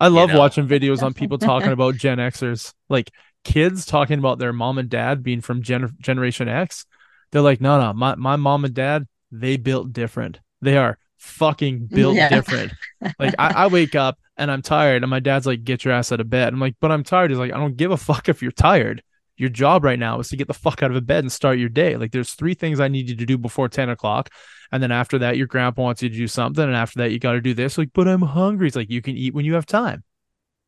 I 0.00 0.08
love 0.08 0.30
know? 0.30 0.38
watching 0.38 0.68
videos 0.68 1.02
on 1.02 1.14
people 1.14 1.38
talking 1.38 1.72
about 1.72 1.96
Gen 1.96 2.18
Xers, 2.18 2.72
like 2.88 3.10
kids 3.44 3.84
talking 3.86 4.18
about 4.18 4.38
their 4.38 4.52
mom 4.52 4.78
and 4.78 4.88
dad 4.88 5.22
being 5.22 5.40
from 5.40 5.62
Gen- 5.62 5.96
Generation 6.00 6.48
X. 6.48 6.86
They're 7.30 7.42
like, 7.42 7.60
no, 7.60 7.80
no, 7.80 7.92
my, 7.92 8.14
my 8.14 8.36
mom 8.36 8.64
and 8.64 8.74
dad, 8.74 9.06
they 9.32 9.56
built 9.56 9.92
different. 9.92 10.38
They 10.62 10.76
are 10.76 10.98
fucking 11.18 11.86
built 11.86 12.16
Yeah. 12.16 12.28
different. 12.28 12.72
Like 13.18 13.34
I, 13.38 13.64
I 13.64 13.66
wake 13.66 13.94
up 13.94 14.18
and 14.36 14.50
I'm 14.52 14.62
tired, 14.62 15.02
and 15.02 15.10
my 15.10 15.18
dad's 15.20 15.46
like, 15.46 15.64
get 15.64 15.84
your 15.84 15.92
ass 15.94 16.12
out 16.12 16.20
of 16.20 16.30
bed. 16.30 16.52
I'm 16.52 16.60
like, 16.60 16.76
but 16.80 16.92
I'm 16.92 17.02
tired. 17.02 17.30
He's 17.30 17.38
like, 17.40 17.52
I 17.52 17.56
don't 17.56 17.76
give 17.76 17.90
a 17.90 17.96
fuck 17.96 18.28
if 18.28 18.40
you're 18.40 18.52
tired. 18.52 19.02
Your 19.38 19.48
job 19.48 19.84
right 19.84 19.98
now 19.98 20.18
is 20.18 20.28
to 20.28 20.36
get 20.36 20.48
the 20.48 20.54
fuck 20.54 20.82
out 20.82 20.90
of 20.90 21.06
bed 21.06 21.24
and 21.24 21.32
start 21.32 21.58
your 21.58 21.68
day. 21.68 21.96
Like 21.96 22.12
there's 22.12 22.32
three 22.32 22.54
things 22.54 22.80
I 22.80 22.88
need 22.88 23.08
you 23.08 23.16
to 23.16 23.24
do 23.24 23.38
before 23.38 23.68
10 23.68 23.88
o'clock. 23.88 24.30
And 24.70 24.82
then 24.82 24.92
after 24.92 25.18
that, 25.20 25.38
your 25.38 25.46
grandpa 25.46 25.80
wants 25.82 26.02
you 26.02 26.10
to 26.10 26.14
do 26.14 26.28
something. 26.28 26.62
And 26.62 26.74
after 26.74 26.98
that, 26.98 27.12
you 27.12 27.18
got 27.18 27.32
to 27.32 27.40
do 27.40 27.54
this. 27.54 27.78
Like, 27.78 27.90
but 27.94 28.06
I'm 28.06 28.20
hungry. 28.20 28.66
It's 28.66 28.76
like, 28.76 28.90
you 28.90 29.00
can 29.00 29.16
eat 29.16 29.32
when 29.32 29.46
you 29.46 29.54
have 29.54 29.64
time. 29.64 30.04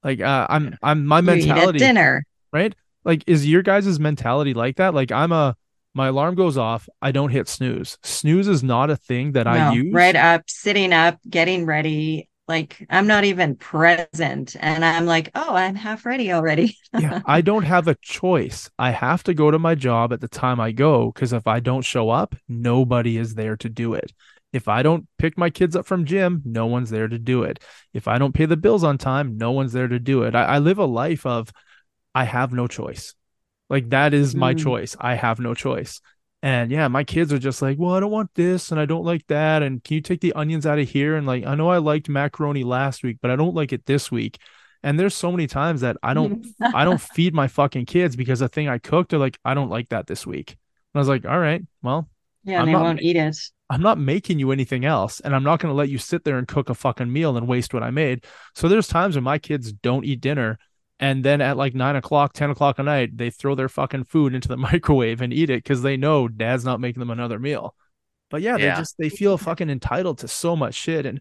Like, 0.03 0.21
uh, 0.23 0.47
I'm, 0.49 0.79
I'm, 0.83 1.05
my 1.05 1.19
You 1.19 1.33
eat 1.33 1.43
at 1.43 1.49
mentality, 1.49 1.79
dinner. 1.81 2.25
right? 2.53 2.75
Like, 3.05 3.25
is 3.27 3.47
your 3.47 3.63
guys' 3.63 4.01
mentality 4.01 4.55
like 4.55 4.77
that? 4.77 4.95
Like, 4.95 5.13
I'm 5.13 5.33
a, 5.33 5.55
my 5.93 6.07
alarm 6.07 6.35
goes 6.35 6.57
off. 6.57 6.89
I 7.03 7.11
don't 7.13 7.29
hit 7.31 7.49
snooze. 7.49 7.99
Snooze 8.03 8.49
is 8.49 8.63
not 8.63 8.89
a 8.89 8.97
thing 8.97 9.33
that 9.33 9.47
I 9.47 9.73
use. 9.75 9.93
right 9.93 10.17
up, 10.17 10.45
sitting 10.47 10.93
up, 10.95 11.19
getting 11.29 11.67
ready. 11.67 12.30
Like 12.51 12.87
I'm 12.91 13.07
not 13.07 13.25
even 13.25 13.57
present. 13.57 14.57
And 14.61 14.85
I'm 14.85 15.07
like, 15.07 15.31
oh, 15.35 15.55
I'm 15.55 15.75
half 15.77 16.05
ready 16.05 16.33
already. 16.33 16.77
yeah, 16.93 17.21
I 17.25 17.41
don't 17.41 17.63
have 17.65 17.89
a 17.89 17.95
choice. 18.03 18.71
I 18.79 18.91
have 18.91 19.23
to 19.25 19.35
go 19.35 19.51
to 19.51 19.59
my 19.59 19.75
job 19.75 20.13
at 20.13 20.21
the 20.21 20.29
time 20.29 20.61
I 20.61 20.73
go 20.73 21.11
because 21.13 21.33
if 21.33 21.47
I 21.47 21.61
don't 21.61 21.83
show 21.83 22.11
up, 22.11 22.35
nobody 22.49 23.17
is 23.17 23.35
there 23.35 23.57
to 23.59 23.69
do 23.69 23.95
it. 23.95 24.13
If 24.53 24.69
I 24.69 24.83
don't 24.83 25.07
pick 25.17 25.39
my 25.39 25.49
kids 25.49 25.77
up 25.77 25.87
from 25.87 26.05
gym, 26.05 26.43
no 26.45 26.67
one's 26.67 26.91
there 26.91 27.09
to 27.09 27.19
do 27.19 27.45
it. 27.45 27.63
If 27.95 28.09
I 28.09 28.19
don't 28.19 28.35
pay 28.35 28.47
the 28.47 28.57
bills 28.57 28.83
on 28.85 28.99
time, 28.99 29.39
no 29.39 29.53
one's 29.53 29.73
there 29.73 29.89
to 29.89 30.01
do 30.01 30.25
it. 30.25 30.35
I, 30.35 30.45
I 30.45 30.59
live 30.59 30.79
a 30.79 30.85
life 30.87 31.25
of 31.25 31.53
I 32.15 32.25
have 32.25 32.53
no 32.53 32.67
choice. 32.67 33.15
Like 33.69 33.91
that 33.91 34.13
is 34.15 34.35
my 34.35 34.55
Mm. 34.55 34.59
choice. 34.59 34.97
I 35.01 35.15
have 35.15 35.39
no 35.41 35.55
choice. 35.55 36.01
And 36.43 36.71
yeah, 36.71 36.89
my 36.89 37.05
kids 37.05 37.33
are 37.33 37.39
just 37.39 37.61
like, 37.61 37.79
well, 37.79 37.95
I 37.95 38.01
don't 38.01 38.11
want 38.11 38.31
this 38.35 38.71
and 38.71 38.81
I 38.81 38.87
don't 38.87 39.05
like 39.05 39.27
that. 39.27 39.63
And 39.63 39.85
can 39.85 39.97
you 39.97 40.01
take 40.01 40.21
the 40.23 40.33
onions 40.33 40.65
out 40.67 40.79
of 40.79 40.89
here? 40.89 41.17
And 41.17 41.27
like, 41.27 41.45
I 41.45 41.55
know 41.55 41.69
I 41.69 41.79
liked 41.79 42.09
macaroni 42.09 42.65
last 42.65 43.03
week, 43.03 43.19
but 43.21 43.31
I 43.31 43.37
don't 43.37 43.55
like 43.55 43.73
it 43.73 43.85
this 43.85 44.11
week. 44.11 44.39
And 44.83 44.99
there's 44.99 45.15
so 45.15 45.31
many 45.31 45.47
times 45.47 45.83
that 45.83 45.99
I 46.03 46.15
don't 46.15 46.43
mm-hmm. 46.43 46.77
I 46.77 46.85
don't 46.85 47.01
feed 47.15 47.35
my 47.35 47.49
fucking 47.49 47.85
kids 47.87 48.17
because 48.17 48.39
the 48.41 48.49
thing 48.49 48.69
I 48.69 48.79
cooked, 48.79 49.11
they're 49.11 49.19
like, 49.19 49.39
I 49.45 49.53
don't 49.53 49.69
like 49.69 49.91
that 49.91 50.07
this 50.07 50.27
week. 50.27 50.51
And 50.51 50.99
I 50.99 50.99
was 51.01 51.09
like, 51.09 51.27
all 51.27 51.39
right, 51.39 51.63
well, 51.83 52.09
Yeah, 52.45 52.61
I'm 52.61 52.67
they 52.67 52.73
not 52.73 52.83
won't 52.83 53.03
eat 53.03 53.17
it. 53.17 53.37
I'm 53.69 53.83
not 53.83 53.99
making 53.99 54.41
you 54.41 54.51
anything 54.51 54.85
else, 54.85 55.21
and 55.21 55.35
I'm 55.35 55.45
not 55.45 55.61
going 55.61 55.71
to 55.71 55.77
let 55.77 55.91
you 55.91 55.99
sit 55.99 56.25
there 56.25 56.39
and 56.39 56.49
cook 56.49 56.71
a 56.71 56.75
fucking 56.75 57.13
meal 57.13 57.37
and 57.37 57.47
waste 57.47 57.73
what 57.73 57.85
I 57.85 57.91
made. 57.91 58.25
So 58.55 58.67
there's 58.67 58.89
times 58.89 59.15
when 59.15 59.23
my 59.23 59.39
kids 59.39 59.73
don't 59.73 60.05
eat 60.05 60.21
dinner, 60.21 60.59
and 61.01 61.25
then 61.25 61.41
at 61.41 61.57
like 61.57 61.75
nine 61.75 61.97
o'clock, 61.97 62.33
ten 62.33 62.51
o'clock 62.51 62.79
at 62.79 62.85
night, 62.85 63.17
they 63.17 63.31
throw 63.31 63.57
their 63.57 63.69
fucking 63.69 64.05
food 64.05 64.35
into 64.35 64.47
the 64.47 64.57
microwave 64.71 65.21
and 65.21 65.33
eat 65.33 65.51
it 65.51 65.65
because 65.65 65.83
they 65.83 65.97
know 65.97 66.29
dad's 66.29 66.65
not 66.65 66.81
making 66.81 67.01
them 67.01 67.11
another 67.11 67.39
meal. 67.39 67.75
But 68.31 68.43
yeah, 68.43 68.57
they 68.57 68.69
just 68.69 68.97
they 68.99 69.09
feel 69.09 69.37
fucking 69.37 69.71
entitled 69.71 70.19
to 70.19 70.29
so 70.29 70.55
much 70.55 70.75
shit, 70.75 71.07
and 71.07 71.21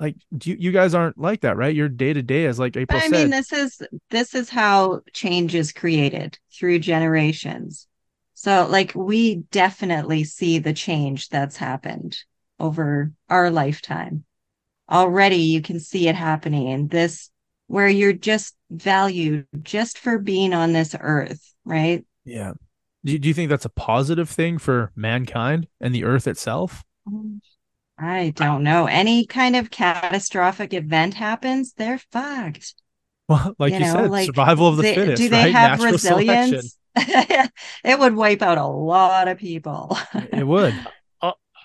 like 0.00 0.16
you 0.42 0.56
you 0.58 0.72
guys 0.72 0.94
aren't 0.94 1.18
like 1.18 1.42
that, 1.42 1.56
right? 1.56 1.74
Your 1.74 1.88
day 1.88 2.12
to 2.12 2.22
day 2.22 2.46
is 2.46 2.58
like 2.58 2.76
April 2.76 2.98
I 3.00 3.04
said. 3.04 3.12
mean, 3.12 3.30
this 3.30 3.52
is 3.52 3.80
this 4.10 4.34
is 4.34 4.48
how 4.48 5.02
change 5.12 5.54
is 5.54 5.72
created 5.72 6.38
through 6.52 6.80
generations. 6.80 7.86
So, 8.40 8.68
like, 8.70 8.92
we 8.94 9.42
definitely 9.50 10.22
see 10.22 10.60
the 10.60 10.72
change 10.72 11.28
that's 11.28 11.56
happened 11.56 12.16
over 12.60 13.10
our 13.28 13.50
lifetime. 13.50 14.24
Already, 14.88 15.38
you 15.38 15.60
can 15.60 15.80
see 15.80 16.06
it 16.06 16.14
happening 16.14 16.68
in 16.68 16.86
this, 16.86 17.30
where 17.68 17.88
you're 17.88 18.12
just 18.12 18.56
valued 18.70 19.46
just 19.62 19.98
for 19.98 20.18
being 20.18 20.52
on 20.52 20.72
this 20.72 20.94
earth, 20.98 21.54
right? 21.64 22.04
yeah. 22.24 22.52
Do 23.04 23.12
you, 23.12 23.18
do 23.20 23.28
you 23.28 23.34
think 23.34 23.48
that's 23.48 23.64
a 23.64 23.70
positive 23.70 24.28
thing 24.28 24.58
for 24.58 24.90
mankind 24.96 25.68
and 25.80 25.94
the 25.94 26.02
earth 26.02 26.26
itself? 26.26 26.82
I 27.96 28.32
don't 28.34 28.64
know. 28.64 28.86
Any 28.86 29.24
kind 29.24 29.54
of 29.54 29.70
catastrophic 29.70 30.74
event 30.74 31.14
happens, 31.14 31.74
they're 31.74 32.00
fucked. 32.10 32.74
Well, 33.28 33.54
like 33.58 33.72
you, 33.72 33.80
know, 33.80 33.92
said, 33.92 34.10
like, 34.10 34.26
survival 34.26 34.66
of 34.66 34.76
the 34.76 34.82
they- 34.82 34.94
fittest. 34.96 35.22
Do 35.22 35.28
they 35.28 35.44
right? 35.44 35.54
have 35.54 35.78
Natural 35.78 35.92
resilience? 35.92 36.76
it 36.96 37.98
would 37.98 38.16
wipe 38.16 38.42
out 38.42 38.58
a 38.58 38.66
lot 38.66 39.28
of 39.28 39.38
people. 39.38 39.96
It 40.32 40.46
would. 40.46 40.74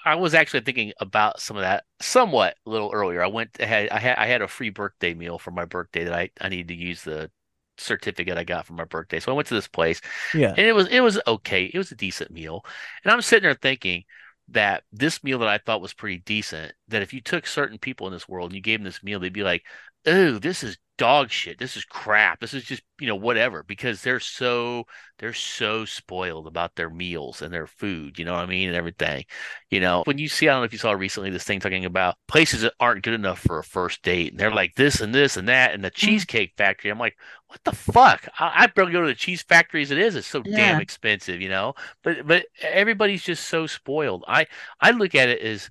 I 0.05 0.15
was 0.15 0.33
actually 0.33 0.61
thinking 0.61 0.93
about 0.99 1.39
some 1.41 1.57
of 1.57 1.61
that 1.61 1.85
somewhat 2.01 2.57
a 2.65 2.69
little 2.69 2.91
earlier. 2.93 3.23
I 3.23 3.27
went 3.27 3.51
ahead. 3.59 3.89
I 3.89 3.99
had 3.99 4.17
I 4.17 4.25
had 4.27 4.41
a 4.41 4.47
free 4.47 4.69
birthday 4.69 5.13
meal 5.13 5.39
for 5.39 5.51
my 5.51 5.65
birthday 5.65 6.03
that 6.05 6.13
I 6.13 6.29
I 6.41 6.49
needed 6.49 6.67
to 6.69 6.75
use 6.75 7.03
the 7.03 7.31
certificate 7.77 8.37
I 8.37 8.43
got 8.43 8.65
for 8.67 8.73
my 8.73 8.83
birthday. 8.85 9.19
So 9.19 9.31
I 9.31 9.35
went 9.35 9.47
to 9.47 9.53
this 9.55 9.67
place 9.67 10.01
Yeah. 10.33 10.57
and 10.57 10.65
it 10.67 10.73
was 10.73 10.87
it 10.89 10.99
was 11.01 11.19
okay. 11.27 11.65
It 11.73 11.77
was 11.77 11.91
a 11.91 11.95
decent 11.95 12.31
meal. 12.31 12.65
And 13.03 13.11
I'm 13.11 13.21
sitting 13.21 13.43
there 13.43 13.55
thinking 13.55 14.03
that 14.49 14.83
this 14.91 15.23
meal 15.23 15.39
that 15.39 15.47
I 15.47 15.57
thought 15.57 15.81
was 15.81 15.93
pretty 15.93 16.19
decent, 16.19 16.73
that 16.89 17.01
if 17.01 17.13
you 17.13 17.21
took 17.21 17.47
certain 17.47 17.79
people 17.79 18.07
in 18.07 18.13
this 18.13 18.27
world 18.27 18.51
and 18.51 18.55
you 18.55 18.61
gave 18.61 18.79
them 18.79 18.85
this 18.85 19.03
meal, 19.03 19.19
they'd 19.19 19.31
be 19.33 19.43
like, 19.43 19.63
"Oh, 20.05 20.37
this 20.39 20.63
is 20.63 20.77
dog 20.97 21.29
shit. 21.29 21.57
This 21.59 21.75
is 21.75 21.85
crap. 21.85 22.39
This 22.39 22.53
is 22.53 22.63
just, 22.63 22.83
you 22.99 23.07
know, 23.07 23.15
whatever." 23.15 23.63
Because 23.63 24.01
they're 24.01 24.19
so 24.19 24.85
they're 25.19 25.33
so 25.33 25.85
spoiled 25.85 26.47
about 26.47 26.75
their 26.75 26.89
meals 26.89 27.41
and 27.41 27.53
their 27.53 27.67
food, 27.67 28.19
you 28.19 28.25
know 28.25 28.33
what 28.33 28.43
I 28.43 28.45
mean, 28.45 28.67
and 28.67 28.77
everything. 28.77 29.25
You 29.69 29.79
know, 29.79 30.03
when 30.05 30.17
you 30.17 30.27
see, 30.27 30.47
I 30.47 30.53
don't 30.53 30.61
know 30.61 30.65
if 30.65 30.73
you 30.73 30.79
saw 30.79 30.91
recently 30.91 31.29
this 31.29 31.43
thing 31.43 31.59
talking 31.59 31.85
about 31.85 32.15
places 32.27 32.61
that 32.61 32.73
aren't 32.79 33.03
good 33.03 33.13
enough 33.13 33.39
for 33.39 33.59
a 33.59 33.63
first 33.63 34.01
date, 34.03 34.31
and 34.31 34.39
they're 34.39 34.51
like 34.51 34.75
this 34.75 35.01
and 35.01 35.13
this 35.13 35.37
and 35.37 35.47
that, 35.47 35.73
and 35.73 35.83
the 35.83 35.91
mm-hmm. 35.91 36.07
cheesecake 36.07 36.53
factory. 36.57 36.91
I'm 36.91 36.99
like, 36.99 37.17
what 37.47 37.63
the 37.63 37.71
fuck? 37.71 38.27
I, 38.39 38.63
I 38.63 38.67
barely 38.67 38.91
go 38.91 39.01
to 39.01 39.07
the 39.07 39.15
cheese 39.15 39.43
factory 39.43 39.81
as 39.81 39.91
it 39.91 39.97
is. 39.97 40.15
It's 40.15 40.27
so 40.27 40.41
damn 40.41 40.81
expensive, 40.81 41.41
you 41.41 41.49
know. 41.49 41.73
But 42.03 42.27
but 42.27 42.45
everybody's 42.61 43.23
just 43.23 43.47
so 43.47 43.67
spoiled. 43.67 44.23
I 44.27 44.47
I 44.81 44.91
look 44.91 45.15
at 45.15 45.29
it 45.29 45.41
as 45.41 45.69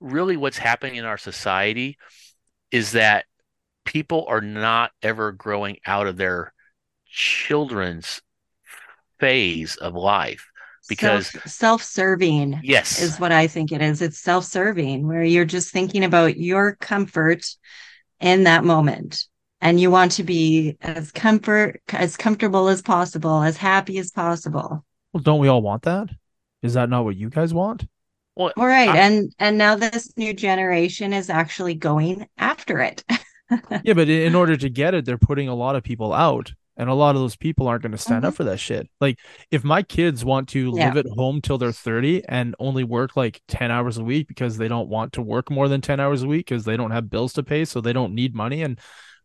really 0.00 0.36
what's 0.36 0.58
happening 0.58 0.96
in 0.96 1.04
our 1.04 1.18
society 1.18 1.98
is 2.70 2.92
that 2.92 3.24
people 3.86 4.26
are 4.28 4.42
not 4.42 4.90
ever 5.02 5.32
growing 5.32 5.78
out 5.86 6.06
of 6.06 6.18
their 6.18 6.52
children's 7.06 8.20
phase 9.18 9.76
of 9.76 9.94
life 9.94 10.46
because 10.88 11.28
Self, 11.28 11.48
self-serving 11.48 12.60
yes 12.62 13.02
is 13.02 13.18
what 13.18 13.32
I 13.32 13.46
think 13.46 13.72
it 13.72 13.80
is. 13.82 14.02
It's 14.02 14.18
self-serving 14.18 15.06
where 15.06 15.24
you're 15.24 15.44
just 15.44 15.72
thinking 15.72 16.04
about 16.04 16.36
your 16.36 16.76
comfort 16.76 17.44
in 18.20 18.44
that 18.44 18.64
moment. 18.64 19.24
And 19.60 19.80
you 19.80 19.90
want 19.90 20.12
to 20.12 20.22
be 20.22 20.76
as 20.82 21.10
comfort 21.10 21.80
as 21.88 22.16
comfortable 22.16 22.68
as 22.68 22.82
possible, 22.82 23.42
as 23.42 23.56
happy 23.56 23.98
as 23.98 24.10
possible. 24.10 24.84
Well, 25.12 25.22
don't 25.22 25.40
we 25.40 25.48
all 25.48 25.62
want 25.62 25.82
that? 25.84 26.10
Is 26.62 26.74
that 26.74 26.90
not 26.90 27.04
what 27.04 27.16
you 27.16 27.30
guys 27.30 27.54
want? 27.54 27.86
well 28.36 28.52
All 28.56 28.66
right. 28.66 28.90
I- 28.90 28.98
and 28.98 29.34
and 29.38 29.56
now 29.56 29.74
this 29.74 30.12
new 30.16 30.34
generation 30.34 31.12
is 31.12 31.30
actually 31.30 31.74
going 31.74 32.28
after 32.38 32.80
it. 32.80 33.02
Yeah, 33.84 33.94
but 33.94 34.08
in 34.08 34.34
order 34.34 34.56
to 34.56 34.68
get 34.68 34.94
it, 34.94 35.04
they're 35.04 35.18
putting 35.18 35.48
a 35.48 35.54
lot 35.54 35.76
of 35.76 35.82
people 35.82 36.12
out, 36.12 36.52
and 36.76 36.90
a 36.90 36.94
lot 36.94 37.14
of 37.14 37.22
those 37.22 37.36
people 37.36 37.68
aren't 37.68 37.82
going 37.82 37.92
to 37.92 37.98
stand 37.98 38.24
up 38.24 38.34
Mhm. 38.34 38.36
for 38.38 38.44
that 38.44 38.58
shit. 38.60 38.88
Like, 39.00 39.18
if 39.50 39.64
my 39.64 39.82
kids 39.82 40.24
want 40.24 40.48
to 40.50 40.72
Yeah. 40.74 40.86
live 40.92 40.96
at 41.06 41.12
home 41.16 41.40
till 41.40 41.56
they're 41.58 41.72
30 41.72 42.22
and 42.28 42.54
only 42.58 42.84
work 42.84 43.16
like 43.16 43.40
10 43.48 43.70
hours 43.70 43.98
a 43.98 44.04
week 44.04 44.28
because 44.28 44.56
they 44.58 44.68
don't 44.68 44.88
want 44.88 45.12
to 45.14 45.22
work 45.22 45.50
more 45.50 45.68
than 45.68 45.80
10 45.80 46.00
hours 46.00 46.22
a 46.22 46.26
week 46.26 46.46
because 46.46 46.64
they 46.64 46.76
don't 46.76 46.90
have 46.90 47.08
bills 47.10 47.32
to 47.34 47.42
pay, 47.42 47.64
so 47.64 47.80
they 47.80 47.92
don't 47.92 48.14
need 48.14 48.34
money 48.34 48.62
and 48.62 48.78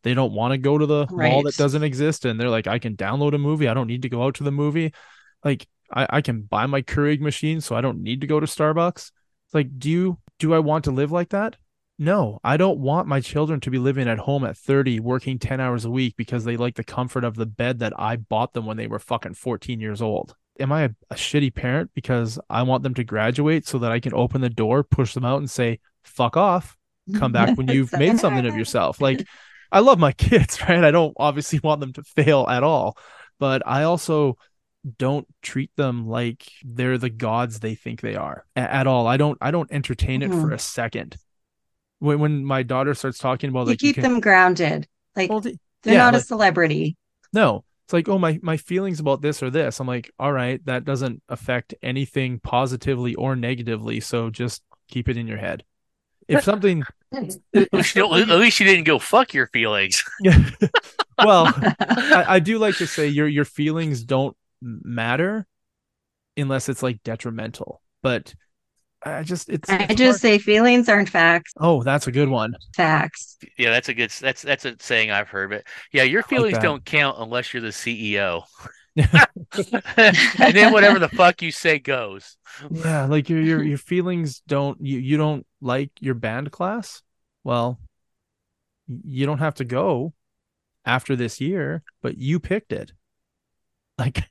they 0.03 0.13
don't 0.13 0.33
want 0.33 0.51
to 0.51 0.57
go 0.57 0.77
to 0.77 0.85
the 0.85 1.07
mall 1.11 1.43
that 1.43 1.57
doesn't 1.57 1.83
exist, 1.83 2.25
and 2.25 2.39
they're 2.39 2.49
like, 2.49 2.67
I 2.67 2.79
can 2.79 2.95
download 2.95 3.33
a 3.33 3.37
movie, 3.37 3.67
I 3.67 3.73
don't 3.73 3.87
need 3.87 4.01
to 4.03 4.09
go 4.09 4.23
out 4.23 4.35
to 4.35 4.43
the 4.43 4.51
movie. 4.51 4.93
Like, 5.43 5.67
I, 5.93 6.07
I 6.09 6.21
can 6.21 6.43
buy 6.43 6.65
my 6.67 6.81
Keurig 6.81 7.19
machine, 7.19 7.59
so 7.61 7.75
I 7.75 7.81
don't 7.81 8.01
need 8.01 8.21
to 8.21 8.27
go 8.27 8.39
to 8.39 8.45
Starbucks. 8.47 9.11
Like, 9.53 9.77
do 9.77 9.89
you 9.89 10.19
do 10.39 10.53
I 10.53 10.59
want 10.59 10.85
to 10.85 10.91
live 10.91 11.11
like 11.11 11.29
that? 11.29 11.57
No, 12.01 12.39
I 12.43 12.57
don't 12.57 12.79
want 12.79 13.07
my 13.07 13.19
children 13.21 13.59
to 13.59 13.69
be 13.69 13.77
living 13.77 14.07
at 14.07 14.17
home 14.17 14.43
at 14.43 14.57
30, 14.57 14.99
working 15.01 15.37
10 15.37 15.59
hours 15.59 15.85
a 15.85 15.91
week 15.91 16.15
because 16.17 16.43
they 16.43 16.57
like 16.57 16.73
the 16.73 16.83
comfort 16.83 17.23
of 17.23 17.35
the 17.35 17.45
bed 17.45 17.77
that 17.77 17.93
I 17.95 18.15
bought 18.15 18.53
them 18.53 18.65
when 18.65 18.75
they 18.75 18.87
were 18.87 18.97
fucking 18.97 19.35
14 19.35 19.79
years 19.79 20.01
old. 20.01 20.33
Am 20.59 20.71
I 20.71 20.81
a, 20.85 20.89
a 21.11 21.15
shitty 21.15 21.53
parent 21.53 21.91
because 21.93 22.39
I 22.49 22.63
want 22.63 22.81
them 22.81 22.95
to 22.95 23.03
graduate 23.03 23.67
so 23.67 23.77
that 23.77 23.91
I 23.91 23.99
can 23.99 24.15
open 24.15 24.41
the 24.41 24.49
door, 24.49 24.83
push 24.83 25.13
them 25.13 25.23
out, 25.23 25.37
and 25.37 25.49
say, 25.49 25.79
fuck 26.03 26.35
off, 26.35 26.75
come 27.19 27.33
back 27.33 27.55
when 27.55 27.67
you've 27.67 27.93
made 27.93 28.17
something 28.19 28.47
of 28.47 28.57
yourself? 28.57 28.99
Like, 28.99 29.23
I 29.71 29.81
love 29.81 29.99
my 29.99 30.11
kids, 30.27 30.59
right? 30.67 30.83
I 30.83 30.89
don't 30.89 31.13
obviously 31.17 31.59
want 31.59 31.81
them 31.81 31.93
to 31.93 32.03
fail 32.03 32.47
at 32.49 32.63
all, 32.63 32.97
but 33.37 33.61
I 33.67 33.83
also 33.83 34.39
don't 34.97 35.27
treat 35.43 35.69
them 35.75 36.07
like 36.07 36.51
they're 36.63 36.97
the 36.97 37.11
gods 37.11 37.59
they 37.59 37.75
think 37.75 38.01
they 38.01 38.15
are 38.15 38.43
at 38.55 38.87
all. 38.87 39.05
I 39.05 39.17
don't 39.17 39.37
I 39.39 39.51
don't 39.51 39.71
entertain 39.71 40.23
it 40.23 40.31
for 40.31 40.49
Mhm. 40.49 40.55
a 40.55 40.57
second. 40.57 41.17
When 42.01 42.19
when 42.19 42.45
my 42.45 42.63
daughter 42.63 42.93
starts 42.95 43.19
talking 43.19 43.49
about 43.49 43.67
you 43.67 43.67
like 43.67 43.81
you 43.83 43.93
keep 43.93 43.95
can, 43.95 44.03
them 44.03 44.19
grounded. 44.19 44.87
Like 45.15 45.29
well, 45.29 45.39
the- 45.41 45.57
they're 45.83 45.95
yeah, 45.95 45.99
not 45.99 46.15
a 46.15 46.19
celebrity. 46.19 46.97
no, 47.33 47.63
it's 47.85 47.93
like, 47.93 48.09
oh 48.09 48.19
my 48.19 48.39
my 48.41 48.57
feelings 48.57 48.99
about 48.99 49.21
this 49.21 49.43
or 49.43 49.49
this. 49.49 49.79
I'm 49.79 49.87
like, 49.87 50.11
all 50.19 50.33
right, 50.33 50.63
that 50.65 50.85
doesn't 50.85 51.21
affect 51.29 51.73
anything 51.83 52.39
positively 52.39 53.15
or 53.15 53.35
negatively, 53.35 53.99
so 53.99 54.29
just 54.29 54.63
keep 54.89 55.09
it 55.09 55.17
in 55.17 55.27
your 55.27 55.37
head. 55.37 55.63
If 56.27 56.43
something 56.43 56.83
at 57.13 57.23
least, 57.73 57.95
you 57.95 58.05
at 58.05 58.29
least 58.29 58.59
you 58.59 58.65
didn't 58.65 58.85
go 58.85 58.99
fuck 58.99 59.33
your 59.33 59.47
feelings 59.47 60.03
well, 61.17 61.53
I, 61.79 62.25
I 62.27 62.39
do 62.39 62.57
like 62.57 62.77
to 62.77 62.87
say 62.87 63.07
your 63.07 63.27
your 63.27 63.45
feelings 63.45 64.03
don't 64.03 64.35
matter 64.61 65.45
unless 66.37 66.69
it's 66.69 66.83
like 66.83 67.03
detrimental. 67.03 67.81
But 68.03 68.33
I 69.03 69.23
just 69.23 69.49
it's, 69.49 69.69
I 69.69 69.77
it's 69.89 69.95
just 69.95 70.21
hard- 70.21 70.21
say 70.21 70.37
feelings 70.37 70.87
aren't 70.87 71.09
facts. 71.09 71.53
oh, 71.59 71.81
that's 71.83 72.07
a 72.07 72.11
good 72.11 72.29
one. 72.29 72.53
Facts. 72.75 73.37
yeah 73.57 73.71
that's 73.71 73.89
a 73.89 73.93
good 73.93 74.11
that's 74.11 74.41
that's 74.43 74.65
a 74.65 74.75
saying 74.79 75.09
i've 75.11 75.27
heard 75.29 75.49
but 75.49 75.63
yeah 75.91 76.03
your 76.03 76.21
feelings 76.23 76.53
that. 76.53 76.61
don't 76.61 76.85
count 76.85 77.17
unless 77.19 77.53
you're 77.53 77.61
the 77.61 77.69
ceo 77.69 78.43
and 78.95 80.55
then 80.55 80.71
whatever 80.73 80.99
the 80.99 81.09
fuck 81.09 81.41
you 81.41 81.51
say 81.51 81.79
goes 81.79 82.37
Yeah, 82.69 83.05
like 83.05 83.29
your 83.29 83.39
your 83.41 83.63
your 83.63 83.77
feelings 83.77 84.41
don't 84.47 84.79
you 84.81 84.99
you 84.99 85.17
don't 85.17 85.45
like 85.61 85.91
your 85.99 86.13
band 86.15 86.51
class? 86.51 87.01
Well, 87.43 87.79
you 88.87 89.25
don't 89.25 89.39
have 89.39 89.55
to 89.55 89.63
go 89.63 90.13
after 90.85 91.15
this 91.15 91.39
year, 91.39 91.83
but 92.01 92.17
you 92.17 92.39
picked 92.39 92.73
it. 92.73 92.91
Like 93.97 94.23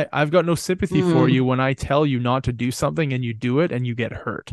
I 0.00 0.06
I've 0.12 0.30
got 0.30 0.44
no 0.46 0.54
sympathy 0.54 1.02
for 1.02 1.26
Mm. 1.28 1.32
you 1.32 1.44
when 1.44 1.60
I 1.60 1.72
tell 1.74 2.04
you 2.06 2.18
not 2.20 2.44
to 2.44 2.52
do 2.52 2.70
something 2.70 3.12
and 3.12 3.24
you 3.24 3.32
do 3.34 3.60
it 3.60 3.72
and 3.72 3.86
you 3.86 3.94
get 3.94 4.12
hurt. 4.12 4.52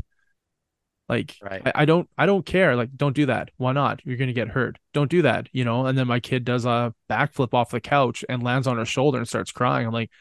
Like 1.10 1.36
Right. 1.42 1.62
I, 1.66 1.72
I 1.82 1.86
don't 1.86 2.08
I 2.18 2.26
don't 2.26 2.46
care. 2.46 2.76
Like 2.76 2.96
don't 2.96 3.16
do 3.16 3.26
that. 3.26 3.52
Why 3.58 3.74
not? 3.74 4.02
You're 4.06 4.18
gonna 4.18 4.34
get 4.34 4.48
hurt. 4.50 4.78
Don't 4.94 5.10
do 5.10 5.22
that. 5.24 5.50
You 5.52 5.66
know. 5.66 5.86
And 5.86 5.98
then 5.98 6.08
my 6.08 6.20
kid 6.20 6.46
does 6.46 6.66
a 6.66 6.94
backflip 7.10 7.54
off 7.54 7.72
the 7.72 7.82
couch 7.82 8.24
and 8.30 8.44
lands 8.44 8.68
on 8.68 8.78
her 8.78 8.86
shoulder 8.86 9.18
and 9.18 9.28
starts 9.28 9.52
crying. 9.52 9.86
I'm 9.88 9.94
like, 9.94 10.12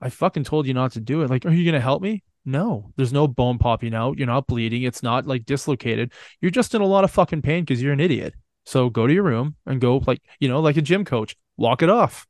I 0.00 0.10
fucking 0.10 0.44
told 0.44 0.66
you 0.66 0.74
not 0.74 0.92
to 0.92 1.00
do 1.00 1.22
it. 1.22 1.30
Like, 1.30 1.46
are 1.46 1.50
you 1.52 1.64
gonna 1.64 1.80
help 1.80 2.02
me? 2.02 2.22
No. 2.44 2.92
There's 2.96 3.12
no 3.12 3.26
bone 3.26 3.56
popping 3.58 3.94
out. 3.94 4.18
You're 4.18 4.26
not 4.26 4.46
bleeding. 4.46 4.82
It's 4.82 5.02
not 5.02 5.26
like 5.26 5.46
dislocated. 5.46 6.12
You're 6.42 6.50
just 6.50 6.74
in 6.74 6.82
a 6.82 6.86
lot 6.86 7.04
of 7.04 7.10
fucking 7.10 7.40
pain 7.42 7.64
because 7.64 7.80
you're 7.82 7.94
an 7.94 8.00
idiot. 8.00 8.34
So 8.66 8.90
go 8.90 9.06
to 9.06 9.12
your 9.14 9.22
room 9.22 9.56
and 9.66 9.80
go 9.80 10.02
like 10.06 10.20
you 10.40 10.48
know 10.48 10.60
like 10.60 10.76
a 10.76 10.82
gym 10.82 11.04
coach. 11.06 11.36
Walk 11.56 11.82
it 11.82 11.88
off. 11.90 12.26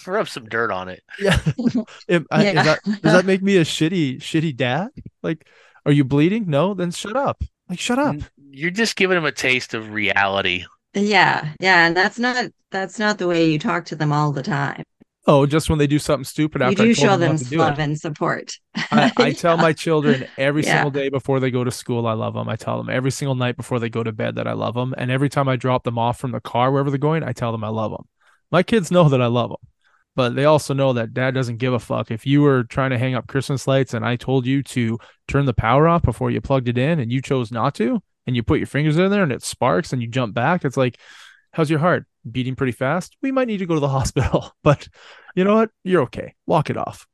rub 0.06 0.28
some 0.28 0.46
dirt 0.46 0.70
on 0.70 0.88
it 0.88 1.02
Yeah. 1.18 1.38
Am- 2.08 2.26
I- 2.30 2.44
Yeah. 2.44 2.60
is 2.60 2.66
that, 2.66 2.80
does 2.84 3.12
that 3.12 3.24
make 3.26 3.42
me 3.42 3.56
a 3.58 3.64
shitty 3.64 4.18
shitty 4.18 4.56
dad? 4.56 4.88
Like, 5.22 5.46
are 5.86 5.92
you 5.92 6.04
bleeding? 6.04 6.44
No. 6.48 6.74
Then 6.74 6.90
shut 6.90 7.16
up. 7.16 7.42
Like, 7.68 7.78
shut 7.80 7.98
up. 7.98 8.16
You're 8.50 8.70
just 8.70 8.96
giving 8.96 9.14
them 9.16 9.24
a 9.24 9.32
taste 9.32 9.74
of 9.74 9.90
reality 9.92 10.64
Yeah, 10.94 11.52
yeah, 11.60 11.86
and 11.86 11.96
that's 11.96 12.18
not 12.18 12.46
that's 12.70 12.98
not 12.98 13.18
the 13.18 13.26
way 13.28 13.50
you 13.50 13.58
talk 13.58 13.84
to 13.86 13.96
them 13.96 14.12
all 14.12 14.32
the 14.32 14.42
time. 14.42 14.82
Oh, 15.26 15.46
just 15.46 15.70
when 15.70 15.78
they 15.78 15.86
do 15.86 15.98
something 15.98 16.24
stupid 16.24 16.60
You 16.60 16.66
after 16.66 16.82
I 16.82 16.86
do 16.86 16.94
told 16.94 17.04
show 17.06 17.10
them 17.16 17.20
them 17.20 17.30
not 17.36 17.38
to 17.38 17.44
do 17.48 17.56
love 17.58 17.78
and 17.78 17.98
support. 17.98 18.58
I, 18.76 19.10
I 19.16 19.32
tell 19.32 19.56
my 19.56 19.72
children 19.72 20.26
every 20.36 20.62
Yeah. 20.62 20.74
single 20.74 20.90
day 20.90 21.08
before 21.08 21.40
they 21.40 21.50
go 21.50 21.64
to 21.64 21.70
school 21.70 22.06
I 22.06 22.12
love 22.12 22.34
them. 22.34 22.46
I 22.48 22.56
tell 22.56 22.76
them 22.76 22.90
every 22.90 23.10
single 23.10 23.34
night 23.34 23.56
before 23.56 23.78
they 23.80 23.88
go 23.88 24.02
to 24.04 24.12
bed 24.12 24.34
that 24.36 24.46
I 24.46 24.52
love 24.52 24.74
them, 24.74 24.94
and 24.98 25.10
every 25.10 25.30
time 25.30 25.48
I 25.48 25.56
drop 25.56 25.84
them 25.84 25.98
off 25.98 26.18
from 26.20 26.32
the 26.32 26.40
car 26.40 26.70
wherever 26.70 26.90
they're 26.90 26.98
going, 26.98 27.22
I 27.22 27.32
tell 27.32 27.52
them 27.52 27.64
I 27.64 27.68
love 27.68 27.90
them. 27.92 28.04
My 28.52 28.62
kids 28.62 28.90
know 28.90 29.08
that 29.08 29.22
I 29.22 29.26
love 29.26 29.48
them, 29.50 29.66
but 30.16 30.34
they 30.34 30.44
also 30.44 30.74
know 30.74 30.92
that 30.92 31.14
dad 31.14 31.34
doesn't 31.34 31.58
give 31.58 31.72
a 31.72 31.78
fuck. 31.78 32.10
If 32.10 32.26
you 32.26 32.42
were 32.42 32.64
trying 32.64 32.90
to 32.90 32.98
hang 32.98 33.14
up 33.14 33.26
Christmas 33.26 33.66
lights 33.66 33.94
and 33.94 34.04
I 34.04 34.16
told 34.16 34.46
you 34.46 34.62
to 34.64 34.98
turn 35.28 35.46
the 35.46 35.54
power 35.54 35.88
off 35.88 36.02
before 36.02 36.30
you 36.30 36.40
plugged 36.40 36.68
it 36.68 36.78
in 36.78 37.00
and 37.00 37.10
you 37.10 37.20
chose 37.20 37.50
not 37.50 37.74
to, 37.76 38.02
and 38.26 38.34
you 38.34 38.42
put 38.42 38.58
your 38.58 38.66
fingers 38.66 38.96
in 38.96 39.10
there 39.10 39.22
and 39.22 39.32
it 39.32 39.42
sparks 39.42 39.92
and 39.92 40.00
you 40.00 40.08
jump 40.08 40.34
back, 40.34 40.64
it's 40.64 40.76
like, 40.76 40.98
how's 41.52 41.68
your 41.68 41.78
heart 41.78 42.06
beating 42.30 42.56
pretty 42.56 42.72
fast? 42.72 43.16
We 43.22 43.32
might 43.32 43.48
need 43.48 43.58
to 43.58 43.66
go 43.66 43.74
to 43.74 43.80
the 43.80 43.88
hospital, 43.98 44.52
but 44.62 44.88
you 45.34 45.44
know 45.44 45.56
what? 45.56 45.70
You're 45.82 46.02
okay. 46.02 46.34
Walk 46.46 46.70
it 46.70 46.76
off. 46.76 47.06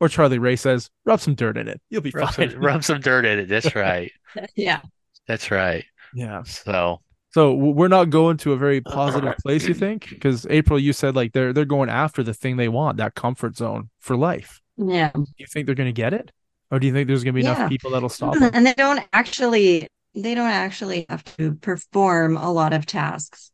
Or 0.00 0.08
Charlie 0.08 0.38
Ray 0.38 0.56
says, 0.56 0.90
rub 1.04 1.20
some 1.20 1.34
dirt 1.34 1.56
in 1.56 1.66
it. 1.68 1.80
You'll 1.90 2.02
be 2.02 2.12
Rub 2.14 2.32
fine. 2.32 2.50
some, 2.50 2.60
rub 2.60 2.84
some 2.84 3.00
dirt 3.00 3.24
in 3.24 3.38
it. 3.40 3.48
That's 3.48 3.74
right. 3.74 4.12
yeah. 4.56 4.80
That's 5.26 5.50
right. 5.50 5.84
Yeah. 6.14 6.42
So 6.44 7.00
So 7.38 7.54
we're 7.54 7.86
not 7.86 8.10
going 8.10 8.36
to 8.38 8.52
a 8.52 8.56
very 8.56 8.80
positive 8.98 9.36
place, 9.44 9.68
you 9.68 9.74
think? 9.74 10.08
Because 10.10 10.44
April, 10.50 10.76
you 10.76 10.92
said 10.92 11.14
like 11.14 11.32
they're 11.32 11.52
they're 11.52 11.64
going 11.64 11.88
after 11.88 12.24
the 12.24 12.34
thing 12.34 12.56
they 12.56 12.68
want, 12.68 12.96
that 12.96 13.14
comfort 13.14 13.56
zone 13.56 13.90
for 14.00 14.16
life. 14.16 14.60
Yeah. 14.76 15.12
Do 15.14 15.24
you 15.36 15.46
think 15.46 15.66
they're 15.66 15.76
going 15.76 15.88
to 15.88 15.92
get 15.92 16.12
it, 16.12 16.32
or 16.72 16.80
do 16.80 16.88
you 16.88 16.92
think 16.92 17.06
there's 17.06 17.22
going 17.22 17.34
to 17.34 17.40
be 17.40 17.44
Yeah. 17.44 17.54
enough 17.54 17.70
people 17.70 17.92
that'll 17.92 18.08
stop 18.08 18.34
them? 18.34 18.50
And 18.52 18.66
they 18.66 18.74
don't 18.74 19.06
actually 19.12 19.86
they 20.16 20.34
don't 20.34 20.50
actually 20.50 21.06
have 21.08 21.22
to 21.36 21.54
perform 21.54 22.36
a 22.36 22.50
lot 22.50 22.72
of 22.72 22.86
tasks. 22.86 23.52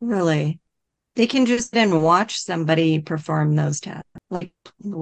Really. 0.00 0.58
They 1.14 1.26
can 1.26 1.44
just 1.44 1.72
then 1.72 2.00
watch 2.00 2.38
somebody 2.38 3.00
perform 3.00 3.56
those 3.56 3.78
tasks. 3.80 4.08
Like 4.30 4.52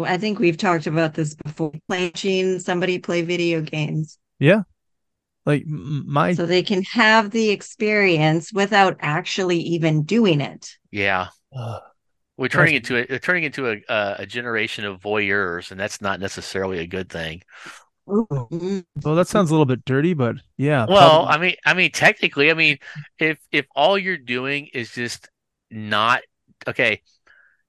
I 0.05 0.18
think 0.18 0.41
we've 0.41 0.57
talked 0.57 0.89
about 0.89 1.14
this 1.14 1.35
before. 1.35 1.70
Watching 1.89 2.59
somebody 2.59 2.99
play 2.99 3.22
video 3.22 3.61
games. 3.61 4.18
Like 5.47 5.65
my 5.67 6.35
So 6.35 6.45
they 6.45 6.63
can 6.65 6.83
have 6.83 7.31
the 7.31 7.51
experience 7.51 8.53
without 8.53 8.97
actually 9.01 9.59
even 9.61 10.03
doing 10.03 10.41
it. 10.41 10.77
yeah, 10.91 11.29
uh, 11.57 11.79
we're 12.37 12.49
turning 12.49 12.75
into 12.75 12.97
a 12.97 13.19
turning 13.21 13.45
into 13.45 13.71
a 13.71 13.77
a, 13.89 14.17
a 14.21 14.27
generation 14.27 14.85
of 14.85 15.01
voyeurs, 15.01 15.71
and 15.71 15.79
that's 15.81 16.03
not 16.03 16.21
necessarily 16.21 16.81
a 16.81 16.87
good 16.87 17.09
thing. 17.09 17.43
Mm. 18.09 18.85
well, 19.03 19.15
that 19.17 19.27
sounds 19.29 19.51
a 19.51 19.53
little 19.53 19.67
bit 19.67 19.85
dirty, 19.85 20.15
but 20.15 20.37
yeah. 20.57 20.87
Well, 20.89 21.27
probably- 21.27 21.35
I 21.35 21.39
mean, 21.41 21.57
I 21.67 21.75
mean, 21.75 21.91
technically, 21.93 22.51
I 22.51 22.55
mean, 22.55 22.79
if 23.19 23.39
if 23.53 23.67
all 23.75 23.97
you're 23.99 24.19
doing 24.19 24.69
is 24.75 24.91
just 24.93 25.29
not 25.71 26.23
okay, 26.69 27.03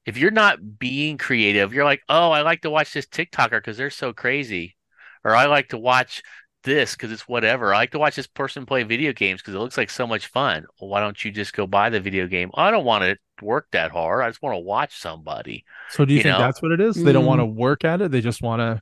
if 0.05 0.17
you're 0.17 0.31
not 0.31 0.79
being 0.79 1.17
creative, 1.17 1.73
you're 1.73 1.85
like, 1.85 2.01
oh, 2.09 2.31
I 2.31 2.41
like 2.41 2.61
to 2.61 2.69
watch 2.69 2.93
this 2.93 3.05
TikToker 3.07 3.51
because 3.51 3.77
they're 3.77 3.89
so 3.89 4.13
crazy, 4.13 4.75
or 5.23 5.35
I 5.35 5.45
like 5.45 5.69
to 5.69 5.77
watch 5.77 6.21
this 6.67 6.93
because 6.95 7.11
it's 7.11 7.27
whatever. 7.27 7.73
I 7.73 7.77
like 7.77 7.91
to 7.91 7.99
watch 7.99 8.15
this 8.15 8.27
person 8.27 8.67
play 8.67 8.83
video 8.83 9.11
games 9.13 9.41
because 9.41 9.55
it 9.55 9.59
looks 9.59 9.77
like 9.77 9.89
so 9.89 10.05
much 10.05 10.27
fun. 10.27 10.67
Well, 10.79 10.89
why 10.91 10.99
don't 10.99 11.25
you 11.25 11.31
just 11.31 11.53
go 11.53 11.65
buy 11.65 11.89
the 11.89 11.99
video 11.99 12.27
game? 12.27 12.51
I 12.53 12.69
don't 12.69 12.85
want 12.85 13.03
to 13.03 13.17
work 13.43 13.67
that 13.71 13.91
hard. 13.91 14.23
I 14.23 14.29
just 14.29 14.41
want 14.43 14.53
to 14.53 14.59
watch 14.59 14.95
somebody. 14.99 15.65
so 15.89 16.05
do 16.05 16.13
you, 16.13 16.17
you 16.17 16.23
think 16.23 16.33
know? 16.37 16.39
that's 16.43 16.61
what 16.61 16.71
it 16.71 16.79
is? 16.81 17.01
They 17.03 17.11
don't 17.13 17.25
want 17.25 17.39
to 17.41 17.45
Mm. 17.47 17.55
work 17.55 17.83
at 17.83 18.01
it. 18.01 18.11
They 18.11 18.21
just 18.21 18.41
want 18.43 18.59
to 18.59 18.81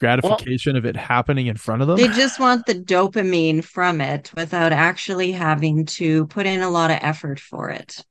gratification 0.00 0.76
of 0.76 0.84
it 0.84 0.96
happening 0.96 1.46
in 1.46 1.56
front 1.56 1.80
of 1.82 1.88
them. 1.88 1.96
They 1.96 2.08
just 2.08 2.38
want 2.38 2.66
the 2.66 2.74
dopamine 2.74 3.64
from 3.64 4.00
it 4.00 4.30
without 4.36 4.72
actually 4.72 5.32
having 5.32 5.86
to 5.86 6.26
put 6.26 6.46
in 6.46 6.60
a 6.62 6.68
lot 6.70 6.90
of 6.90 6.98
effort 7.00 7.40
for 7.40 7.70
it. 7.70 8.04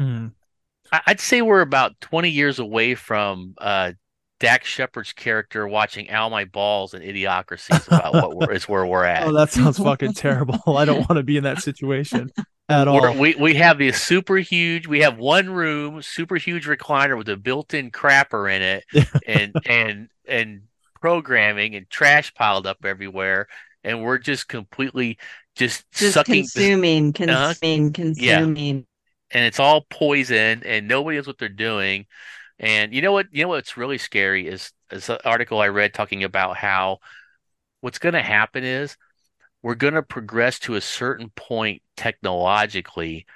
I- 0.00 0.30
I'd 1.06 1.20
say 1.20 1.42
we're 1.42 1.60
about 1.60 2.00
20 2.00 2.30
years 2.30 2.58
away 2.58 2.94
from 2.94 3.54
uh, 3.58 3.92
Dax 4.40 4.68
Shepard's 4.68 5.12
character 5.12 5.66
watching 5.66 6.10
Ow 6.10 6.28
My 6.28 6.44
Balls 6.44 6.94
and 6.94 7.02
Idiocracy 7.04 7.74
is 7.76 7.86
about 7.88 8.12
what 8.14 8.36
we're, 8.36 8.52
is 8.52 8.68
where 8.68 8.86
we're 8.86 9.04
at. 9.04 9.26
Oh, 9.26 9.32
that 9.32 9.50
sounds 9.50 9.78
fucking 9.82 10.12
terrible. 10.12 10.60
I 10.76 10.84
don't 10.84 11.00
want 11.00 11.16
to 11.16 11.22
be 11.24 11.36
in 11.36 11.44
that 11.44 11.58
situation 11.62 12.30
at 12.68 12.86
all. 12.86 13.00
We're- 13.00 13.18
we 13.18 13.34
we 13.34 13.54
have 13.54 13.78
this 13.78 14.00
super 14.00 14.36
huge. 14.36 14.86
We 14.86 15.00
have 15.00 15.18
one 15.18 15.50
room, 15.50 16.02
super 16.02 16.36
huge 16.36 16.66
recliner 16.66 17.16
with 17.18 17.28
a 17.28 17.36
built-in 17.36 17.90
crapper 17.90 18.48
in 18.54 18.62
it, 18.62 18.84
and 19.26 19.52
and 19.66 20.08
and 20.28 20.62
programming 21.00 21.74
and 21.74 21.88
trash 21.90 22.32
piled 22.34 22.66
up 22.66 22.84
everywhere, 22.84 23.48
and 23.84 24.02
we're 24.02 24.18
just 24.18 24.48
completely 24.48 25.18
just, 25.56 25.84
Just 25.92 26.14
sucking, 26.14 26.42
this- 26.42 26.52
consuming, 26.52 27.08
Uh-huh. 27.08 27.54
consuming, 27.60 27.92
consuming. 27.92 28.86
and 29.32 29.44
it's 29.44 29.58
all 29.58 29.84
poison, 29.90 30.62
and 30.64 30.86
nobody 30.86 31.16
knows 31.16 31.26
what 31.26 31.38
they're 31.38 31.48
doing. 31.48 32.06
And 32.58 32.92
you 32.92 33.02
know 33.02 33.12
what? 33.12 33.26
You 33.30 33.42
know 33.44 33.48
what's 33.48 33.76
really 33.76 33.98
scary 33.98 34.48
is 34.48 34.72
is 34.90 35.08
an 35.08 35.18
article 35.24 35.60
I 35.60 35.68
read 35.68 35.94
talking 35.94 36.24
about 36.24 36.56
how 36.56 36.98
what's 37.80 37.98
going 37.98 38.14
to 38.14 38.22
happen 38.22 38.64
is 38.64 38.96
we're 39.62 39.74
going 39.74 39.94
to 39.94 40.02
progress 40.02 40.58
to 40.60 40.74
a 40.74 40.80
certain 40.80 41.30
point 41.30 41.82
technologically 41.96 43.26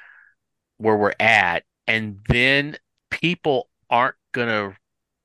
where 0.78 0.96
we're 0.96 1.14
at, 1.20 1.64
and 1.86 2.20
then 2.28 2.76
people 3.10 3.68
aren't 3.90 4.16
going 4.32 4.48
to 4.48 4.76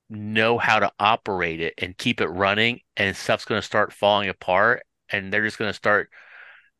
know 0.09 0.57
how 0.57 0.79
to 0.79 0.91
operate 0.99 1.59
it 1.59 1.73
and 1.77 1.97
keep 1.97 2.21
it 2.21 2.27
running, 2.27 2.81
and 2.95 3.15
stuff's 3.15 3.45
going 3.45 3.59
to 3.59 3.65
start 3.65 3.93
falling 3.93 4.29
apart, 4.29 4.83
and 5.09 5.31
they're 5.31 5.45
just 5.45 5.57
going 5.57 5.69
to 5.69 5.73
start 5.73 6.09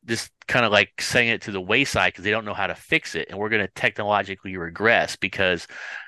just 0.05 0.32
kind 0.47 0.65
of 0.65 0.72
like 0.72 0.93
setting 1.01 1.30
it 1.30 1.41
to 1.41 1.51
the 1.51 1.59
wayside 1.61 2.13
because 2.13 2.24
they 2.24 2.32
don't 2.32 2.45
know 2.45 2.53
how 2.53 2.68
to 2.68 2.76
fix 2.76 3.15
it, 3.15 3.28
and 3.30 3.38
we're 3.39 3.49
going 3.49 3.65
to 3.65 3.74
technologically 3.74 4.55
regress 4.57 5.15
because 5.15 5.68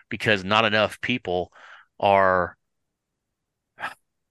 because 0.10 0.44
not 0.44 0.66
enough 0.66 1.00
people 1.02 1.52
are 2.00 2.56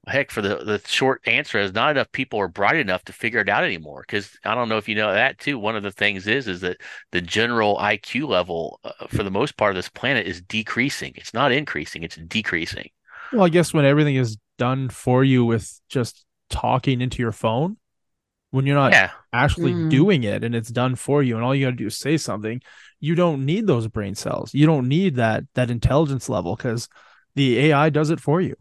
heck 0.06 0.30
for 0.30 0.40
the 0.40 0.56
the 0.64 0.80
short 0.86 1.20
answer 1.26 1.58
is 1.58 1.74
not 1.74 1.90
enough 1.90 2.10
people 2.12 2.38
are 2.40 2.48
bright 2.48 2.76
enough 2.76 3.04
to 3.04 3.12
figure 3.12 3.40
it 3.40 3.48
out 3.48 3.64
anymore. 3.64 4.02
Because 4.06 4.36
i 4.44 4.54
don't 4.54 4.68
know 4.68 4.78
if 4.78 4.88
you 4.88 4.94
know 4.94 5.12
that 5.12 5.38
too 5.38 5.58
one 5.58 5.76
of 5.76 5.82
the 5.82 5.90
things 5.92 6.26
is 6.26 6.48
is 6.48 6.60
that 6.62 6.78
the 7.12 7.20
general 7.20 7.76
iq 7.76 8.26
level 8.26 8.80
uh, 8.84 9.06
for 9.08 9.22
the 9.22 9.30
most 9.30 9.56
part 9.56 9.70
of 9.70 9.76
this 9.76 9.88
planet 9.88 10.26
is 10.26 10.40
decreasing. 10.42 11.12
It's 11.16 11.34
not 11.34 11.52
increasing 11.52 12.02
it's 12.02 12.16
decreasing. 12.16 12.88
Well, 13.32 13.44
I 13.44 13.48
guess 13.50 13.74
when 13.74 13.84
everything 13.84 14.16
is 14.16 14.38
done 14.56 14.88
for 14.88 15.22
you 15.24 15.44
with 15.44 15.80
just 15.88 16.24
talking 16.48 17.00
into 17.02 17.22
your 17.22 17.32
phone, 17.32 17.76
when 18.50 18.64
you're 18.66 18.76
not 18.76 18.92
yeah. 18.92 19.10
actually 19.32 19.72
Mm. 19.74 19.90
doing 19.90 20.24
it 20.24 20.42
and 20.42 20.54
it's 20.54 20.70
done 20.70 20.94
for 20.94 21.22
you 21.22 21.36
and 21.36 21.44
all 21.44 21.54
you 21.54 21.66
got 21.66 21.70
to 21.72 21.76
do 21.76 21.86
is 21.86 21.96
say 21.96 22.16
something, 22.16 22.62
you 23.00 23.14
don't 23.14 23.44
need 23.44 23.66
those 23.66 23.88
brain 23.88 24.14
cells. 24.14 24.54
You 24.54 24.66
don't 24.66 24.88
need 24.88 25.16
that 25.16 25.44
that 25.54 25.70
intelligence 25.70 26.28
level 26.28 26.56
cuz 26.56 26.88
the 27.34 27.58
AI 27.58 27.90
does 27.90 28.10
it 28.10 28.20
for 28.20 28.40
you. 28.40 28.56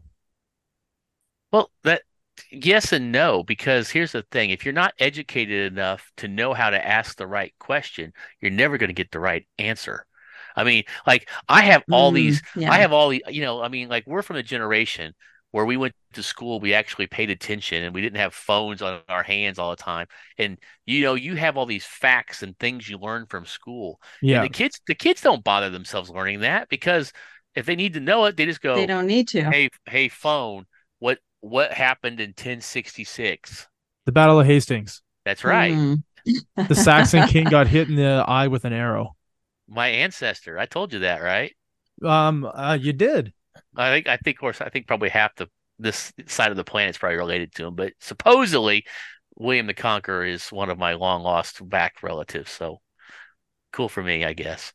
well 1.52 1.70
that 1.84 2.02
yes 2.50 2.92
and 2.92 3.12
no 3.12 3.42
because 3.42 3.90
here's 3.90 4.12
the 4.12 4.22
thing 4.30 4.50
if 4.50 4.64
you're 4.64 4.72
not 4.74 4.94
educated 4.98 5.72
enough 5.72 6.10
to 6.16 6.28
know 6.28 6.54
how 6.54 6.70
to 6.70 6.86
ask 6.86 7.16
the 7.16 7.26
right 7.26 7.54
question 7.58 8.12
you're 8.40 8.50
never 8.50 8.78
going 8.78 8.88
to 8.88 8.94
get 8.94 9.10
the 9.10 9.20
right 9.20 9.46
answer 9.58 10.06
i 10.56 10.64
mean 10.64 10.84
like 11.06 11.28
i 11.48 11.62
have 11.62 11.82
all 11.90 12.10
Mm, 12.10 12.12
these 12.12 12.42
yeah. 12.54 12.70
I 12.70 12.78
have 12.80 12.92
all 12.92 13.08
the, 13.08 13.24
you 13.28 13.40
know, 13.40 13.62
I 13.62 13.68
mean, 13.68 13.88
like 13.88 14.06
we're 14.06 14.20
from 14.22 14.36
a 14.36 14.42
generation 14.42 15.14
where 15.58 15.66
we 15.66 15.76
went 15.76 15.94
to 16.14 16.22
school, 16.22 16.60
we 16.60 16.72
actually 16.74 17.08
paid 17.08 17.30
attention 17.30 17.82
and 17.84 17.94
we 17.94 18.00
didn't 18.00 18.18
have 18.20 18.32
phones 18.34 18.80
on 18.82 19.00
our 19.08 19.24
hands 19.24 19.58
all 19.58 19.70
the 19.70 19.76
time. 19.76 20.06
And 20.38 20.58
you 20.86 21.02
know, 21.02 21.14
you 21.14 21.34
have 21.36 21.56
all 21.56 21.66
these 21.66 21.84
facts 21.84 22.42
and 22.44 22.56
things 22.58 22.88
you 22.88 22.98
learn 22.98 23.26
from 23.26 23.44
school. 23.46 24.00
And 24.30 24.42
Yeah. 24.42 24.44
the 24.44 24.48
kids, 24.48 24.80
the 24.86 24.94
kids 24.94 25.20
don't 25.22 25.44
bother 25.44 25.70
themselves 25.70 26.10
learning 26.10 26.40
that 26.40 26.68
because 26.68 27.12
if 27.56 27.66
they 27.66 27.76
need 27.76 27.94
to 27.94 28.00
know 28.00 28.24
it, 28.26 28.36
they 28.36 28.46
just 28.46 28.60
go, 28.62 28.74
They 28.80 28.86
don't 28.86 29.06
need 29.06 29.28
to. 29.28 29.52
"Hey, 29.52 29.70
hey, 29.86 30.08
phone, 30.08 30.66
what 31.00 31.18
what 31.40 31.72
happened 31.74 32.20
in 32.20 32.34
1066?" 32.34 33.68
The 34.06 34.12
Battle 34.12 34.40
of 34.40 34.46
Hastings. 34.46 35.02
That's 35.24 35.44
right. 35.44 35.80
Mm. 35.86 36.02
The 36.68 36.76
Saxon 36.76 37.24
king 37.26 37.48
got 37.48 37.68
hit 37.68 37.88
in 37.88 37.96
the 37.96 38.24
eye 38.28 38.48
with 38.48 38.64
an 38.64 38.72
arrow. 38.74 39.16
My 39.68 39.86
ancestor. 39.86 40.58
I 40.58 40.66
told 40.66 40.92
you 40.92 40.98
that, 40.98 41.22
right? 41.22 41.54
Um 42.02 42.44
uh, 42.44 42.78
you 42.80 42.92
did. 42.92 43.32
I 43.76 43.90
think 43.90 44.08
I 44.08 44.16
think 44.16 44.36
of 44.36 44.40
course 44.40 44.60
I 44.60 44.68
think 44.68 44.86
probably 44.86 45.08
half 45.08 45.34
the 45.36 45.48
this 45.78 46.12
side 46.26 46.50
of 46.50 46.56
the 46.56 46.64
planet 46.64 46.90
is 46.90 46.98
probably 46.98 47.18
related 47.18 47.54
to 47.54 47.66
him, 47.66 47.74
but 47.74 47.92
supposedly 48.00 48.84
William 49.36 49.66
the 49.66 49.74
Conqueror 49.74 50.24
is 50.24 50.48
one 50.48 50.70
of 50.70 50.78
my 50.78 50.94
long 50.94 51.22
lost 51.22 51.66
back 51.68 52.02
relatives. 52.02 52.50
So 52.50 52.80
cool 53.72 53.88
for 53.88 54.02
me, 54.02 54.24
I 54.24 54.32
guess. 54.32 54.72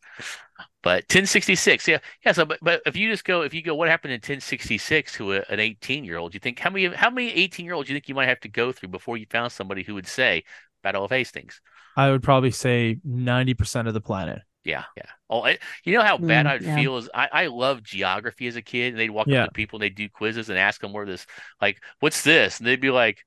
But 0.81 1.03
1066, 1.03 1.88
yeah, 1.88 1.99
yeah. 2.26 2.31
So, 2.34 2.45
but, 2.45 2.60
but 2.61 2.81
if 2.85 2.95
you 2.95 3.10
just 3.10 3.23
go, 3.23 3.41
if 3.41 3.53
you 3.53 3.61
go, 3.61 3.73
what 3.76 3.89
happened 3.89 4.14
in 4.14 4.18
1066 4.18 5.14
to 5.14 5.34
a, 5.34 5.43
an 5.49 5.60
18 5.60 6.03
year 6.03 6.18
old? 6.18 6.34
You 6.34 6.39
think 6.39 6.60
how 6.60 6.69
many 6.69 6.93
how 6.93 7.10
many 7.10 7.31
18 7.31 7.65
year 7.65 7.73
olds 7.73 7.88
do 7.88 7.93
you 7.93 7.95
think 7.95 8.10
you 8.10 8.15
might 8.15 8.27
have 8.27 8.41
to 8.41 8.49
go 8.49 8.72
through 8.72 8.89
before 8.89 9.18
you 9.18 9.26
found 9.30 9.51
somebody 9.51 9.84
who 9.84 9.95
would 9.95 10.07
say 10.07 10.43
Battle 10.84 11.05
of 11.05 11.11
Hastings? 11.11 11.61
I 11.95 12.11
would 12.11 12.23
probably 12.23 12.51
say 12.51 12.99
90% 13.07 13.88
of 13.88 13.93
the 13.93 14.01
planet. 14.01 14.41
Yeah, 14.65 14.84
yeah. 14.95 15.03
Oh, 15.30 15.41
I, 15.44 15.57
you 15.84 15.94
know 15.98 16.03
how 16.03 16.18
bad 16.18 16.45
Mm, 16.45 16.49
I'd 16.49 16.61
yeah. 16.61 16.76
feel 16.76 16.98
is 16.98 17.10
I 17.14 17.27
I 17.31 17.48
loved 17.48 17.85
geography 17.85 18.48
as 18.48 18.56
a 18.56 18.61
kid, 18.61 18.94
and 18.94 18.99
they'd 18.99 19.10
walk 19.10 19.27
Yeah. 19.27 19.44
up 19.44 19.49
to 19.49 19.53
people 19.53 19.77
and 19.77 19.84
they'd 19.84 19.95
do 19.95 20.07
quizzes 20.10 20.49
and 20.49 20.57
ask 20.57 20.80
them 20.81 20.94
where 20.94 21.06
this 21.06 21.26
like 21.61 21.81
what's 21.99 22.23
this, 22.23 22.60
and 22.60 22.68
they'd 22.68 22.80
be 22.81 22.91
like, 22.91 23.26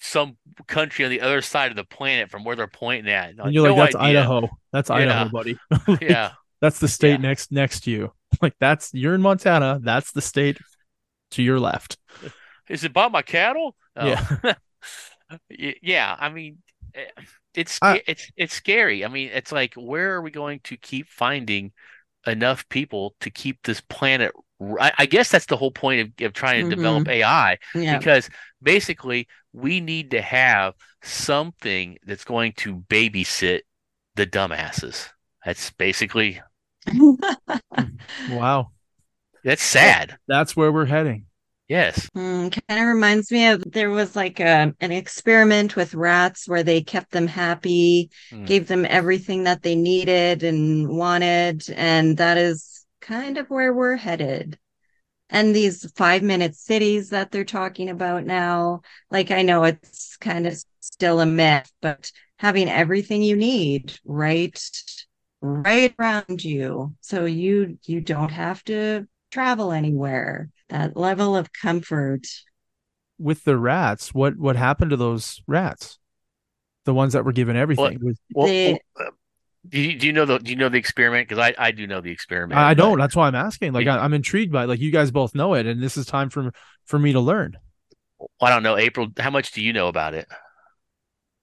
some 0.00 0.36
country 0.66 1.04
on 1.04 1.10
the 1.10 1.20
other 1.20 1.40
side 1.42 1.70
of 1.70 1.76
the 1.76 1.84
planet 1.84 2.30
from 2.30 2.44
where 2.44 2.56
they're 2.56 2.66
pointing 2.66 3.12
at. 3.12 3.30
And 3.38 3.52
you're 3.54 3.62
like, 3.68 3.76
no 3.76 3.82
that's 3.84 3.94
idea. 3.96 4.20
Idaho. 4.20 4.48
That's 4.72 4.90
Yeah. 4.90 4.96
Idaho, 4.96 5.28
buddy. 5.30 5.58
Like, 5.88 6.00
Yeah. 6.02 6.32
That's 6.60 6.78
the 6.78 6.88
state 6.88 7.20
next 7.20 7.52
next 7.52 7.80
to 7.84 7.90
you. 7.90 8.12
Like 8.42 8.54
that's 8.58 8.92
you're 8.92 9.14
in 9.14 9.22
Montana. 9.22 9.78
That's 9.80 10.10
the 10.12 10.20
state 10.20 10.58
to 11.32 11.42
your 11.42 11.60
left. 11.60 11.96
Is 12.68 12.82
it 12.82 12.90
about 12.90 13.12
my 13.12 13.22
cattle? 13.22 13.76
Oh. 13.96 14.06
Yeah. 14.06 14.54
Yeah. 15.82 16.16
I 16.18 16.28
mean, 16.30 16.58
eh, 16.94 17.04
it's 17.54 17.78
I- 17.82 18.02
it's 18.06 18.30
it's 18.36 18.54
scary. 18.54 19.04
I 19.04 19.08
mean, 19.08 19.30
it's 19.32 19.52
like 19.52 19.74
where 19.74 20.14
are 20.14 20.22
we 20.22 20.30
going 20.30 20.60
to 20.64 20.76
keep 20.76 21.08
finding 21.08 21.72
enough 22.26 22.68
people 22.68 23.14
to 23.20 23.30
keep 23.30 23.62
this 23.62 23.80
planet? 23.80 24.32
I 24.80 25.06
guess 25.06 25.30
that's 25.30 25.46
the 25.46 25.56
whole 25.56 25.72
point 25.72 26.00
of, 26.00 26.26
of 26.26 26.32
trying 26.32 26.56
to 26.56 26.62
mm-hmm. 26.62 26.82
develop 26.82 27.08
AI 27.08 27.58
Yeah. 27.74 27.98
because 27.98 28.30
basically 28.62 29.28
we 29.52 29.80
need 29.80 30.12
to 30.12 30.22
have 30.22 30.74
something 31.02 31.98
that's 32.06 32.24
going 32.24 32.52
to 32.58 32.76
babysit 32.88 33.62
the 34.14 34.26
dumbasses. 34.26 35.08
That's 35.44 35.70
basically 35.72 36.40
Wow. 38.30 38.70
that's 39.42 39.62
sad. 39.62 40.16
That's 40.28 40.56
where 40.56 40.72
we're 40.72 40.86
heading. 40.86 41.26
Yes. 41.68 42.08
kind 42.14 42.52
of 42.68 42.86
reminds 42.86 43.30
me 43.30 43.46
of 43.48 43.62
there 43.72 43.90
was 43.90 44.14
like 44.16 44.40
a 44.40 44.74
an 44.80 44.92
experiment 44.92 45.76
with 45.76 45.94
rats 45.94 46.48
where 46.48 46.62
they 46.62 46.82
kept 46.82 47.10
them 47.10 47.26
happy, 47.26 48.10
Hmm. 48.30 48.44
gave 48.46 48.68
them 48.68 48.86
everything 48.88 49.44
that 49.44 49.62
they 49.62 49.74
needed 49.74 50.42
and 50.42 50.88
wanted, 50.88 51.68
and 51.70 52.16
that 52.18 52.36
is 52.38 52.86
kind 53.00 53.38
of 53.38 53.48
where 53.50 53.72
we're 53.72 53.96
headed. 53.96 54.58
And 55.30 55.54
these 55.54 55.90
five 55.92 56.22
minute 56.22 56.54
cities 56.56 57.10
that 57.10 57.30
they're 57.32 57.44
talking 57.44 57.90
about 57.90 58.24
now, 58.24 58.82
like 59.10 59.30
I 59.30 59.42
know 59.42 59.64
it's 59.64 60.16
kind 60.18 60.46
of 60.46 60.62
still 60.80 61.20
a 61.20 61.26
myth, 61.26 61.72
but 61.82 62.12
having 62.38 62.68
everything 62.68 63.22
you 63.22 63.36
need 63.36 63.98
right 64.04 64.58
right 65.40 65.94
around 65.98 66.42
you 66.42 66.94
so 67.00 67.24
you 67.26 67.78
you 67.84 68.00
don't 68.00 68.30
have 68.30 68.62
to 68.64 69.06
travel 69.30 69.72
anywhere 69.72 70.50
that 70.74 70.96
level 70.96 71.36
of 71.36 71.52
comfort 71.52 72.26
With 73.18 73.44
the 73.44 73.56
rats, 73.56 74.12
what 74.12 74.36
what 74.36 74.56
happened 74.56 74.90
to 74.90 74.96
those 74.96 75.40
rats? 75.46 75.98
The 76.84 76.92
ones 76.94 77.12
that 77.14 77.24
were 77.24 77.32
given 77.32 77.56
everything. 77.56 77.98
Was- 78.02 78.18
Well, 78.34 78.46
They- 78.46 78.72
well, 78.72 79.06
uh, 79.08 79.10
do 79.66 79.80
you, 79.80 79.98
do 79.98 80.06
you 80.06 80.12
know 80.12 80.26
the 80.26 80.38
do 80.38 80.50
you 80.50 80.56
know 80.56 80.68
the 80.68 80.76
experiment? 80.78 81.26
Because 81.28 81.42
I 81.42 81.54
I 81.68 81.70
do 81.70 81.86
know 81.86 82.00
the 82.02 82.10
experiment. 82.10 82.58
I 82.60 82.70
I 82.70 82.74
don't. 82.74 82.98
That's 82.98 83.16
why 83.16 83.26
I'm 83.28 83.34
asking. 83.34 83.72
Like 83.72 83.86
Yeah. 83.86 83.96
I, 83.96 84.04
I'm 84.04 84.12
intrigued 84.12 84.52
by 84.52 84.64
it. 84.64 84.66
Like 84.66 84.80
you 84.80 84.90
guys 84.90 85.10
both 85.10 85.34
know 85.34 85.54
it, 85.54 85.64
and 85.64 85.82
this 85.82 85.96
is 85.96 86.04
time 86.06 86.28
for 86.28 86.52
for 86.84 86.98
me 86.98 87.12
to 87.12 87.20
learn. 87.20 87.56
I 88.42 88.50
don't 88.50 88.62
know, 88.62 88.76
April. 88.76 89.08
How 89.18 89.30
much 89.30 89.52
do 89.52 89.62
you 89.62 89.72
know 89.72 89.88
about 89.88 90.12
it? 90.14 90.26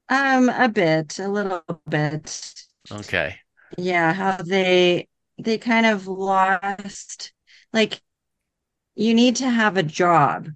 um 0.10 0.50
a 0.50 0.68
bit 0.68 1.20
a 1.20 1.28
little 1.30 1.64
bit 1.90 2.54
Okay. 2.92 3.36
yeah 3.78 4.12
how 4.14 4.36
they 4.38 5.08
they 5.38 5.58
kind 5.58 5.86
of 5.86 6.06
lost 6.08 7.32
like 7.72 8.02
you 8.96 9.14
need 9.14 9.38
to 9.38 9.50
have 9.50 9.78
a 9.78 9.84
job 9.84 10.48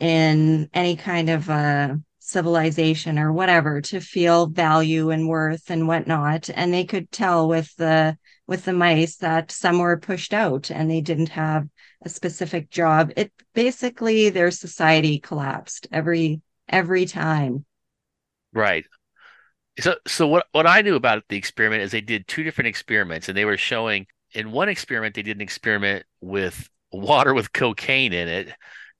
in 0.00 0.68
any 0.74 0.96
kind 0.96 1.30
of 1.30 1.48
uh 1.48 1.94
civilization 2.24 3.18
or 3.18 3.30
whatever 3.32 3.82
to 3.82 4.00
feel 4.00 4.46
value 4.46 5.10
and 5.10 5.28
worth 5.28 5.70
and 5.70 5.86
whatnot. 5.86 6.48
And 6.54 6.72
they 6.72 6.84
could 6.84 7.10
tell 7.10 7.46
with 7.48 7.74
the 7.76 8.16
with 8.46 8.64
the 8.64 8.72
mice 8.72 9.16
that 9.16 9.50
some 9.50 9.78
were 9.78 9.98
pushed 9.98 10.32
out 10.32 10.70
and 10.70 10.90
they 10.90 11.02
didn't 11.02 11.28
have 11.30 11.68
a 12.02 12.08
specific 12.08 12.70
job. 12.70 13.12
It 13.16 13.30
basically 13.54 14.30
their 14.30 14.50
society 14.50 15.18
collapsed 15.18 15.86
every 15.92 16.40
every 16.66 17.04
time. 17.04 17.66
Right. 18.54 18.86
So 19.78 19.96
so 20.06 20.26
what 20.26 20.46
what 20.52 20.66
I 20.66 20.80
knew 20.80 20.94
about 20.94 21.24
the 21.28 21.36
experiment 21.36 21.82
is 21.82 21.92
they 21.92 22.00
did 22.00 22.26
two 22.26 22.42
different 22.42 22.68
experiments 22.68 23.28
and 23.28 23.36
they 23.36 23.44
were 23.44 23.58
showing 23.58 24.06
in 24.32 24.50
one 24.50 24.70
experiment 24.70 25.14
they 25.14 25.22
did 25.22 25.36
an 25.36 25.42
experiment 25.42 26.06
with 26.22 26.70
water 27.00 27.34
with 27.34 27.52
cocaine 27.52 28.12
in 28.12 28.28
it 28.28 28.48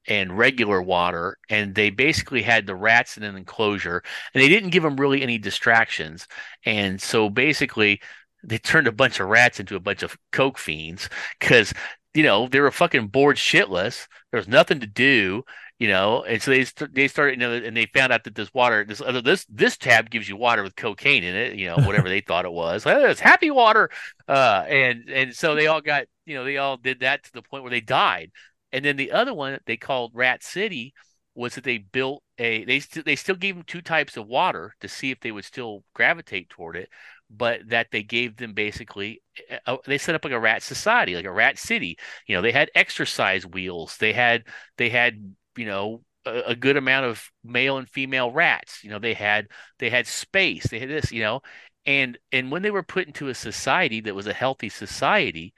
and 0.06 0.36
regular 0.36 0.82
water 0.82 1.38
and 1.48 1.74
they 1.74 1.90
basically 1.90 2.42
had 2.42 2.66
the 2.66 2.74
rats 2.74 3.16
in 3.16 3.22
an 3.22 3.36
enclosure 3.36 4.02
and 4.34 4.42
they 4.42 4.48
didn't 4.48 4.70
give 4.70 4.82
them 4.82 4.96
really 4.96 5.22
any 5.22 5.38
distractions. 5.38 6.26
And 6.64 7.00
so 7.00 7.30
basically 7.30 8.00
they 8.42 8.58
turned 8.58 8.86
a 8.86 8.92
bunch 8.92 9.20
of 9.20 9.28
rats 9.28 9.58
into 9.60 9.76
a 9.76 9.80
bunch 9.80 10.02
of 10.02 10.16
coke 10.32 10.58
fiends 10.58 11.08
because 11.40 11.72
you 12.12 12.22
know 12.22 12.48
they 12.48 12.60
were 12.60 12.70
fucking 12.70 13.08
bored 13.08 13.36
shitless. 13.36 14.06
There 14.30 14.38
was 14.38 14.48
nothing 14.48 14.80
to 14.80 14.86
do 14.86 15.44
you 15.78 15.88
know 15.88 16.22
and 16.22 16.40
so 16.40 16.50
they 16.50 16.64
they 16.92 17.08
started 17.08 17.32
you 17.32 17.46
know 17.46 17.52
and 17.52 17.76
they 17.76 17.86
found 17.86 18.12
out 18.12 18.24
that 18.24 18.34
this 18.34 18.52
water 18.54 18.84
this 18.84 19.00
other 19.00 19.20
this 19.20 19.44
this 19.48 19.76
tab 19.76 20.08
gives 20.08 20.28
you 20.28 20.36
water 20.36 20.62
with 20.62 20.76
cocaine 20.76 21.24
in 21.24 21.34
it 21.34 21.54
you 21.54 21.66
know 21.66 21.76
whatever 21.78 22.08
they 22.08 22.20
thought 22.26 22.44
it 22.44 22.52
was. 22.52 22.86
Oh, 22.86 23.06
it's 23.06 23.20
happy 23.20 23.50
water. 23.50 23.90
Uh 24.28 24.64
and 24.68 25.08
and 25.10 25.34
so 25.34 25.54
they 25.54 25.66
all 25.66 25.80
got 25.80 26.04
you 26.26 26.34
know 26.36 26.44
they 26.44 26.58
all 26.58 26.76
did 26.76 27.00
that 27.00 27.24
to 27.24 27.32
the 27.32 27.42
point 27.42 27.62
where 27.64 27.70
they 27.70 27.80
died. 27.80 28.30
And 28.72 28.84
then 28.84 28.96
the 28.96 29.12
other 29.12 29.34
one 29.34 29.52
that 29.52 29.66
they 29.66 29.76
called 29.76 30.12
rat 30.14 30.42
city 30.42 30.94
was 31.34 31.54
that 31.56 31.64
they 31.64 31.78
built 31.78 32.22
a 32.38 32.64
they 32.64 32.80
st- 32.80 33.04
they 33.04 33.16
still 33.16 33.34
gave 33.34 33.56
them 33.56 33.64
two 33.66 33.82
types 33.82 34.16
of 34.16 34.26
water 34.26 34.74
to 34.80 34.88
see 34.88 35.10
if 35.10 35.20
they 35.20 35.32
would 35.32 35.44
still 35.44 35.84
gravitate 35.94 36.48
toward 36.48 36.76
it 36.76 36.88
but 37.30 37.60
that 37.68 37.88
they 37.90 38.02
gave 38.02 38.36
them 38.36 38.52
basically 38.52 39.22
uh, 39.66 39.76
they 39.86 39.98
set 39.98 40.14
up 40.14 40.24
like 40.24 40.32
a 40.32 40.38
rat 40.38 40.62
society 40.62 41.14
like 41.14 41.24
a 41.24 41.32
rat 41.32 41.58
city. 41.58 41.96
You 42.26 42.36
know 42.36 42.42
they 42.42 42.52
had 42.52 42.70
exercise 42.74 43.46
wheels. 43.46 43.96
They 43.98 44.12
had 44.12 44.44
they 44.76 44.88
had 44.88 45.34
you 45.56 45.66
know 45.66 46.02
a, 46.26 46.40
a 46.48 46.56
good 46.56 46.76
amount 46.76 47.06
of 47.06 47.30
male 47.42 47.78
and 47.78 47.88
female 47.88 48.30
rats 48.30 48.82
you 48.82 48.90
know 48.90 48.98
they 48.98 49.14
had 49.14 49.48
they 49.78 49.90
had 49.90 50.06
space 50.06 50.66
they 50.68 50.78
had 50.78 50.88
this 50.88 51.12
you 51.12 51.22
know 51.22 51.40
and 51.86 52.18
and 52.32 52.50
when 52.50 52.62
they 52.62 52.70
were 52.70 52.82
put 52.82 53.06
into 53.06 53.28
a 53.28 53.34
society 53.34 54.00
that 54.00 54.14
was 54.14 54.26
a 54.26 54.32
healthy 54.32 54.68
society 54.68 55.52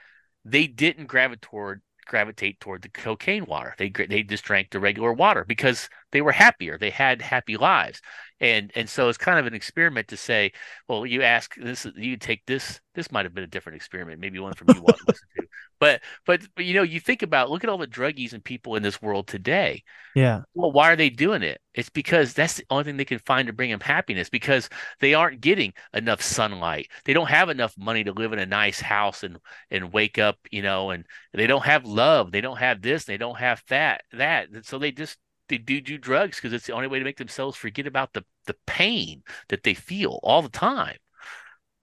they 0.44 0.66
didn't 0.66 1.06
gravitate 1.06 1.42
toward 1.42 1.82
gravitate 2.06 2.60
toward 2.60 2.82
the 2.82 2.88
cocaine 2.88 3.44
water. 3.44 3.74
They 3.78 3.90
they 3.90 4.22
just 4.22 4.44
drank 4.44 4.70
the 4.70 4.80
regular 4.80 5.12
water 5.12 5.44
because 5.46 5.88
they 6.16 6.22
were 6.22 6.32
happier 6.32 6.78
they 6.78 6.90
had 6.90 7.22
happy 7.22 7.56
lives 7.56 8.00
and 8.40 8.72
and 8.74 8.88
so 8.88 9.08
it's 9.08 9.18
kind 9.18 9.38
of 9.38 9.46
an 9.46 9.54
experiment 9.54 10.08
to 10.08 10.16
say 10.16 10.52
well 10.88 11.06
you 11.06 11.22
ask 11.22 11.54
this 11.56 11.86
you 11.96 12.16
take 12.16 12.44
this 12.46 12.80
this 12.94 13.12
might 13.12 13.26
have 13.26 13.34
been 13.34 13.44
a 13.44 13.48
different 13.48 13.76
experiment 13.76 14.20
maybe 14.20 14.38
one 14.38 14.54
from 14.54 14.70
you 14.70 14.80
want 14.80 14.96
to 14.98 15.04
listen 15.08 15.28
to 15.36 15.46
but, 15.78 16.00
but 16.26 16.40
but 16.56 16.64
you 16.64 16.74
know 16.74 16.82
you 16.82 17.00
think 17.00 17.22
about 17.22 17.50
look 17.50 17.64
at 17.64 17.70
all 17.70 17.78
the 17.78 17.86
druggies 17.86 18.32
and 18.32 18.44
people 18.44 18.76
in 18.76 18.82
this 18.82 19.02
world 19.02 19.26
today 19.28 19.82
Yeah. 20.14 20.44
well, 20.54 20.72
why 20.72 20.90
are 20.90 20.96
they 20.96 21.10
doing 21.10 21.42
it? 21.42 21.60
It's 21.74 21.90
because 21.90 22.32
that's 22.32 22.54
the 22.54 22.64
only 22.70 22.84
thing 22.84 22.96
they 22.96 23.04
can 23.04 23.18
find 23.18 23.46
to 23.46 23.52
bring 23.52 23.70
them 23.70 23.80
happiness 23.80 24.30
because 24.30 24.70
they 25.00 25.12
aren't 25.12 25.42
getting 25.42 25.74
enough 25.92 26.22
sunlight. 26.22 26.88
They 27.04 27.12
don't 27.12 27.28
have 27.28 27.50
enough 27.50 27.74
money 27.76 28.04
to 28.04 28.12
live 28.12 28.32
in 28.32 28.38
a 28.38 28.46
nice 28.46 28.80
house 28.80 29.22
and 29.22 29.36
and 29.70 29.92
wake 29.92 30.18
up, 30.18 30.38
you 30.50 30.62
know, 30.62 30.90
and 30.90 31.04
they 31.34 31.46
don't 31.46 31.64
have 31.66 31.84
love. 31.84 32.32
They 32.32 32.40
don't 32.40 32.56
have 32.56 32.80
this. 32.80 33.04
They 33.04 33.18
don't 33.18 33.38
have 33.38 33.62
that. 33.68 34.04
That. 34.12 34.48
And 34.48 34.64
so 34.64 34.78
they 34.78 34.92
just 34.92 35.18
they 35.48 35.58
do 35.58 35.80
do 35.80 35.98
drugs 35.98 36.36
because 36.36 36.52
it's 36.52 36.66
the 36.66 36.72
only 36.74 36.88
way 36.88 36.98
to 36.98 37.04
make 37.04 37.18
themselves 37.18 37.56
forget 37.56 37.86
about 37.86 38.12
the 38.14 38.24
the 38.46 38.56
pain 38.66 39.22
that 39.48 39.62
they 39.64 39.74
feel 39.74 40.20
all 40.22 40.42
the 40.42 40.48
time, 40.48 40.98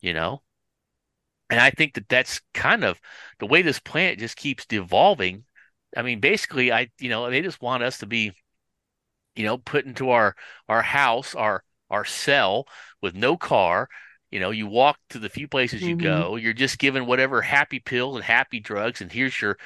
you 0.02 0.14
know. 0.14 0.44
And 1.50 1.60
I 1.60 1.70
think 1.70 1.94
that 1.94 2.10
that's 2.10 2.42
kind 2.54 2.84
of 2.84 3.00
the 3.40 3.46
way 3.46 3.62
this 3.62 3.80
planet 3.80 4.20
just 4.20 4.36
keeps 4.38 4.66
devolving 4.66 5.46
I 5.96 6.02
mean, 6.02 6.20
basically, 6.20 6.72
I 6.72 6.90
you 7.00 7.10
know 7.10 7.30
they 7.30 7.42
just 7.44 7.62
want 7.62 7.84
us 7.84 8.00
to 8.00 8.08
be, 8.08 8.34
you 9.36 9.46
know, 9.46 9.58
put 9.58 9.86
into 9.86 10.10
our 10.12 10.36
our 10.70 10.82
house, 10.82 11.36
our 11.36 11.64
our 11.90 12.06
cell 12.06 12.68
with 13.02 13.16
no 13.16 13.38
car. 13.38 13.90
You 14.32 14.40
know, 14.40 14.50
you 14.52 14.66
walk 14.68 14.98
to 15.10 15.20
the 15.20 15.30
few 15.30 15.48
places 15.48 15.88
you 15.88 15.96
Mhm. 15.96 15.96
go. 15.96 16.36
You're 16.36 16.54
just 16.54 16.80
given 16.80 17.06
whatever 17.06 17.42
happy 17.42 17.80
pills 17.80 18.16
and 18.16 18.24
happy 18.26 18.60
drugs, 18.60 19.02
and 19.02 19.12
here's 19.12 19.40
your 19.42 19.58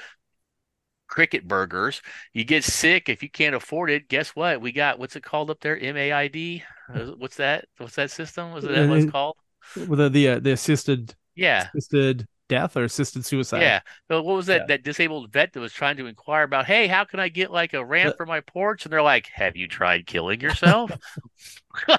cricket 1.08 1.48
burgers. 1.48 2.02
You 2.34 2.44
get 2.44 2.64
sick 2.64 3.10
if 3.10 3.24
you 3.24 3.30
can't 3.30 3.56
afford 3.56 3.90
it. 3.90 4.08
Guess 4.10 4.30
what? 4.36 4.62
We 4.62 4.72
got 4.72 5.00
what's 5.00 5.16
it 5.16 5.24
called 5.24 5.50
up 5.50 5.60
there? 5.62 5.78
MAID. 5.78 6.64
Uh, 6.94 7.12
What's 7.18 7.38
that? 7.38 7.66
What's 7.78 7.96
that 7.96 8.12
system? 8.12 8.52
Was 8.54 8.64
it 8.64 8.72
that 8.72 8.88
what 8.88 8.98
it's 8.98 9.08
Uh, 9.08 9.12
called? 9.12 9.38
With 9.76 10.00
the 10.00 10.10
the, 10.10 10.28
uh, 10.30 10.40
the 10.40 10.52
assisted 10.54 11.16
Yeah. 11.36 11.68
assisted 11.74 12.28
death 12.50 12.78
or 12.78 12.86
assisted 12.86 13.26
suicide. 13.26 13.62
Yeah. 13.62 13.82
So 14.10 14.22
what 14.24 14.36
was 14.38 14.46
that 14.46 14.62
Yeah. 14.62 14.66
that 14.68 14.84
disabled 14.84 15.32
vet 15.34 15.52
that 15.54 15.60
was 15.60 15.74
trying 15.74 15.98
to 15.98 16.06
inquire 16.08 16.44
about, 16.44 16.66
hey, 16.66 16.88
how 16.88 17.04
can 17.04 17.20
I 17.20 17.28
get 17.28 17.52
like 17.52 17.74
a 17.74 17.84
ramp 17.84 18.16
for 18.16 18.26
my 18.26 18.40
porch? 18.40 18.86
And 18.86 18.94
they're 18.94 19.02
like, 19.02 19.28
Have 19.34 19.58
you 19.58 19.68
tried 19.68 20.06
killing 20.08 20.40
yourself? 20.40 20.92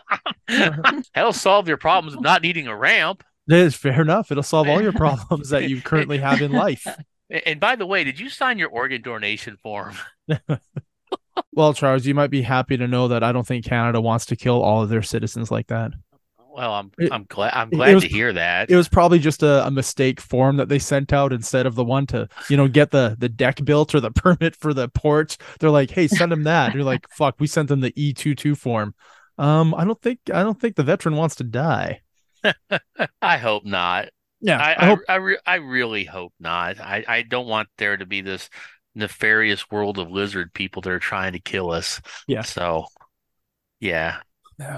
That'll 0.48 1.32
solve 1.32 1.68
your 1.68 1.76
problems 1.76 2.14
of 2.16 2.22
not 2.22 2.42
needing 2.42 2.66
a 2.66 2.76
ramp. 2.76 3.22
That 3.46 3.60
is 3.60 3.74
fair 3.76 4.02
enough. 4.02 4.30
It'll 4.30 4.42
solve 4.42 4.68
all 4.68 4.82
your 4.82 4.92
problems 5.04 5.50
that 5.50 5.68
you 5.68 5.80
currently 5.80 6.18
have 6.18 6.40
in 6.42 6.52
life. 6.52 6.86
And 7.30 7.60
by 7.60 7.76
the 7.76 7.86
way, 7.86 8.04
did 8.04 8.18
you 8.18 8.30
sign 8.30 8.58
your 8.58 8.70
organ 8.70 9.02
donation 9.02 9.56
form? 9.62 9.94
Well, 11.52 11.72
Charles, 11.72 12.04
you 12.04 12.14
might 12.14 12.30
be 12.30 12.42
happy 12.42 12.76
to 12.76 12.88
know 12.88 13.08
that 13.08 13.22
I 13.22 13.30
don't 13.32 13.46
think 13.46 13.64
Canada 13.64 14.00
wants 14.00 14.26
to 14.26 14.36
kill 14.36 14.60
all 14.62 14.82
of 14.82 14.88
their 14.88 15.02
citizens 15.02 15.50
like 15.52 15.68
that. 15.68 15.92
Well, 16.38 16.72
I'm 16.72 16.90
It- 16.98 17.12
I'm 17.12 17.26
glad 17.28 17.52
I'm 17.54 17.70
glad 17.70 17.94
was- 17.94 18.04
to 18.04 18.08
hear 18.08 18.32
that. 18.32 18.70
It 18.70 18.76
was 18.76 18.88
probably 18.88 19.20
just 19.20 19.42
a, 19.44 19.64
a 19.66 19.70
mistake 19.70 20.20
form 20.20 20.56
that 20.56 20.68
they 20.68 20.80
sent 20.80 21.12
out 21.12 21.32
instead 21.32 21.66
of 21.66 21.76
the 21.76 21.84
one 21.84 22.06
to, 22.08 22.28
you 22.48 22.56
know, 22.56 22.66
get 22.66 22.90
the 22.90 23.16
the 23.18 23.28
deck 23.28 23.64
built 23.64 23.94
or 23.94 24.00
the 24.00 24.10
permit 24.12 24.56
for 24.56 24.74
the 24.74 24.88
porch. 24.88 25.38
They're 25.60 25.70
like, 25.70 25.90
hey, 25.92 26.08
send 26.08 26.32
them 26.32 26.42
that. 26.44 26.74
You're 26.74 26.82
like, 26.84 27.06
fuck, 27.10 27.36
we 27.38 27.46
sent 27.46 27.68
them 27.68 27.80
the 27.80 27.92
E22 27.92 28.56
form. 28.56 28.94
Um, 29.38 29.74
I 29.76 29.84
don't 29.84 30.00
think 30.02 30.18
I 30.34 30.42
don't 30.42 30.60
think 30.60 30.74
the 30.74 30.82
veteran 30.84 31.14
wants 31.16 31.36
to 31.36 31.44
die. 31.44 32.00
I 33.22 33.38
hope 33.38 33.64
not. 33.64 34.08
Yeah, 34.40 34.60
I 34.60 34.72
I, 34.72 34.76
I, 34.78 34.86
hope. 34.86 35.00
I, 35.08 35.14
re- 35.16 35.38
I 35.46 35.54
really 35.56 36.04
hope 36.04 36.32
not. 36.38 36.80
I, 36.80 37.04
I 37.06 37.22
don't 37.22 37.48
want 37.48 37.68
there 37.76 37.96
to 37.96 38.06
be 38.06 38.20
this 38.20 38.48
nefarious 38.94 39.70
world 39.70 39.98
of 39.98 40.10
lizard 40.10 40.52
people 40.52 40.82
that 40.82 40.90
are 40.92 40.98
trying 40.98 41.32
to 41.32 41.40
kill 41.40 41.70
us. 41.70 42.00
Yeah. 42.26 42.42
So, 42.42 42.86
yeah. 43.80 44.18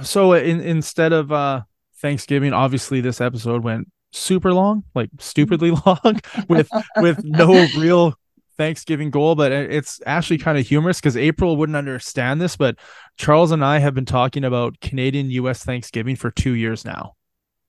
So 0.02 0.34
in, 0.34 0.60
instead 0.60 1.12
of 1.12 1.32
uh 1.32 1.62
Thanksgiving, 2.00 2.52
obviously 2.52 3.00
this 3.00 3.20
episode 3.20 3.62
went 3.62 3.88
super 4.12 4.52
long, 4.52 4.84
like 4.94 5.10
stupidly 5.18 5.70
long, 5.86 6.20
with 6.48 6.68
with 6.96 7.24
no 7.24 7.66
real 7.78 8.14
Thanksgiving 8.56 9.10
goal. 9.10 9.34
But 9.34 9.52
it's 9.52 10.00
actually 10.06 10.38
kind 10.38 10.58
of 10.58 10.66
humorous 10.66 11.00
because 11.00 11.16
April 11.16 11.56
wouldn't 11.56 11.76
understand 11.76 12.40
this, 12.40 12.56
but 12.56 12.76
Charles 13.16 13.52
and 13.52 13.64
I 13.64 13.78
have 13.78 13.94
been 13.94 14.04
talking 14.06 14.44
about 14.44 14.80
Canadian 14.80 15.30
U.S. 15.30 15.64
Thanksgiving 15.64 16.16
for 16.16 16.30
two 16.30 16.52
years 16.52 16.84
now. 16.84 17.14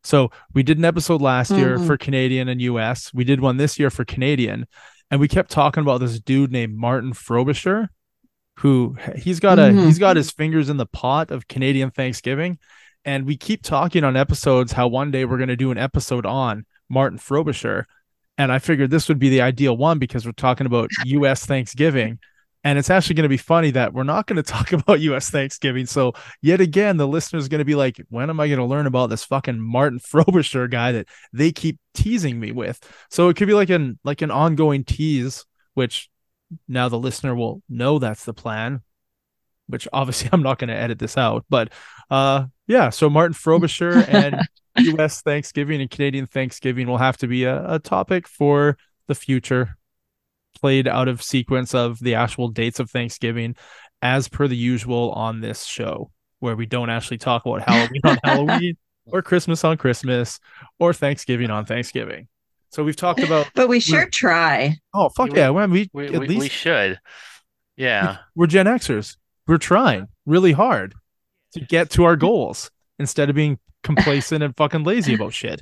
So 0.03 0.32
we 0.53 0.64
did 0.64 0.78
an 0.78 0.86
episode 0.86 1.22
last 1.22 1.52
year 1.52 1.78
Mhm. 1.78 1.86
for 1.88 1.98
Canadian 1.98 2.48
and 2.49 2.61
US. 2.61 3.14
We 3.14 3.23
did 3.23 3.40
one 3.40 3.57
this 3.57 3.78
year 3.80 3.90
for 3.90 4.03
Canadian, 4.03 4.65
and 5.10 5.19
we 5.19 5.28
kept 5.28 5.52
talking 5.52 5.82
about 5.82 5.99
this 5.99 6.19
dude 6.19 6.52
named 6.52 6.76
Martin 6.76 7.14
Frobisher, 7.14 7.90
who 8.57 8.95
he's 9.15 9.40
got 9.40 9.60
a 9.60 9.64
Mhm. 9.64 9.86
he's 9.86 9.99
got 9.99 10.15
his 10.18 10.32
fingers 10.32 10.69
in 10.69 10.78
the 10.78 10.86
pot 10.86 11.32
of 11.32 11.48
Canadian 11.48 11.91
Thanksgiving, 11.91 12.57
and 13.06 13.26
we 13.26 13.38
keep 13.38 13.61
talking 13.64 14.03
on 14.03 14.18
episodes 14.18 14.72
how 14.73 14.88
one 14.88 15.11
day 15.11 15.26
we're 15.26 15.38
going 15.38 15.49
to 15.49 15.56
do 15.56 15.72
an 15.72 15.78
episode 15.78 16.26
on 16.26 16.65
Martin 16.90 17.18
Frobisher, 17.18 17.86
and 18.38 18.52
I 18.52 18.60
figured 18.60 18.90
this 18.90 19.07
would 19.07 19.19
be 19.19 19.30
the 19.30 19.41
ideal 19.41 19.78
one 19.78 19.99
because 19.99 20.26
we're 20.26 20.32
talking 20.34 20.65
about 20.68 20.90
U.S. 21.06 21.45
Thanksgiving. 21.45 22.19
And 22.64 22.78
it's 22.78 22.90
actually 22.90 23.16
going 23.16 23.24
to 23.24 23.30
be 23.30 23.38
funny 23.38 23.72
that 23.72 23.94
we're 23.94 24.04
not 24.04 24.28
going 24.28 24.36
to 24.44 24.44
talk 24.44 24.72
about 24.72 25.00
US 25.02 25.30
Thanksgiving. 25.30 25.86
So, 25.86 26.14
yet 26.42 26.62
again, 26.62 26.98
the 26.98 27.08
listener 27.08 27.40
is 27.40 27.48
going 27.48 27.60
to 27.60 27.66
be 27.66 27.76
like, 27.76 28.02
when 28.10 28.30
am 28.30 28.40
I 28.40 28.48
going 28.48 28.60
to 28.60 28.66
learn 28.66 28.88
about 28.88 29.10
this 29.10 29.24
fucking 29.24 29.60
Martin 29.60 30.00
Frobisher 30.04 30.68
guy 30.68 30.92
that 30.92 31.08
they 31.34 31.52
keep 31.52 31.80
teasing 31.94 32.40
me 32.40 32.52
with? 32.52 32.80
So 33.10 33.30
it 33.30 33.38
could 33.38 33.48
be 33.48 33.54
like 33.54 33.70
an 33.70 34.00
like 34.04 34.22
an 34.22 34.32
ongoing 34.32 34.84
tease, 34.84 35.46
which 35.74 36.10
now 36.68 36.90
the 36.90 37.00
listener 37.00 37.36
will 37.36 37.62
know 37.70 38.00
that's 38.00 38.26
the 38.26 38.34
plan. 38.34 38.82
Which 39.68 39.88
obviously 39.94 40.30
I'm 40.34 40.44
not 40.44 40.60
going 40.60 40.70
to 40.70 40.76
edit 40.76 41.00
this 41.00 41.18
out, 41.18 41.46
but 41.50 41.72
uh, 42.10 42.46
yeah. 42.68 42.90
So 42.90 43.10
Martin 43.10 43.34
Frobisher 43.34 44.04
and 44.08 44.42
U.S. 44.78 45.22
Thanksgiving 45.22 45.82
and 45.82 45.90
Canadian 45.90 46.28
Thanksgiving 46.28 46.88
will 46.88 46.98
have 46.98 47.18
to 47.18 47.28
be 47.28 47.46
a, 47.46 47.76
a 47.76 47.80
topic 47.80 48.28
for 48.28 48.78
the 49.08 49.16
future, 49.16 49.78
played 50.60 50.88
out 50.88 51.07
of 51.07 51.22
sequence 51.22 51.73
of 51.73 51.99
the 51.99 52.15
actual 52.15 52.49
dates 52.49 52.80
of 52.80 52.90
Thanksgiving, 52.90 53.56
as 54.02 54.28
per 54.28 54.48
the 54.48 54.56
usual 54.57 55.11
on 55.11 55.41
this 55.41 55.65
show, 55.65 56.11
where 56.40 56.56
we 56.56 56.65
don't 56.65 56.90
actually 56.90 57.18
talk 57.19 57.45
about 57.45 57.61
Halloween 57.68 58.02
on 58.03 58.18
Halloween 58.23 58.78
or 59.06 59.22
Christmas 59.22 59.64
on 59.64 59.78
Christmas 59.78 60.40
or 60.80 60.94
Thanksgiving 60.94 61.49
on 61.52 61.65
Thanksgiving. 61.65 62.28
So 62.69 62.84
we've 62.84 62.95
talked 62.95 63.19
about 63.22 63.48
But 63.53 63.68
we 63.68 63.80
sure 63.80 64.07
try. 64.10 64.78
oh 64.94 65.10
fuck 65.10 65.32
We- 65.32 65.38
yeah, 65.40 65.49
well, 65.49 65.68
we, 65.68 65.90
We, 65.94 66.07
at 66.07 66.22
least 66.22 66.40
we 66.40 66.49
should. 66.49 66.99
Yeah. 67.76 68.18
we're 68.36 68.48
Gen 68.48 68.65
Xers. 68.68 69.18
We're 69.48 69.57
trying 69.57 70.07
really 70.26 70.52
hard 70.53 70.94
to 71.53 71.60
get 71.60 71.90
to 71.91 72.03
our 72.06 72.15
goals 72.15 72.72
instead 72.99 73.30
of 73.30 73.36
being 73.36 73.60
complacent 73.84 74.44
and 74.44 74.56
fucking 74.56 74.84
lazy 74.84 75.15
about 75.15 75.34
shit. 75.34 75.61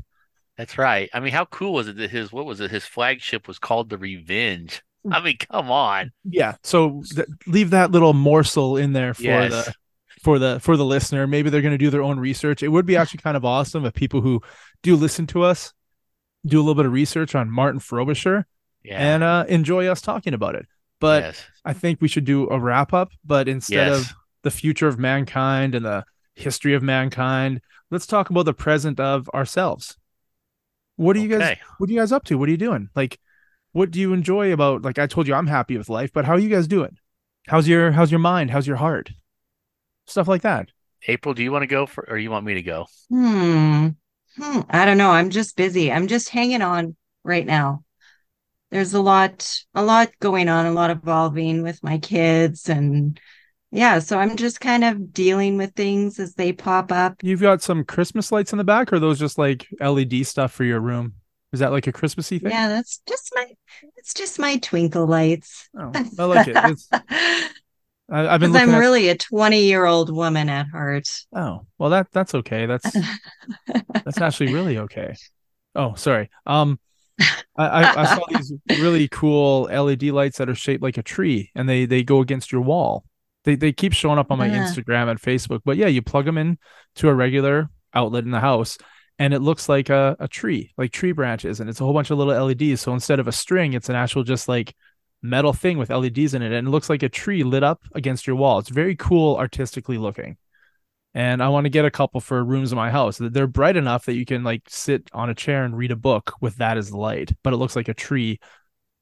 That's 0.60 0.78
right. 0.78 1.10
I 1.14 1.22
mean, 1.22 1.32
how 1.32 1.46
cool 1.46 1.72
was 1.72 1.88
it 1.88 1.96
that 1.96 2.10
his 2.12 2.34
what 2.34 2.46
was 2.46 2.60
it? 2.60 2.70
His 2.70 2.86
flagship 2.86 3.48
was 3.48 3.58
called 3.60 3.90
the 3.90 3.98
Revenge. 3.98 4.84
I 5.12 5.22
mean, 5.22 5.38
come 5.38 5.72
on. 5.72 6.12
Yeah. 6.26 6.56
So 6.64 7.02
th- 7.16 7.30
leave 7.48 7.70
that 7.70 7.92
little 7.92 8.14
morsel 8.14 8.76
in 8.76 8.92
there 8.92 9.14
for 9.14 9.24
Yes. 9.24 9.52
the 9.68 9.74
for 10.22 10.38
the 10.38 10.60
for 10.60 10.76
the 10.76 10.84
listener. 10.84 11.28
Maybe 11.28 11.50
they're 11.50 11.62
going 11.62 11.72
to 11.74 11.78
do 11.78 11.90
their 11.90 12.02
own 12.04 12.20
research. 12.20 12.62
It 12.62 12.68
would 12.68 12.86
be 12.86 12.98
actually 12.98 13.22
kind 13.22 13.38
of 13.38 13.46
awesome 13.46 13.86
if 13.86 13.94
people 13.94 14.20
who 14.20 14.42
do 14.84 14.98
listen 14.98 15.26
to 15.28 15.44
us 15.44 15.74
do 16.46 16.58
a 16.58 16.62
little 16.62 16.76
bit 16.76 16.86
of 16.86 16.92
research 16.92 17.36
on 17.36 17.50
Martin 17.50 17.80
Frobisher 17.80 18.46
Yeah. 18.84 18.98
and 18.98 19.24
uh, 19.24 19.46
enjoy 19.48 19.88
us 19.88 20.02
talking 20.02 20.34
about 20.34 20.56
it. 20.56 20.66
But 21.00 21.24
yes. 21.24 21.46
I 21.64 21.72
think 21.72 22.02
we 22.02 22.10
should 22.10 22.26
do 22.26 22.50
a 22.50 22.60
wrap 22.60 22.94
up. 22.94 23.12
But 23.26 23.48
instead 23.48 23.88
Yes. 23.88 24.02
of 24.10 24.14
the 24.44 24.52
future 24.52 24.90
of 24.90 25.00
mankind 25.00 25.74
and 25.74 25.86
the 25.86 26.04
history 26.36 26.74
of 26.74 26.84
mankind, 26.84 27.62
let's 27.92 28.06
talk 28.06 28.30
about 28.30 28.44
the 28.44 28.54
present 28.54 29.00
of 29.00 29.30
ourselves. 29.34 29.96
What 31.00 31.16
are 31.16 31.20
you 31.20 31.30
guys? 31.30 31.58
What 31.78 31.90
are 31.90 31.94
you 31.94 32.00
guys 32.00 32.12
up 32.12 32.26
to? 32.26 32.38
What 32.38 32.50
are 32.50 32.52
you 32.52 32.58
doing? 32.58 32.90
Like, 32.94 33.20
what 33.72 33.90
do 33.90 34.02
you 34.02 34.12
enjoy 34.12 34.52
about? 34.52 34.82
Like 34.82 35.00
I 35.00 35.08
told 35.08 35.30
you, 35.30 35.34
I'm 35.34 35.48
happy 35.48 35.78
with 35.78 35.88
life. 35.88 36.12
But 36.12 36.26
how 36.26 36.34
are 36.34 36.40
you 36.40 36.50
guys 36.50 36.68
doing? 36.68 36.98
How's 37.48 37.70
your 37.70 37.94
How's 37.94 38.12
your 38.12 38.20
mind? 38.20 38.52
How's 38.52 38.68
your 38.68 38.76
heart? 38.76 39.10
Stuff 40.08 40.28
like 40.28 40.42
that. 40.42 40.72
April, 41.08 41.34
do 41.34 41.42
you 41.42 41.54
want 41.54 41.64
to 41.64 41.68
go 41.68 41.86
for 41.86 42.06
or 42.10 42.18
you 42.18 42.30
want 42.30 42.46
me 42.46 42.56
to 42.56 42.62
go? 42.62 42.88
Hmm. 43.08 43.88
Hmm. 44.36 44.60
I 44.70 44.84
don't 44.84 44.98
know. 44.98 45.12
I'm 45.12 45.30
just 45.30 45.56
busy. 45.56 45.90
I'm 45.90 46.08
just 46.08 46.28
hanging 46.28 46.62
on 46.62 46.98
right 47.24 47.46
now. 47.46 47.86
There's 48.70 48.94
a 48.94 49.02
lot, 49.02 49.58
a 49.74 49.82
lot 49.82 50.12
going 50.20 50.50
on, 50.50 50.66
a 50.66 50.74
lot 50.74 50.90
evolving 50.90 51.64
with 51.64 51.82
my 51.82 51.98
kids 52.00 52.68
and 52.68 53.18
yeah, 53.72 54.00
so 54.00 54.18
I'm 54.18 54.36
just 54.36 54.60
kind 54.60 54.84
of 54.84 55.14
dealing 55.14 55.58
with 55.58 55.74
things 55.76 56.20
as 56.20 56.34
they 56.34 56.52
pop 56.54 56.92
up. 56.92 57.16
You've 57.22 57.42
got 57.42 57.62
some 57.62 57.84
Christmas 57.84 58.32
lights 58.32 58.52
in 58.52 58.58
the 58.58 58.64
back, 58.64 58.92
or 58.92 59.00
those 59.00 59.20
just 59.20 59.38
like 59.38 59.68
LED 59.80 60.26
stuff 60.26 60.52
for 60.52 60.64
your 60.64 60.80
room? 60.80 61.14
Is 61.52 61.60
that 61.60 61.72
like 61.72 61.88
a 61.88 61.92
Christmassy 61.92 62.40
thing? 62.40 62.52
Yeah, 62.52 62.68
that's 62.68 63.02
just 63.08 63.32
my 63.36 63.48
it's 63.98 64.14
just 64.14 64.40
my 64.40 64.58
twinkle 64.58 65.08
lights. 65.08 65.68
Oh, 65.78 65.92
I 66.18 66.24
like 66.26 66.48
it. 66.48 66.56
It's, 66.56 66.88
I, 68.12 68.28
I've 68.28 68.40
been 68.40 68.56
I'm 68.56 68.70
at. 68.70 68.80
really 68.80 69.10
a 69.10 69.18
20 69.18 69.64
year 69.64 69.86
old 69.86 70.16
woman 70.16 70.50
at 70.50 70.68
heart. 70.68 71.08
Oh, 71.34 71.66
well 71.78 71.90
that 71.92 72.08
that's 72.12 72.36
okay. 72.36 72.66
That's 72.66 72.92
that's 73.94 74.22
actually 74.22 74.54
really 74.54 74.78
okay. 74.80 75.16
Oh, 75.76 75.96
sorry. 75.96 76.30
Um, 76.46 76.80
I, 77.20 77.66
I, 77.66 78.02
I 78.02 78.16
saw 78.16 78.26
these 78.30 78.54
really 78.80 79.08
cool 79.08 79.64
LED 79.64 80.04
lights 80.04 80.38
that 80.38 80.50
are 80.50 80.56
shaped 80.56 80.84
like 80.84 80.98
a 80.98 81.04
tree, 81.04 81.52
and 81.56 81.68
they 81.68 81.86
they 81.86 82.04
go 82.04 82.20
against 82.22 82.52
your 82.52 82.62
wall. 82.62 83.06
They 83.46 83.56
they 83.56 83.72
keep 83.72 83.94
showing 83.94 84.20
up 84.20 84.32
on 84.32 84.38
my 84.38 84.48
Yeah. 84.48 84.66
Instagram 84.66 85.10
and 85.10 85.20
Facebook. 85.20 85.62
But 85.66 85.78
yeah, 85.78 85.88
you 85.88 86.02
plug 86.02 86.26
them 86.26 86.38
in 86.38 86.58
to 86.96 87.10
a 87.10 87.14
regular 87.14 87.70
outlet 87.94 88.24
in 88.24 88.32
the 88.32 88.40
house, 88.40 88.78
and 89.18 89.34
it 89.34 89.40
looks 89.40 89.70
like 89.70 89.90
a, 89.90 90.16
a 90.20 90.28
tree, 90.28 90.72
like 90.78 90.92
tree 90.92 91.12
branches, 91.12 91.60
and 91.60 91.70
it's 91.70 91.82
a 91.82 91.84
whole 91.84 91.94
bunch 91.94 92.12
of 92.12 92.18
little 92.18 92.46
LEDs. 92.46 92.82
So 92.82 92.94
instead 92.94 93.20
of 93.20 93.28
a 93.28 93.32
string, 93.32 93.74
it's 93.74 93.90
an 93.90 93.96
actual 93.96 94.24
just 94.24 94.48
like 94.48 94.76
metal 95.22 95.54
thing 95.54 95.78
with 95.78 95.90
LEDs 95.90 96.34
in 96.34 96.42
it, 96.42 96.52
and 96.52 96.68
it 96.68 96.72
looks 96.72 96.90
like 96.90 97.04
a 97.04 97.10
tree 97.10 97.44
lit 97.44 97.64
up 97.64 97.82
against 97.94 98.28
your 98.28 98.36
wall. 98.36 98.60
It's 98.60 98.70
very 98.70 98.96
cool, 98.96 99.38
artistically 99.38 99.98
looking 99.98 100.38
and 101.14 101.42
I 101.42 101.50
want 101.50 101.66
to 101.66 101.70
get 101.70 101.86
a 101.86 101.92
couple 101.92 102.22
for 102.22 102.44
rooms 102.44 102.72
in 102.72 102.76
my 102.76 102.92
house. 102.92 103.18
They're 103.20 103.48
bright 103.48 103.76
enough 103.76 104.06
that 104.06 104.16
you 104.16 104.26
can 104.26 104.44
like 104.44 104.64
sit 104.68 105.10
on 105.14 105.30
a 105.30 105.36
chair 105.36 105.64
and 105.64 105.76
read 105.76 105.92
a 105.92 105.96
book 105.96 106.34
with 106.40 106.58
that 106.58 106.78
as 106.78 106.90
the 106.92 106.98
light, 106.98 107.32
but 107.44 107.54
it 107.54 107.58
looks 107.58 107.76
like 107.76 107.88
a 107.88 107.94
tree. 107.94 108.40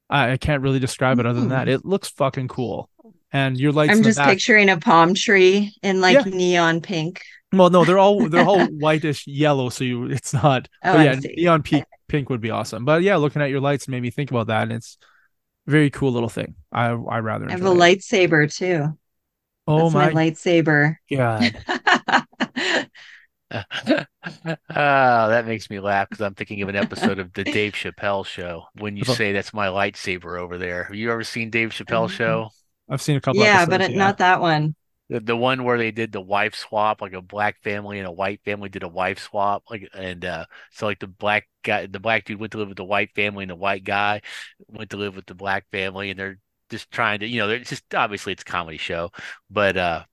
I, 0.10 0.32
I 0.34 0.38
can't 0.38 0.64
really 0.64 0.80
describe 0.80 1.20
it 1.20 1.26
other 1.26 1.40
than 1.40 1.50
that. 1.50 1.68
Hmm. 1.68 1.74
It 1.74 1.86
looks 1.86 2.10
fucking 2.10 2.48
cool. 2.48 2.90
And 3.32 3.60
your 3.60 3.72
lights 3.74 3.92
in 3.92 3.98
I'm 3.98 4.04
the 4.04 4.10
just 4.10 4.18
back. 4.18 4.30
picturing 4.30 4.70
a 4.70 4.78
palm 4.78 5.14
tree 5.14 5.74
in 5.84 6.00
like 6.02 6.16
Yeah. 6.16 6.24
neon 6.34 6.82
pink. 6.82 7.22
Well, 7.54 7.70
no, 7.70 7.86
they're 7.86 8.00
all 8.00 8.28
they're 8.30 8.46
all 8.46 8.66
whitish 8.80 9.28
yellow, 9.28 9.70
so 9.70 9.84
you 9.84 10.06
it's 10.06 10.34
not. 10.34 10.68
Oh, 10.84 10.94
but 10.94 11.06
yeah, 11.06 11.20
neon 11.36 11.64
pink 11.64 11.86
pink 12.08 12.30
would 12.30 12.42
be 12.42 12.52
awesome. 12.52 12.86
But 12.86 13.04
yeah, 13.04 13.18
looking 13.18 13.42
at 13.42 13.50
your 13.50 13.60
lights 13.62 13.88
made 13.88 14.02
me 14.02 14.12
think 14.12 14.32
about 14.32 14.48
that, 14.48 14.64
and 14.64 14.72
it's 14.74 14.98
a 15.68 15.72
very 15.72 15.90
cool 15.90 16.12
little 16.12 16.30
thing. 16.30 16.56
I 16.72 16.86
I 16.88 17.20
rather 17.20 17.48
I 17.48 17.52
have 17.52 17.64
a 17.66 17.72
it. 17.72 17.76
lightsaber 17.76 18.54
too. 18.54 18.98
Oh 19.68 19.90
That's 19.90 19.94
my, 19.94 20.10
my 20.12 20.30
lightsaber. 20.32 20.96
god! 21.12 22.88
Ah, 24.70 25.28
that 25.30 25.46
makes 25.48 25.70
me 25.70 25.80
laugh 25.80 26.10
because 26.10 26.22
I'm 26.22 26.36
thinking 26.36 26.62
of 26.62 26.70
an 26.70 26.76
episode 26.76 27.20
of 27.20 27.32
the 27.34 27.44
Dave 27.44 27.74
Chappelle 27.76 28.26
show. 28.26 28.66
When 28.76 28.98
you 28.98 29.04
Oh. 29.08 29.14
say 29.14 29.32
that's 29.32 29.54
my 29.54 29.68
lightsaber 29.68 30.40
over 30.40 30.58
there, 30.58 30.84
have 30.86 30.96
you 30.96 31.12
ever 31.12 31.24
seen 31.24 31.50
Dave 31.50 31.70
Chappelle 31.70 32.08
Mhm. 32.08 32.12
show? 32.12 32.50
I've 32.90 33.02
seen 33.02 33.18
a 33.18 33.22
couple. 33.22 33.42
yeah, 33.42 33.62
episodes, 33.62 33.70
but 33.70 33.92
yeah. 33.92 33.98
not 33.98 34.18
that 34.20 34.42
one. 34.42 34.76
The, 35.10 35.22
the 35.22 35.38
one 35.38 35.64
where 35.64 35.78
they 35.78 35.92
did 35.92 36.12
the 36.12 36.22
wife 36.22 36.54
swap, 36.54 37.02
like 37.02 37.14
a 37.14 37.22
black 37.22 37.62
family 37.64 37.98
and 38.00 38.08
a 38.08 38.12
white 38.12 38.42
family 38.44 38.68
did 38.68 38.84
a 38.84 38.90
wife 38.90 39.20
swap, 39.20 39.64
like 39.70 39.90
and 39.94 40.24
uh 40.26 40.46
so 40.72 40.86
like 40.86 41.00
the 41.00 41.08
black 41.08 41.48
guy, 41.64 41.86
the 41.86 42.00
black 42.00 42.26
dude 42.26 42.40
went 42.40 42.52
to 42.52 42.58
live 42.58 42.68
with 42.68 42.78
the 42.78 42.84
white 42.84 43.14
family, 43.16 43.44
and 43.44 43.52
the 43.52 43.56
white 43.56 43.86
guy 43.86 44.22
went 44.68 44.90
to 44.90 44.98
live 44.98 45.16
with 45.16 45.26
the 45.26 45.36
black 45.36 45.66
family, 45.72 46.10
and 46.10 46.20
they're 46.20 46.40
just 46.70 46.92
trying 46.92 47.22
to, 47.22 47.28
you 47.28 47.40
know, 47.40 47.48
they're 47.48 47.60
just 47.60 47.94
obviously 47.96 48.34
it's 48.34 48.42
a 48.42 48.46
comedy 48.46 48.78
show, 48.78 49.12
but 49.50 49.78
uh 49.78 50.04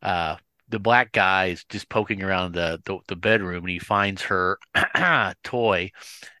uh 0.00 0.36
the 0.74 0.80
black 0.80 1.12
guy 1.12 1.46
is 1.46 1.64
just 1.70 1.88
poking 1.88 2.20
around 2.20 2.52
the, 2.52 2.80
the 2.84 2.98
the 3.06 3.14
bedroom 3.16 3.58
and 3.62 3.68
he 3.70 3.78
finds 3.78 4.22
her 4.22 4.58
toy 5.44 5.88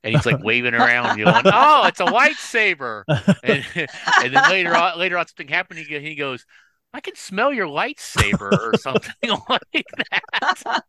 and 0.02 0.12
he's 0.14 0.26
like 0.26 0.42
waving 0.42 0.74
around 0.74 1.16
going 1.16 1.42
oh 1.46 1.86
it's 1.86 2.00
a 2.00 2.04
lightsaber 2.04 3.04
and, 3.44 3.64
and 4.24 4.34
then 4.34 4.50
later 4.50 4.74
on 4.74 4.98
later 4.98 5.16
on 5.16 5.24
something 5.28 5.46
happened 5.46 5.78
he, 5.78 5.98
he 6.00 6.16
goes 6.16 6.44
I 6.92 7.00
can 7.00 7.14
smell 7.14 7.52
your 7.52 7.68
lightsaber 7.68 8.52
or 8.52 8.74
something 8.78 9.12
like 9.48 9.84
that 10.40 10.82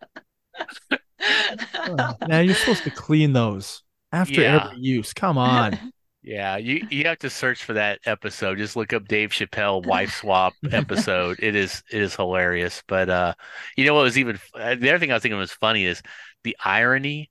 now 2.28 2.40
you're 2.40 2.56
supposed 2.56 2.84
to 2.84 2.92
clean 2.92 3.34
those 3.34 3.84
after 4.12 4.42
Yeah. 4.42 4.70
every 4.70 4.80
use. 4.80 5.14
Come 5.14 5.38
on. 5.38 5.94
Yeah, 6.26 6.58
you 6.58 6.82
you 6.90 7.06
have 7.06 7.20
to 7.20 7.30
search 7.30 7.64
for 7.64 7.74
that 7.74 8.00
episode. 8.06 8.58
Just 8.58 8.76
look 8.76 8.94
up 8.94 9.08
Dave 9.08 9.30
Chappelle 9.30 9.84
wife 9.86 10.12
swap 10.16 10.54
episode. 10.72 11.38
It 11.40 11.56
is 11.56 11.84
it 11.92 12.02
is 12.02 12.16
hilarious. 12.16 12.82
But 12.88 13.10
uh, 13.10 13.34
you 13.78 13.86
know 13.86 13.94
what 13.94 14.02
was 14.04 14.18
even 14.18 14.40
uh, 14.56 14.74
the 14.74 14.90
other 14.90 14.98
thing 14.98 15.12
I 15.12 15.14
was 15.16 15.22
thinking 15.22 15.38
was 15.38 15.52
funny 15.52 15.86
is 15.86 16.02
the 16.44 16.58
irony 16.64 17.30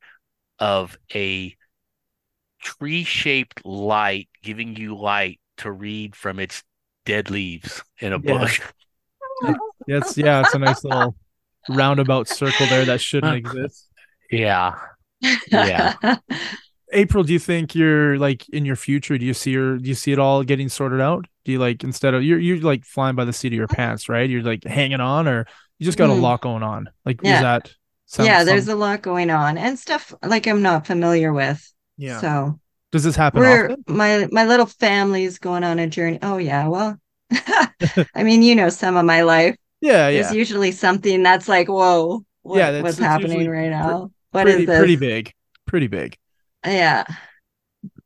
of 0.61 0.97
a 1.13 1.57
tree 2.63 3.03
shaped 3.05 3.65
light 3.67 4.29
giving 4.43 4.77
you 4.77 4.97
light 4.97 5.41
to 5.59 5.73
read 5.73 6.15
from 6.15 6.39
its 6.39 6.63
dead 7.05 7.31
leaves 7.31 7.83
in 7.99 8.13
a 8.13 8.19
Yeah. 8.19 8.39
book. 8.39 8.75
Yeah, 9.89 9.99
it's 9.99 10.17
yeah, 10.17 10.41
it's 10.41 10.55
a 10.55 10.59
nice 10.59 10.85
little 10.85 11.17
roundabout 11.69 12.29
circle 12.29 12.67
there 12.71 12.85
that 12.85 13.01
shouldn't 13.01 13.35
exist. 13.47 13.89
Yeah, 14.31 14.75
Yeah. 15.51 15.95
April, 16.95 17.25
do 17.25 17.33
you 17.33 17.39
think 17.39 17.75
you're 17.75 18.17
like 18.19 18.49
in 18.51 18.65
your 18.65 18.77
future? 18.77 19.19
Do 19.19 19.25
you 19.27 19.35
see 19.35 19.51
your 19.51 19.79
do 19.79 19.89
you 19.89 19.95
see 19.95 20.13
it 20.13 20.19
all 20.19 20.43
getting 20.43 20.69
sorted 20.69 21.01
out? 21.01 21.27
Do 21.45 21.53
you 21.53 21.59
like 21.59 21.85
instead 21.85 22.15
of 22.15 22.23
you're 22.23 22.39
you're 22.39 22.59
like 22.61 22.85
flying 22.85 23.17
by 23.17 23.25
the 23.25 23.33
seat 23.33 23.49
of 23.49 23.55
your 23.59 23.67
pants, 23.69 24.09
right? 24.09 24.29
You're 24.29 24.43
like 24.43 24.65
hanging 24.65 25.01
on, 25.01 25.29
or 25.29 25.47
you 25.79 25.85
just 25.85 25.99
got 25.99 26.11
a 26.11 26.13
Mm. 26.13 26.21
lot 26.21 26.41
going 26.41 26.63
on. 26.63 26.89
Like 27.05 27.21
Yeah. 27.23 27.37
is 27.37 27.43
that 27.43 27.73
sound- 28.07 28.27
yeah, 28.29 28.45
there's 28.45 28.67
some- 28.67 28.77
a 28.77 28.81
lot 28.81 29.03
going 29.03 29.31
on 29.31 29.59
and 29.59 29.79
stuff 29.79 30.15
like 30.25 30.47
I'm 30.47 30.63
not 30.63 30.87
familiar 30.87 31.33
with. 31.33 31.61
yeah. 31.99 32.21
So 32.21 32.59
Does 32.93 33.03
this 33.05 33.17
happen 33.17 33.41
we're 33.41 33.71
often? 33.73 33.85
my 33.89 34.29
my 34.31 34.45
little 34.45 34.67
family's 34.67 35.39
going 35.39 35.65
on 35.65 35.79
a 35.79 35.87
journey. 35.89 36.19
Oh 36.23 36.39
yeah, 36.39 36.69
well, 36.69 36.99
I 38.15 38.23
mean, 38.23 38.43
you 38.43 38.55
know, 38.55 38.69
some 38.69 38.97
of 38.97 39.05
my 39.05 39.23
life. 39.23 39.57
Yeah, 39.81 40.09
yeah. 40.09 40.23
There's 40.23 40.35
usually 40.35 40.71
something 40.73 41.23
that's 41.23 41.49
like, 41.49 41.69
whoa, 41.69 42.25
what, 42.43 42.59
Yeah, 42.59 42.71
that's- 42.71 42.83
what's 42.83 42.99
happening 42.99 43.51
right 43.51 43.65
pre- 43.65 43.71
now? 43.71 44.11
What 44.31 44.49
is 44.49 44.55
pretty 44.55 44.67
this? 44.67 44.79
pretty 44.79 44.97
big. 44.97 45.33
Pretty 45.67 45.87
big. 45.89 46.17
Yeah. 46.65 47.05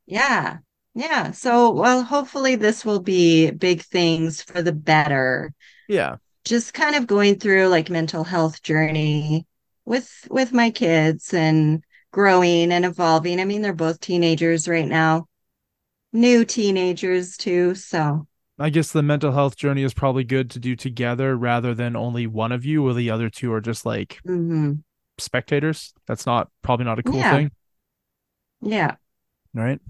Yeah. 0.06 0.59
Yeah. 0.94 1.30
So, 1.32 1.70
well, 1.70 2.02
hopefully 2.02 2.56
this 2.56 2.85
will 2.85 3.01
be 3.01 3.51
big 3.51 3.82
things 3.82 4.43
for 4.43 4.62
the 4.62 4.72
better. 4.72 5.52
Yeah. 5.89 6.16
Just 6.44 6.74
kind 6.74 6.97
of 6.97 7.06
going 7.06 7.39
through 7.39 7.68
like 7.68 7.90
mental 7.90 8.24
health 8.24 8.62
journey 8.62 9.47
with 9.85 10.26
with 10.30 10.52
my 10.52 10.70
kids 10.70 11.32
and 11.35 11.85
growing 12.10 12.72
and 12.72 12.85
evolving. 12.85 13.40
I 13.40 13.44
mean, 13.44 13.62
they're 13.62 13.72
both 13.74 14.01
teenagers 14.01 14.66
right 14.68 14.86
now. 14.86 15.28
New 16.12 16.44
teenagers 16.44 17.36
too, 17.36 17.74
so 17.74 18.26
I 18.59 18.70
guess 18.70 18.93
the 18.93 19.02
mental 19.02 19.32
health 19.32 19.56
journey 19.56 19.82
is 19.82 19.94
probably 19.94 20.24
good 20.24 20.51
to 20.51 20.59
do 20.59 20.74
together 20.74 21.36
rather 21.36 21.74
than 21.74 21.94
only 21.94 22.26
one 22.26 22.51
of 22.51 22.64
you, 22.64 22.85
or 22.86 22.94
the 22.94 23.10
other 23.10 23.28
two 23.28 23.52
are 23.52 23.60
just 23.60 23.86
like 23.86 24.18
mhm. 24.26 24.82
spectators. 25.18 25.93
That's 26.06 26.26
not 26.26 26.48
probably 26.62 26.86
not 26.86 26.98
a 26.98 27.02
cool 27.02 27.16
Yeah. 27.16 27.36
thing, 27.36 27.51
yeah. 28.60 28.97
right? 29.55 29.80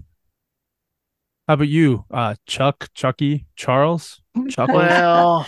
How 1.47 1.55
about 1.55 1.67
you, 1.67 2.05
uh, 2.11 2.35
Chuck, 2.45 2.89
Chucky, 2.93 3.47
Charles? 3.55 4.21
Chuck? 4.49 4.69
Well, 4.69 5.47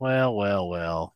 well, 0.00 0.36
well, 0.36 0.68
well. 0.68 1.14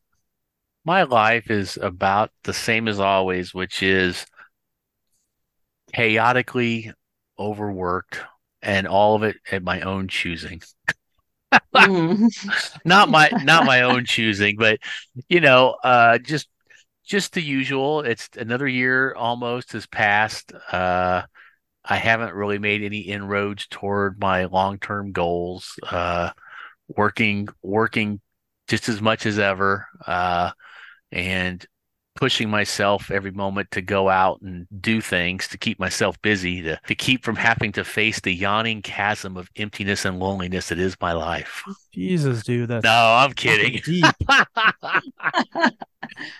My 0.85 1.05
life 1.05 1.51
is 1.51 1.77
about 1.81 2.31
the 2.43 2.53
same 2.53 2.89
as 2.89 2.99
always, 2.99 3.55
which 3.55 3.83
is 3.83 4.27
chaotically 5.93 6.93
overworked 7.39 8.21
and 8.63 8.87
all 8.89 9.15
of 9.15 9.23
it 9.23 9.37
at 9.51 9.63
my 9.63 9.81
own 9.83 10.09
choosing. 10.09 10.63
Mhm. 11.75 12.81
Not 12.85 13.11
my 13.11 13.31
not 13.45 13.67
my 13.67 13.83
own 13.83 14.05
choosing, 14.05 14.57
but 14.57 14.79
you 15.29 15.41
know, 15.41 15.77
uh 15.85 16.19
just 16.19 16.49
just 17.05 17.33
the 17.35 17.43
usual. 17.43 18.01
It's 18.01 18.29
another 18.37 18.69
year 18.69 19.15
almost 19.15 19.73
has 19.73 19.87
passed. 19.87 20.53
Uh 20.71 21.23
I 21.85 21.97
haven't 21.97 22.35
really 22.35 22.59
made 22.59 22.83
any 22.83 23.01
inroads 23.01 23.67
toward 23.69 24.21
my 24.21 24.45
long-term 24.47 25.13
goals. 25.13 25.79
Uh 25.89 26.31
working 26.89 27.49
working 27.63 28.21
just 28.69 28.89
as 28.89 29.01
much 29.01 29.27
as 29.27 29.39
ever 29.39 29.87
uh 30.07 30.51
and 31.11 31.67
pushing 32.15 32.51
myself 32.51 33.11
every 33.11 33.31
moment 33.31 33.71
to 33.71 33.81
go 33.81 34.09
out 34.11 34.41
and 34.43 34.67
do 34.81 35.01
things 35.01 35.49
to 35.49 35.57
keep 35.57 35.79
myself 35.81 36.21
busy 36.21 36.61
to, 36.63 36.79
to 36.87 36.95
keep 36.95 37.25
from 37.25 37.37
having 37.37 37.73
to 37.73 37.83
face 37.85 38.21
the 38.21 38.33
yawning 38.35 38.83
chasm 38.83 39.37
of 39.37 39.49
emptiness 39.57 40.05
and 40.05 40.19
loneliness 40.19 40.69
that 40.69 40.79
is 40.79 40.95
my 41.01 41.13
life 41.13 41.63
Jesus, 41.93 42.43
dude, 42.43 42.69
that's 42.69 42.85
no 42.85 42.91
i'm 43.19 43.33
kidding 43.33 43.81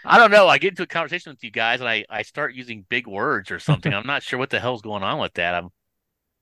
i 0.05 0.19
don't 0.19 0.31
know 0.31 0.47
i 0.49 0.59
get 0.59 0.71
into 0.73 0.83
a 0.83 0.87
conversation 0.87 1.33
with 1.33 1.43
you 1.43 1.51
guys 1.51 1.81
and 1.81 1.89
i, 1.89 2.05
I 2.11 2.23
start 2.23 2.55
using 2.55 2.85
big 2.89 3.07
words 3.07 3.51
or 3.51 3.59
something 3.59 3.93
i'm 3.95 4.07
not 4.07 4.23
sure 4.23 4.39
what 4.39 4.51
the 4.51 4.61
hell's 4.61 4.83
going 4.83 5.03
on 5.03 5.19
with 5.19 5.33
that 5.35 5.55
i'm 5.55 5.71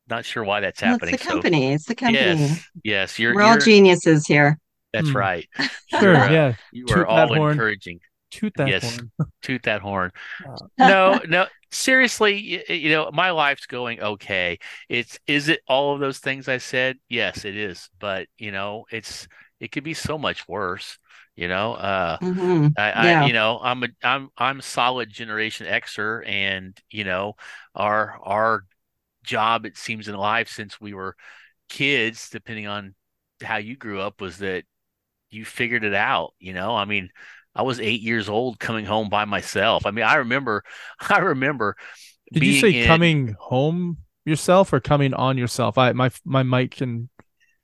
not 0.09 0.24
sure 0.24 0.43
why 0.43 0.61
that's 0.61 0.82
Well, 0.82 0.93
happening 0.93 1.15
it's 1.15 1.23
the 1.24 1.28
company. 1.31 1.73
It's 1.73 1.85
the 1.86 1.94
company. 1.94 2.19
yes 2.19 2.65
yes 2.82 3.19
you're, 3.19 3.35
We're 3.35 3.43
all 3.43 3.51
you're 3.52 3.59
geniuses 3.61 4.27
here. 4.27 4.59
that's 4.93 5.11
Hmm. 5.11 5.16
right 5.16 5.48
Sure, 5.86 6.16
uh, 6.16 6.31
yeah. 6.31 6.55
You 6.73 6.86
are 6.86 6.98
that 7.01 7.07
all 7.07 7.35
horn. 7.35 7.52
encouraging 7.52 8.01
Toot 8.31 8.55
that 8.57 8.74
yes. 8.74 8.81
horn. 8.81 9.11
toot 9.43 9.62
that 9.65 9.81
horn. 9.82 10.12
No, 10.78 11.20
no, 11.28 11.47
seriously, 11.70 12.65
y- 12.69 12.74
you 12.74 12.90
know, 12.90 13.11
my 13.12 13.31
life's 13.31 13.66
going 13.66 14.01
okay. 14.01 14.59
It's 14.89 15.19
is 15.27 15.48
it 15.48 15.61
all 15.69 15.94
of 15.94 16.01
those 16.01 16.19
things 16.19 16.48
I 16.48 16.59
said? 16.59 16.98
Yes, 17.09 17.44
it 17.44 17.57
is. 17.57 17.90
But, 18.01 18.28
you 18.39 18.52
know, 18.52 18.86
it's 18.90 19.28
it 19.61 19.73
could 19.73 19.85
be 19.85 19.94
so 19.94 20.19
much 20.19 20.48
worse, 20.48 20.98
you 21.36 21.48
know. 21.48 21.74
Uh 21.74 22.19
Mhm. 22.20 22.77
I, 22.77 22.90
I 22.93 23.12
you 23.15 23.32
know, 23.32 23.59
I'm 23.62 23.82
a 23.85 23.89
I'm 24.02 24.31
I'm 24.39 24.59
a 24.61 24.62
solid 24.62 25.11
generation 25.11 25.66
Xer 25.66 26.27
and, 26.28 26.78
you 26.90 27.05
know, 27.05 27.35
our 27.74 28.19
our 28.23 28.65
job 29.24 29.66
it 29.66 29.77
seems 29.78 30.09
in 30.09 30.15
life 30.16 30.48
since 30.51 30.81
we 30.81 30.94
were 30.94 31.16
kids, 31.70 32.31
depending 32.31 32.66
on 32.69 32.94
how 33.43 33.59
you 33.59 33.77
grew 33.77 34.01
up, 34.01 34.20
was 34.20 34.39
that 34.39 34.65
you 35.31 35.44
figured 35.44 35.85
it 35.85 35.94
out, 35.94 36.35
you 36.39 36.52
know? 36.55 36.74
I 36.77 36.85
mean, 36.85 37.11
I 37.61 37.62
was 37.62 37.78
eight 37.78 38.01
years 38.01 38.31
old 38.31 38.59
coming 38.59 38.87
home 38.87 39.11
by 39.11 39.27
myself. 39.27 39.85
I 39.85 39.91
mean, 39.91 40.05
I 40.07 40.15
remember, 40.15 40.62
I 41.11 41.19
remember. 41.19 41.77
Did 42.32 42.43
you 42.43 42.59
say 42.59 42.73
in- 42.81 42.87
coming 42.87 43.37
home 43.39 43.99
yourself 44.24 44.73
or 44.73 44.81
coming 44.81 45.12
on 45.12 45.37
yourself? 45.37 45.77
I 45.77 45.93
my 45.93 46.11
my 46.24 46.43
mic 46.43 46.81
and 46.81 47.11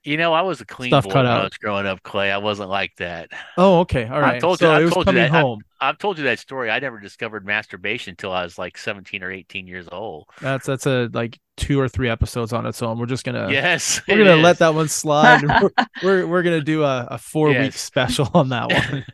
You 0.04 0.18
know, 0.18 0.34
I 0.34 0.42
was 0.42 0.60
a 0.60 0.66
clean 0.66 0.90
Stuff 0.90 1.04
boy 1.04 1.12
cut 1.12 1.24
when 1.24 1.32
I 1.32 1.42
was 1.44 1.56
growing 1.58 1.86
up, 1.86 2.02
Clay. 2.02 2.30
I 2.30 2.36
wasn't 2.38 2.68
like 2.68 2.92
that. 2.98 3.30
oh, 3.56 3.80
okay, 3.80 4.04
all 4.06 4.20
right. 4.20 4.34
I 4.34 4.38
told 4.38 4.60
you- 4.60 4.66
so 4.66 4.72
I 4.72 4.80
it 4.80 4.84
was 4.84 4.92
told 4.92 5.06
you 5.06 5.14
that. 5.14 5.32
I- 5.32 5.40
home. 5.40 5.60
I've 5.80 5.96
told 5.98 6.18
you 6.18 6.24
that 6.24 6.38
story. 6.40 6.70
I 6.70 6.78
never 6.78 7.00
discovered 7.00 7.46
masturbation 7.46 8.10
until 8.12 8.32
I 8.32 8.42
was 8.44 8.58
like 8.58 8.76
17 8.76 9.22
or 9.22 9.30
18 9.32 9.66
years 9.66 9.88
old. 9.90 10.26
That's 10.42 10.66
that's 10.66 10.86
a 10.86 11.08
like 11.14 11.38
two 11.56 11.80
or 11.80 11.88
three 11.88 12.08
episodes 12.08 12.52
on 12.52 12.66
its 12.66 12.82
own. 12.82 12.98
We're 12.98 13.06
just 13.06 13.24
gonna 13.24 13.50
yes, 13.50 14.00
we're 14.08 14.18
gonna 14.18 14.36
let 14.36 14.58
that 14.58 14.74
one 14.74 14.88
slide. 14.88 15.42
we're, 15.62 15.70
we're 16.02 16.26
we're 16.26 16.42
gonna 16.42 16.60
do 16.60 16.84
a, 16.84 17.08
a 17.12 17.18
four 17.18 17.48
week 17.48 17.72
special 17.72 18.28
on 18.34 18.50
that 18.50 19.04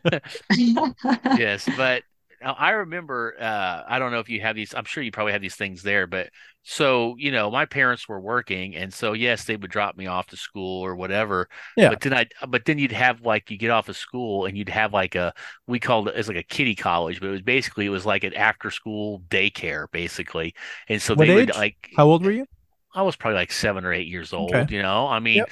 one. 0.55 0.95
yes, 1.37 1.67
but 1.77 2.03
now 2.03 2.12
I 2.51 2.71
remember. 2.71 3.35
Uh, 3.39 3.83
I 3.87 3.99
don't 3.99 4.11
know 4.11 4.19
if 4.19 4.29
you 4.29 4.41
have 4.41 4.55
these. 4.55 4.73
I'm 4.73 4.85
sure 4.85 5.03
you 5.03 5.11
probably 5.11 5.33
have 5.33 5.41
these 5.41 5.55
things 5.55 5.83
there, 5.83 6.07
but 6.07 6.29
so 6.63 7.15
you 7.17 7.31
know, 7.31 7.49
my 7.51 7.65
parents 7.65 8.07
were 8.07 8.19
working, 8.19 8.75
and 8.75 8.93
so 8.93 9.13
yes, 9.13 9.45
they 9.45 9.55
would 9.55 9.71
drop 9.71 9.97
me 9.97 10.07
off 10.07 10.27
to 10.27 10.37
school 10.37 10.81
or 10.85 10.95
whatever. 10.95 11.47
Yeah. 11.75 11.89
But 11.89 12.01
then 12.01 12.13
I, 12.13 12.27
but 12.47 12.65
then 12.65 12.77
you'd 12.79 12.91
have 12.91 13.21
like 13.21 13.49
you 13.51 13.57
get 13.57 13.71
off 13.71 13.89
of 13.89 13.97
school 13.97 14.45
and 14.45 14.57
you'd 14.57 14.69
have 14.69 14.93
like 14.93 15.15
a 15.15 15.33
we 15.67 15.79
called 15.79 16.07
it 16.09 16.15
as 16.15 16.27
like 16.27 16.37
a 16.37 16.43
kiddie 16.43 16.75
college, 16.75 17.19
but 17.19 17.27
it 17.27 17.31
was 17.31 17.41
basically 17.41 17.85
it 17.85 17.89
was 17.89 18.05
like 18.05 18.23
an 18.23 18.33
after 18.33 18.71
school 18.71 19.21
daycare 19.29 19.87
basically, 19.91 20.53
and 20.89 21.01
so 21.01 21.15
What 21.15 21.29
they 21.29 21.29
would 21.29 21.51
like 21.55 21.89
How 21.95 22.05
old 22.07 22.23
were 22.23 22.31
you? 22.31 22.45
I 22.93 23.01
was 23.03 23.15
probably 23.15 23.35
like 23.37 23.51
seven 23.51 23.85
or 23.85 23.93
eight 23.93 24.07
years 24.07 24.33
old, 24.33 24.53
Okay. 24.53 24.69
you 24.69 24.81
know? 24.81 25.07
I 25.07 25.19
mean, 25.19 25.45
Yep. 25.45 25.49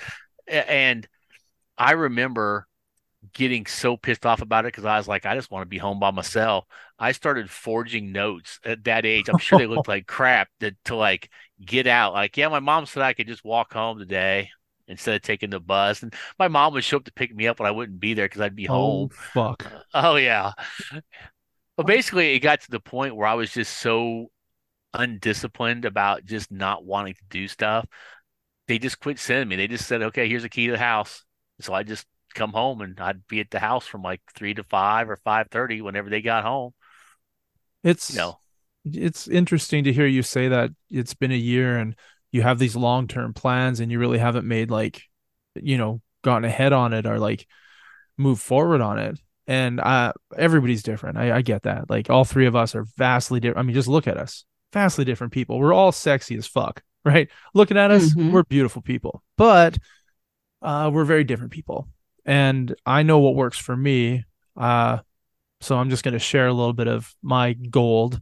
and 0.47 1.07
I 1.77 1.93
remember 1.93 2.67
getting 3.33 3.65
so 3.65 3.95
pissed 3.97 4.25
off 4.25 4.41
about 4.41 4.65
it 4.65 4.69
because 4.69 4.85
I 4.85 4.97
was 4.97 5.07
like, 5.07 5.25
I 5.25 5.35
just 5.35 5.51
want 5.51 5.61
to 5.63 5.69
be 5.69 5.77
home 5.77 5.99
by 5.99 6.11
myself. 6.11 6.65
I 6.97 7.11
started 7.11 7.49
forging 7.49 8.11
notes 8.11 8.59
at 8.65 8.83
that 8.85 9.05
age. 9.05 9.29
I'm 9.29 9.37
sure 9.37 9.59
they 9.59 9.67
looked 9.67 9.87
like 9.87 10.07
crap 10.07 10.49
to, 10.59 10.75
to 10.85 10.95
like 10.95 11.29
get 11.63 11.87
out. 11.87 12.13
Like, 12.13 12.35
yeah, 12.37 12.47
my 12.47 12.59
mom 12.59 12.85
said 12.85 13.03
I 13.03 13.13
could 13.13 13.27
just 13.27 13.45
walk 13.45 13.73
home 13.73 13.99
today 13.99 14.49
instead 14.87 15.15
of 15.15 15.21
taking 15.21 15.51
the 15.51 15.59
bus. 15.59 16.03
And 16.03 16.13
my 16.39 16.47
mom 16.47 16.73
would 16.73 16.83
show 16.83 16.97
up 16.97 17.05
to 17.05 17.13
pick 17.13 17.33
me 17.33 17.47
up 17.47 17.59
when 17.59 17.67
I 17.67 17.71
wouldn't 17.71 17.99
be 17.99 18.13
there 18.13 18.25
because 18.25 18.41
I'd 18.41 18.55
be 18.55 18.67
oh, 18.67 18.73
home. 18.73 19.09
Oh 19.11 19.15
fuck. 19.15 19.65
Uh, 19.65 19.79
oh 19.93 20.15
yeah. 20.15 20.53
But 21.77 21.85
basically 21.85 22.33
it 22.33 22.39
got 22.39 22.61
to 22.61 22.71
the 22.71 22.79
point 22.79 23.15
where 23.15 23.27
I 23.27 23.35
was 23.35 23.51
just 23.51 23.77
so 23.77 24.31
undisciplined 24.93 25.85
about 25.85 26.25
just 26.25 26.51
not 26.51 26.83
wanting 26.83 27.13
to 27.13 27.23
do 27.29 27.47
stuff. 27.47 27.85
They 28.67 28.79
just 28.79 28.99
quit 28.99 29.19
sending 29.19 29.47
me. 29.47 29.55
They 29.55 29.67
just 29.67 29.87
said, 29.87 30.01
"Okay, 30.01 30.29
here's 30.29 30.43
a 30.43 30.49
key 30.49 30.67
to 30.67 30.73
the 30.73 30.77
house." 30.77 31.25
So 31.59 31.73
I 31.73 31.83
just 31.83 32.05
come 32.33 32.51
home 32.51 32.81
and 32.81 32.99
I'd 32.99 33.27
be 33.27 33.39
at 33.39 33.49
the 33.51 33.59
house 33.59 33.85
from 33.87 34.01
like 34.01 34.21
3 34.35 34.53
to 34.55 34.63
5 34.63 35.09
or 35.09 35.17
5:30 35.17 35.81
whenever 35.81 36.09
they 36.09 36.21
got 36.21 36.43
home, 36.43 36.73
It's 37.83 38.11
you 38.11 38.17
know. 38.17 38.39
it's 38.85 39.27
interesting 39.27 39.83
to 39.85 39.93
hear 39.93 40.05
you 40.05 40.23
say 40.23 40.47
that 40.47 40.71
it's 40.89 41.13
been 41.13 41.31
a 41.31 41.35
year 41.35 41.77
and 41.77 41.95
you 42.31 42.41
have 42.41 42.59
these 42.59 42.75
long 42.75 43.07
term 43.07 43.33
plans 43.33 43.79
and 43.79 43.91
you 43.91 43.99
really 43.99 44.17
haven't 44.17 44.47
made 44.47 44.71
like 44.71 45.01
you 45.55 45.77
know 45.77 46.01
gotten 46.23 46.45
ahead 46.45 46.73
on 46.73 46.93
it 46.93 47.05
or 47.05 47.19
like 47.19 47.45
move 48.17 48.39
forward 48.39 48.81
on 48.81 48.99
it 48.99 49.19
and 49.47 49.79
uh 49.79 50.13
everybody's 50.37 50.83
different 50.83 51.17
I, 51.17 51.37
I 51.37 51.41
get 51.41 51.63
that 51.63 51.89
like 51.89 52.09
all 52.09 52.23
three 52.25 52.45
of 52.45 52.55
us 52.55 52.75
are 52.75 52.85
vastly 52.97 53.39
different 53.39 53.59
i 53.59 53.63
mean 53.63 53.73
just 53.73 53.87
look 53.87 54.07
at 54.07 54.17
us 54.17 54.45
vastly 54.71 55.03
different 55.03 55.33
people 55.33 55.59
we're 55.59 55.73
all 55.73 55.91
sexy 55.91 56.35
as 56.37 56.47
fuck 56.47 56.83
right? 57.03 57.29
Looking 57.55 57.77
at 57.77 57.89
us, 57.89 58.13
Mhm. 58.13 58.31
we're 58.31 58.43
beautiful 58.43 58.83
people, 58.83 59.23
but 59.35 59.75
uh, 60.61 60.91
we're 60.93 61.03
very 61.03 61.23
different 61.23 61.51
people. 61.51 61.87
And 62.25 62.75
I 62.85 63.03
know 63.03 63.19
what 63.19 63.35
works 63.35 63.57
for 63.57 63.75
me. 63.75 64.25
Uh, 64.55 64.99
so 65.61 65.77
I'm 65.77 65.89
just 65.89 66.03
going 66.03 66.13
to 66.13 66.19
share 66.19 66.47
a 66.47 66.53
little 66.53 66.73
bit 66.73 66.87
of 66.87 67.13
my 67.21 67.53
gold 67.53 68.21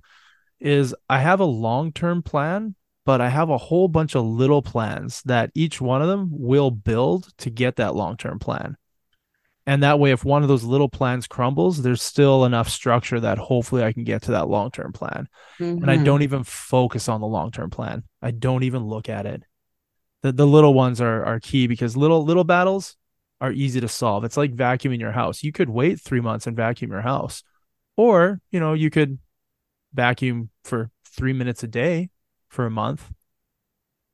is 0.60 0.94
I 1.10 1.20
have 1.20 1.40
a 1.40 1.46
long-term 1.46 2.24
plan, 2.24 2.76
but 3.06 3.22
I 3.22 3.30
have 3.30 3.50
a 3.50 3.58
whole 3.58 3.88
bunch 3.88 4.16
of 4.16 4.26
little 4.26 4.62
plans 4.62 5.22
that 5.24 5.52
each 5.56 5.80
one 5.80 6.02
of 6.02 6.08
them 6.10 6.30
will 6.32 6.70
build 6.72 7.30
to 7.40 7.50
get 7.50 7.78
that 7.78 7.96
long-term 7.96 8.40
plan. 8.40 8.76
And 9.66 9.84
that 9.84 10.00
way, 10.00 10.12
if 10.12 10.26
one 10.26 10.42
of 10.42 10.48
those 10.48 10.64
little 10.64 10.90
plans 10.90 11.28
crumbles, 11.28 11.82
there's 11.82 12.02
still 12.02 12.44
enough 12.44 12.70
structure 12.70 13.20
that 13.20 13.38
hopefully 13.38 13.84
I 13.84 13.94
can 13.94 14.04
get 14.04 14.24
to 14.24 14.32
that 14.32 14.48
long-term 14.50 14.94
plan 14.94 15.28
and 15.60 15.90
I 15.90 15.98
Mhm. 15.98 16.06
don't 16.06 16.22
even 16.24 16.44
focus 16.44 17.08
on 17.08 17.22
the 17.22 17.28
long 17.28 17.52
term 17.52 17.70
plan. 17.70 18.04
I 18.22 18.32
don't 18.32 18.64
even 18.64 18.84
look 18.84 19.10
at 19.10 19.26
it. 19.26 19.44
The 20.24 20.32
the 20.32 20.48
little 20.48 20.74
ones 20.74 21.00
are 21.00 21.24
are 21.24 21.40
key 21.40 21.68
because 21.68 21.96
little 21.96 22.26
little 22.26 22.44
battles 22.44 22.98
are 23.42 23.52
easy 23.52 23.80
to 23.82 23.88
solve. 23.88 24.24
It's 24.24 24.38
like 24.38 24.56
vacuuming 24.56 25.00
your 25.00 25.12
house. 25.12 25.44
You 25.44 25.52
could 25.52 25.70
wait 25.70 26.00
three 26.00 26.22
months 26.22 26.48
and 26.48 26.56
vacuum 26.56 26.92
your 26.92 27.02
house, 27.02 27.44
or 27.96 28.42
you 28.52 28.60
know 28.60 28.74
you 28.74 28.90
could 28.90 29.20
vacuum 29.94 30.50
for 30.64 30.92
three 31.06 31.34
minutes 31.34 31.64
a 31.64 31.68
day 31.68 32.10
for 32.50 32.66
a 32.66 32.72
month. 32.72 33.10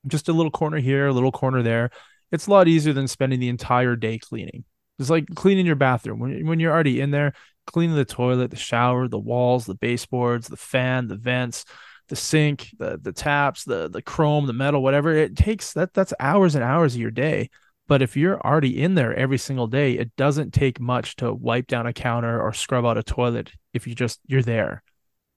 Just 0.08 0.30
a 0.30 0.34
little 0.34 0.52
corner 0.52 0.78
here, 0.78 1.08
a 1.08 1.14
little 1.14 1.32
corner 1.32 1.64
there. 1.64 1.90
It's 2.32 2.48
a 2.48 2.52
lot 2.52 2.68
easier 2.68 2.94
than 2.94 3.08
spending 3.08 3.40
the 3.40 3.50
entire 3.50 3.96
day 3.96 4.20
cleaning. 4.20 4.64
It's 5.00 5.10
like 5.10 5.28
cleaning 5.36 5.66
your 5.66 5.76
bathroom 5.76 6.20
when 6.20 6.46
when 6.46 6.60
you're 6.60 6.72
already 6.74 7.02
in 7.02 7.12
there 7.12 7.34
cleaning 7.66 7.96
the 7.96 8.06
toilet, 8.06 8.52
the 8.52 8.58
shower, 8.58 9.08
the 9.08 9.20
walls, 9.20 9.66
the 9.66 9.76
baseboards, 9.76 10.48
the 10.48 10.58
fan, 10.58 11.08
the 11.08 11.16
vents, 11.16 11.66
the 12.08 12.16
sink, 12.16 12.70
the 12.78 13.00
the 13.02 13.12
taps, 13.12 13.64
the 13.64 13.90
the 13.90 14.02
chrome, 14.02 14.46
the 14.46 14.54
metal, 14.54 14.84
whatever. 14.84 15.12
It 15.12 15.36
takes 15.36 15.74
that 15.74 15.94
that's 15.94 16.14
hours 16.20 16.56
and 16.56 16.64
hours 16.64 16.96
of 16.96 17.02
your 17.02 17.12
day. 17.12 17.50
But 17.88 18.02
if 18.02 18.18
you're 18.18 18.40
already 18.42 18.82
in 18.82 18.96
there 18.96 19.14
every 19.14 19.38
single 19.38 19.68
day, 19.68 19.94
it 19.94 20.16
doesn't 20.16 20.54
take 20.54 20.80
much 20.80 21.16
to 21.18 21.34
wipe 21.34 21.68
down 21.68 21.86
a 21.86 21.94
counter 21.94 22.42
or 22.42 22.52
scrub 22.54 22.86
out 22.86 22.98
a 22.98 23.04
toilet 23.04 23.52
if 23.74 23.86
you 23.86 23.94
just 23.94 24.20
you're 24.26 24.42
there. 24.42 24.82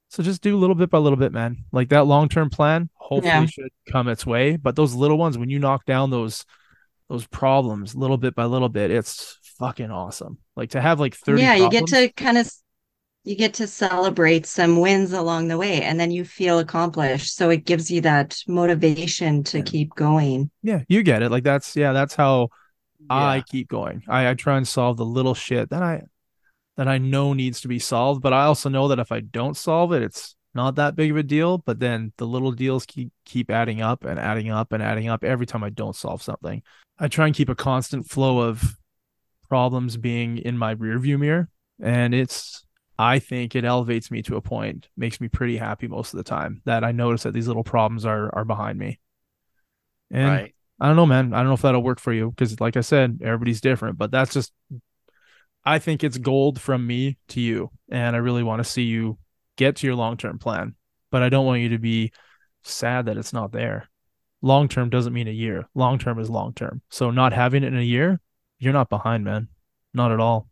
So 0.09 0.23
just 0.23 0.41
do 0.41 0.57
a 0.57 0.59
little 0.59 0.75
bit 0.75 0.89
by 0.89 0.97
little 0.99 1.19
bit, 1.19 1.33
man. 1.33 1.65
Like 1.70 1.91
that 1.91 2.07
long-term 2.07 2.49
plan 2.51 2.89
hopefully 2.95 3.29
Yeah. 3.29 3.45
should 3.47 3.69
come 3.91 4.09
its 4.09 4.25
way, 4.25 4.57
but 4.57 4.77
those 4.77 4.95
little 4.95 5.19
ones 5.19 5.37
when 5.37 5.51
you 5.51 5.59
knock 5.59 5.85
down 5.85 6.11
those 6.11 6.45
those 7.11 7.27
problems 7.27 7.95
little 7.95 8.19
bit 8.19 8.35
by 8.35 8.45
little 8.45 8.69
bit, 8.69 8.91
it's 8.91 9.39
fucking 9.59 9.91
awesome. 9.91 10.39
Like 10.57 10.70
to 10.70 10.81
have 10.81 11.01
like 11.01 11.15
30 11.15 11.41
yeah, 11.43 11.55
you 11.55 11.70
get 11.70 11.87
to 11.87 12.11
kind 12.12 12.37
of 12.39 12.51
you 13.29 13.37
get 13.37 13.53
to 13.55 13.67
celebrate 13.67 14.47
some 14.47 14.81
wins 14.81 15.13
along 15.13 15.49
the 15.49 15.59
way 15.59 15.83
and 15.83 16.01
then 16.01 16.11
you 16.11 16.25
feel 16.25 16.59
accomplished. 16.59 17.37
So 17.37 17.51
it 17.51 17.67
gives 17.67 17.91
you 17.91 18.01
that 18.01 18.39
motivation 18.49 19.45
to 19.45 19.59
Yeah. 19.59 19.65
keep 19.65 19.95
going. 19.95 20.51
Yeah, 20.63 20.83
you 20.89 21.03
get 21.03 21.23
it. 21.23 21.31
Like 21.31 21.45
that's 21.45 21.77
yeah, 21.77 21.93
that's 21.93 22.15
how 22.15 22.49
I 23.11 23.43
keep 23.47 23.69
going. 23.69 24.03
I, 24.09 24.31
I 24.31 24.35
try 24.35 24.57
and 24.57 24.67
solve 24.67 24.97
the 24.97 25.05
little 25.05 25.35
shit 25.35 25.71
that 25.71 25.83
I 25.83 26.03
that 26.77 26.89
I 26.89 26.99
know 26.99 27.33
needs 27.35 27.61
to 27.63 27.69
be 27.69 27.79
solved, 27.79 28.23
but 28.23 28.33
I 28.33 28.45
also 28.45 28.69
know 28.69 28.89
that 28.89 28.99
if 28.99 29.13
I 29.13 29.21
don't 29.21 29.57
solve 29.57 29.93
it, 29.93 30.03
it's 30.03 30.35
not 30.55 30.77
that 30.77 30.97
big 30.97 31.11
of 31.11 31.17
a 31.17 31.23
deal. 31.23 31.59
But 31.59 31.81
then 31.81 32.13
the 32.17 32.27
little 32.27 32.53
deals 32.53 32.87
keep 32.87 33.13
keep 33.25 33.51
adding 33.51 33.83
up 33.83 34.05
and 34.05 34.19
adding 34.19 34.51
up 34.51 34.73
and 34.73 34.83
adding 34.83 35.09
up 35.09 35.23
every 35.23 35.47
time 35.47 35.63
I 35.65 35.71
don't 35.71 35.97
solve 35.97 36.23
something. 36.23 36.63
I 36.99 37.09
try 37.09 37.27
and 37.27 37.35
keep 37.35 37.49
a 37.51 37.55
constant 37.55 38.09
flow 38.09 38.41
of 38.41 38.75
problems 39.49 39.97
being 39.97 40.39
in 40.39 40.57
my 40.57 40.75
rearview 40.75 41.19
mirror. 41.19 41.49
And 41.81 42.15
it's 42.15 42.65
I 42.99 43.20
think 43.20 43.55
it 43.55 43.65
elevates 43.65 44.11
me 44.11 44.23
to 44.23 44.37
a 44.37 44.43
point, 44.43 44.89
makes 44.97 45.20
me 45.20 45.29
pretty 45.29 45.57
happy 45.57 45.87
most 45.87 46.12
of 46.12 46.19
the 46.19 46.25
time 46.25 46.62
that 46.65 46.83
I 46.83 46.91
notice 46.93 47.23
that 47.23 47.33
these 47.33 47.47
little 47.47 47.65
problems 47.65 48.05
are 48.05 48.35
are 48.35 48.45
behind 48.45 48.79
me. 48.79 48.99
And 50.11 50.29
right. 50.29 50.55
I 50.81 50.87
don't 50.87 50.97
know, 50.97 51.07
man. 51.07 51.33
I 51.33 51.39
don't 51.39 51.49
know 51.49 51.55
if 51.55 51.62
that'll 51.62 51.83
work 51.83 52.01
for 52.01 52.12
you 52.12 52.31
because, 52.31 52.61
like 52.61 52.77
I 52.77 52.81
said, 52.83 53.20
everybody's 53.23 53.61
different. 53.61 53.99
But 53.99 54.11
that's 54.11 54.33
just, 54.33 54.53
I 55.65 55.79
think 55.79 56.03
it's 56.03 56.19
gold 56.19 56.61
from 56.61 56.87
me 56.87 57.19
to 57.29 57.41
you, 57.41 57.70
and 57.91 58.16
I 58.16 58.19
really 58.20 58.43
want 58.43 58.62
to 58.62 58.69
see 58.69 58.83
you 58.83 59.19
get 59.57 59.77
to 59.77 59.87
your 59.87 59.97
long 59.97 60.16
term 60.16 60.39
plan. 60.39 60.75
But 61.11 61.23
I 61.23 61.29
don't 61.29 61.47
want 61.47 61.62
you 61.62 61.70
to 61.70 61.79
be 61.79 62.12
sad 62.62 63.07
that 63.07 63.16
it's 63.16 63.33
not 63.33 63.53
there. 63.53 63.89
Long 64.43 64.69
term 64.69 64.89
doesn't 64.89 65.12
mean 65.12 65.29
a 65.29 65.33
year. 65.33 65.69
Long 65.75 65.99
term 65.99 66.19
is 66.19 66.31
long 66.31 66.53
term. 66.53 66.83
So 66.91 67.11
not 67.11 67.33
having 67.33 67.65
it 67.65 67.69
in 67.69 67.79
a 67.79 67.83
year, 67.83 68.20
you're 68.59 68.73
not 68.73 68.91
behind, 68.91 69.25
man. 69.25 69.49
Not 69.95 70.12
at 70.12 70.20
all. 70.20 70.49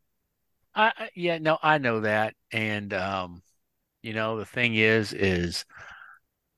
I, 0.76 0.92
I- 0.96 1.10
yeah, 1.16 1.38
no, 1.38 1.58
I 1.62 1.78
know 1.78 2.00
that. 2.02 2.34
And 2.52 2.94
um, 2.94 3.42
you 4.02 4.14
know, 4.14 4.38
the 4.38 4.46
thing 4.46 4.76
is, 4.76 5.12
is 5.14 5.66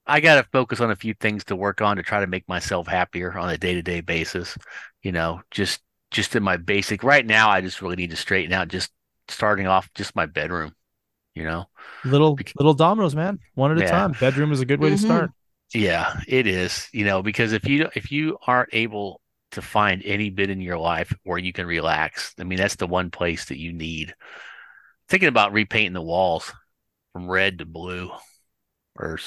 I 0.06 0.20
got 0.20 0.36
to 0.36 0.48
focus 0.52 0.80
on 0.80 0.90
a 0.90 0.96
few 0.96 1.14
things 1.14 1.44
to 1.44 1.56
work 1.56 1.80
on 1.82 1.96
to 1.96 2.02
try 2.02 2.20
to 2.20 2.26
make 2.26 2.48
myself 2.48 2.86
happier 2.86 3.36
on 3.36 3.50
a 3.50 3.58
day-to-day 3.58 4.00
basis. 4.00 4.56
You 5.02 5.12
know, 5.12 5.42
just 5.50 5.80
just 6.10 6.34
in 6.36 6.42
my 6.42 6.56
basic 6.56 7.02
right 7.04 7.24
now, 7.26 7.50
I 7.50 7.60
just 7.60 7.82
really 7.82 7.96
need 7.96 8.10
to 8.10 8.16
straighten 8.16 8.52
out 8.52 8.68
just 8.68 8.90
starting 9.28 9.66
off 9.66 9.92
just 9.94 10.16
my 10.16 10.24
bedroom, 10.26 10.74
you 11.34 11.44
know. 11.44 11.66
Little 12.04 12.36
Bec- 12.36 12.54
little 12.56 12.74
dominoes, 12.74 13.14
man. 13.14 13.38
One 13.54 13.72
at 13.72 13.78
a 13.78 13.82
time. 13.82 14.12
Bedroom 14.12 14.52
is 14.52 14.60
a 14.60 14.66
good 14.66 14.80
way 14.80 14.90
Mhm. 14.90 14.96
to 14.96 14.96
start. 14.96 15.30
Yeah, 15.74 16.20
it 16.26 16.46
is, 16.46 16.88
you 16.92 17.04
know, 17.04 17.22
because 17.22 17.52
if 17.52 17.66
you 17.66 17.88
if 17.94 18.10
you 18.10 18.38
aren't 18.46 18.70
able 18.72 19.20
to 19.52 19.62
find 19.62 20.02
any 20.04 20.30
bit 20.30 20.50
in 20.50 20.60
your 20.60 20.78
life 20.78 21.12
where 21.24 21.38
you 21.38 21.52
can 21.52 21.66
relax, 21.66 22.34
I 22.38 22.44
mean, 22.44 22.58
that's 22.58 22.76
the 22.76 22.86
one 22.86 23.10
place 23.10 23.46
that 23.46 23.58
you 23.58 23.72
need. 23.72 24.14
Thinking 25.08 25.28
about 25.28 25.52
repainting 25.52 25.94
the 25.94 26.02
walls 26.02 26.52
from 27.12 27.28
red 27.28 27.58
to 27.58 27.66
blue 27.66 28.10
or 28.98 29.18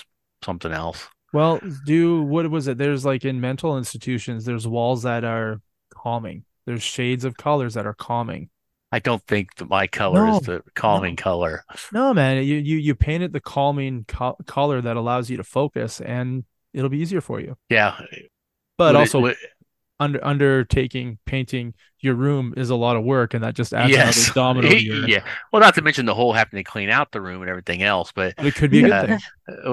something 0.44 0.72
else. 0.72 1.08
Well, 1.34 1.60
do 1.86 2.22
what 2.24 2.50
was 2.52 2.68
it? 2.68 2.78
There's 2.78 3.06
like 3.06 3.26
in 3.26 3.40
mental 3.42 3.78
institutions, 3.78 4.46
there's 4.46 4.68
walls 4.68 5.04
that 5.04 5.24
are 5.24 5.62
calming. 5.90 6.44
There's 6.66 6.84
shades 6.84 7.26
of 7.26 7.38
colors 7.38 7.74
that 7.74 7.86
are 7.86 7.94
calming. 7.94 8.50
I 8.92 9.00
don't 9.00 9.24
think 9.26 9.56
that 9.56 9.70
my 9.70 9.88
color 9.88 10.26
No, 10.26 10.38
is 10.38 10.46
the 10.46 10.62
calming 10.76 11.16
color. 11.16 11.64
No, 11.94 12.14
man, 12.14 12.44
you 12.44 12.58
you 12.58 12.78
you 12.78 12.94
paint 12.94 13.24
it 13.24 13.32
the 13.32 13.40
calming 13.40 14.04
co- 14.06 14.38
color 14.46 14.82
that 14.82 14.98
allows 14.98 15.30
you 15.30 15.38
to 15.38 15.44
focus, 15.46 16.02
and 16.02 16.44
it'll 16.74 16.90
be 16.90 17.00
easier 17.00 17.22
for 17.22 17.40
you. 17.40 17.56
Yeah, 17.70 17.98
But 18.78 18.94
would 18.94 19.00
also, 19.00 19.22
would- 19.22 19.38
under 20.02 20.24
undertaking 20.26 21.18
painting 21.26 21.74
your 22.04 22.16
room 22.16 22.52
is 22.58 22.72
a 22.72 22.76
lot 22.76 22.96
of 22.96 23.04
work, 23.04 23.36
and 23.36 23.44
that 23.44 23.54
just 23.54 23.74
adds 23.76 23.92
yes, 23.92 24.16
another 24.36 24.62
domino. 24.62 24.70
To 24.70 24.82
your, 24.84 25.08
yeah. 25.08 25.24
Well, 25.54 25.62
not 25.62 25.76
to 25.76 25.84
mention 25.84 26.08
the 26.08 26.16
whole 26.16 26.34
having 26.34 26.58
to 26.58 26.64
clean 26.64 26.90
out 26.90 27.12
the 27.12 27.22
room 27.22 27.42
and 27.42 27.50
everything 27.50 27.84
else, 27.84 28.12
but 28.12 28.34
But 28.38 28.48
it 28.48 28.56
could 28.56 28.72
be 28.72 28.84
a 28.84 28.88
Yeah. 28.88 29.02
good 29.06 29.10
thing. 29.20 29.20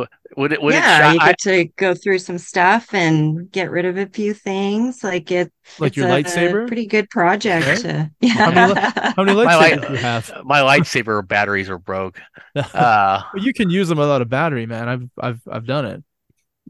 uh, 0.02 0.04
would 0.36 0.52
it 0.52 0.60
would 0.60 0.74
yeah, 0.74 1.10
it 1.10 1.14
you 1.14 1.20
sho- 1.20 1.24
I- 1.24 1.28
get 1.28 1.38
to 1.40 1.64
go 1.76 1.94
through 1.94 2.18
some 2.18 2.36
stuff 2.36 2.92
and 2.92 3.50
get 3.50 3.70
rid 3.70 3.86
of 3.86 3.96
a 3.96 4.06
few 4.06 4.34
things. 4.34 5.02
Like 5.02 5.30
it, 5.30 5.50
Like 5.78 5.88
it's 5.88 5.96
your 5.96 6.06
a 6.06 6.10
lightsaber? 6.10 6.66
pretty 6.66 6.86
good 6.86 7.08
project. 7.08 7.66
Right? 7.66 8.10
To, 8.20 8.28
How 8.28 8.50
many 8.50 8.74
yeah. 8.74 9.12
How 9.16 9.24
many 9.24 9.34
My 9.44 9.54
lightsabers 9.54 9.80
light- 9.80 9.90
you 9.90 9.96
have? 9.96 10.32
my 10.44 10.60
lightsaber 10.60 11.26
batteries 11.26 11.70
are 11.70 11.78
broke. 11.78 12.20
Uh, 12.54 13.22
Well, 13.32 13.42
you 13.42 13.52
can 13.54 13.70
use 13.70 13.88
them 13.88 13.98
without 13.98 14.20
a 14.20 14.24
battery, 14.26 14.66
man. 14.66 14.88
I've 14.88 15.08
I've 15.18 15.40
I've 15.50 15.66
done 15.66 15.86
it. 15.86 16.02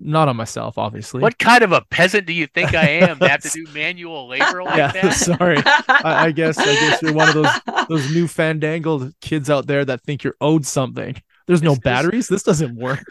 Not 0.00 0.28
on 0.28 0.36
myself, 0.36 0.78
obviously. 0.78 1.20
What 1.22 1.38
kind 1.38 1.64
of 1.64 1.72
a 1.72 1.80
peasant 1.90 2.26
do 2.26 2.32
you 2.32 2.46
think 2.46 2.74
I 2.74 2.88
am 2.88 3.18
to 3.18 3.28
have 3.28 3.40
to 3.42 3.48
do 3.52 3.66
manual 3.74 4.28
labor 4.28 4.62
like 4.62 4.76
Yeah, 4.76 4.92
that? 4.92 5.12
sorry. 5.14 5.58
I, 5.64 6.26
I 6.26 6.30
guess 6.30 6.56
I 6.58 6.64
guess 6.64 7.02
you're 7.02 7.12
one 7.14 7.28
of 7.28 7.34
those 7.34 7.86
those 7.88 8.12
new 8.14 8.28
fandangled 8.28 9.12
kids 9.20 9.50
out 9.50 9.66
there 9.66 9.84
that 9.84 10.02
think 10.02 10.22
you're 10.24 10.36
owed 10.40 10.64
something. 10.66 11.20
There's 11.46 11.62
no 11.62 11.70
This- 11.70 11.78
this- 11.78 11.82
batteries. 11.84 12.28
This 12.28 12.42
doesn't 12.42 12.76
work. 12.76 13.04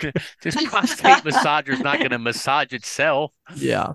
This 0.43 0.55
prostate 0.65 1.25
massager's 1.25 1.79
not 1.79 1.97
going 1.97 2.11
to 2.11 2.19
massage 2.19 2.71
itself. 2.71 3.31
Yeah, 3.55 3.93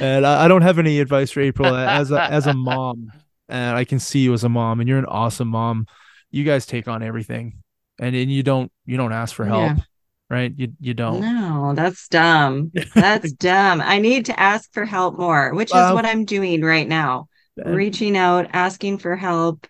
and 0.00 0.26
I, 0.26 0.44
I 0.44 0.48
don't 0.48 0.62
have 0.62 0.78
any 0.78 1.00
advice 1.00 1.30
for 1.30 1.40
April 1.40 1.74
as 1.74 2.10
a 2.10 2.20
as 2.22 2.46
a 2.46 2.54
mom, 2.54 3.10
and 3.48 3.76
I 3.76 3.84
can 3.84 3.98
see 3.98 4.20
you 4.20 4.32
as 4.34 4.44
a 4.44 4.48
mom, 4.48 4.80
and 4.80 4.88
you're 4.88 4.98
an 4.98 5.06
awesome 5.06 5.48
mom. 5.48 5.86
You 6.30 6.44
guys 6.44 6.66
take 6.66 6.86
on 6.88 7.02
everything, 7.02 7.54
and 7.98 8.14
and 8.14 8.30
you 8.30 8.42
don't 8.42 8.70
you 8.86 8.96
don't 8.96 9.12
ask 9.12 9.34
for 9.34 9.44
help, 9.44 9.76
Yeah. 9.76 9.82
Right? 10.30 10.52
You 10.56 10.72
you 10.80 10.94
don't. 10.94 11.20
No, 11.20 11.72
that's 11.74 12.08
dumb. 12.08 12.72
That's 12.94 13.32
dumb. 13.32 13.80
I 13.80 13.98
need 13.98 14.26
to 14.26 14.40
ask 14.40 14.72
for 14.72 14.84
help 14.84 15.18
more, 15.18 15.52
which 15.54 15.68
is 15.70 15.74
what 15.74 16.06
I'm 16.06 16.24
doing 16.24 16.62
right 16.62 16.88
now. 16.88 17.28
Reaching 17.56 18.16
out, 18.16 18.48
asking 18.52 18.98
for 18.98 19.16
help. 19.16 19.66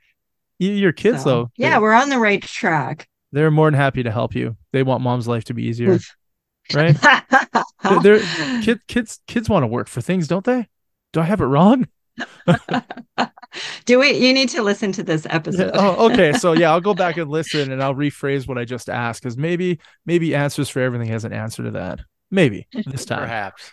your 0.59 0.93
kids 0.93 1.23
So, 1.24 1.28
though, 1.28 1.51
yeah, 1.57 1.78
we're 1.81 1.93
on 1.93 2.09
the 2.09 2.19
right 2.19 2.41
track. 2.43 3.09
they're 3.32 3.51
more 3.51 3.69
than 3.70 3.74
happy 3.81 4.03
to 4.05 4.11
help 4.12 4.35
you. 4.35 4.57
They 4.73 4.82
want 4.82 5.03
mom's 5.03 5.27
life 5.27 5.45
to 5.45 5.55
be 5.55 5.65
easier, 5.65 5.99
right? 6.73 6.97
They're, 7.82 8.01
they're 8.19 8.62
kid, 8.62 8.81
kids 8.87 9.20
kids 9.27 9.49
want 9.49 9.62
to 9.62 9.66
work 9.66 9.89
for 9.89 10.03
things, 10.03 10.28
don't 10.28 10.45
they? 10.45 10.69
Do 11.12 11.20
I 11.20 11.24
have 11.24 11.41
it 11.41 11.47
wrong? 11.47 11.89
Do 13.85 13.99
we? 13.99 14.13
You 14.13 14.33
need 14.33 14.49
to 14.51 14.63
listen 14.63 14.93
to 14.93 15.03
this 15.03 15.27
episode. 15.31 15.73
Oh, 15.75 16.11
okay. 16.11 16.33
So 16.33 16.53
yeah, 16.53 16.71
I'll 16.71 16.81
go 16.81 16.95
back 16.95 17.17
and 17.17 17.31
listen, 17.31 17.73
and 17.73 17.83
I'll 17.83 17.95
rephrase 17.95 18.47
what 18.47 18.59
I 18.59 18.65
just 18.65 18.89
asked 18.89 19.23
because 19.23 19.37
maybe 19.37 19.81
maybe 20.07 20.35
answers 20.35 20.69
for 20.69 20.81
everything 20.81 21.09
has 21.09 21.25
an 21.25 21.33
answer 21.33 21.65
to 21.65 21.71
that. 21.73 22.01
Maybe 22.31 22.69
this 22.87 23.05
time. 23.05 23.21
Perhaps. 23.21 23.73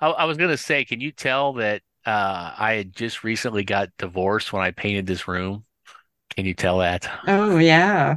I, 0.00 0.08
I 0.08 0.24
was 0.24 0.36
going 0.36 0.50
to 0.50 0.56
say, 0.56 0.84
can 0.84 1.00
you 1.00 1.12
tell 1.12 1.52
that 1.54 1.82
uh, 2.04 2.52
I 2.58 2.74
had 2.74 2.92
just 2.92 3.22
recently 3.22 3.62
got 3.62 3.90
divorced 3.96 4.52
when 4.52 4.62
I 4.62 4.72
painted 4.72 5.06
this 5.06 5.28
room? 5.28 5.64
Can 6.34 6.46
you 6.46 6.54
tell 6.54 6.78
that? 6.78 7.08
Oh 7.26 7.58
yeah. 7.58 8.16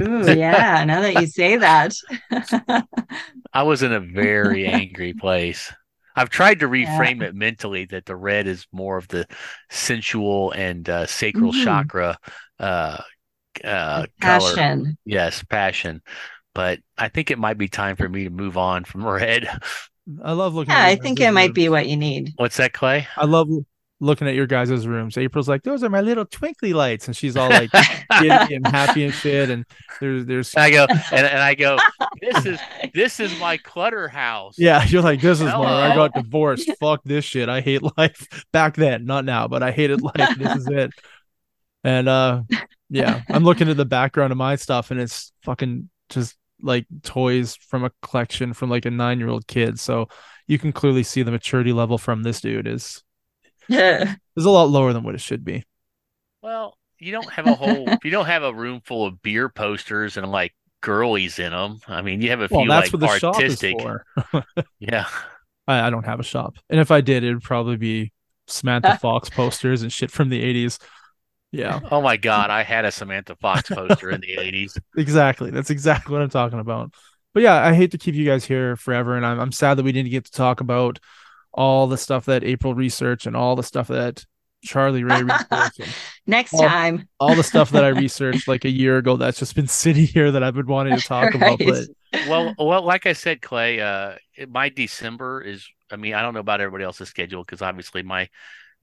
Ooh, 0.00 0.32
yeah. 0.36 0.84
Now 0.84 1.00
that 1.00 1.20
you 1.20 1.26
say 1.26 1.56
that. 1.56 1.94
I 3.52 3.62
was 3.62 3.82
in 3.82 3.92
a 3.92 4.00
very 4.00 4.66
angry 4.66 5.14
place. 5.14 5.72
I've 6.20 6.28
tried 6.30 6.60
to 6.60 6.68
reframe 6.68 7.22
it 7.22 7.34
mentally 7.34 7.86
that 7.86 8.04
the 8.04 8.14
red 8.14 8.46
is 8.46 8.66
more 8.72 8.98
of 8.98 9.08
the 9.08 9.26
sensual 9.70 10.52
and 10.52 10.86
uh, 10.88 11.06
sacral 11.06 11.52
Mhm. 11.52 11.64
chakra 11.64 12.18
uh, 12.58 12.98
uh, 13.64 14.06
color. 14.20 14.52
Passion. 14.52 14.98
Yes, 15.06 15.42
passion. 15.44 16.02
But 16.54 16.80
I 16.98 17.08
think 17.08 17.30
it 17.30 17.38
might 17.38 17.56
be 17.56 17.68
time 17.68 17.96
for 17.96 18.08
me 18.08 18.24
to 18.24 18.30
move 18.30 18.58
on 18.58 18.84
from 18.84 19.04
red. 19.06 19.48
I 20.22 20.32
love 20.32 20.54
looking. 20.54 20.74
Yeah, 20.74 20.80
at 20.80 20.86
I 20.88 20.96
think 20.96 21.18
guys' 21.18 21.28
it 21.28 21.32
might 21.32 21.54
be 21.54 21.68
what 21.68 21.88
you 21.88 21.96
need. 21.96 22.34
What's 22.36 22.58
that, 22.58 22.72
Clay? 22.74 23.06
I 23.16 23.24
love 23.24 23.48
looking 24.00 24.26
at 24.26 24.34
your 24.34 24.46
guys' 24.46 24.86
rooms. 24.86 25.16
April's 25.18 25.48
like, 25.48 25.62
those 25.62 25.84
are 25.84 25.90
my 25.90 26.00
little 26.00 26.24
twinkly 26.24 26.72
lights, 26.72 27.06
and 27.06 27.16
she's 27.16 27.36
all 27.36 27.50
like 27.50 27.70
giddy 28.20 28.54
and 28.54 28.66
happy 28.66 29.04
and 29.04 29.14
shit. 29.14 29.50
And 29.50 29.64
there's 30.00 30.26
there's 30.26 30.54
I 30.56 30.70
go 30.70 30.86
and, 30.90 31.26
and 31.26 31.38
I 31.38 31.54
go. 31.54 31.78
This 32.20 32.46
is 32.46 32.60
this 32.94 33.20
is 33.20 33.38
my 33.38 33.58
clutter 33.58 34.08
house. 34.08 34.56
yeah, 34.58 34.84
you're 34.88 35.02
like, 35.02 35.20
this 35.20 35.40
is 35.40 35.52
more. 35.52 35.66
I 35.66 35.94
got 35.94 36.14
divorced. 36.14 36.70
Fuck 36.80 37.02
this 37.04 37.24
shit. 37.24 37.48
I 37.48 37.60
hate 37.60 37.82
life. 37.98 38.26
Back 38.52 38.76
then, 38.76 39.04
not 39.04 39.24
now, 39.24 39.48
but 39.48 39.62
I 39.62 39.70
hated 39.70 40.02
life. 40.02 40.36
This 40.38 40.56
is 40.56 40.66
it. 40.68 40.90
And 41.84 42.08
uh, 42.08 42.42
yeah, 42.88 43.22
I'm 43.28 43.44
looking 43.44 43.68
at 43.68 43.76
the 43.76 43.84
background 43.84 44.32
of 44.32 44.38
my 44.38 44.56
stuff, 44.56 44.90
and 44.90 45.00
it's 45.00 45.32
fucking 45.44 45.88
just 46.08 46.36
like 46.62 46.86
toys 47.02 47.56
from 47.56 47.84
a 47.84 47.90
collection 48.02 48.52
from 48.52 48.68
like 48.68 48.84
a 48.84 48.90
nine 48.90 49.18
year 49.18 49.28
old 49.28 49.46
kid. 49.46 49.78
So 49.78 50.08
you 50.46 50.58
can 50.58 50.72
clearly 50.72 51.02
see 51.02 51.22
the 51.22 51.30
maturity 51.30 51.72
level 51.72 51.96
from 51.96 52.22
this 52.22 52.40
dude 52.40 52.66
is 52.66 53.02
is 53.70 54.16
a 54.44 54.50
lot 54.50 54.64
lower 54.70 54.92
than 54.92 55.02
what 55.04 55.14
it 55.14 55.20
should 55.20 55.44
be. 55.44 55.64
Well, 56.42 56.76
you 56.98 57.12
don't 57.12 57.30
have 57.30 57.46
a 57.46 57.54
whole. 57.54 57.86
you 58.04 58.10
don't 58.10 58.26
have 58.26 58.42
a 58.42 58.52
room 58.52 58.80
full 58.84 59.06
of 59.06 59.22
beer 59.22 59.48
posters 59.48 60.16
and 60.16 60.30
like 60.30 60.54
girlies 60.80 61.38
in 61.38 61.52
them. 61.52 61.78
I 61.88 62.02
mean, 62.02 62.20
you 62.22 62.30
have 62.30 62.40
a 62.40 62.48
few 62.48 62.56
Well, 62.58 62.66
that's 62.66 62.92
like 62.92 63.00
what 63.00 63.00
the 63.00 63.18
shop 63.18 63.42
is 63.42 63.62
artistic. 63.62 63.80
for. 63.80 64.04
Yeah. 64.78 65.06
I, 65.66 65.86
I 65.86 65.90
don't 65.90 66.04
have 66.06 66.20
a 66.20 66.24
shop, 66.24 66.56
and 66.68 66.80
if 66.80 66.90
I 66.90 67.00
did, 67.00 67.22
it'd 67.22 67.42
probably 67.42 67.76
be 67.76 68.12
Samantha 68.46 68.98
Fox 69.00 69.30
posters 69.30 69.82
and 69.82 69.92
shit 69.92 70.10
from 70.10 70.28
the 70.28 70.42
'80s. 70.42 70.78
Yeah, 71.52 71.80
Oh 71.90 72.00
my 72.00 72.16
God, 72.16 72.50
I 72.50 72.62
had 72.62 72.84
a 72.84 72.90
Samantha 72.90 73.36
Fox 73.36 73.68
poster 73.68 74.10
in 74.10 74.20
the 74.20 74.32
eighties. 74.38 74.76
exactly. 74.96 75.50
That's 75.50 75.70
exactly 75.70 76.12
what 76.12 76.22
I'm 76.22 76.30
talking 76.30 76.58
about. 76.60 76.92
But 77.34 77.42
yeah, 77.44 77.54
I 77.64 77.74
hate 77.74 77.90
to 77.92 77.98
keep 77.98 78.14
you 78.14 78.24
guys 78.24 78.44
here 78.44 78.74
forever, 78.76 79.16
and 79.16 79.24
I'm 79.26 79.38
I'm 79.38 79.52
sad 79.52 79.74
that 79.76 79.84
we 79.84 79.92
didn't 79.92 80.10
get 80.10 80.24
to 80.26 80.32
talk 80.32 80.60
about 80.60 80.98
all 81.52 81.86
the 81.86 81.98
stuff 81.98 82.26
that 82.26 82.44
April 82.44 82.74
researched 82.74 83.26
and 83.26 83.36
all 83.36 83.56
the 83.56 83.62
stuff 83.62 83.88
that 83.88 84.24
Charlie 84.62 85.04
Ray 85.04 85.22
researched, 85.22 85.80
Next 86.26 86.52
Oh, 86.52 86.58
time. 86.58 87.08
all 87.18 87.34
the 87.34 87.44
stuff 87.44 87.70
that 87.72 87.84
I 87.84 87.88
researched 87.90 88.48
like 88.48 88.64
a 88.64 88.70
year 88.70 88.98
ago. 88.98 89.16
That's 89.16 89.38
just 89.38 89.54
been 89.54 89.66
sitting 89.68 90.06
here 90.06 90.30
that 90.32 90.42
I've 90.42 90.54
been 90.54 90.66
wanting 90.66 90.96
to 90.96 91.02
talk 91.02 91.34
about. 91.34 91.62
But 91.62 91.88
Well, 92.22 92.54
well, 92.58 92.82
like 92.82 93.06
I 93.06 93.12
said, 93.14 93.40
Clay, 93.40 93.80
uh, 93.80 94.16
my 94.48 94.68
December 94.68 95.40
is. 95.42 95.66
I 95.92 95.96
mean, 95.96 96.14
I 96.14 96.22
don't 96.22 96.34
know 96.34 96.40
about 96.40 96.60
everybody 96.60 96.84
else's 96.84 97.08
schedule 97.08 97.42
because 97.42 97.62
obviously 97.62 98.04
my 98.04 98.28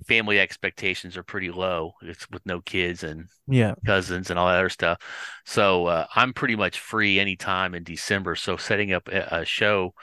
family 0.08 0.40
expectations 0.40 1.18
are 1.18 1.24
pretty 1.24 1.52
low. 1.52 1.94
It's 2.02 2.30
with 2.32 2.46
no 2.46 2.62
kids 2.62 3.04
and 3.04 3.28
yeah, 3.48 3.76
cousins 3.86 4.30
and 4.30 4.40
all 4.40 4.48
that 4.48 4.60
other 4.60 4.70
stuff. 4.70 5.00
So 5.46 5.88
uh, 5.88 6.08
I'm 6.16 6.34
pretty 6.34 6.56
much 6.56 6.80
free 6.80 7.20
anytime 7.20 7.76
in 7.76 7.84
December. 7.84 8.36
So 8.36 8.58
setting 8.58 8.94
up 8.94 9.08
a, 9.10 9.42
a 9.42 9.46
show 9.46 9.94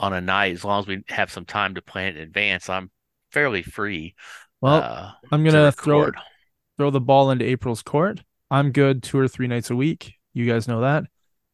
on 0.00 0.12
a 0.12 0.20
night, 0.20 0.54
as 0.54 0.64
long 0.64 0.80
as 0.80 0.86
we 0.86 1.02
have 1.08 1.30
some 1.30 1.44
time 1.44 1.74
to 1.74 1.82
plan 1.82 2.16
in 2.16 2.22
advance, 2.22 2.68
I'm 2.68 2.90
fairly 3.32 3.62
free. 3.62 4.14
well, 4.60 4.82
uh, 4.82 5.12
I'm 5.30 5.44
gonna 5.44 5.70
throw 5.72 6.10
throw 6.78 6.90
the 6.90 7.00
ball 7.00 7.30
into 7.30 7.44
April's 7.44 7.82
court. 7.82 8.20
I'm 8.50 8.72
good 8.72 9.02
two 9.02 9.18
or 9.18 9.28
three 9.28 9.46
nights 9.46 9.70
a 9.70 9.76
week. 9.76 10.14
You 10.32 10.46
guys 10.46 10.66
know 10.66 10.80
that. 10.80 11.04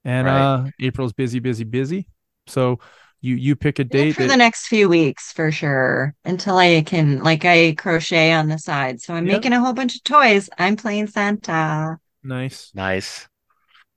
And 0.04 0.26
Right. 0.26 0.40
uh 0.40 0.64
April's 0.80 1.12
busy, 1.12 1.40
busy, 1.40 1.64
busy. 1.64 2.06
So 2.46 2.78
you 3.20 3.34
you 3.34 3.56
pick 3.56 3.78
a 3.80 3.84
Good 3.84 3.90
date 3.90 4.12
for 4.12 4.22
that- 4.22 4.28
the 4.28 4.36
next 4.36 4.68
few 4.68 4.88
weeks 4.88 5.32
for 5.32 5.50
sure 5.50 6.14
until 6.24 6.56
I 6.58 6.82
can 6.82 7.22
like 7.22 7.44
I 7.44 7.74
crochet 7.76 8.32
on 8.32 8.48
the 8.48 8.58
side. 8.58 9.00
So 9.00 9.14
I'm 9.14 9.26
Yep. 9.26 9.32
making 9.36 9.52
a 9.52 9.60
whole 9.60 9.72
bunch 9.72 9.96
of 9.96 10.04
toys. 10.04 10.48
I'm 10.58 10.76
playing 10.76 11.08
Santa. 11.08 11.98
nice. 12.22 12.70
Nice. 12.74 13.28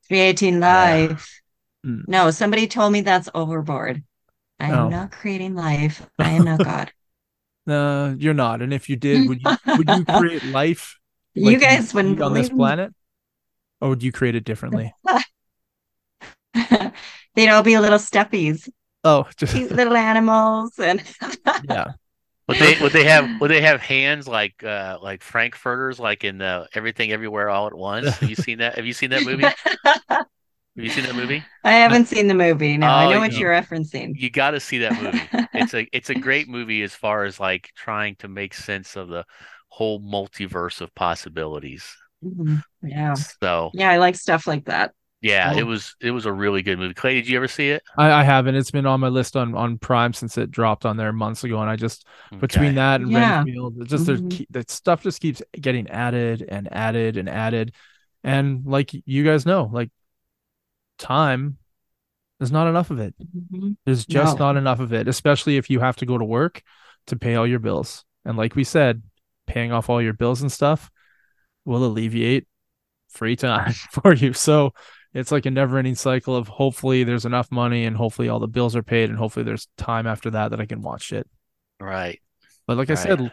318 0.08 0.60
live. 0.60 1.28
Mm. 1.86 2.04
No, 2.08 2.32
somebody 2.32 2.68
told 2.68 2.92
me 2.92 3.02
that's 3.02 3.30
overboard. 3.34 4.04
I 4.60 4.70
am 4.72 4.80
Oh. 4.86 4.90
not 4.90 5.12
creating 5.12 5.56
life. 5.56 6.06
I 6.20 6.32
am 6.32 6.44
not 6.46 6.64
God. 6.64 6.92
Uh 7.68 8.16
you're 8.18 8.34
not. 8.34 8.62
And 8.62 8.74
if 8.74 8.90
you 8.90 8.96
did, 8.96 9.28
would 9.30 9.42
you 9.42 9.58
would 9.78 9.90
you 9.90 10.06
create 10.18 10.44
life 10.46 10.98
you 11.34 11.46
like 11.52 11.62
guys 11.62 11.94
wouldn't 11.94 12.22
on 12.22 12.34
this 12.34 12.50
planet? 12.50 12.94
Or 13.82 13.90
would 13.90 14.04
you 14.04 14.12
create 14.12 14.36
it 14.36 14.44
differently? 14.44 14.94
They'd 17.36 17.50
all 17.50 17.64
be 17.64 17.78
little 17.78 18.00
steppies, 18.00 18.68
Oh, 19.04 19.28
just 19.38 19.54
cute 19.54 19.72
little 19.72 19.96
animals, 19.96 20.78
and 20.80 21.02
yeah. 21.70 21.94
Would 22.48 22.58
they 22.58 22.78
would 22.82 22.92
they 22.92 23.04
have 23.06 23.40
would 23.40 23.52
they 23.52 23.62
have 23.62 23.80
hands 23.80 24.28
like 24.28 24.62
uh 24.64 24.98
like 25.02 25.24
Frankfurters 25.24 26.00
like 26.00 26.24
in 26.24 26.40
the 26.40 26.68
Everything 26.74 27.12
Everywhere 27.12 27.50
All 27.50 27.68
at 27.68 27.74
Once? 27.76 28.18
Have 28.18 28.30
you 28.30 28.36
seen 28.36 28.58
that? 28.58 28.76
Have 28.76 28.86
you 28.88 28.94
seen 28.94 29.12
that 29.12 29.24
movie? 29.24 29.46
Have 30.80 30.86
you 30.86 30.92
seen 30.92 31.04
that 31.06 31.16
movie? 31.16 31.44
I 31.66 31.72
haven't 31.74 32.06
seen 32.06 32.28
the 32.28 32.34
movie. 32.34 32.78
No, 32.78 32.88
I 32.88 33.06
Oh, 33.06 33.12
know 33.12 33.20
what 33.20 33.34
you- 33.34 33.40
you're 33.40 33.52
referencing. 33.52 34.14
You 34.16 34.30
got 34.30 34.52
to 34.52 34.60
see 34.60 34.78
that 34.80 35.02
movie. 35.02 35.22
It's 35.54 35.74
a 35.74 35.88
it's 35.92 36.10
a 36.10 36.16
great 36.28 36.48
movie 36.48 36.84
as 36.84 36.96
far 36.96 37.26
as 37.26 37.40
like 37.40 37.70
trying 37.76 38.16
to 38.18 38.28
make 38.30 38.54
sense 38.54 38.96
of 38.96 39.10
the 39.10 39.26
whole 39.68 40.00
multiverse 40.00 40.80
of 40.82 40.94
possibilities. 40.96 41.86
Mhm. 42.24 42.64
Yeah. 42.82 43.14
So 43.16 43.72
Yeah, 43.74 43.90
I 43.92 43.98
like 43.98 44.16
stuff 44.16 44.48
like 44.48 44.66
that. 44.66 44.94
yeah, 45.22 45.52
Oh. 45.54 45.60
it 45.60 45.64
was 45.64 45.96
it 46.02 46.12
was 46.12 46.26
a 46.26 46.32
really 46.34 46.62
good 46.62 46.80
movie. 46.80 46.94
Clay, 46.94 47.16
did 47.16 47.28
you 47.28 47.36
ever 47.38 47.48
see 47.50 47.70
it? 47.72 47.84
I, 47.98 48.12
I 48.12 48.24
haven't. 48.24 48.56
It's 48.56 48.72
been 48.72 48.86
on 48.86 49.02
my 49.02 49.10
list 49.10 49.36
on 49.36 49.56
on 49.56 49.78
Prime 49.80 50.14
since 50.14 50.38
it 50.38 50.50
dropped 50.50 50.86
on 50.86 50.96
there 50.98 51.12
months 51.12 51.44
ago, 51.44 51.60
and 51.62 51.70
I 51.70 51.76
just 51.76 52.06
between 52.40 52.76
that 52.76 53.02
and 53.02 53.12
Yeah. 53.12 53.38
Renfield, 53.40 53.86
just 53.88 54.06
there's 54.06 54.22
Mhm. 54.22 54.32
keep, 54.32 54.48
that 54.52 54.72
stuff 54.72 55.04
just 55.04 55.20
keeps 55.22 55.42
getting 55.60 55.90
added 55.90 56.46
and 56.48 56.68
added 56.72 57.18
and 57.18 57.28
added, 57.30 57.74
and 58.24 58.66
like 58.66 58.92
you 59.06 59.24
guys 59.26 59.46
know, 59.46 59.70
like 59.72 59.90
time, 61.00 61.58
there's 62.40 62.52
not 62.52 62.68
enough 62.68 62.92
of 62.92 63.00
it. 63.00 63.16
Mhm. 63.20 63.76
There's 63.86 64.06
just 64.06 64.38
No. 64.40 64.46
not 64.48 64.58
enough 64.58 64.80
of 64.80 64.94
it, 64.94 65.08
especially 65.08 65.58
if 65.58 65.70
you 65.70 65.80
have 65.80 65.98
to 65.98 66.06
go 66.06 66.18
to 66.18 66.26
work 66.26 66.62
to 67.08 67.16
pay 67.16 67.36
all 67.36 67.48
your 67.48 67.60
bills. 67.60 68.06
And 68.26 68.38
like 68.38 68.56
we 68.56 68.64
said, 68.64 69.02
paying 69.48 69.72
off 69.72 69.90
all 69.90 70.02
your 70.02 70.14
bills 70.14 70.42
and 70.42 70.52
stuff 70.52 70.92
will 71.66 71.84
alleviate 71.86 72.48
free 73.10 73.36
time 73.36 73.74
for 73.92 74.14
you. 74.14 74.34
So 74.34 74.74
it's 75.14 75.32
like 75.32 75.46
a 75.48 75.52
never-ending 75.52 75.96
cycle 75.96 76.36
of 76.36 76.48
hopefully 76.48 77.04
there's 77.04 77.26
enough 77.26 77.52
money 77.52 77.86
and 77.86 77.98
hopefully 77.98 78.30
all 78.30 78.40
the 78.40 78.48
bills 78.48 78.76
are 78.76 78.84
paid 78.84 79.10
and 79.10 79.18
hopefully 79.18 79.44
there's 79.44 79.68
time 79.78 80.06
after 80.06 80.30
that 80.32 80.50
that 80.52 80.62
I 80.62 80.66
can 80.68 80.82
watch 80.82 81.12
it 81.12 81.28
Right. 81.82 82.22
But 82.68 82.78
like 82.78 82.90
I 82.92 82.96
said, 82.96 83.32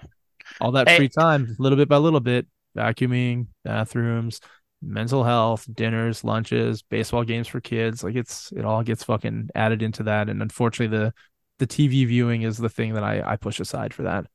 all 0.61 0.73
that 0.73 0.89
Hey. 0.89 0.97
free 0.97 1.09
time, 1.11 1.55
little 1.59 1.77
bit 1.77 1.89
by 1.89 1.97
little 1.99 2.21
bit, 2.21 2.47
vacuuming, 2.77 3.49
bathrooms, 3.65 4.41
mental 4.83 5.25
health, 5.25 5.67
dinners, 5.75 6.25
lunches, 6.25 6.83
baseball 6.83 7.25
games 7.25 7.49
for 7.49 7.61
kids, 7.61 8.05
like 8.05 8.17
it's 8.17 8.53
it 8.53 8.65
all 8.65 8.83
gets 8.83 9.05
fucking 9.05 9.51
added 9.55 9.83
into 9.83 10.03
that. 10.05 10.29
And 10.29 10.43
unfortunately, 10.43 10.97
the 10.97 11.15
the 11.59 11.67
TV 11.67 12.05
viewing 12.07 12.43
is 12.43 12.59
the 12.59 12.69
thing 12.69 12.95
that 12.95 13.05
I 13.05 13.23
I 13.25 13.37
push 13.37 13.61
aside 13.61 13.95
for 13.95 14.03
that. 14.05 14.27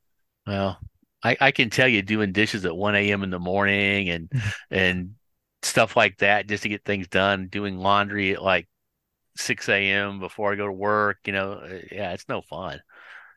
Well, 0.46 0.80
I, 1.22 1.36
I 1.40 1.50
can 1.52 1.70
tell 1.70 1.88
you 1.88 2.02
doing 2.02 2.32
dishes 2.32 2.64
at 2.64 2.76
1 2.76 3.10
a.m. 3.12 3.22
in 3.22 3.30
the 3.30 3.38
morning 3.38 4.08
and 4.10 4.32
and 4.70 5.14
stuff 5.62 5.96
like 5.96 6.18
that 6.18 6.48
just 6.48 6.64
to 6.64 6.68
get 6.68 6.84
things 6.84 7.08
done, 7.08 7.48
doing 7.48 7.78
laundry 7.78 8.32
at 8.34 8.42
like 8.42 8.68
6 9.36 9.90
a.m. 9.90 10.18
before 10.20 10.52
I 10.52 10.56
go 10.56 10.66
to 10.66 10.72
work, 10.72 11.18
you 11.26 11.32
know, 11.32 11.52
uh, 11.54 11.78
yeah, 11.92 12.12
it's 12.12 12.28
no 12.28 12.42
fun. 12.42 12.80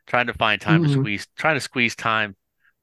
Trying 0.06 0.28
to 0.28 0.34
find 0.34 0.60
time 0.60 0.82
to 0.84 0.88
Mhm. 0.88 0.88
squeeze, 0.88 1.26
trying 1.36 1.56
to 1.56 1.60
squeeze 1.60 1.96
time, 1.96 2.36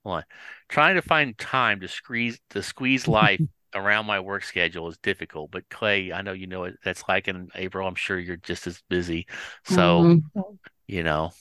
hold 0.03 0.17
on, 0.17 0.23
trying 0.69 0.95
to 0.97 1.01
find 1.03 1.37
time 1.37 1.81
to 1.81 1.87
squeeze 1.89 2.39
to 2.51 2.63
squeeze 2.63 3.07
life 3.07 3.41
around 3.75 4.05
my 4.05 4.19
work 4.19 4.43
schedule 4.43 4.87
is 4.89 4.97
difficult. 4.97 5.51
But 5.51 5.67
Clay, 5.69 6.11
I 6.11 6.21
know 6.21 6.33
you 6.33 6.47
know 6.47 6.61
what 6.61 6.73
that's 6.83 7.03
like 7.07 7.27
in 7.27 7.49
April. 7.55 7.87
I'm 7.87 7.95
sure 7.95 8.19
you're 8.19 8.37
just 8.37 8.67
as 8.67 8.81
busy. 8.89 9.27
So, 9.65 10.03
Mhm. 10.35 10.57
you 10.87 11.03
know, 11.03 11.31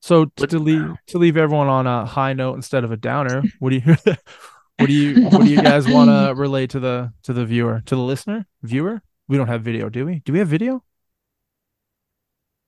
So 0.00 0.26
to, 0.26 0.46
to 0.46 0.58
leave 0.58 0.94
to 1.08 1.18
leave 1.18 1.36
everyone 1.36 1.68
on 1.68 1.86
a 1.86 2.04
high 2.06 2.32
note 2.32 2.54
instead 2.54 2.84
of 2.84 2.92
a 2.92 2.96
downer, 2.96 3.42
what 3.58 3.70
do 3.70 3.76
you 3.76 3.82
what 4.78 4.86
do 4.86 4.92
you 4.92 5.28
what 5.28 5.42
do 5.42 5.50
you 5.50 5.62
guys 5.62 5.86
want 5.96 6.08
to 6.10 6.34
relate 6.34 6.70
to 6.70 6.80
the 6.80 7.12
to 7.24 7.32
the 7.32 7.44
viewer 7.44 7.82
to 7.86 7.94
the 7.96 8.02
listener 8.02 8.46
viewer? 8.62 9.02
We 9.28 9.36
don't 9.36 9.48
have 9.48 9.62
video, 9.62 9.88
do 9.88 10.04
we? 10.06 10.20
Do 10.20 10.32
we 10.32 10.38
have 10.40 10.48
video? 10.48 10.82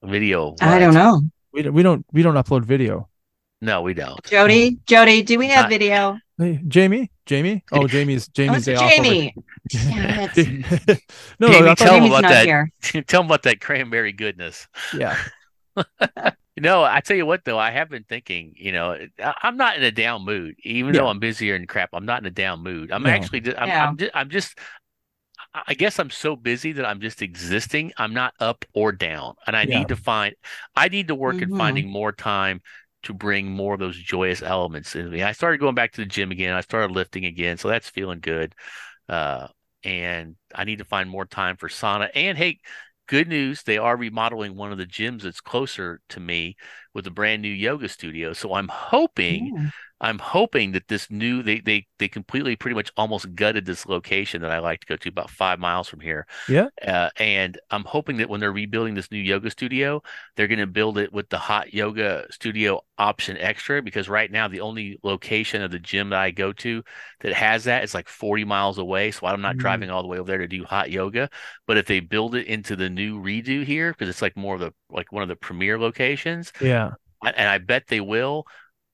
video. 0.03 0.55
I 0.61 0.79
don't 0.79 0.95
know. 0.95 1.23
We 1.53 1.63
don't 1.63 1.75
we 1.75 1.83
don't 1.83 2.07
we 2.13 2.23
don't 2.23 2.35
upload 2.35 2.65
video. 2.65 3.09
No, 3.61 3.81
we 3.83 3.95
don't. 3.95 4.23
Jody, 4.25 4.79
Jody, 4.87 5.23
do 5.23 5.39
we 5.39 5.49
have 5.49 5.65
Not- 5.65 5.71
video? 5.71 6.19
Hey, 6.37 6.61
Jamie, 6.69 7.11
Jamie. 7.27 7.65
Oh, 7.73 7.87
Jamie's 7.87 8.29
Jamie's 8.29 8.59
it's 8.59 8.67
day 8.67 8.75
off. 8.77 8.91
Jamie. 8.91 9.35
Damn 9.71 10.31
it. 10.37 11.01
no, 11.41 11.49
Jamie, 11.49 11.75
tell 11.77 11.95
him 11.95 12.05
about 12.05 12.23
that. 12.23 12.45
here. 12.47 12.71
Tell 13.07 13.21
them 13.23 13.27
about 13.27 13.43
that 13.45 13.61
cranberry 13.61 14.13
goodness. 14.13 14.67
yeah. 14.97 15.17
no, 16.61 16.85
I 16.85 17.01
tell 17.01 17.17
you 17.17 17.27
what 17.27 17.45
though, 17.45 17.59
I 17.59 17.71
have 17.71 17.89
been 17.89 18.05
thinking. 18.05 18.53
You 18.57 18.73
know, 18.73 18.97
I- 19.23 19.35
I'm 19.43 19.57
not 19.57 19.77
in 19.77 19.83
a 19.83 19.91
down 19.91 20.25
mood, 20.25 20.57
even 20.65 20.93
though 20.93 21.09
I'm 21.09 21.19
busier 21.19 21.55
and 21.55 21.67
crap. 21.69 21.91
I'm 21.93 22.05
not 22.07 22.21
in 22.21 22.27
a 22.27 22.31
down 22.31 22.63
mood. 22.63 22.93
I'm 22.93 23.03
No. 23.03 23.11
actually, 23.11 23.41
ju- 23.41 23.55
I'm, 23.57 23.69
Yeah. 23.69 23.87
I'm, 23.89 23.97
just, 23.97 24.11
I'm 24.15 24.31
just, 24.31 24.59
I 25.67 25.75
guess 25.75 25.99
I'm 25.99 26.11
so 26.11 26.37
busy 26.37 26.73
that 26.73 26.85
I'm 26.85 27.01
just 27.01 27.23
existing. 27.23 27.93
I'm 27.97 28.13
not 28.13 28.35
up 28.41 28.65
or 28.75 28.93
down. 28.93 29.35
And 29.47 29.57
I 29.57 29.63
Yeah. 29.63 29.79
need 29.79 29.89
to 29.89 29.97
find 29.97 30.35
I 30.77 30.89
need 30.89 31.09
to 31.09 31.15
work 31.15 31.37
Mhm. 31.37 31.43
at 31.53 31.59
finding 31.59 31.89
more 31.91 32.13
time 32.13 32.61
to 33.05 33.15
bring 33.15 33.51
more 33.51 33.75
of 33.75 33.81
those 33.81 33.97
joyous 33.97 34.43
elements 34.43 34.95
in 34.97 35.11
me. 35.11 35.23
I 35.23 35.33
started 35.33 35.59
going 35.59 35.75
back 35.75 35.93
to 35.93 36.01
the 36.03 36.07
gym 36.07 36.31
again. 36.31 36.55
I 36.55 36.61
started 36.63 36.93
lifting 36.93 37.25
again, 37.25 37.57
so 37.59 37.69
that's 37.69 37.89
feeling 37.89 38.21
good. 38.21 38.55
Uh 39.09 39.49
and 39.83 40.37
I 40.55 40.65
need 40.65 40.79
to 40.79 40.85
find 40.85 41.11
more 41.11 41.27
time 41.27 41.57
for 41.57 41.69
sauna. 41.69 42.09
And 42.15 42.39
hey, 42.39 42.61
good 43.07 43.29
news, 43.29 43.63
they 43.63 43.79
are 43.79 43.97
remodeling 43.97 44.57
one 44.57 44.73
of 44.73 44.79
the 44.79 44.87
gyms 44.87 45.23
that's 45.23 45.41
closer 45.41 46.01
to 46.11 46.21
me 46.21 46.57
with 46.95 47.07
a 47.07 47.11
brand 47.11 47.43
new 47.43 47.49
yoga 47.49 47.89
studio. 47.89 48.33
So 48.33 48.55
I'm 48.55 48.69
hoping 48.69 49.53
Mm. 49.53 49.73
I'm 50.01 50.19
hoping 50.19 50.73
that 50.73 50.89
this 50.89 51.11
new 51.11 51.43
they 51.43 51.61
they 51.61 51.87
they 51.99 52.09
completely 52.09 52.57
pretty 52.57 52.75
much 52.75 52.91
almost 52.97 53.35
gutted 53.35 53.65
this 53.65 53.87
location 53.87 54.43
that 54.43 54.51
I 54.51 54.59
like 54.59 54.81
to 54.81 54.87
go 54.87 54.97
to 54.97 55.09
about 55.09 55.31
five 55.31 55.59
miles 55.59 55.89
from 55.89 56.01
here. 56.01 56.27
Yeah. 56.47 56.69
Uh, 56.85 57.09
and 57.19 57.59
I'm 57.71 57.85
hoping 57.85 58.17
that 58.19 58.29
when 58.29 58.41
they're 58.41 58.53
rebuilding 58.53 58.95
this 58.95 59.11
new 59.11 59.21
yoga 59.21 59.49
studio, 59.51 60.03
they're 60.37 60.49
going 60.49 60.59
to 60.59 60.67
build 60.67 60.99
it 60.99 61.13
with 61.13 61.29
the 61.31 61.39
hot 61.39 61.73
yoga 61.73 62.27
studio 62.31 62.81
option 62.99 63.39
extra 63.39 63.81
because 63.81 64.09
right 64.09 64.31
now 64.31 64.49
the 64.49 64.61
only 64.61 64.99
location 65.05 65.63
of 65.63 65.71
the 65.71 65.79
gym 65.79 66.11
that 66.11 66.19
I 66.19 66.31
go 66.33 66.53
to 66.55 66.83
that 67.21 67.33
has 67.33 67.65
that 67.65 67.85
is 67.85 67.95
like 67.95 68.09
40 68.09 68.45
miles 68.45 68.79
away. 68.79 69.13
So 69.13 69.27
I'm 69.27 69.41
not 69.41 69.57
Mm. 69.57 69.59
driving 69.59 69.89
all 69.91 70.03
the 70.03 70.09
way 70.09 70.19
over 70.19 70.27
there 70.27 70.39
to 70.39 70.49
do 70.49 70.65
hot 70.65 70.91
yoga. 70.91 71.31
But 71.67 71.79
if 71.79 71.87
they 71.87 72.01
build 72.01 72.35
it 72.35 72.47
into 72.49 72.77
the 72.77 72.91
new 72.91 73.21
redo 73.23 73.65
here, 73.65 73.93
because 73.93 74.09
it's 74.09 74.23
like 74.23 74.37
more 74.37 74.55
of 74.55 74.61
the 74.61 74.73
like 74.91 75.13
one 75.13 75.23
of 75.23 75.29
the 75.29 75.37
premier 75.37 75.79
locations, 75.79 76.53
Yeah. 76.61 76.84
I- 77.27 77.31
and 77.31 77.49
I 77.49 77.59
bet 77.59 77.87
they 77.89 78.01
will, 78.01 78.47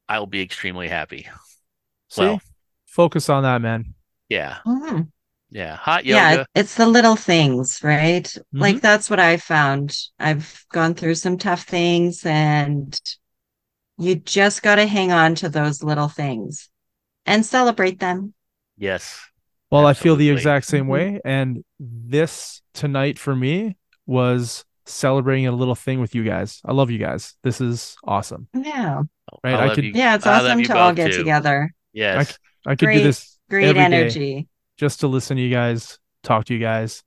I'll 0.08 0.26
be 0.26 0.42
extremely 0.42 0.88
happy. 0.88 1.28
See, 2.08 2.22
Well- 2.22 2.40
focus 2.86 3.28
on 3.28 3.42
that, 3.44 3.60
man. 3.62 3.94
Yeah. 4.28 4.58
Mhm. 4.66 5.10
Yeah. 5.50 5.76
Hot 5.76 6.04
Yeah, 6.04 6.30
yoga. 6.30 6.40
it- 6.42 6.60
it's 6.60 6.74
the 6.76 6.86
little 6.86 7.16
things, 7.16 7.82
right? 7.82 8.24
Mm-hmm. 8.24 8.58
Like 8.60 8.80
that's 8.80 9.10
what 9.10 9.18
I 9.20 9.36
found. 9.36 9.96
I've 10.18 10.64
gone 10.72 10.94
through 10.94 11.16
some 11.16 11.38
tough 11.38 11.62
things 11.64 12.24
and 12.24 12.98
you 13.98 14.14
just 14.16 14.62
got 14.62 14.76
to 14.76 14.86
hang 14.86 15.12
on 15.12 15.34
to 15.36 15.48
those 15.48 15.82
little 15.82 16.08
things 16.08 16.70
and 17.26 17.44
celebrate 17.44 17.98
them. 18.00 18.32
Yes. 18.78 19.20
Well, 19.70 19.86
I 19.86 19.92
feel 19.92 20.16
the 20.16 20.30
exact 20.30 20.66
same 20.66 20.86
Mhm. 20.86 20.88
way. 20.88 21.20
And 21.24 21.64
this 21.78 22.62
tonight 22.72 23.18
for 23.18 23.36
me 23.36 23.76
was 24.06 24.64
celebrating 24.90 25.46
a 25.46 25.52
little 25.52 25.74
thing 25.74 26.00
with 26.00 26.14
you 26.14 26.24
guys. 26.24 26.60
I 26.64 26.72
love 26.72 26.90
you 26.90 26.98
guys. 26.98 27.34
This 27.42 27.60
is 27.60 27.96
awesome. 28.04 28.48
Yeah. 28.54 29.02
Right, 29.44 29.54
I 29.54 29.58
I 29.62 29.66
love 29.66 29.74
could- 29.76 29.84
you. 29.84 29.92
Yeah, 29.94 30.16
it's 30.16 30.26
awesome 30.26 30.62
to 30.62 30.76
all 30.78 30.92
get 30.92 31.12
too. 31.12 31.18
together. 31.18 31.72
Yes. 31.92 32.38
I 32.66 32.74
could 32.76 32.90
do 32.92 33.02
this 33.02 33.38
Great 33.48 33.64
every 33.66 33.78
day 33.80 33.84
energy. 33.84 34.48
just 34.76 35.00
to 35.00 35.06
listen 35.08 35.36
to 35.36 35.42
you 35.42 35.50
guys, 35.50 35.98
talk 36.22 36.44
to 36.46 36.54
you 36.54 36.60
guys, 36.60 37.02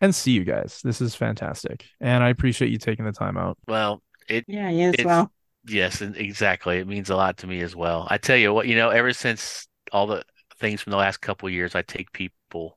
and 0.00 0.14
see 0.14 0.32
you 0.32 0.44
guys. 0.44 0.80
This 0.84 1.00
is 1.00 1.14
fantastic. 1.14 1.86
And 2.00 2.22
I 2.22 2.28
appreciate 2.30 2.70
you 2.70 2.78
taking 2.78 3.04
the 3.04 3.12
time 3.12 3.36
out. 3.36 3.56
Well, 3.66 4.02
it 4.28 4.44
Yeah, 4.46 4.68
you 4.70 4.92
as 4.96 5.04
well. 5.04 5.32
yes, 5.66 6.00
and 6.00 6.16
exactly. 6.16 6.78
It 6.78 6.86
means 6.86 7.10
a 7.10 7.16
lot 7.16 7.38
to 7.38 7.46
me 7.46 7.60
as 7.62 7.74
well. 7.74 8.06
I 8.10 8.18
tell 8.18 8.36
you 8.36 8.52
what, 8.52 8.66
you 8.66 8.76
know, 8.76 8.90
ever 8.90 9.12
since 9.12 9.66
all 9.92 10.06
the 10.06 10.22
things 10.58 10.80
from 10.82 10.90
the 10.90 10.96
last 10.96 11.18
couple 11.18 11.46
of 11.48 11.52
years, 11.54 11.74
I 11.74 11.82
take 11.82 12.12
people 12.12 12.76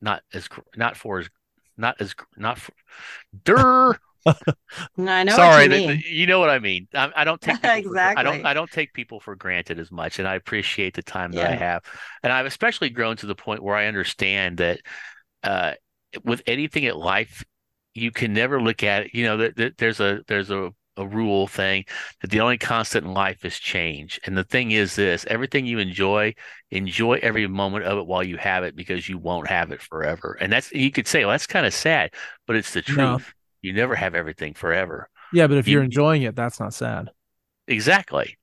not 0.00 0.22
as 0.32 0.48
not 0.76 0.96
for 0.96 1.18
as 1.20 1.28
not 1.76 2.00
as 2.00 2.14
gr- 2.14 2.24
not 2.36 2.58
for. 2.58 2.72
No, 4.96 5.12
I 5.12 5.22
know 5.24 5.36
Sorry, 5.36 5.68
what 5.68 5.80
you 5.80 5.88
mean. 5.88 6.02
you 6.04 6.26
know 6.26 6.40
what 6.40 6.50
I 6.50 6.58
mean. 6.58 6.88
I, 6.94 7.10
I 7.14 7.24
don't 7.24 7.40
take 7.40 7.62
people 7.62 7.92
for 7.92 8.18
I 8.18 8.22
don't 8.22 8.44
I 8.44 8.54
don't 8.54 8.70
take 8.70 8.92
people 8.92 9.20
for 9.20 9.36
granted 9.36 9.78
as 9.78 9.90
much, 9.92 10.18
and 10.18 10.26
I 10.26 10.34
appreciate 10.34 10.94
the 10.94 11.02
time 11.02 11.32
that 11.32 11.50
I 11.50 11.54
have. 11.54 11.84
And 12.22 12.32
I've 12.32 12.46
especially 12.46 12.90
grown 12.90 13.16
to 13.18 13.26
the 13.26 13.34
point 13.34 13.62
where 13.62 13.76
I 13.76 13.86
understand 13.86 14.58
that 14.58 14.80
uh, 15.42 15.74
with 16.24 16.42
anything 16.46 16.84
in 16.84 16.94
life, 16.96 17.44
you 17.94 18.10
can 18.10 18.32
never 18.32 18.60
look 18.60 18.82
at 18.82 19.04
it. 19.04 19.14
You 19.14 19.24
know, 19.24 19.36
that 19.38 19.56
that 19.56 19.78
there's 19.78 20.00
a 20.00 20.22
there's 20.26 20.50
a 20.50 20.72
a 20.96 21.06
rule 21.06 21.46
thing 21.46 21.84
that 22.20 22.30
the 22.30 22.40
only 22.40 22.58
constant 22.58 23.04
in 23.06 23.12
life 23.14 23.44
is 23.44 23.58
change. 23.58 24.18
And 24.24 24.36
the 24.36 24.44
thing 24.44 24.70
is 24.70 24.96
this, 24.96 25.24
everything 25.28 25.66
you 25.66 25.78
enjoy, 25.78 26.34
enjoy 26.70 27.18
every 27.22 27.46
moment 27.46 27.84
of 27.84 27.98
it 27.98 28.06
while 28.06 28.22
you 28.22 28.36
have 28.38 28.64
it 28.64 28.74
because 28.76 29.08
you 29.08 29.18
won't 29.18 29.48
have 29.48 29.72
it 29.72 29.82
forever. 29.82 30.36
And 30.40 30.52
that's 30.52 30.72
you 30.72 30.90
could 30.90 31.06
say, 31.06 31.24
well, 31.24 31.32
that's 31.32 31.46
kind 31.46 31.66
of 31.66 31.74
sad, 31.74 32.12
but 32.46 32.56
it's 32.56 32.72
the 32.72 32.82
No. 32.88 33.16
truth. 33.18 33.34
You 33.62 33.72
never 33.72 33.94
have 33.94 34.14
everything 34.14 34.54
forever. 34.54 35.08
Yeah, 35.32 35.46
but 35.48 35.58
if 35.58 35.66
You- 35.66 35.74
you're 35.74 35.82
enjoying 35.82 36.22
it, 36.22 36.36
that's 36.36 36.60
not 36.60 36.72
sad. 36.72 37.10
Exactly. 37.68 38.36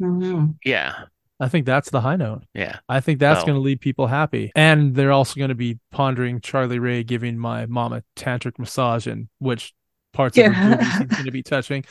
Mhm. 0.00 0.56
Yeah. 0.64 1.04
I 1.42 1.48
think 1.48 1.64
that's 1.64 1.88
the 1.90 2.02
high 2.02 2.16
note. 2.16 2.42
Yeah. 2.52 2.80
I 2.88 3.00
think 3.00 3.18
that's 3.18 3.38
Well- 3.38 3.46
going 3.46 3.56
to 3.56 3.62
leave 3.62 3.80
people 3.80 4.08
happy. 4.08 4.52
And 4.54 4.94
they're 4.94 5.12
also 5.12 5.36
going 5.38 5.48
to 5.48 5.54
be 5.54 5.78
pondering 5.90 6.40
Charlie 6.42 6.78
Ray 6.78 7.02
giving 7.02 7.38
my 7.38 7.64
mom 7.64 7.94
a 7.94 8.02
tantric 8.14 8.58
massage 8.58 9.06
and 9.06 9.28
which 9.38 9.72
parts 10.12 10.36
of 10.38 10.46
her 10.46 10.52
Yeah. 10.52 10.76
boobies 10.76 10.98
he's 10.98 11.06
going 11.08 11.24
to 11.24 11.30
be 11.30 11.42
touching. 11.42 11.84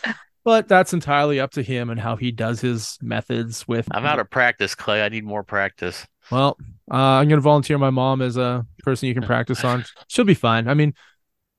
But 0.46 0.68
that's 0.68 0.94
entirely 0.94 1.40
up 1.40 1.52
to 1.52 1.62
him 1.62 1.90
and 1.90 2.00
how 2.00 2.16
he 2.16 2.32
does 2.32 2.62
his 2.62 2.98
methods 3.02 3.68
with. 3.68 3.88
I'm 3.92 4.06
out 4.06 4.20
of 4.20 4.30
practice, 4.30 4.74
Clay. 4.74 5.02
I 5.04 5.10
need 5.10 5.26
more 5.26 5.44
practice. 5.44 6.08
Well, 6.32 6.58
uh, 6.92 6.96
I'm 6.96 7.28
going 7.28 7.38
to 7.38 7.42
volunteer 7.42 7.78
my 7.78 7.90
mom 7.90 8.22
as 8.22 8.38
a 8.38 8.66
person 8.84 9.08
you 9.08 9.14
can 9.14 9.24
practice 9.28 9.64
on. 9.66 9.84
She'll 10.08 10.26
be 10.26 10.34
fine. 10.34 10.68
I 10.68 10.74
mean, 10.76 10.94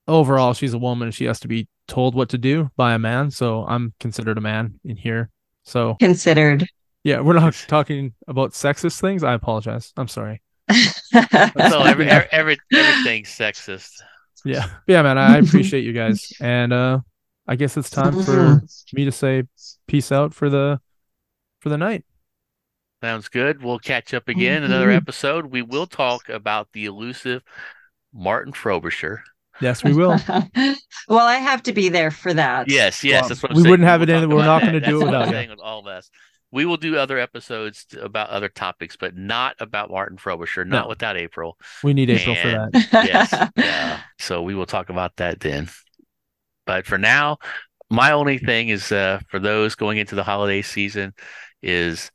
overall, 0.09 0.55
she's 0.55 0.73
a 0.75 0.79
woman 0.79 1.11
she 1.11 1.27
has 1.27 1.41
to 1.41 1.49
be 1.49 1.69
told 1.89 2.15
what 2.15 2.31
to 2.31 2.39
do 2.39 2.71
by 2.77 2.95
a 2.95 2.99
man. 2.99 3.31
So 3.31 3.65
I'm 3.67 3.93
considered 4.01 4.39
a 4.39 4.41
man 4.41 4.81
in 4.85 4.97
here. 4.97 5.29
So 5.65 5.97
Considered. 6.01 6.67
yeah, 7.05 7.21
we're 7.21 7.35
not 7.35 7.53
talking 7.69 8.15
about 8.29 8.53
sexist 8.53 9.01
things. 9.01 9.23
I 9.23 9.35
apologize. 9.35 9.93
I'm 9.97 10.09
sorry. 10.09 10.41
So 11.13 11.83
every, 11.83 12.09
every, 12.09 12.29
every 12.31 12.59
everything's 12.73 13.29
sexist. 13.29 13.91
Yeah. 14.45 14.67
But 14.87 14.93
yeah, 14.93 15.03
man, 15.03 15.19
I 15.19 15.39
appreciate 15.39 15.85
you 15.85 15.93
guys. 15.93 16.33
And 16.41 16.73
uh 16.73 17.01
I 17.47 17.57
guess 17.57 17.77
it's 17.77 17.91
time 17.91 18.23
for 18.23 18.63
me 18.93 19.05
to 19.05 19.13
say 19.13 19.45
peace 19.89 20.13
out 20.13 20.33
for 20.35 20.49
the 20.49 20.81
for 21.61 21.69
the 21.69 21.79
night. 21.79 22.05
Sounds 23.03 23.29
good. 23.29 23.63
We'll 23.63 23.79
catch 23.79 24.13
up 24.15 24.29
again 24.29 24.63
another 24.63 24.89
Mhm. 24.89 24.97
episode. 24.97 25.47
We 25.47 25.63
will 25.63 25.87
talk 25.87 26.29
about 26.29 26.69
the 26.73 26.85
elusive 26.85 27.43
Martin 28.13 28.53
Frobisher. 28.53 29.23
Yes, 29.61 29.83
we 29.85 29.93
will. 29.95 30.17
well, 31.09 31.27
I 31.27 31.37
have 31.37 31.63
to 31.65 31.73
be 31.73 31.89
there 31.89 32.11
for 32.11 32.33
that. 32.35 32.69
Yes, 32.69 33.03
yes, 33.05 33.23
Well, 33.23 33.29
that's 33.29 33.43
what 33.43 33.51
I'm 33.53 33.57
we 33.57 33.63
saying. 33.63 33.71
wouldn't 33.71 33.89
have 33.89 34.01
We'll 34.01 34.11
it 34.11 34.23
in- 34.23 34.29
talk 34.29 34.37
we're 34.39 34.45
not 34.45 34.63
gonna 34.65 34.81
do 34.81 35.01
it 35.01 35.05
without 35.07 35.45
you. 35.45 35.51
with 35.51 35.59
all 35.61 35.81
of 35.81 35.87
us. 35.87 36.11
We 36.53 36.65
will 36.65 36.77
do 36.77 36.97
other 36.97 37.19
episodes 37.19 37.87
about 38.01 38.31
other 38.31 38.49
topics, 38.49 38.97
but 38.97 39.17
not 39.17 39.55
about 39.61 39.91
Martin 39.91 40.19
Frobisher, 40.19 40.65
not 40.65 40.85
No. 40.85 40.89
without 40.89 41.17
April. 41.17 41.57
We 41.85 41.95
need 41.95 42.11
April 42.11 42.35
for 42.35 42.49
that. 42.49 42.89
Yes. 42.93 43.51
yeah. 43.57 44.01
So 44.19 44.43
we 44.43 44.55
will 44.55 44.67
talk 44.67 44.89
about 44.91 45.17
that 45.17 45.41
then. 45.41 45.69
But 46.67 46.87
for 46.87 46.99
now, 46.99 47.39
my 47.89 48.13
only 48.13 48.39
thing 48.39 48.69
is 48.69 48.91
uh, 48.93 49.21
for 49.29 49.39
those 49.39 49.75
going 49.75 49.99
into 49.99 50.15
the 50.15 50.25
holiday 50.25 50.63
season 50.63 51.15
is 51.63 52.11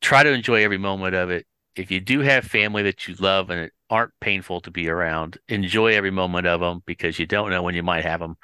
try 0.00 0.22
to 0.22 0.30
enjoy 0.32 0.62
every 0.64 0.78
moment 0.78 1.14
of 1.14 1.30
it. 1.30 1.46
If 1.76 1.90
you 1.90 2.00
do 2.00 2.20
have 2.20 2.44
family 2.44 2.84
that 2.84 3.08
you 3.08 3.14
love 3.18 3.50
and 3.50 3.60
it 3.60 3.72
aren't 3.90 4.12
painful 4.20 4.60
to 4.62 4.70
be 4.70 4.88
around, 4.88 5.38
enjoy 5.48 5.94
every 5.94 6.10
moment 6.12 6.46
of 6.46 6.60
them 6.60 6.82
because 6.86 7.18
you 7.18 7.26
don't 7.26 7.50
know 7.50 7.62
when 7.62 7.74
you 7.74 7.82
might 7.82 8.04
have 8.04 8.20
them, 8.20 8.36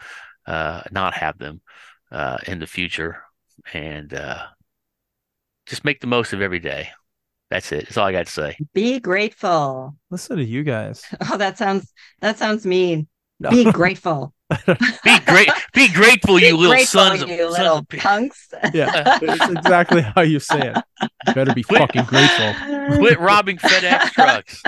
uh, 0.47 0.83
not 0.91 1.15
have 1.15 1.39
them 1.39 1.61
uh, 2.11 2.39
in 2.47 2.59
the 2.59 2.67
future. 2.67 3.23
And 3.73 4.13
uh, 4.13 4.47
just 5.71 5.85
make 5.85 6.01
the 6.01 6.07
most 6.07 6.33
of 6.35 6.43
every 6.43 6.59
day. 6.59 6.91
That's 7.49 7.73
it. 7.73 7.85
That's 7.87 7.97
all 7.97 8.07
I 8.07 8.13
got 8.13 8.27
to 8.27 8.33
say. 8.33 8.57
Be 8.75 9.01
grateful. 9.01 9.97
Listen 10.11 10.37
to 10.37 10.45
you 10.45 10.63
guys. 10.63 11.05
Oh, 11.33 11.37
that 11.39 11.57
sounds 11.59 11.93
that 12.21 12.39
sounds 12.39 12.67
mean. 12.67 13.09
No. 13.39 13.51
Be 13.51 13.65
grateful. 13.73 14.35
Be 14.67 15.19
great. 15.27 15.49
Be 15.73 15.89
grateful, 15.93 16.39
you 16.39 16.49
Be 16.49 16.53
little 16.53 16.73
grateful, 16.73 17.01
sons 17.01 17.23
of, 17.23 17.29
you 17.29 17.39
sons 17.39 17.59
little 17.59 17.77
of 17.79 17.89
punks. 17.89 18.49
yeah. 18.75 19.19
It's 19.23 19.49
exactly 19.49 20.03
how 20.03 20.21
you 20.23 20.41
say 20.41 20.73
it. 20.75 21.09
You 21.27 21.35
better 21.35 21.55
be 21.55 21.63
quit, 21.63 21.79
fucking 21.81 22.05
grateful. 22.05 22.53
Quit 22.99 23.19
robbing 23.21 23.57
FedEx 23.59 24.11
trucks. 24.11 24.63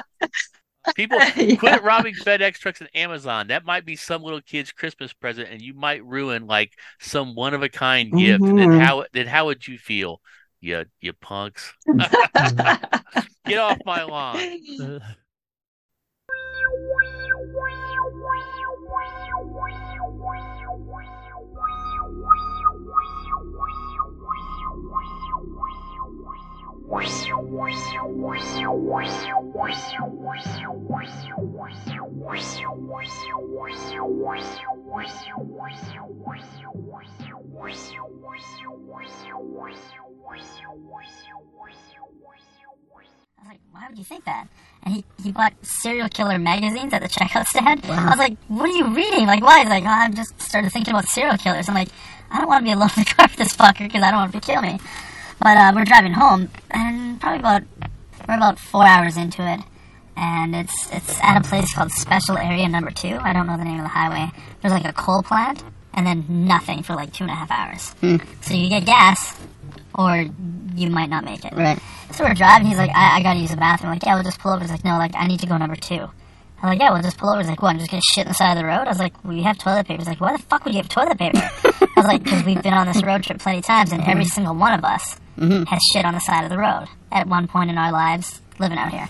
People 0.96 1.18
Yeah. 1.36 1.56
quit 1.56 1.82
robbing 1.82 2.14
FedEx 2.14 2.54
trucks 2.58 2.80
and 2.80 2.90
Amazon. 2.94 3.48
That 3.48 3.64
might 3.64 3.84
be 3.84 3.96
some 3.96 4.22
little 4.22 4.40
kid's 4.40 4.72
Christmas 4.72 5.12
present, 5.12 5.48
and 5.50 5.60
you 5.60 5.74
might 5.74 6.04
ruin 6.04 6.46
like 6.46 6.72
some 7.00 7.34
one 7.34 7.54
of 7.54 7.62
a 7.62 7.68
kind 7.68 8.12
gift. 8.12 8.42
And 8.42 8.58
then 8.58 8.70
Mhm. 8.70 8.80
how 8.84 9.04
then 9.12 9.26
how 9.26 9.46
would 9.46 9.66
you 9.66 9.78
feel? 9.78 10.20
you 10.62 10.84
you 11.00 11.12
punks. 11.12 11.74
Get 13.44 13.58
off 13.58 13.78
my 13.84 14.04
lawn. 14.04 15.02
I 43.38 43.44
was 43.44 43.48
like, 43.48 43.60
why 43.72 43.88
would 43.88 43.98
you 43.98 44.04
think 44.04 44.24
that? 44.24 44.46
And 44.84 44.94
he, 44.94 45.04
he 45.22 45.32
bought 45.32 45.52
serial 45.62 46.08
killer 46.08 46.38
magazines 46.38 46.92
at 46.92 47.02
the 47.02 47.08
checkout 47.08 47.46
stand. 47.46 47.84
Wow. 47.84 48.06
I 48.06 48.10
was 48.10 48.18
like, 48.18 48.36
what 48.48 48.70
are 48.70 48.72
you 48.72 48.94
reading? 48.94 49.26
Like, 49.26 49.42
why? 49.42 49.60
He's 49.60 49.68
like, 49.68 49.84
oh, 49.84 49.88
I 49.88 50.08
just 50.10 50.40
started 50.40 50.72
thinking 50.72 50.94
about 50.94 51.06
serial 51.06 51.36
killers. 51.36 51.68
I'm 51.68 51.74
like, 51.74 51.88
I 52.30 52.38
don't 52.38 52.48
want 52.48 52.62
to 52.62 52.64
be 52.64 52.72
alone 52.72 52.90
in 52.96 53.02
the 53.02 53.10
car 53.14 53.26
with 53.28 53.36
this 53.36 53.56
fucker 53.56 53.80
because 53.80 54.02
I 54.02 54.10
don't 54.10 54.20
want 54.20 54.34
him 54.34 54.40
to 54.40 54.46
kill 54.46 54.62
me. 54.62 54.78
But 55.40 55.56
uh, 55.56 55.72
we're 55.74 55.84
driving 55.84 56.12
home, 56.12 56.50
and 56.70 57.20
probably 57.20 57.40
about 57.40 57.62
we're 58.28 58.36
about 58.36 58.60
four 58.60 58.86
hours 58.86 59.16
into 59.16 59.42
it, 59.42 59.60
and 60.16 60.54
it's 60.54 60.88
it's 60.92 61.18
at 61.20 61.44
a 61.44 61.48
place 61.48 61.74
called 61.74 61.90
Special 61.90 62.38
Area 62.38 62.68
Number 62.68 62.92
Two. 62.92 63.18
I 63.20 63.32
don't 63.32 63.48
know 63.48 63.56
the 63.56 63.64
name 63.64 63.78
of 63.78 63.84
the 63.84 63.88
highway. 63.88 64.30
There's 64.60 64.72
like 64.72 64.84
a 64.84 64.92
coal 64.92 65.24
plant, 65.24 65.64
and 65.92 66.06
then 66.06 66.24
nothing 66.28 66.84
for 66.84 66.94
like 66.94 67.12
two 67.12 67.24
and 67.24 67.32
a 67.32 67.34
half 67.34 67.50
hours. 67.50 67.90
Hmm. 67.94 68.16
So 68.42 68.54
you 68.54 68.68
get 68.68 68.86
gas, 68.86 69.36
or 69.94 70.26
you 70.74 70.90
might 70.90 71.10
not 71.10 71.24
make 71.24 71.44
it. 71.44 71.52
Right. 71.52 71.78
So 72.12 72.24
we're 72.24 72.34
driving. 72.34 72.66
He's 72.66 72.78
like, 72.78 72.90
I, 72.94 73.18
I 73.18 73.22
gotta 73.22 73.40
use 73.40 73.50
the 73.50 73.56
bathroom. 73.56 73.90
I'm 73.90 73.96
like, 73.96 74.04
yeah, 74.04 74.14
we'll 74.14 74.24
just 74.24 74.38
pull 74.38 74.52
over. 74.52 74.60
He's 74.60 74.70
like, 74.70 74.84
no, 74.84 74.98
like 74.98 75.14
I 75.14 75.26
need 75.26 75.40
to 75.40 75.46
go 75.46 75.56
number 75.56 75.76
two. 75.76 76.08
I'm 76.62 76.68
like, 76.68 76.78
yeah, 76.78 76.92
we'll 76.92 77.02
just 77.02 77.18
pull 77.18 77.30
over. 77.30 77.40
He's 77.40 77.48
like, 77.48 77.60
what? 77.60 77.70
I'm 77.70 77.78
just 77.78 77.90
gonna 77.90 78.02
shit 78.02 78.26
on 78.26 78.30
the 78.30 78.34
side 78.34 78.52
of 78.52 78.58
the 78.58 78.66
road. 78.66 78.84
I 78.84 78.88
was 78.88 78.98
like, 78.98 79.24
we 79.24 79.42
have 79.42 79.58
toilet 79.58 79.86
paper. 79.86 80.00
He's 80.00 80.08
like, 80.08 80.20
why 80.20 80.36
the 80.36 80.42
fuck 80.42 80.64
would 80.64 80.74
you 80.74 80.80
have 80.80 80.88
toilet 80.88 81.18
paper? 81.18 81.38
I 81.42 81.88
was 81.96 82.06
like, 82.06 82.22
because 82.22 82.44
we've 82.44 82.62
been 82.62 82.74
on 82.74 82.86
this 82.86 83.02
road 83.02 83.24
trip 83.24 83.38
plenty 83.40 83.58
of 83.58 83.64
times, 83.64 83.92
and 83.92 84.02
every 84.02 84.24
mm-hmm. 84.24 84.30
single 84.30 84.54
one 84.54 84.72
of 84.72 84.84
us 84.84 85.18
mm-hmm. 85.38 85.64
has 85.64 85.80
shit 85.92 86.04
on 86.04 86.14
the 86.14 86.20
side 86.20 86.44
of 86.44 86.50
the 86.50 86.58
road 86.58 86.86
at 87.10 87.26
one 87.26 87.48
point 87.48 87.70
in 87.70 87.78
our 87.78 87.92
lives 87.92 88.40
living 88.58 88.78
out 88.78 88.92
here. 88.92 89.08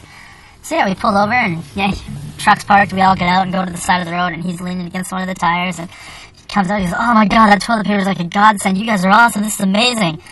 So 0.63 0.77
yeah, 0.77 0.89
we 0.89 0.95
pull 0.95 1.17
over 1.17 1.33
and 1.33 1.63
yeah, 1.75 1.93
truck's 2.39 2.65
parked. 2.65 2.93
We 2.93 3.01
all 3.01 3.17
get 3.17 3.29
out 3.29 3.43
and 3.43 3.53
go 3.53 3.65
to 3.65 3.71
the 3.71 3.79
side 3.79 4.01
of 4.01 4.07
the 4.07 4.13
road, 4.13 4.33
and 4.33 4.43
he's 4.43 4.61
leaning 4.61 4.87
against 4.87 5.13
one 5.13 5.21
of 5.21 5.29
the 5.29 5.35
tires, 5.35 5.79
and 5.79 5.91
he 5.91 6.47
comes 6.49 6.71
out. 6.71 6.81
He 6.81 6.87
goes, 6.87 6.95
"Oh 6.97 7.15
my 7.15 7.27
god, 7.27 7.51
that 7.51 7.61
toilet 7.61 7.87
paper 7.87 7.99
is 7.99 8.07
like 8.07 8.21
a 8.21 8.25
godsend. 8.25 8.79
You 8.79 8.87
guys 8.87 9.05
are 9.05 9.11
awesome. 9.11 9.43
This 9.43 9.55
is 9.55 9.61
amazing." 9.61 10.23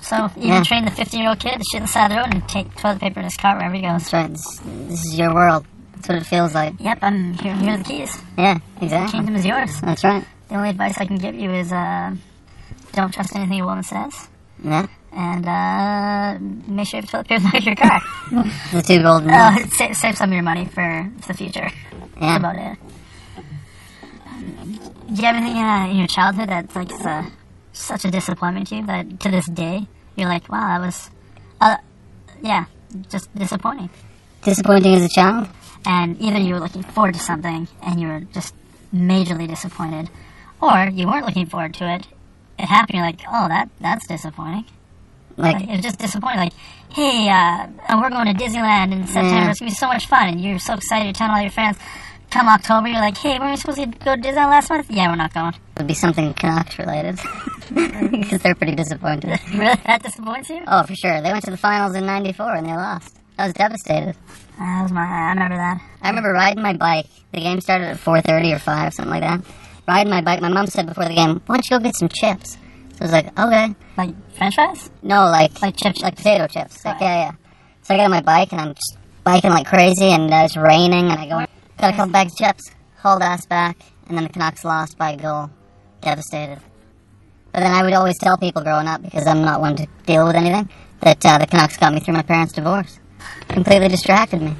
So 0.00 0.30
you 0.36 0.46
Yeah. 0.48 0.54
can 0.56 0.64
train 0.64 0.84
the 0.84 0.90
15 0.90 1.20
year 1.20 1.28
old 1.30 1.40
kid 1.40 1.58
to 1.58 1.64
shit 1.70 1.80
on 1.80 1.86
the 1.86 1.88
side 1.92 2.06
of 2.06 2.16
the 2.16 2.22
road 2.22 2.32
and 2.34 2.48
take 2.48 2.74
toilet 2.76 3.00
paper 3.00 3.20
in 3.20 3.24
his 3.24 3.36
car 3.36 3.56
wherever 3.56 3.74
he 3.74 3.82
goes. 3.82 4.02
That's 4.08 4.12
right. 4.12 4.30
This, 4.30 4.58
this 4.88 5.04
is 5.06 5.18
your 5.18 5.34
world. 5.34 5.66
That's 5.94 6.08
what 6.08 6.18
it 6.18 6.26
feels 6.26 6.54
like. 6.54 6.74
Yep, 6.78 6.98
I'm 7.02 7.32
here. 7.34 7.54
Here 7.54 7.72
are 7.74 7.76
the 7.78 7.84
keys. 7.84 8.16
Yeah, 8.38 8.58
exactly. 8.80 9.18
Kingdom 9.18 9.36
is 9.36 9.44
yours. 9.44 9.80
That's 9.80 10.04
right. 10.04 10.24
The 10.48 10.54
only 10.54 10.70
advice 10.70 10.96
I 10.98 11.04
can 11.04 11.16
give 11.18 11.34
you 11.34 11.50
is 11.50 11.72
uh, 11.72 12.14
don't 12.92 13.12
trust 13.12 13.34
anything 13.36 13.60
a 13.60 13.66
woman 13.66 13.82
says, 13.82 14.28
Yeah. 14.62 14.86
and 15.12 15.44
uh, 15.46 16.38
make 16.72 16.86
sure 16.86 17.00
you 17.00 17.06
have 17.12 17.26
toilet 17.26 17.26
paper 17.28 17.56
in 17.56 17.64
the 17.64 17.66
your 17.66 17.76
car. 17.76 18.00
The 18.72 18.82
two 18.82 19.02
golden 19.02 19.30
Uh, 19.30 19.56
save, 19.76 19.96
save 19.96 20.16
some 20.16 20.30
of 20.30 20.34
your 20.34 20.42
money 20.42 20.64
for 20.64 21.10
the 21.26 21.34
future. 21.34 21.68
That's 21.70 22.20
Yeah. 22.22 22.36
about 22.36 22.56
it. 22.56 22.78
Do 25.08 25.14
you 25.14 25.26
have 25.26 25.36
anything 25.36 25.56
uh, 25.62 25.86
in 25.90 25.96
your 25.98 26.06
childhood 26.06 26.48
that's 26.50 26.74
like 26.76 26.92
uh, 27.04 27.24
such 27.80 28.04
a 28.04 28.10
disappointment 28.10 28.68
to 28.68 28.76
you 28.76 28.86
that 28.86 29.20
to 29.20 29.30
this 29.30 29.46
day 29.46 29.86
you're 30.16 30.28
like, 30.28 30.48
wow, 30.48 30.66
that 30.78 30.84
was, 30.84 31.10
uh, 31.60 31.76
yeah, 32.42 32.64
just 33.08 33.32
disappointing. 33.36 33.88
Disappointing 34.42 34.94
as 34.96 35.04
a 35.04 35.08
child? 35.08 35.48
And 35.86 36.20
either 36.20 36.38
you 36.38 36.54
were 36.54 36.60
looking 36.60 36.82
forward 36.82 37.14
to 37.14 37.20
something 37.20 37.68
and 37.82 38.00
you 38.00 38.08
were 38.08 38.20
just 38.32 38.54
majorly 38.92 39.46
disappointed, 39.46 40.10
or 40.60 40.88
you 40.92 41.06
weren't 41.06 41.24
looking 41.24 41.46
forward 41.46 41.74
to 41.74 41.88
it. 41.88 42.08
It 42.58 42.64
happened. 42.66 42.96
You're 42.96 43.06
like, 43.06 43.20
oh, 43.28 43.46
that 43.48 43.70
that's 43.80 44.06
disappointing. 44.08 44.64
Like, 45.36 45.54
Like, 45.54 45.68
it 45.68 45.70
was 45.70 45.82
just 45.82 45.98
disappointing. 46.00 46.40
Like, 46.40 46.52
hey, 46.90 47.28
uh, 47.28 47.68
we're 47.96 48.10
going 48.10 48.26
to 48.26 48.34
Disneyland 48.34 48.92
in 48.92 49.06
September. 49.06 49.28
Yeah. 49.28 49.50
It's 49.50 49.60
gonna 49.60 49.70
be 49.70 49.74
so 49.74 49.86
much 49.86 50.06
fun, 50.08 50.28
and 50.28 50.40
you're 50.40 50.58
so 50.58 50.74
excited. 50.74 51.04
You're 51.04 51.12
telling 51.12 51.34
all 51.34 51.42
your 51.42 51.52
friends. 51.52 51.78
Come 52.30 52.48
October, 52.48 52.88
you're 52.88 53.00
like, 53.00 53.16
hey, 53.16 53.38
weren't 53.38 53.52
we 53.52 53.56
supposed 53.56 53.78
to 53.78 53.86
go 53.86 54.16
to 54.16 54.20
Disneyland 54.20 54.50
last 54.50 54.68
month? 54.68 54.90
Yeah, 54.90 55.08
we're 55.08 55.16
not 55.16 55.32
going. 55.32 55.54
Would 55.78 55.86
be 55.86 55.94
something 55.94 56.32
Canucks 56.34 56.78
related. 56.78 57.18
Because 57.68 58.40
they're 58.40 58.54
pretty 58.54 58.74
disappointed. 58.74 59.38
really, 59.52 59.74
that 59.86 60.02
disappoints 60.02 60.48
you? 60.48 60.62
Oh, 60.66 60.82
for 60.84 60.94
sure. 60.94 61.20
They 61.20 61.30
went 61.32 61.44
to 61.44 61.50
the 61.50 61.58
finals 61.58 61.94
in 61.94 62.06
94 62.06 62.54
and 62.54 62.66
they 62.66 62.72
lost. 62.74 63.14
I 63.38 63.44
was 63.44 63.52
devastated. 63.52 64.16
That 64.58 64.82
was 64.84 64.90
my. 64.92 65.02
I 65.04 65.28
remember 65.30 65.56
that. 65.56 65.78
I 66.00 66.08
remember 66.08 66.32
riding 66.32 66.62
my 66.62 66.72
bike. 66.72 67.06
The 67.32 67.40
game 67.40 67.60
started 67.60 67.88
at 67.88 67.98
4.30 67.98 68.56
or 68.56 68.58
5, 68.58 68.94
something 68.94 69.10
like 69.10 69.20
that. 69.20 69.42
Riding 69.86 70.10
my 70.10 70.22
bike. 70.22 70.40
My 70.40 70.48
mom 70.48 70.66
said 70.66 70.86
before 70.86 71.04
the 71.04 71.14
game, 71.14 71.42
why 71.44 71.56
don't 71.56 71.70
you 71.70 71.78
go 71.78 71.82
get 71.84 71.94
some 71.96 72.08
chips? 72.08 72.56
So 72.94 73.00
I 73.00 73.04
was 73.04 73.12
like, 73.12 73.38
okay. 73.38 73.74
Like 73.98 74.14
French 74.34 74.54
fries? 74.54 74.90
No, 75.02 75.26
like 75.26 75.60
Like 75.60 75.76
chips. 75.76 76.00
like 76.00 76.16
potato 76.16 76.46
chips. 76.46 76.82
Like 76.86 77.00
yeah, 77.02 77.24
yeah. 77.26 77.32
So 77.82 77.92
I 77.94 77.98
get 77.98 78.04
on 78.04 78.10
my 78.10 78.22
bike 78.22 78.50
and 78.52 78.60
I'm 78.62 78.74
just 78.74 78.96
biking 79.24 79.50
like 79.50 79.66
crazy, 79.66 80.06
and 80.10 80.32
uh, 80.32 80.44
it's 80.46 80.56
raining, 80.56 81.10
and 81.10 81.20
I 81.20 81.24
go 81.28 81.46
got 81.78 81.92
a 81.92 81.96
couple 81.96 82.12
bags 82.12 82.32
of 82.32 82.38
chips, 82.38 82.70
hauled 82.96 83.20
ass 83.22 83.44
back, 83.46 83.76
and 84.08 84.16
then 84.16 84.24
the 84.24 84.30
Canucks 84.30 84.64
lost 84.64 84.96
by 84.96 85.10
a 85.12 85.16
goal. 85.18 85.50
Devastated. 86.00 86.58
But 87.52 87.60
then 87.60 87.72
I 87.72 87.82
would 87.82 87.92
always 87.92 88.18
tell 88.18 88.36
people 88.36 88.62
growing 88.62 88.86
up 88.86 89.02
because 89.02 89.26
I'm 89.26 89.42
not 89.42 89.60
one 89.60 89.76
to 89.76 89.86
deal 90.06 90.26
with 90.26 90.36
anything 90.36 90.68
that 91.00 91.24
uh, 91.24 91.38
the 91.38 91.46
Canucks 91.46 91.76
got 91.76 91.92
me 91.92 92.00
through 92.00 92.14
my 92.14 92.22
parents' 92.22 92.52
divorce. 92.52 92.98
Completely 93.48 93.88
distracted 93.88 94.42
me. 94.42 94.54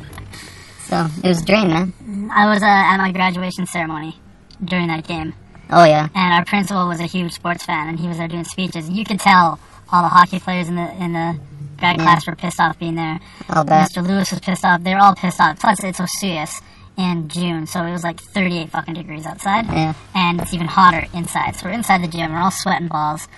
So 0.86 1.06
it 1.22 1.28
was 1.28 1.42
a 1.42 1.44
dream, 1.44 1.68
man. 1.68 2.30
I 2.32 2.46
was 2.52 2.62
uh, 2.62 2.66
at 2.66 2.96
my 2.96 3.12
graduation 3.12 3.66
ceremony 3.66 4.16
during 4.64 4.88
that 4.88 5.06
game, 5.06 5.34
Oh 5.70 5.84
yeah, 5.84 6.08
and 6.14 6.34
our 6.34 6.44
principal 6.44 6.88
was 6.88 6.98
a 6.98 7.04
huge 7.06 7.32
sports 7.32 7.64
fan, 7.64 7.88
and 7.88 8.00
he 8.00 8.08
was 8.08 8.16
there 8.16 8.26
doing 8.26 8.44
speeches. 8.44 8.88
You 8.88 9.04
could 9.04 9.20
tell 9.20 9.60
all 9.92 10.02
the 10.02 10.08
hockey 10.08 10.40
players 10.40 10.68
in 10.68 10.76
the 10.76 10.90
in 11.02 11.12
the 11.12 11.38
grad 11.76 11.96
class 11.98 12.26
were 12.26 12.34
pissed 12.34 12.58
off 12.58 12.78
being 12.78 12.94
there. 12.94 13.20
Mr. 13.48 14.06
Lewis 14.06 14.30
was 14.30 14.40
pissed 14.40 14.64
off. 14.64 14.82
They 14.82 14.94
were 14.94 15.00
all 15.00 15.14
pissed 15.14 15.40
off. 15.40 15.60
Plus, 15.60 15.84
it's 15.84 16.00
Osoyoos 16.00 16.62
in 16.98 17.28
June, 17.28 17.66
so 17.66 17.84
it 17.84 17.92
was 17.92 18.02
like 18.04 18.20
38 18.20 18.70
fucking 18.70 18.94
degrees 18.94 19.24
outside, 19.24 19.66
Yeah. 19.66 19.94
and 20.14 20.40
it's 20.40 20.52
even 20.52 20.66
hotter 20.66 21.06
inside. 21.14 21.54
So 21.56 21.66
we're 21.66 21.72
inside 21.72 22.02
the 22.02 22.08
gym. 22.08 22.32
We're 22.32 22.40
all 22.40 22.50
sweating 22.50 22.88
balls, 22.88 23.28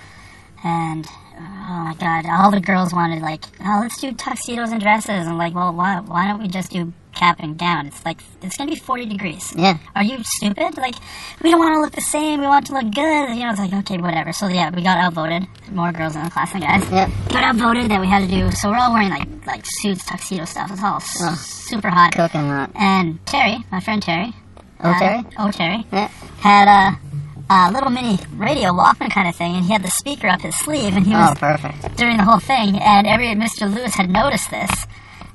and 0.65 1.07
oh 1.39 1.85
my 1.85 1.95
god, 2.01 2.24
all 2.27 2.51
the 2.51 2.61
girls 2.61 2.93
wanted 2.95 3.23
like, 3.23 3.45
oh, 3.65 3.81
let's 3.82 4.01
do 4.01 4.12
tuxedos 4.12 4.70
and 4.73 4.81
dresses. 4.81 5.27
And 5.27 5.37
like, 5.39 5.55
well, 5.55 5.73
why 5.74 6.01
why 6.01 6.27
don't 6.27 6.41
we 6.41 6.49
just 6.49 6.70
do 6.73 6.93
cap 7.15 7.39
down. 7.57 7.87
It's 7.87 8.05
like 8.05 8.19
it's 8.43 8.57
gonna 8.57 8.70
be 8.70 8.77
40 8.78 9.07
degrees. 9.07 9.53
Yeah. 9.57 9.78
Are 9.95 10.03
you 10.05 10.19
stupid? 10.24 10.77
Like, 10.77 10.95
we 11.43 11.51
don't 11.51 11.59
want 11.59 11.74
to 11.74 11.81
look 11.81 11.93
the 11.93 12.01
same. 12.01 12.41
We 12.41 12.47
want 12.47 12.66
to 12.66 12.73
look 12.74 12.93
good. 12.95 13.35
You 13.37 13.45
know, 13.45 13.51
it's 13.51 13.59
like, 13.61 13.73
okay, 13.73 13.99
whatever. 13.99 14.32
So, 14.32 14.49
yeah, 14.49 14.70
we 14.70 14.82
got 14.82 14.99
outvoted. 14.99 15.47
More 15.73 15.93
girls 15.93 16.16
in 16.16 16.23
the 16.24 16.31
class 16.31 16.53
than 16.53 16.61
guys. 16.62 16.89
Yep. 16.91 17.11
Got 17.31 17.45
outvoted 17.45 17.91
that 17.91 18.01
we 18.01 18.07
had 18.07 18.20
to 18.20 18.28
do. 18.28 18.51
So, 18.53 18.70
we're 18.70 18.78
all 18.78 18.93
wearing, 18.93 19.11
like, 19.11 19.28
like 19.47 19.62
suits, 19.66 20.05
tuxedo 20.07 20.45
stuff. 20.45 20.70
It's 20.70 20.82
all 20.82 21.01
Oh. 21.20 21.35
super 21.37 21.91
hot. 21.91 22.12
Cooking 22.12 22.49
hot. 22.49 22.70
And 22.74 23.24
Terry, 23.27 23.59
my 23.70 23.81
friend 23.81 24.03
Terry. 24.03 24.32
Oh, 24.82 24.95
Terry? 24.99 25.23
Oh, 25.39 25.51
Terry. 25.51 25.85
Yeah. 25.93 26.09
Had 26.41 26.69
a, 26.69 26.99
a 27.53 27.70
little 27.73 27.91
mini 27.91 28.19
radio 28.35 28.70
Walkman 28.73 29.11
kind 29.12 29.28
of 29.28 29.37
thing, 29.37 29.57
and 29.57 29.65
he 29.65 29.73
had 29.73 29.82
the 29.82 29.91
speaker 29.91 30.27
up 30.28 30.41
his 30.41 30.57
sleeve, 30.57 30.97
and 30.97 31.07
he 31.07 31.15
oh, 31.15 31.19
was 31.19 31.31
Oh, 31.32 31.35
perfect. 31.35 31.97
during 31.97 32.16
the 32.16 32.24
whole 32.24 32.39
thing, 32.39 32.78
and 32.78 33.07
every 33.07 33.27
Mr. 33.35 33.73
Lewis 33.73 33.95
had 33.95 34.09
noticed 34.09 34.51
this, 34.51 34.70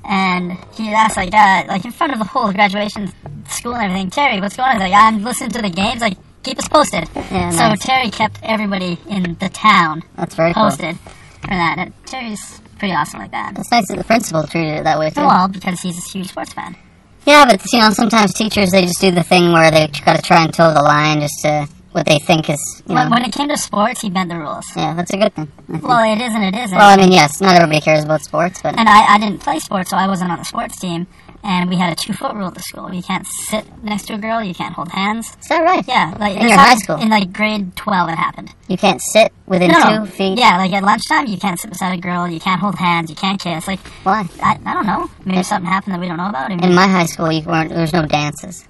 and 0.08 0.52
he 0.74 0.88
asked 0.92 1.16
like, 1.16 1.34
uh, 1.34 1.64
like 1.68 1.84
in 1.84 1.92
front 1.92 2.12
of 2.12 2.18
the 2.18 2.24
whole 2.24 2.52
graduation 2.52 3.12
school 3.48 3.74
and 3.74 3.84
everything, 3.84 4.10
Terry, 4.10 4.40
what's 4.40 4.56
going 4.56 4.68
on? 4.68 4.74
He's 4.80 4.90
like, 4.90 4.94
I'm 4.94 5.22
listening 5.24 5.50
to 5.50 5.62
the 5.62 5.70
games, 5.70 6.00
like, 6.00 6.16
keep 6.42 6.58
us 6.58 6.68
posted. 6.68 7.08
Yeah, 7.14 7.50
so 7.50 7.68
nice. 7.68 7.80
Terry 7.84 8.10
kept 8.10 8.38
everybody 8.42 8.98
in 9.08 9.36
the 9.40 9.48
town 9.48 10.02
That's 10.16 10.34
very 10.34 10.54
cool. 10.54 10.64
posted 10.64 10.96
for 10.98 11.48
that. 11.50 11.76
And 11.78 11.92
Terry's 12.06 12.60
pretty 12.78 12.94
awesome 12.94 13.20
like 13.20 13.32
that. 13.32 13.58
It's 13.58 13.70
nice 13.70 13.88
that 13.88 13.98
the 13.98 14.04
principal 14.04 14.44
treated 14.44 14.78
it 14.78 14.84
that 14.84 14.98
way 14.98 15.10
too. 15.10 15.22
Well, 15.22 15.48
because 15.48 15.80
he's 15.80 15.98
a 15.98 16.08
huge 16.10 16.28
sports 16.28 16.52
fan. 16.52 16.76
Yeah, 17.24 17.44
but 17.44 17.60
you 17.72 17.80
know, 17.80 17.90
sometimes 17.90 18.32
teachers 18.34 18.70
they 18.70 18.82
just 18.82 19.00
do 19.00 19.10
the 19.10 19.24
thing 19.24 19.50
where 19.52 19.70
they 19.70 19.88
gotta 20.04 20.22
try 20.22 20.44
and 20.44 20.54
toe 20.54 20.72
the 20.72 20.82
line 20.82 21.20
just 21.20 21.40
to 21.42 21.66
what 21.96 22.04
they 22.06 22.18
think 22.18 22.50
is, 22.50 22.82
you 22.86 22.94
know. 22.94 23.08
When, 23.08 23.24
it 23.24 23.32
came 23.32 23.48
to 23.48 23.56
sports, 23.56 24.02
he 24.02 24.10
bent 24.10 24.28
the 24.28 24.36
rules. 24.38 24.66
yeah, 24.76 24.92
that's 24.92 25.12
a 25.14 25.16
good 25.16 25.34
thing. 25.34 25.50
Well, 25.66 26.04
it 26.12 26.20
is 26.22 26.34
and 26.34 26.44
it 26.44 26.54
isn't. 26.54 26.76
Well, 26.76 26.90
I 26.90 26.96
mean, 26.96 27.10
yes, 27.10 27.40
not 27.40 27.56
everybody 27.56 27.80
cares 27.80 28.04
about 28.04 28.20
sports, 28.20 28.60
but 28.62 28.78
and 28.78 28.86
I, 28.88 29.14
I 29.14 29.18
didn't 29.18 29.40
play 29.40 29.58
sports, 29.58 29.90
so 29.90 29.96
I 29.96 30.06
wasn't 30.06 30.30
on 30.30 30.38
the 30.38 30.44
sports 30.44 30.78
team. 30.78 31.06
And 31.42 31.70
we 31.70 31.76
had 31.76 31.92
a 31.92 31.96
two 31.96 32.12
foot 32.12 32.34
rule 32.34 32.48
at 32.48 32.54
the 32.54 32.62
school. 32.62 32.92
You 32.92 33.02
can't 33.04 33.24
sit 33.24 33.64
next 33.82 34.06
to 34.08 34.14
a 34.14 34.18
girl. 34.18 34.42
You 34.42 34.52
can't 34.52 34.74
hold 34.74 34.90
hands. 34.90 35.36
is 35.40 35.48
that 35.48 35.60
right? 35.62 35.84
Yeah, 35.86 36.14
like 36.18 36.36
In 36.36 36.42
your 36.48 36.56
high 36.56 36.64
happened 36.64 36.80
school? 36.82 36.96
In 36.96 37.08
like 37.08 37.32
grade 37.32 37.76
twelve, 37.76 38.08
it 38.10 38.16
happened. 38.16 38.52
You 38.68 38.76
can't 38.76 39.00
sit 39.00 39.32
within 39.46 39.70
No, 39.70 39.80
two 39.80 39.88
no. 40.00 40.06
feet. 40.06 40.38
Yeah, 40.38 40.56
like 40.58 40.72
at 40.72 40.82
lunchtime, 40.82 41.26
you 41.26 41.38
can't 41.38 41.58
sit 41.58 41.70
beside 41.70 41.96
a 41.96 42.00
girl. 42.00 42.26
You 42.28 42.40
can't 42.40 42.60
hold 42.60 42.74
hands. 42.74 43.10
You 43.10 43.16
can't 43.16 43.40
kiss. 43.40 43.68
Like 43.68 43.78
Why? 44.02 44.28
I, 44.42 44.58
I 44.66 44.74
don't 44.74 44.86
know. 44.86 45.08
Maybe 45.24 45.42
something 45.44 45.70
happened 45.70 45.94
that 45.94 46.00
we 46.00 46.08
don't 46.08 46.16
know 46.16 46.28
about. 46.28 46.50
I 46.50 46.56
mean, 46.56 46.64
In 46.64 46.74
my 46.74 46.88
high 46.88 47.06
school, 47.06 47.30
you 47.30 47.42
weren't. 47.42 47.70
There 47.70 47.80
was 47.80 47.92
no 47.92 48.06
dances. 48.06 48.66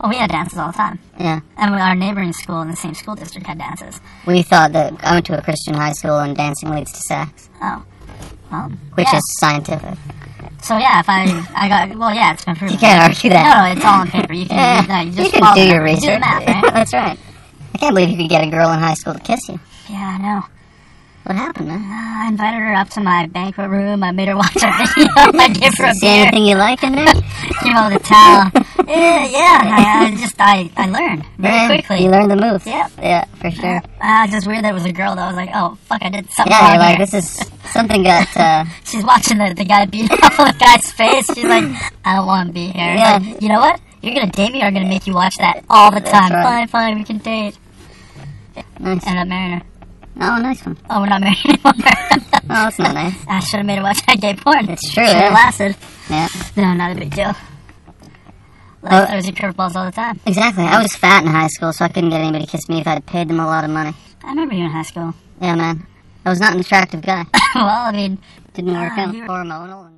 Oh, 0.00 0.08
we 0.08 0.16
had 0.16 0.30
dances 0.30 0.58
all 0.58 0.68
the 0.72 0.76
time. 0.76 0.98
Yeah, 1.18 1.40
And 1.56 1.74
our 1.74 1.94
neighboring 1.94 2.32
school 2.32 2.60
in 2.62 2.68
the 2.70 2.76
same 2.76 2.94
school 2.94 3.14
district 3.14 3.46
had 3.46 3.58
dances. 3.58 4.00
we 4.26 4.42
thought 4.42 4.72
that 4.72 4.94
I 5.04 5.14
went 5.14 5.26
to 5.26 5.38
a 5.38 5.42
Christian 5.42 5.74
high 5.74 5.92
school 5.92 6.18
and 6.18 6.36
dancing 6.36 6.70
leads 6.70 6.92
to 6.92 7.00
sex, 7.00 7.48
Oh, 7.62 7.84
well, 8.50 8.70
which 8.94 9.06
yeah. 9.12 9.18
is 9.18 9.36
scientific. 9.38 9.98
so. 10.62 10.76
Yeah, 10.78 11.00
if 11.00 11.06
I 11.08 11.22
I 11.54 11.68
got 11.68 11.96
well, 11.96 12.12
yeah, 12.14 12.32
it's 12.32 12.44
been 12.44 12.56
proven. 12.56 12.72
You 12.74 12.78
can't 12.80 13.02
argue 13.08 13.30
that. 13.30 13.44
no, 13.44 13.64
no 13.66 13.72
it's 13.76 13.84
all 13.84 14.00
on 14.00 14.08
paper. 14.08 14.32
You 14.32 14.46
can 14.46 14.56
Yeah, 14.56 14.82
you, 14.82 14.88
no, 14.88 15.00
you 15.10 15.12
just 15.12 15.34
you 15.34 15.40
can 15.40 15.54
do 15.54 15.62
your 15.62 15.82
math. 15.82 15.94
research. 15.94 16.02
Do 16.02 16.12
the 16.14 16.18
math, 16.20 16.46
right? 16.46 16.72
That's 16.74 16.92
right. 16.92 17.18
I 17.74 17.78
can't 17.78 17.94
believe 17.94 18.08
you 18.10 18.16
could 18.16 18.28
get 18.30 18.42
a 18.46 18.50
girl 18.50 18.70
in 18.72 18.78
high 18.80 18.94
school 18.94 19.14
to 19.14 19.20
kiss 19.20 19.48
you. 19.48 19.60
yeah, 19.88 20.18
I 20.18 20.22
know. 20.22 20.44
What 21.24 21.36
happened, 21.36 21.68
man? 21.68 21.80
I 22.24 22.28
invited 22.28 22.58
her 22.60 22.74
up 22.74 22.88
to 22.90 23.00
my 23.00 23.26
banquet 23.26 23.68
room. 23.70 24.02
I 24.02 24.10
made 24.10 24.28
her 24.28 24.36
watch 24.42 24.56
a 24.56 24.70
video. 24.96 25.12
I 25.16 25.48
gave 25.52 25.74
her 25.78 25.84
a 25.86 25.94
See 25.94 26.06
beer. 26.06 26.22
anything 26.26 26.46
you 26.46 26.56
like 26.56 26.82
in 26.82 26.92
there? 26.92 27.04
Give 27.62 27.72
know, 27.74 27.90
the 27.90 27.98
towel. 28.02 28.50
Yeah, 28.88 29.26
yeah. 29.26 29.60
I, 29.62 30.06
I 30.06 30.10
just, 30.16 30.34
I, 30.40 30.70
I 30.76 30.86
learned 30.86 31.24
very 31.38 31.54
Yeah, 31.54 31.66
quickly. 31.68 32.04
You 32.04 32.10
learned 32.10 32.30
the 32.30 32.36
moves. 32.36 32.66
Yeah. 32.66 32.88
Yeah, 32.98 33.24
for 33.36 33.50
sure. 33.50 33.76
Uh, 34.00 34.24
it's 34.24 34.32
just 34.32 34.46
weird 34.46 34.64
that 34.64 34.70
it 34.70 34.74
was 34.74 34.86
a 34.86 34.92
girl. 34.92 35.14
That 35.14 35.22
I 35.22 35.26
was 35.28 35.36
like, 35.36 35.50
oh, 35.54 35.76
fuck, 35.84 36.02
I 36.02 36.08
did 36.08 36.30
something 36.30 36.52
Yeah, 36.52 36.76
like, 36.78 36.96
here. 36.96 37.06
this 37.06 37.14
is 37.14 37.50
Something 37.70 38.02
got, 38.02 38.36
uh, 38.36 38.64
She's 38.84 39.04
watching 39.04 39.38
the, 39.38 39.54
the 39.54 39.64
guy 39.64 39.84
beat 39.84 40.10
up 40.10 40.18
the 40.36 40.56
guy's 40.58 40.90
face. 40.90 41.26
She's 41.34 41.44
like, 41.44 41.64
I 42.04 42.16
don't 42.16 42.26
want 42.26 42.48
to 42.48 42.52
be 42.52 42.68
here. 42.68 42.94
Yeah. 42.94 43.18
Like, 43.22 43.40
you 43.42 43.48
know 43.48 43.60
what? 43.60 43.80
You're 44.02 44.14
gonna 44.14 44.32
date 44.32 44.52
me 44.52 44.62
or 44.62 44.64
I'm 44.64 44.74
gonna 44.74 44.88
make 44.88 45.06
you 45.06 45.14
watch 45.14 45.36
that 45.36 45.62
all 45.68 45.90
the 45.92 46.00
time. 46.00 46.32
right. 46.32 46.42
Fine, 46.42 46.68
fine, 46.68 46.98
we 46.98 47.04
can 47.04 47.18
date. 47.18 47.58
nice. 48.80 49.06
Up 49.06 49.28
marrying 49.28 49.60
her. 49.60 49.62
Oh, 50.20 50.36
nice 50.40 50.64
one. 50.66 50.76
Oh, 50.90 51.00
we're 51.00 51.06
not 51.08 51.20
married 51.20 51.38
anymore. 51.46 51.72
Oh, 52.52 52.64
that's 52.66 52.78
not 52.80 52.94
nice. 52.94 53.14
I 53.28 53.38
should 53.40 53.58
have 53.58 53.66
made 53.66 53.76
her 53.78 53.82
watch 53.84 54.04
that 54.06 54.20
gay 54.20 54.34
porn. 54.34 54.68
It's 54.68 54.82
true, 54.92 55.06
Should 55.06 55.14
have 55.14 55.30
yeah. 55.30 55.34
lasted. 55.34 55.76
Yeah. 56.10 56.28
No, 56.56 56.74
not 56.74 56.90
a 56.90 56.94
big 56.96 57.14
deal. 57.14 57.32
Like, 58.82 58.92
Oh. 58.92 59.06
throws 59.06 59.26
you 59.28 59.32
curveballs 59.32 59.76
all 59.76 59.84
the 59.84 59.92
time. 59.92 60.18
Exactly. 60.26 60.64
I 60.64 60.82
was 60.82 60.96
fat 60.96 61.22
in 61.22 61.28
high 61.30 61.46
school, 61.46 61.72
so 61.72 61.84
I 61.84 61.88
couldn't 61.88 62.10
get 62.10 62.20
anybody 62.20 62.46
to 62.46 62.50
kiss 62.50 62.68
me 62.68 62.80
if 62.80 62.88
I'd 62.88 63.06
paid 63.06 63.28
them 63.28 63.38
a 63.38 63.46
lot 63.46 63.62
of 63.62 63.70
money. 63.70 63.94
I 64.24 64.30
remember 64.30 64.54
you 64.56 64.64
in 64.64 64.70
high 64.72 64.82
school. 64.82 65.14
Yeah, 65.40 65.54
man. 65.54 65.86
I 66.24 66.30
was 66.30 66.40
not 66.40 66.54
an 66.54 66.60
attractive 66.60 67.02
guy. 67.02 67.24
well, 67.54 67.68
I 67.68 67.92
mean, 67.92 68.18
Didn't 68.54 68.74
work 68.74 68.92
Ah, 68.96 69.00
out. 69.08 69.14
Hormonal 69.14 69.90